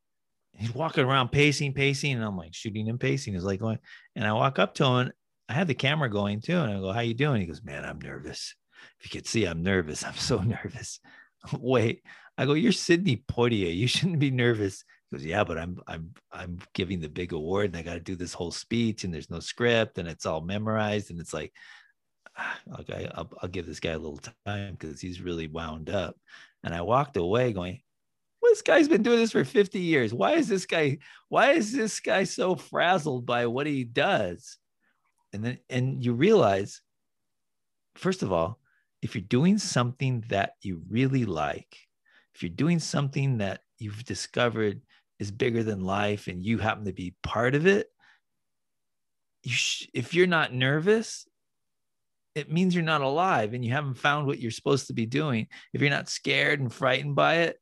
he's 0.60 0.74
walking 0.74 1.04
around 1.04 1.32
pacing, 1.32 1.72
pacing, 1.72 2.12
and 2.12 2.24
I'm 2.24 2.36
like 2.36 2.54
shooting 2.54 2.86
him 2.86 2.98
pacing. 2.98 3.34
He's 3.34 3.42
like 3.42 3.60
going, 3.60 3.78
and 4.14 4.26
I 4.26 4.32
walk 4.32 4.58
up 4.58 4.74
to 4.74 4.84
him. 4.84 5.12
I 5.48 5.54
had 5.54 5.66
the 5.66 5.74
camera 5.74 6.10
going 6.10 6.40
too, 6.40 6.58
and 6.58 6.70
I 6.70 6.78
go, 6.78 6.92
"How 6.92 7.00
you 7.00 7.14
doing?" 7.14 7.40
He 7.40 7.46
goes, 7.46 7.62
"Man, 7.62 7.84
I'm 7.84 8.00
nervous. 8.00 8.54
If 9.00 9.06
you 9.06 9.18
could 9.18 9.26
see, 9.26 9.46
I'm 9.46 9.62
nervous. 9.62 10.04
I'm 10.06 10.14
so 10.14 10.38
nervous." 10.38 11.00
Wait, 11.58 12.02
I 12.36 12.44
go, 12.44 12.52
"You're 12.52 12.72
Sidney 12.72 13.24
Poitier. 13.26 13.74
You 13.74 13.88
shouldn't 13.88 14.18
be 14.18 14.30
nervous." 14.30 14.84
He 15.10 15.16
goes, 15.16 15.24
"Yeah, 15.24 15.44
but 15.44 15.58
I'm 15.58 15.80
I'm 15.86 16.12
I'm 16.30 16.58
giving 16.74 17.00
the 17.00 17.08
big 17.08 17.32
award, 17.32 17.66
and 17.66 17.76
I 17.76 17.82
got 17.82 17.94
to 17.94 18.00
do 18.00 18.14
this 18.14 18.34
whole 18.34 18.52
speech, 18.52 19.04
and 19.04 19.12
there's 19.12 19.30
no 19.30 19.40
script, 19.40 19.98
and 19.98 20.06
it's 20.06 20.26
all 20.26 20.42
memorized, 20.42 21.10
and 21.10 21.20
it's 21.20 21.34
like." 21.34 21.52
Okay, 22.80 23.10
I'll, 23.14 23.28
I'll 23.42 23.48
give 23.48 23.66
this 23.66 23.80
guy 23.80 23.90
a 23.90 23.98
little 23.98 24.20
time 24.46 24.72
because 24.72 25.00
he's 25.00 25.20
really 25.20 25.48
wound 25.48 25.90
up. 25.90 26.16
And 26.62 26.74
I 26.74 26.80
walked 26.82 27.16
away 27.16 27.52
going, 27.52 27.80
this 28.42 28.62
guy's 28.62 28.88
been 28.88 29.02
doing 29.02 29.18
this 29.18 29.32
for 29.32 29.44
50 29.44 29.78
years. 29.78 30.14
Why 30.14 30.32
is 30.32 30.48
this 30.48 30.66
guy, 30.66 30.98
why 31.28 31.52
is 31.52 31.72
this 31.72 32.00
guy 32.00 32.24
so 32.24 32.56
frazzled 32.56 33.26
by 33.26 33.46
what 33.46 33.66
he 33.66 33.84
does? 33.84 34.58
And 35.32 35.44
then, 35.44 35.58
and 35.68 36.04
you 36.04 36.14
realize, 36.14 36.80
first 37.94 38.22
of 38.22 38.32
all, 38.32 38.58
if 39.02 39.14
you're 39.14 39.22
doing 39.22 39.58
something 39.58 40.24
that 40.28 40.54
you 40.62 40.82
really 40.88 41.24
like, 41.24 41.76
if 42.34 42.42
you're 42.42 42.50
doing 42.50 42.78
something 42.78 43.38
that 43.38 43.60
you've 43.78 44.04
discovered 44.04 44.80
is 45.18 45.30
bigger 45.30 45.62
than 45.62 45.84
life 45.84 46.26
and 46.26 46.42
you 46.42 46.58
happen 46.58 46.84
to 46.86 46.92
be 46.92 47.14
part 47.22 47.54
of 47.54 47.66
it, 47.66 47.88
you 49.42 49.52
sh- 49.52 49.88
if 49.94 50.14
you're 50.14 50.26
not 50.26 50.52
nervous, 50.52 51.26
it 52.34 52.50
means 52.50 52.74
you're 52.74 52.84
not 52.84 53.00
alive 53.00 53.54
and 53.54 53.64
you 53.64 53.72
haven't 53.72 53.94
found 53.94 54.26
what 54.26 54.38
you're 54.38 54.50
supposed 54.50 54.86
to 54.86 54.92
be 54.92 55.06
doing. 55.06 55.48
If 55.72 55.80
you're 55.80 55.90
not 55.90 56.08
scared 56.08 56.60
and 56.60 56.72
frightened 56.72 57.16
by 57.16 57.36
it, 57.38 57.58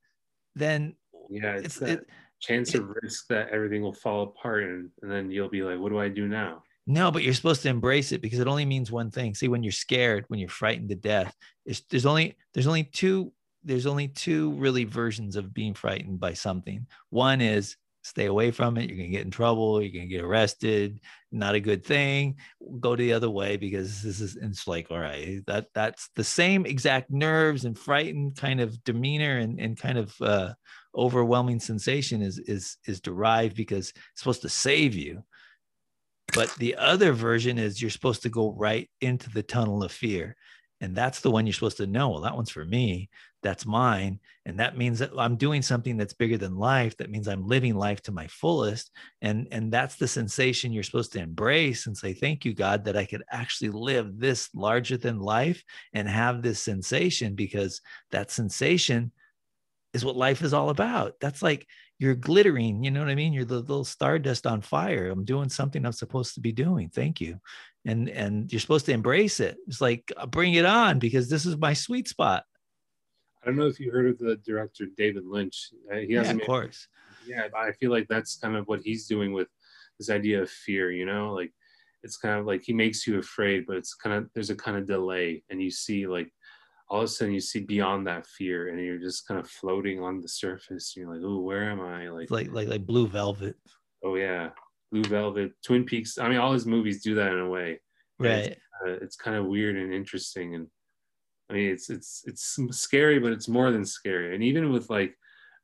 then 0.58 0.94
yeah, 1.30 1.54
it's, 1.54 1.66
it's 1.66 1.76
that 1.78 1.88
it, 1.90 2.06
chance 2.40 2.74
it, 2.74 2.82
of 2.82 2.90
risk 3.02 3.26
that 3.28 3.48
everything 3.50 3.82
will 3.82 3.92
fall 3.92 4.22
apart, 4.24 4.64
and, 4.64 4.90
and 5.02 5.10
then 5.10 5.30
you'll 5.30 5.48
be 5.48 5.62
like, 5.62 5.78
what 5.78 5.90
do 5.90 5.98
I 5.98 6.08
do 6.08 6.28
now? 6.28 6.62
No, 6.86 7.10
but 7.10 7.22
you're 7.22 7.34
supposed 7.34 7.62
to 7.62 7.68
embrace 7.68 8.12
it 8.12 8.22
because 8.22 8.38
it 8.38 8.46
only 8.46 8.64
means 8.64 8.90
one 8.90 9.10
thing. 9.10 9.34
See, 9.34 9.48
when 9.48 9.62
you're 9.62 9.72
scared, 9.72 10.24
when 10.28 10.40
you're 10.40 10.48
frightened 10.48 10.88
to 10.88 10.94
death, 10.94 11.34
there's 11.90 12.06
only 12.06 12.36
there's 12.54 12.66
only 12.66 12.84
two 12.84 13.32
there's 13.62 13.86
only 13.86 14.08
two 14.08 14.52
really 14.52 14.84
versions 14.84 15.36
of 15.36 15.52
being 15.52 15.74
frightened 15.74 16.18
by 16.18 16.32
something. 16.32 16.86
One 17.10 17.42
is 17.42 17.76
stay 18.02 18.26
away 18.26 18.50
from 18.50 18.76
it. 18.76 18.88
You're 18.88 18.96
gonna 18.96 19.08
get 19.08 19.24
in 19.24 19.30
trouble. 19.30 19.82
You're 19.82 19.92
gonna 19.92 20.06
get 20.06 20.24
arrested. 20.24 21.00
Not 21.30 21.54
a 21.54 21.60
good 21.60 21.84
thing. 21.84 22.36
Go 22.80 22.96
the 22.96 23.12
other 23.12 23.30
way 23.30 23.56
because 23.56 24.02
this 24.02 24.20
is. 24.20 24.36
it's 24.36 24.66
like 24.66 24.90
all 24.90 24.98
right, 24.98 25.40
that 25.46 25.66
that's 25.74 26.10
the 26.16 26.24
same 26.24 26.66
exact 26.66 27.10
nerves 27.10 27.64
and 27.64 27.78
frightened 27.78 28.36
kind 28.36 28.60
of 28.60 28.82
demeanor 28.84 29.38
and 29.38 29.60
and 29.60 29.78
kind 29.78 29.98
of 29.98 30.14
uh, 30.20 30.54
overwhelming 30.94 31.60
sensation 31.60 32.22
is 32.22 32.38
is 32.38 32.76
is 32.86 33.00
derived 33.00 33.56
because 33.56 33.90
it's 33.90 34.20
supposed 34.20 34.42
to 34.42 34.48
save 34.48 34.94
you 34.94 35.22
but 36.34 36.54
the 36.56 36.76
other 36.76 37.12
version 37.12 37.58
is 37.58 37.80
you're 37.80 37.90
supposed 37.90 38.22
to 38.22 38.28
go 38.28 38.52
right 38.52 38.90
into 39.00 39.30
the 39.30 39.42
tunnel 39.42 39.82
of 39.82 39.92
fear 39.92 40.36
and 40.80 40.94
that's 40.94 41.20
the 41.20 41.30
one 41.30 41.46
you're 41.46 41.52
supposed 41.52 41.76
to 41.76 41.86
know 41.86 42.10
well 42.10 42.20
that 42.20 42.34
one's 42.34 42.50
for 42.50 42.64
me 42.64 43.08
that's 43.42 43.66
mine 43.66 44.18
and 44.46 44.58
that 44.58 44.76
means 44.76 44.98
that 44.98 45.10
i'm 45.18 45.36
doing 45.36 45.62
something 45.62 45.96
that's 45.96 46.12
bigger 46.12 46.36
than 46.36 46.56
life 46.56 46.96
that 46.96 47.10
means 47.10 47.28
i'm 47.28 47.46
living 47.46 47.74
life 47.74 48.02
to 48.02 48.12
my 48.12 48.26
fullest 48.26 48.90
and 49.22 49.46
and 49.50 49.72
that's 49.72 49.96
the 49.96 50.08
sensation 50.08 50.72
you're 50.72 50.82
supposed 50.82 51.12
to 51.12 51.20
embrace 51.20 51.86
and 51.86 51.96
say 51.96 52.12
thank 52.12 52.44
you 52.44 52.52
god 52.52 52.84
that 52.84 52.96
i 52.96 53.04
could 53.04 53.22
actually 53.30 53.70
live 53.70 54.18
this 54.18 54.48
larger 54.54 54.96
than 54.96 55.18
life 55.18 55.62
and 55.92 56.08
have 56.08 56.42
this 56.42 56.60
sensation 56.60 57.34
because 57.34 57.80
that 58.10 58.30
sensation 58.30 59.12
is 59.94 60.04
what 60.04 60.16
life 60.16 60.42
is 60.42 60.52
all 60.52 60.70
about. 60.70 61.14
That's 61.20 61.42
like 61.42 61.66
you're 61.98 62.14
glittering, 62.14 62.84
you 62.84 62.90
know 62.90 63.00
what 63.00 63.08
I 63.08 63.16
mean? 63.16 63.32
You're 63.32 63.44
the 63.44 63.58
little 63.58 63.84
stardust 63.84 64.46
on 64.46 64.60
fire. 64.60 65.08
I'm 65.10 65.24
doing 65.24 65.48
something 65.48 65.84
I'm 65.84 65.92
supposed 65.92 66.34
to 66.34 66.40
be 66.40 66.52
doing. 66.52 66.88
Thank 66.88 67.20
you. 67.20 67.40
And 67.84 68.08
and 68.08 68.52
you're 68.52 68.60
supposed 68.60 68.86
to 68.86 68.92
embrace 68.92 69.40
it. 69.40 69.56
It's 69.66 69.80
like 69.80 70.12
uh, 70.16 70.26
bring 70.26 70.54
it 70.54 70.64
on 70.64 70.98
because 70.98 71.28
this 71.28 71.44
is 71.44 71.56
my 71.56 71.72
sweet 71.72 72.06
spot. 72.06 72.44
I 73.42 73.46
don't 73.46 73.56
know 73.56 73.66
if 73.66 73.80
you 73.80 73.90
heard 73.90 74.06
of 74.06 74.18
the 74.18 74.36
director 74.36 74.86
David 74.96 75.24
Lynch. 75.26 75.70
Uh, 75.92 75.96
he 75.96 76.12
has 76.14 76.28
yeah, 76.28 76.34
of 76.34 76.42
course. 76.42 76.86
Yeah, 77.26 77.48
I 77.56 77.72
feel 77.72 77.90
like 77.90 78.06
that's 78.08 78.36
kind 78.36 78.56
of 78.56 78.66
what 78.68 78.80
he's 78.80 79.06
doing 79.06 79.32
with 79.32 79.48
this 79.98 80.10
idea 80.10 80.42
of 80.42 80.50
fear. 80.50 80.92
You 80.92 81.06
know, 81.06 81.32
like 81.34 81.52
it's 82.04 82.16
kind 82.16 82.38
of 82.38 82.46
like 82.46 82.62
he 82.62 82.72
makes 82.72 83.06
you 83.06 83.18
afraid, 83.18 83.66
but 83.66 83.76
it's 83.76 83.94
kind 83.94 84.14
of 84.14 84.28
there's 84.34 84.50
a 84.50 84.56
kind 84.56 84.76
of 84.76 84.86
delay, 84.86 85.42
and 85.50 85.60
you 85.60 85.70
see 85.70 86.06
like 86.06 86.30
all 86.90 87.00
of 87.00 87.04
a 87.04 87.08
sudden 87.08 87.34
you 87.34 87.40
see 87.40 87.60
beyond 87.60 88.06
that 88.06 88.26
fear 88.26 88.68
and 88.68 88.80
you're 88.80 88.98
just 88.98 89.26
kind 89.26 89.38
of 89.38 89.48
floating 89.48 90.02
on 90.02 90.20
the 90.20 90.28
surface. 90.28 90.94
and 90.96 91.04
You're 91.04 91.14
like, 91.14 91.22
oh, 91.24 91.40
where 91.40 91.70
am 91.70 91.80
I? 91.80 92.08
Like, 92.08 92.30
like, 92.30 92.50
like, 92.50 92.68
like 92.68 92.86
Blue 92.86 93.06
Velvet. 93.06 93.56
Oh 94.02 94.14
yeah, 94.14 94.50
Blue 94.90 95.04
Velvet, 95.04 95.52
Twin 95.62 95.84
Peaks. 95.84 96.18
I 96.18 96.28
mean, 96.28 96.38
all 96.38 96.52
his 96.52 96.66
movies 96.66 97.02
do 97.02 97.14
that 97.16 97.32
in 97.32 97.40
a 97.40 97.48
way. 97.48 97.80
Right. 98.18 98.46
It's, 98.46 98.60
uh, 98.86 98.90
it's 99.02 99.16
kind 99.16 99.36
of 99.36 99.46
weird 99.46 99.76
and 99.76 99.92
interesting, 99.92 100.54
and 100.54 100.68
I 101.50 101.54
mean, 101.54 101.70
it's 101.70 101.90
it's 101.90 102.22
it's 102.26 102.58
scary, 102.70 103.18
but 103.18 103.32
it's 103.32 103.48
more 103.48 103.70
than 103.70 103.84
scary. 103.84 104.34
And 104.34 104.44
even 104.44 104.70
with 104.70 104.88
like 104.88 105.14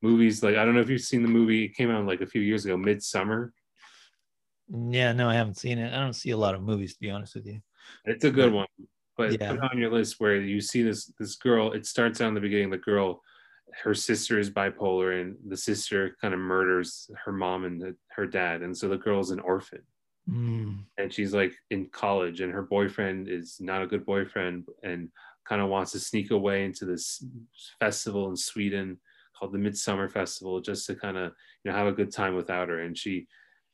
movies, 0.02 0.42
like 0.42 0.56
I 0.56 0.64
don't 0.64 0.74
know 0.74 0.80
if 0.80 0.90
you've 0.90 1.01
seen 1.01 1.22
the 1.22 1.28
movie. 1.28 1.64
It 1.64 1.76
came 1.76 1.90
out 1.90 2.06
like 2.06 2.20
a 2.20 2.26
few 2.26 2.42
years 2.42 2.64
ago, 2.64 2.76
Midsommar 2.76 3.51
Yeah, 4.68 5.12
no, 5.12 5.28
I 5.28 5.34
haven't 5.34 5.59
seen 5.59 5.78
it. 5.78 5.94
I 5.94 6.01
don't 6.01 6.12
see 6.12 6.30
a 6.30 6.36
lot 6.36 6.55
of 6.55 6.62
movies, 6.62 6.94
to 6.94 7.01
be 7.01 7.10
honest 7.10 7.36
with 7.36 7.46
you. 7.46 7.60
It's 8.05 8.24
a 8.24 8.30
good 8.30 8.52
one 8.52 8.66
but 9.16 9.40
yeah. 9.40 9.52
put 9.52 9.60
on 9.60 9.78
your 9.78 9.92
list 9.92 10.16
where 10.18 10.36
you 10.36 10.60
see 10.60 10.82
this 10.82 11.12
this 11.18 11.36
girl. 11.36 11.72
It 11.72 11.86
starts 11.86 12.20
out 12.20 12.28
in 12.28 12.34
the 12.34 12.40
beginning. 12.40 12.70
The 12.70 12.78
girl, 12.78 13.20
her 13.82 13.94
sister 13.94 14.38
is 14.38 14.50
bipolar, 14.50 15.20
and 15.20 15.36
the 15.46 15.56
sister 15.56 16.16
kind 16.20 16.34
of 16.34 16.40
murders 16.40 17.10
her 17.24 17.32
mom 17.32 17.64
and 17.64 17.80
the, 17.80 17.96
her 18.16 18.26
dad, 18.26 18.62
and 18.62 18.76
so 18.76 18.88
the 18.88 18.96
girl's 18.96 19.30
an 19.30 19.40
orphan. 19.40 19.82
Mm. 20.30 20.84
and 20.96 21.12
she's 21.12 21.34
like 21.34 21.52
in 21.70 21.86
college 21.90 22.40
and 22.40 22.50
her 22.50 22.62
boyfriend 22.62 23.28
is 23.28 23.58
not 23.60 23.82
a 23.82 23.86
good 23.86 24.06
boyfriend 24.06 24.64
and 24.82 25.10
kind 25.46 25.60
of 25.60 25.68
wants 25.68 25.92
to 25.92 25.98
sneak 25.98 26.30
away 26.30 26.64
into 26.64 26.86
this 26.86 27.22
festival 27.78 28.30
in 28.30 28.36
Sweden 28.36 28.98
called 29.38 29.52
the 29.52 29.58
Midsummer 29.58 30.08
Festival 30.08 30.62
just 30.62 30.86
to 30.86 30.94
kind 30.94 31.18
of 31.18 31.32
you 31.62 31.70
know 31.70 31.76
have 31.76 31.88
a 31.88 31.92
good 31.92 32.10
time 32.10 32.34
without 32.34 32.70
her 32.70 32.80
and 32.80 32.96
she 32.96 33.26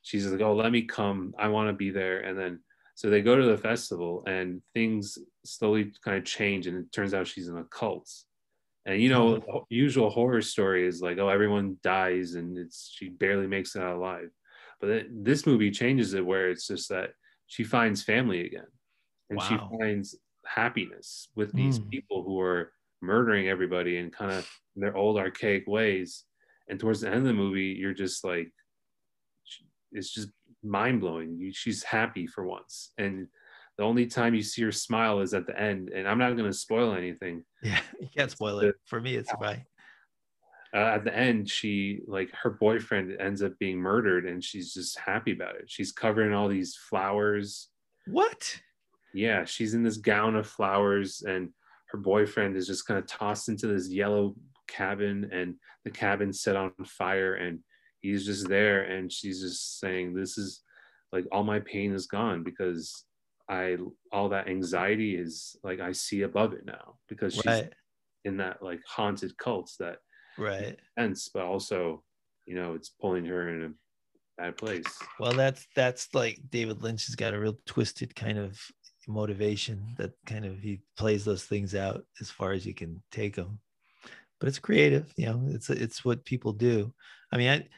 she's 0.02 0.26
like 0.26 0.40
oh 0.40 0.56
let 0.56 0.72
me 0.72 0.82
come 0.82 1.34
I 1.38 1.46
want 1.46 1.68
to 1.68 1.72
be 1.72 1.90
there 1.90 2.22
and 2.22 2.36
then 2.36 2.58
so 3.00 3.08
they 3.08 3.22
go 3.22 3.34
to 3.34 3.46
the 3.46 3.56
festival 3.56 4.22
and 4.26 4.60
things 4.74 5.16
slowly 5.46 5.90
kind 6.04 6.18
of 6.18 6.24
change 6.26 6.66
and 6.66 6.76
it 6.76 6.92
turns 6.92 7.14
out 7.14 7.26
she's 7.26 7.48
in 7.48 7.56
a 7.56 7.64
cult 7.64 8.10
and 8.84 9.00
you 9.00 9.08
know 9.08 9.36
Mm. 9.36 9.46
the 9.70 9.74
usual 9.74 10.10
horror 10.10 10.42
story 10.42 10.86
is 10.86 11.00
like 11.00 11.16
oh 11.16 11.30
everyone 11.30 11.78
dies 11.82 12.34
and 12.34 12.58
it's 12.58 12.92
she 12.94 13.08
barely 13.08 13.46
makes 13.46 13.74
it 13.74 13.80
out 13.82 13.96
alive. 13.96 14.28
But 14.82 15.06
this 15.10 15.46
movie 15.46 15.70
changes 15.70 16.12
it 16.12 16.26
where 16.26 16.50
it's 16.50 16.66
just 16.66 16.90
that 16.90 17.14
she 17.46 17.64
finds 17.64 18.02
family 18.02 18.44
again. 18.44 18.70
And 19.30 19.40
she 19.40 19.56
finds 19.78 20.16
happiness 20.44 21.28
with 21.34 21.54
these 21.54 21.78
Mm. 21.78 21.90
people 21.90 22.22
who 22.22 22.38
are 22.38 22.72
murdering 23.00 23.48
everybody 23.48 23.96
and 23.96 24.12
kind 24.12 24.32
of 24.32 24.46
their 24.76 24.94
old 24.94 25.16
archaic 25.16 25.64
ways. 25.66 26.24
And 26.68 26.78
towards 26.78 27.00
the 27.00 27.08
end 27.08 27.18
of 27.24 27.24
the 27.24 27.32
movie 27.44 27.72
you're 27.80 27.94
just 27.94 28.24
like 28.24 28.52
it's 29.92 30.12
just 30.12 30.28
mind-blowing. 30.62 31.50
She's 31.54 31.82
happy 31.82 32.26
for 32.26 32.44
once. 32.44 32.92
And 32.98 33.28
the 33.78 33.84
only 33.84 34.06
time 34.06 34.34
you 34.34 34.42
see 34.42 34.62
her 34.62 34.72
smile 34.72 35.20
is 35.20 35.32
at 35.34 35.46
the 35.46 35.58
end. 35.58 35.88
And 35.90 36.06
i'm 36.08 36.18
not 36.18 36.36
going 36.36 36.50
to 36.50 36.56
spoil 36.56 36.94
anything. 36.94 37.44
Yeah, 37.62 37.80
you 38.00 38.08
can't 38.16 38.30
spoil 38.30 38.60
it. 38.60 38.74
For 38.86 39.00
me, 39.00 39.16
it's 39.16 39.30
fine. 39.32 39.64
uh, 40.74 40.78
at 40.96 41.04
the 41.04 41.14
end 41.16 41.50
she 41.50 42.00
like 42.06 42.30
her 42.42 42.50
boyfriend 42.50 43.20
ends 43.20 43.42
up 43.42 43.58
being 43.58 43.78
murdered 43.78 44.24
and 44.26 44.42
she's 44.42 44.72
just 44.72 44.98
happy 44.98 45.32
about 45.32 45.56
it. 45.56 45.64
She's 45.66 45.92
covering 45.92 46.32
all 46.32 46.48
these 46.48 46.76
flowers. 46.76 47.68
What? 48.06 48.58
yeah 49.12 49.44
she's 49.44 49.74
in 49.74 49.82
this 49.82 49.96
gown 49.96 50.36
of 50.36 50.46
flowers 50.46 51.22
and 51.26 51.48
her 51.88 51.98
boyfriend 51.98 52.56
is 52.56 52.68
just 52.68 52.86
kind 52.86 52.96
of 52.96 53.04
tossed 53.08 53.48
into 53.48 53.66
this 53.66 53.88
yellow 53.88 54.36
cabin 54.68 55.28
and 55.32 55.56
the 55.84 55.90
cabin's 55.90 56.40
set 56.42 56.54
on 56.54 56.70
fire 56.86 57.34
and 57.34 57.58
he's 58.00 58.24
just 58.24 58.48
there 58.48 58.82
and 58.82 59.12
she's 59.12 59.40
just 59.40 59.78
saying 59.78 60.14
this 60.14 60.38
is 60.38 60.62
like 61.12 61.26
all 61.32 61.44
my 61.44 61.60
pain 61.60 61.92
is 61.92 62.06
gone 62.06 62.42
because 62.42 63.04
i 63.48 63.76
all 64.12 64.28
that 64.28 64.48
anxiety 64.48 65.16
is 65.16 65.56
like 65.62 65.80
i 65.80 65.92
see 65.92 66.22
above 66.22 66.52
it 66.52 66.64
now 66.64 66.96
because 67.08 67.34
she's 67.34 67.44
Right. 67.44 67.72
in 68.24 68.36
that 68.38 68.62
like 68.62 68.80
haunted 68.86 69.36
cult 69.38 69.70
that 69.80 69.98
Right. 70.38 70.78
sense, 70.98 71.28
but 71.32 71.42
also, 71.44 72.02
you 72.46 72.54
know, 72.54 72.74
it's 72.74 72.88
pulling 72.88 73.26
her 73.26 73.48
in 73.50 73.64
a 73.64 74.42
bad 74.42 74.56
place. 74.56 74.98
Well, 75.18 75.32
that's 75.34 75.66
that's 75.76 76.08
like 76.14 76.40
David 76.50 76.82
Lynch 76.82 77.06
has 77.06 77.14
got 77.14 77.34
a 77.34 77.38
real 77.38 77.58
twisted 77.66 78.14
kind 78.16 78.38
of 78.38 78.58
motivation 79.06 79.94
that 79.98 80.12
kind 80.24 80.44
of 80.46 80.58
he 80.60 80.80
plays 80.96 81.24
those 81.24 81.44
things 81.44 81.74
out 81.74 82.04
as 82.20 82.30
far 82.30 82.52
as 82.52 82.64
you 82.64 82.74
can 82.74 83.02
take 83.10 83.36
them. 83.36 83.58
But 84.38 84.48
it's 84.48 84.58
creative, 84.58 85.12
you 85.16 85.26
know. 85.26 85.42
It's 85.48 85.68
it's 85.68 86.04
what 86.04 86.24
people 86.24 86.52
do. 86.52 86.92
I 87.32 87.36
mean, 87.36 87.50
I 87.50 87.68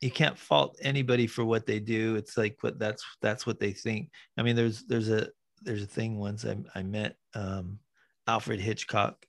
you 0.00 0.10
can't 0.10 0.38
fault 0.38 0.78
anybody 0.80 1.26
for 1.26 1.44
what 1.44 1.66
they 1.66 1.80
do. 1.80 2.16
It's 2.16 2.36
like 2.36 2.58
what 2.60 2.78
that's 2.78 3.04
that's 3.20 3.46
what 3.46 3.58
they 3.58 3.72
think. 3.72 4.10
I 4.36 4.42
mean, 4.42 4.54
there's 4.54 4.84
there's 4.84 5.10
a 5.10 5.28
there's 5.62 5.82
a 5.82 5.86
thing 5.86 6.18
once 6.18 6.44
I 6.44 6.56
I 6.74 6.82
met 6.82 7.16
um, 7.34 7.78
Alfred 8.26 8.60
Hitchcock, 8.60 9.26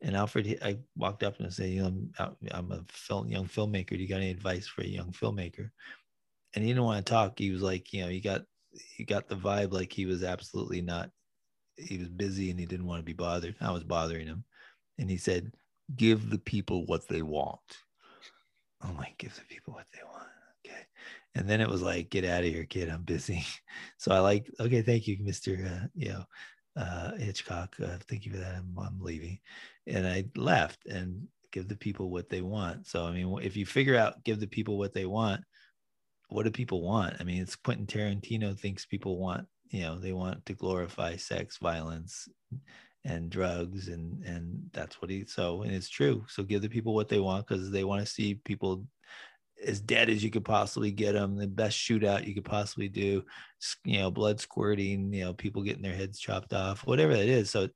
and 0.00 0.16
Alfred 0.16 0.58
I 0.62 0.78
walked 0.96 1.22
up 1.22 1.38
and 1.38 1.46
I 1.46 1.50
said, 1.50 1.70
you 1.70 1.82
know, 1.82 2.34
I'm, 2.50 2.72
a 2.72 2.84
film 2.88 3.28
young 3.28 3.46
filmmaker. 3.46 3.90
Do 3.90 3.96
you 3.96 4.08
got 4.08 4.16
any 4.16 4.30
advice 4.30 4.66
for 4.66 4.82
a 4.82 4.86
young 4.86 5.12
filmmaker? 5.12 5.70
And 6.54 6.64
he 6.64 6.70
didn't 6.70 6.84
want 6.84 7.04
to 7.04 7.10
talk. 7.10 7.38
He 7.38 7.50
was 7.50 7.60
like, 7.60 7.92
you 7.92 8.02
know, 8.02 8.08
you 8.08 8.22
got 8.22 8.42
you 8.96 9.04
got 9.04 9.28
the 9.28 9.36
vibe 9.36 9.72
like 9.72 9.92
he 9.92 10.06
was 10.06 10.22
absolutely 10.24 10.80
not. 10.80 11.10
He 11.76 11.98
was 11.98 12.08
busy 12.08 12.50
and 12.50 12.58
he 12.58 12.64
didn't 12.64 12.86
want 12.86 13.00
to 13.00 13.04
be 13.04 13.12
bothered. 13.12 13.54
I 13.60 13.70
was 13.70 13.84
bothering 13.84 14.26
him, 14.26 14.44
and 14.98 15.10
he 15.10 15.18
said, 15.18 15.52
"Give 15.94 16.30
the 16.30 16.38
people 16.38 16.86
what 16.86 17.06
they 17.06 17.20
want." 17.20 17.60
I'm 18.82 18.96
like, 18.96 19.16
give 19.18 19.34
the 19.34 19.42
people 19.48 19.74
what 19.74 19.86
they 19.92 20.00
want. 20.04 20.28
Okay. 20.66 20.86
And 21.34 21.48
then 21.48 21.60
it 21.60 21.68
was 21.68 21.82
like, 21.82 22.10
get 22.10 22.24
out 22.24 22.44
of 22.44 22.50
here, 22.50 22.64
kid. 22.64 22.88
I'm 22.88 23.02
busy. 23.02 23.44
So 23.98 24.12
I 24.12 24.20
like, 24.20 24.50
okay, 24.60 24.82
thank 24.82 25.08
you, 25.08 25.18
Mr. 25.18 25.66
Uh, 25.66 25.86
you 25.94 26.10
know, 26.10 26.24
uh, 26.76 27.16
Hitchcock. 27.16 27.74
Uh, 27.82 27.96
thank 28.08 28.24
you 28.24 28.32
for 28.32 28.38
that. 28.38 28.54
I'm, 28.54 28.74
I'm 28.78 29.00
leaving. 29.00 29.38
And 29.86 30.06
I 30.06 30.26
left 30.36 30.86
and 30.86 31.26
give 31.52 31.68
the 31.68 31.76
people 31.76 32.10
what 32.10 32.28
they 32.28 32.42
want. 32.42 32.86
So, 32.86 33.04
I 33.04 33.12
mean, 33.12 33.38
if 33.42 33.56
you 33.56 33.66
figure 33.66 33.96
out, 33.96 34.22
give 34.24 34.38
the 34.38 34.46
people 34.46 34.78
what 34.78 34.94
they 34.94 35.06
want, 35.06 35.40
what 36.28 36.44
do 36.44 36.50
people 36.50 36.82
want? 36.82 37.16
I 37.18 37.24
mean, 37.24 37.42
it's 37.42 37.56
Quentin 37.56 37.86
Tarantino 37.86 38.58
thinks 38.58 38.84
people 38.84 39.18
want, 39.18 39.46
you 39.70 39.82
know, 39.82 39.98
they 39.98 40.12
want 40.12 40.44
to 40.46 40.54
glorify 40.54 41.16
sex, 41.16 41.58
violence, 41.58 42.28
and 43.06 43.30
drugs 43.30 43.88
and 43.88 44.22
and 44.24 44.68
that's 44.72 45.00
what 45.00 45.10
he 45.10 45.24
so 45.24 45.62
and 45.62 45.72
it's 45.72 45.88
true. 45.88 46.24
So 46.28 46.42
give 46.42 46.62
the 46.62 46.68
people 46.68 46.94
what 46.94 47.08
they 47.08 47.20
want 47.20 47.46
because 47.46 47.70
they 47.70 47.84
want 47.84 48.04
to 48.04 48.12
see 48.12 48.34
people 48.34 48.84
as 49.64 49.80
dead 49.80 50.10
as 50.10 50.22
you 50.22 50.30
could 50.30 50.44
possibly 50.44 50.90
get 50.90 51.12
them 51.12 51.36
the 51.36 51.46
best 51.46 51.78
shootout 51.78 52.26
you 52.26 52.34
could 52.34 52.44
possibly 52.44 52.88
do 52.88 53.24
you 53.84 53.98
know 53.98 54.10
blood 54.10 54.38
squirting 54.38 55.10
you 55.14 55.24
know 55.24 55.32
people 55.32 55.62
getting 55.62 55.82
their 55.82 55.94
heads 55.94 56.18
chopped 56.18 56.52
off 56.52 56.86
whatever 56.86 57.14
that 57.14 57.28
is. 57.28 57.50
So 57.50 57.68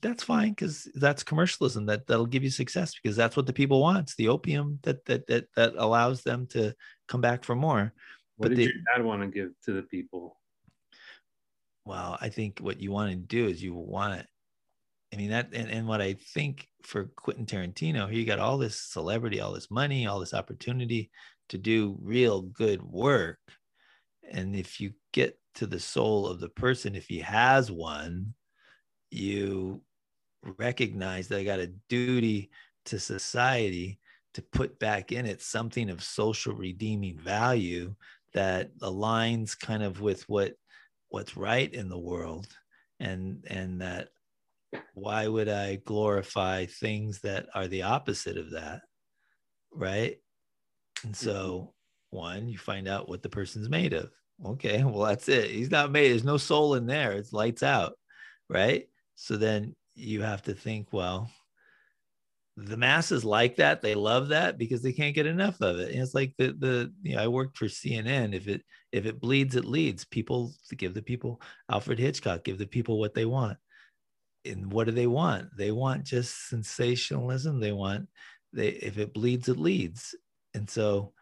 that's 0.00 0.22
fine 0.22 0.50
because 0.50 0.88
that's 0.94 1.24
commercialism 1.24 1.86
that 1.86 2.06
that'll 2.06 2.24
give 2.24 2.44
you 2.44 2.50
success 2.50 2.94
because 2.94 3.16
that's 3.16 3.36
what 3.36 3.46
the 3.46 3.52
people 3.52 3.80
want 3.80 3.98
it's 3.98 4.14
the 4.14 4.28
opium 4.28 4.78
that 4.84 5.04
that 5.06 5.26
that, 5.26 5.46
that 5.56 5.74
allows 5.76 6.22
them 6.22 6.46
to 6.46 6.72
come 7.08 7.20
back 7.20 7.42
for 7.44 7.56
more. 7.56 7.92
What 8.36 8.48
But 8.48 8.48
did 8.50 8.58
they- 8.58 8.62
your 8.64 8.72
dad 8.96 9.04
want 9.04 9.22
to 9.22 9.28
give 9.28 9.50
to 9.64 9.72
the 9.72 9.82
people? 9.82 10.36
Well 11.84 12.16
i 12.20 12.28
think 12.28 12.58
what 12.60 12.80
you 12.80 12.90
want 12.90 13.10
to 13.10 13.16
do 13.16 13.46
is 13.46 13.62
you 13.62 13.74
want 13.74 14.26
i 15.12 15.16
mean 15.16 15.30
that 15.30 15.48
and, 15.52 15.70
and 15.70 15.86
what 15.86 16.00
i 16.00 16.14
think 16.34 16.68
for 16.82 17.04
quentin 17.16 17.46
tarantino 17.46 18.10
he 18.10 18.24
got 18.24 18.38
all 18.38 18.58
this 18.58 18.78
celebrity 18.80 19.40
all 19.40 19.52
this 19.52 19.70
money 19.70 20.06
all 20.06 20.20
this 20.20 20.34
opportunity 20.34 21.10
to 21.48 21.58
do 21.58 21.98
real 22.00 22.42
good 22.42 22.82
work. 22.82 23.38
And 24.30 24.56
if 24.56 24.80
you 24.80 24.92
get 25.12 25.38
to 25.56 25.66
the 25.66 25.80
soul 25.80 26.26
of 26.26 26.40
the 26.40 26.48
person 26.48 26.94
if 26.94 27.06
he 27.06 27.20
has 27.20 27.70
one 27.70 28.34
you 29.10 29.82
recognize 30.58 31.28
that 31.28 31.38
i 31.38 31.44
got 31.44 31.60
a 31.60 31.72
duty 31.88 32.50
to 32.86 32.98
society 32.98 34.00
to 34.32 34.42
put 34.42 34.78
back 34.80 35.12
in 35.12 35.26
it 35.26 35.40
something 35.40 35.88
of 35.88 36.02
social 36.02 36.54
redeeming 36.54 37.16
value 37.18 37.94
that 38.32 38.76
aligns 38.78 39.56
kind 39.56 39.82
of 39.82 40.00
with 40.00 40.28
what 40.28 40.54
what's 41.08 41.36
right 41.36 41.72
in 41.72 41.88
the 41.88 41.98
world 41.98 42.46
and 43.00 43.44
and 43.48 43.80
that 43.80 44.08
why 44.94 45.28
would 45.28 45.48
i 45.48 45.76
glorify 45.84 46.66
things 46.66 47.20
that 47.20 47.46
are 47.54 47.68
the 47.68 47.82
opposite 47.82 48.36
of 48.36 48.50
that 48.50 48.82
right? 49.74 50.16
And 51.04 51.14
so 51.14 51.72
mm-hmm. 52.12 52.16
one 52.16 52.48
you 52.48 52.58
find 52.58 52.88
out 52.88 53.08
what 53.08 53.22
the 53.22 53.28
person's 53.28 53.68
made 53.68 53.92
of. 53.92 54.10
Okay 54.44 54.82
well 54.82 55.04
that's 55.04 55.28
it. 55.28 55.50
He's 55.50 55.70
not 55.70 55.92
made 55.92 56.10
there's 56.10 56.24
no 56.24 56.36
soul 56.36 56.74
in 56.74 56.86
there. 56.86 57.12
It's 57.12 57.32
lights 57.32 57.62
out 57.62 57.94
right? 58.48 58.86
So 59.14 59.36
then 59.36 59.74
you 59.94 60.22
have 60.22 60.42
to 60.42 60.54
think 60.54 60.92
well 60.92 61.30
the 62.56 62.76
masses 62.76 63.24
like 63.24 63.56
that 63.56 63.82
they 63.82 63.94
love 63.94 64.28
that 64.28 64.58
because 64.58 64.80
they 64.80 64.92
can't 64.92 65.14
get 65.14 65.26
enough 65.26 65.60
of 65.60 65.78
it. 65.78 65.90
And 65.92 66.00
it's 66.00 66.14
like 66.14 66.34
the 66.38 66.52
the 66.52 66.92
you 67.02 67.16
know 67.16 67.22
i 67.22 67.26
worked 67.26 67.56
for 67.58 67.66
cnn 67.66 68.32
if 68.34 68.46
it 68.46 68.62
if 68.92 69.06
it 69.06 69.20
bleeds 69.20 69.56
it 69.56 69.64
leads. 69.64 70.04
People 70.04 70.54
give 70.76 70.94
the 70.94 71.02
people 71.02 71.40
alfred 71.70 71.98
hitchcock 71.98 72.44
give 72.44 72.58
the 72.58 72.66
people 72.66 72.98
what 72.98 73.14
they 73.14 73.24
want. 73.24 73.58
And 74.44 74.72
what 74.72 74.86
do 74.86 74.92
they 74.92 75.06
want? 75.06 75.48
They 75.56 75.72
want 75.72 76.04
just 76.04 76.48
sensationalism. 76.48 77.60
They 77.60 77.72
want 77.72 78.08
they 78.52 78.68
if 78.68 78.98
it 78.98 79.12
bleeds 79.12 79.48
it 79.48 79.58
leads. 79.58 80.14
And 80.54 80.70
so 80.70 81.13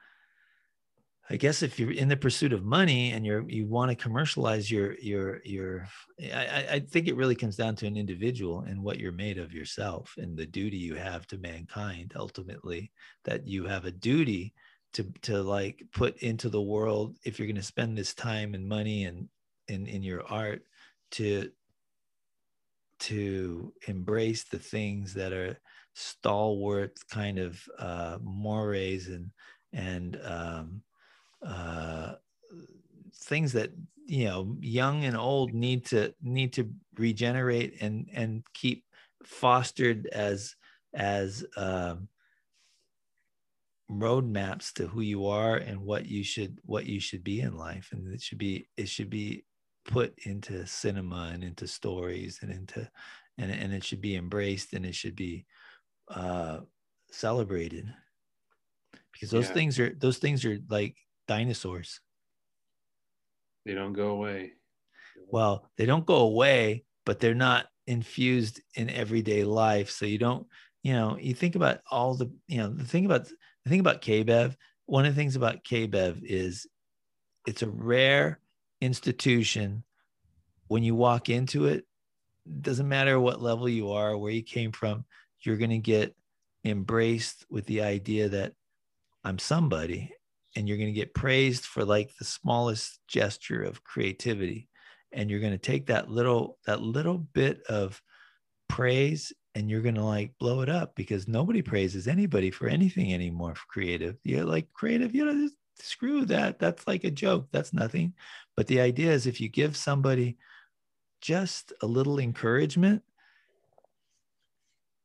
i 1.32 1.36
guess 1.36 1.62
if 1.62 1.78
you're 1.80 1.92
in 1.92 2.08
the 2.08 2.16
pursuit 2.16 2.52
of 2.52 2.64
money 2.64 3.12
and 3.12 3.24
you're 3.24 3.48
you 3.48 3.66
want 3.66 3.90
to 3.90 3.96
commercialize 3.96 4.70
your 4.70 4.98
your 4.98 5.40
your 5.44 5.88
I, 6.32 6.66
I- 6.72 6.80
think 6.80 7.08
it 7.08 7.16
really 7.16 7.34
comes 7.34 7.56
down 7.56 7.74
to 7.76 7.86
an 7.86 7.96
individual 7.96 8.60
and 8.60 8.82
what 8.82 8.98
you're 9.00 9.12
made 9.12 9.38
of 9.38 9.52
yourself 9.52 10.14
and 10.18 10.36
the 10.36 10.46
duty 10.46 10.76
you 10.76 10.94
have 10.94 11.26
to 11.28 11.38
mankind 11.38 12.12
ultimately 12.16 12.92
that 13.24 13.46
you 13.48 13.64
have 13.64 13.86
a 13.86 13.90
duty 13.90 14.52
to 14.92 15.04
to 15.22 15.42
like 15.42 15.82
put 15.92 16.18
into 16.18 16.50
the 16.50 16.60
world 16.60 17.16
if 17.24 17.38
you're 17.38 17.48
going 17.48 17.56
to 17.56 17.62
spend 17.62 17.96
this 17.96 18.14
time 18.14 18.54
and 18.54 18.68
money 18.68 19.04
and 19.04 19.28
in 19.68 19.86
in 19.86 20.02
your 20.02 20.22
art 20.30 20.62
to 21.12 21.50
to 22.98 23.72
embrace 23.88 24.44
the 24.44 24.58
things 24.58 25.14
that 25.14 25.32
are 25.32 25.58
stalwart 25.94 26.98
kind 27.10 27.38
of 27.38 27.60
uh, 27.78 28.18
mores 28.22 29.08
and 29.08 29.30
and 29.72 30.20
um, 30.24 30.82
uh, 31.44 32.16
things 33.14 33.52
that 33.52 33.70
you 34.06 34.24
know 34.24 34.56
young 34.60 35.04
and 35.04 35.16
old 35.16 35.52
need 35.54 35.84
to 35.86 36.14
need 36.20 36.52
to 36.54 36.72
regenerate 36.96 37.80
and 37.80 38.08
and 38.12 38.44
keep 38.52 38.84
fostered 39.24 40.06
as 40.08 40.56
as 40.94 41.44
um, 41.56 42.08
roadmaps 43.90 44.72
to 44.72 44.86
who 44.86 45.00
you 45.02 45.26
are 45.26 45.56
and 45.56 45.80
what 45.82 46.06
you 46.06 46.24
should 46.24 46.58
what 46.64 46.86
you 46.86 46.98
should 46.98 47.22
be 47.22 47.40
in 47.40 47.56
life 47.56 47.90
and 47.92 48.12
it 48.12 48.22
should 48.22 48.38
be 48.38 48.68
it 48.76 48.88
should 48.88 49.10
be 49.10 49.44
put 49.84 50.18
into 50.24 50.64
cinema 50.66 51.30
and 51.34 51.44
into 51.44 51.66
stories 51.66 52.38
and 52.40 52.50
into 52.50 52.90
and, 53.36 53.50
and 53.50 53.72
it 53.72 53.84
should 53.84 54.00
be 54.00 54.16
embraced 54.16 54.72
and 54.72 54.86
it 54.86 54.94
should 54.94 55.16
be 55.16 55.44
uh 56.08 56.60
celebrated 57.10 57.94
because 59.12 59.30
those 59.30 59.46
Yeah. 59.46 59.54
things 59.54 59.78
are 59.78 59.94
those 59.94 60.18
things 60.18 60.44
are 60.44 60.58
like 60.68 60.96
dinosaurs. 61.32 61.90
They 63.64 63.74
don't 63.74 63.92
go 64.02 64.08
away. 64.16 64.40
well 65.36 65.54
they 65.76 65.86
don't 65.86 66.06
go 66.14 66.20
away 66.30 66.84
but 67.06 67.18
they're 67.20 67.44
not 67.50 67.66
infused 67.86 68.60
in 68.74 68.88
everyday 69.02 69.42
life. 69.44 69.88
So 69.90 70.04
you 70.06 70.18
don't 70.26 70.46
you 70.86 70.92
know 70.94 71.16
you 71.26 71.34
think 71.34 71.54
about 71.56 71.78
all 71.90 72.12
the 72.20 72.28
you 72.52 72.58
know 72.58 72.70
the 72.82 72.88
thing 72.92 73.04
about 73.06 73.24
the 73.62 73.70
thing 73.70 73.80
about 73.80 74.02
kbev 74.02 74.48
one 74.86 75.06
of 75.06 75.14
the 75.14 75.20
things 75.20 75.36
about 75.36 75.64
kbev 75.68 76.14
is 76.22 76.66
it's 77.46 77.62
a 77.62 77.70
rare 77.94 78.40
institution. 78.80 79.84
When 80.68 80.82
you 80.82 80.94
walk 80.94 81.28
into 81.28 81.66
it 81.66 81.84
doesn't 82.68 82.88
matter 82.88 83.16
what 83.18 83.42
level 83.42 83.68
you 83.68 83.92
are 83.92 84.16
where 84.16 84.32
you 84.38 84.42
came 84.42 84.72
from 84.72 85.04
you're 85.42 85.62
going 85.62 85.76
to 85.78 85.78
get 85.94 86.14
embraced 86.64 87.46
with 87.50 87.64
the 87.66 87.80
idea 87.96 88.28
that 88.28 88.52
i'm 89.24 89.38
somebody 89.38 90.10
and 90.56 90.68
you're 90.68 90.76
going 90.76 90.92
to 90.92 91.00
get 91.00 91.14
praised 91.14 91.64
for 91.64 91.84
like 91.84 92.10
the 92.18 92.24
smallest 92.24 93.00
gesture 93.08 93.62
of 93.62 93.84
creativity. 93.84 94.68
And 95.12 95.30
you're 95.30 95.40
going 95.40 95.52
to 95.52 95.58
take 95.58 95.86
that 95.86 96.10
little 96.10 96.58
that 96.66 96.80
little 96.80 97.18
bit 97.18 97.62
of 97.68 98.00
praise 98.68 99.32
and 99.54 99.68
you're 99.68 99.82
going 99.82 99.94
to 99.96 100.04
like 100.04 100.32
blow 100.38 100.62
it 100.62 100.68
up 100.70 100.94
because 100.94 101.28
nobody 101.28 101.60
praises 101.60 102.08
anybody 102.08 102.50
for 102.50 102.68
anything 102.68 103.12
anymore 103.12 103.54
for 103.54 103.66
creative. 103.68 104.16
You're 104.24 104.44
like 104.44 104.72
creative 104.72 105.14
you 105.14 105.24
know 105.24 105.48
screw 105.78 106.24
that. 106.26 106.58
That's 106.58 106.86
like 106.86 107.04
a 107.04 107.10
joke. 107.10 107.48
That's 107.50 107.72
nothing. 107.72 108.14
But 108.56 108.66
the 108.66 108.80
idea 108.80 109.12
is 109.12 109.26
if 109.26 109.40
you 109.40 109.48
give 109.48 109.76
somebody 109.76 110.36
just 111.20 111.72
a 111.82 111.86
little 111.86 112.18
encouragement 112.18 113.02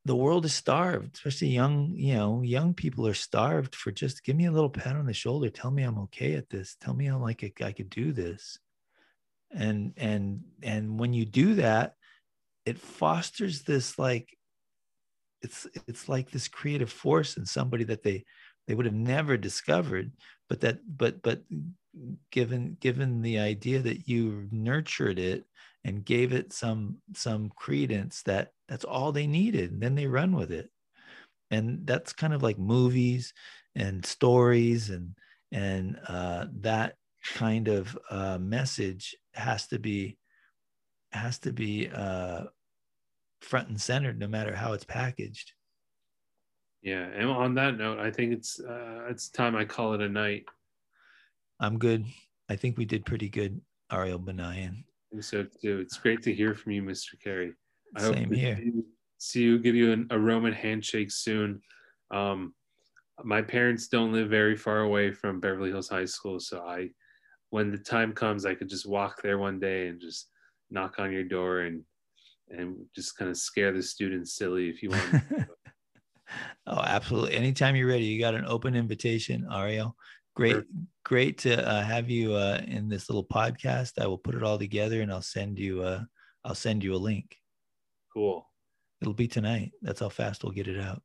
the 0.07 0.15
world 0.15 0.45
is 0.45 0.53
starved 0.53 1.15
especially 1.15 1.49
young 1.49 1.91
you 1.95 2.15
know 2.15 2.41
young 2.41 2.73
people 2.73 3.05
are 3.05 3.13
starved 3.13 3.75
for 3.75 3.91
just 3.91 4.23
give 4.23 4.35
me 4.35 4.45
a 4.45 4.51
little 4.51 4.69
pat 4.69 4.95
on 4.95 5.05
the 5.05 5.13
shoulder. 5.13 5.49
Tell 5.49 5.71
me 5.71 5.84
i'm 5.84 5.99
okay 5.99 6.34
at 6.35 6.49
this. 6.49 6.75
Tell 6.81 6.93
me 6.93 7.07
i'm 7.07 7.21
like 7.21 7.43
I- 7.61 7.71
could 7.71 7.89
do 7.89 8.11
this. 8.11 8.57
And 9.51 9.93
and 9.97 10.41
and 10.63 10.99
when 10.99 11.13
you 11.13 11.25
do 11.25 11.55
that 11.55 11.93
it 12.65 12.79
fosters 12.79 13.63
this 13.63 13.97
like 13.97 14.38
it's 15.41 15.67
it's 15.88 16.09
like 16.09 16.29
this 16.29 16.47
creative 16.47 16.91
force 16.91 17.38
in 17.38 17.45
somebody 17.45 17.84
that 17.85 18.03
they 18.03 18.25
they 18.67 18.75
would 18.75 18.85
have 18.85 18.95
never 18.95 19.38
discovered 19.38 20.11
but 20.49 20.61
that 20.61 20.79
but 20.85 21.21
but 21.21 21.43
given 22.31 22.77
given 22.79 23.21
the 23.21 23.39
idea 23.39 23.79
that 23.79 24.07
you 24.07 24.47
nurtured 24.51 25.19
it 25.19 25.45
and 25.88 26.03
gave 26.03 26.34
it 26.34 26.51
some 26.51 26.97
some 27.15 27.49
credence 27.55 28.22
that 28.23 28.49
that's 28.68 28.84
all 28.84 29.14
they 29.14 29.26
needed 29.26 29.72
and 29.72 29.81
then 29.81 29.95
they 29.95 30.05
run 30.05 30.35
with 30.35 30.51
it. 30.51 30.69
And 31.49 31.88
that's 31.88 32.11
kind 32.11 32.34
of 32.34 32.43
like 32.43 32.59
movies 32.59 33.34
and 33.73 34.05
stories 34.05 34.89
and 34.89 35.15
and 35.53 35.97
uh, 36.05 36.47
that 36.59 36.95
kind 37.23 37.69
of 37.69 37.97
uh, 38.11 38.38
message 38.38 39.15
has 39.34 39.68
to 39.68 39.80
be 39.80 40.18
has 41.14 41.39
to 41.39 41.53
be 41.53 41.88
uh, 41.88 42.43
front 43.41 43.69
and 43.69 43.80
center 43.80 44.11
no 44.11 44.27
matter 44.27 44.53
how 44.53 44.73
it's 44.73 44.84
packaged. 44.84 45.53
Yeah, 46.81 47.07
and 47.15 47.30
on 47.30 47.55
that 47.55 47.77
note, 47.77 47.99
I 47.99 48.11
think 48.11 48.34
it's 48.34 48.59
uh, 48.59 49.07
it's 49.09 49.30
time 49.30 49.55
I 49.55 49.64
call 49.64 49.93
it 49.93 50.01
a 50.01 50.09
night. 50.09 50.43
i'm 51.61 51.80
good. 51.80 52.05
I 52.49 52.57
think 52.57 52.77
we 52.77 52.85
did 52.85 53.05
pretty 53.05 53.30
good 53.30 53.61
ariel 53.89 54.19
benayan 54.19 54.84
so 55.23 55.45
too. 55.61 55.80
It's 55.80 55.98
great 55.98 56.22
to 56.23 56.34
hear 56.34 56.53
from 56.53 56.73
you, 56.73 56.84
Mr. 56.84 57.19
Carey. 57.23 57.53
I 57.95 58.02
same 58.02 58.30
to 58.30 58.35
here 58.38 58.57
see 58.57 58.65
you- 58.65 58.85
See 59.19 59.41
you, 59.41 59.57
give 59.57 59.73
you 59.73 59.91
an, 59.91 60.07
a 60.11 60.19
Roman 60.19 60.53
handshake 60.53 61.11
soon. 61.11 61.61
Um, 62.11 62.53
my 63.23 63.41
parents 63.41 63.88
don't 63.88 64.14
live 64.14 64.30
very 64.30 64.56
far 64.56 64.81
away 64.81 65.11
from 65.11 65.39
Beverly 65.39 65.72
Hills 65.72 65.89
High 65.89 66.06
School, 66.06 66.39
so 66.39 66.61
I, 66.61 66.89
when 67.49 67.72
the 67.72 67.80
time 67.80 68.14
comes, 68.14 68.45
I 68.45 68.53
could 68.53 68.69
just 68.69 68.85
walk 68.85 69.23
there 69.23 69.39
one 69.39 69.60
day 69.60 69.88
and 69.88 69.99
just 69.99 70.30
knock 70.69 70.99
on 70.99 71.11
your 71.11 71.23
door 71.23 71.61
and 71.61 71.84
and 72.49 72.77
just 72.95 73.18
kind 73.18 73.30
of 73.30 73.38
scare 73.38 73.73
the 73.73 73.84
students 73.84 74.35
silly 74.38 74.69
if 74.69 74.81
you 74.81 74.89
want. 74.89 75.23
oh, 76.68 76.81
absolutely. 76.81 77.34
Anytime 77.34 77.76
you're 77.76 77.89
ready, 77.89 78.06
you 78.06 78.19
got 78.22 78.35
an 78.35 78.45
open 78.45 78.76
invitation, 78.76 79.45
Ariel. 79.52 79.95
Great, 80.38 80.51
Sure. 80.53 80.65
great 81.03 81.38
to 81.39 81.68
uh, 81.68 81.81
have 81.84 82.09
you 82.11 82.34
uh, 82.34 82.61
in 82.68 82.88
this 82.89 83.09
little 83.09 83.26
podcast. 83.26 83.93
I 83.99 84.05
will 84.05 84.19
put 84.19 84.35
it 84.35 84.43
all 84.43 84.59
together 84.59 85.01
and 85.01 85.11
I'll 85.11 85.22
send 85.22 85.57
you. 85.57 85.81
Uh, 85.81 86.03
I'll 86.45 86.53
send 86.55 86.84
you 86.84 86.93
a 86.93 86.97
link. 86.97 87.35
cool, 88.14 88.47
It'll 89.01 89.14
be 89.15 89.27
tonight. 89.27 89.72
That's 89.81 89.99
how 89.99 90.09
fast 90.09 90.43
we'll 90.43 90.53
get 90.53 90.68
it 90.68 90.80
out. 90.80 91.01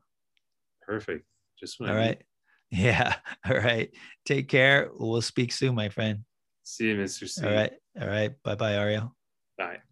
perfect. 0.86 1.24
Just 1.59 1.80
All 1.80 1.94
right. 1.94 2.20
Yeah. 2.74 3.16
All 3.46 3.56
right. 3.59 3.90
Take 4.24 4.48
care. 4.48 4.90
We'll 4.94 5.20
speak 5.20 5.52
soon, 5.52 5.74
my 5.74 5.90
friend. 5.90 6.24
See 6.62 6.88
you, 6.88 6.96
Mr. 6.96 7.28
C. 7.28 7.44
All 7.44 7.52
right. 7.52 7.72
All 8.00 8.09
right. 8.09 8.32
Bye 8.44 8.54
bye, 8.54 8.72
Ariel. 8.74 9.14
Bye. 9.59 9.82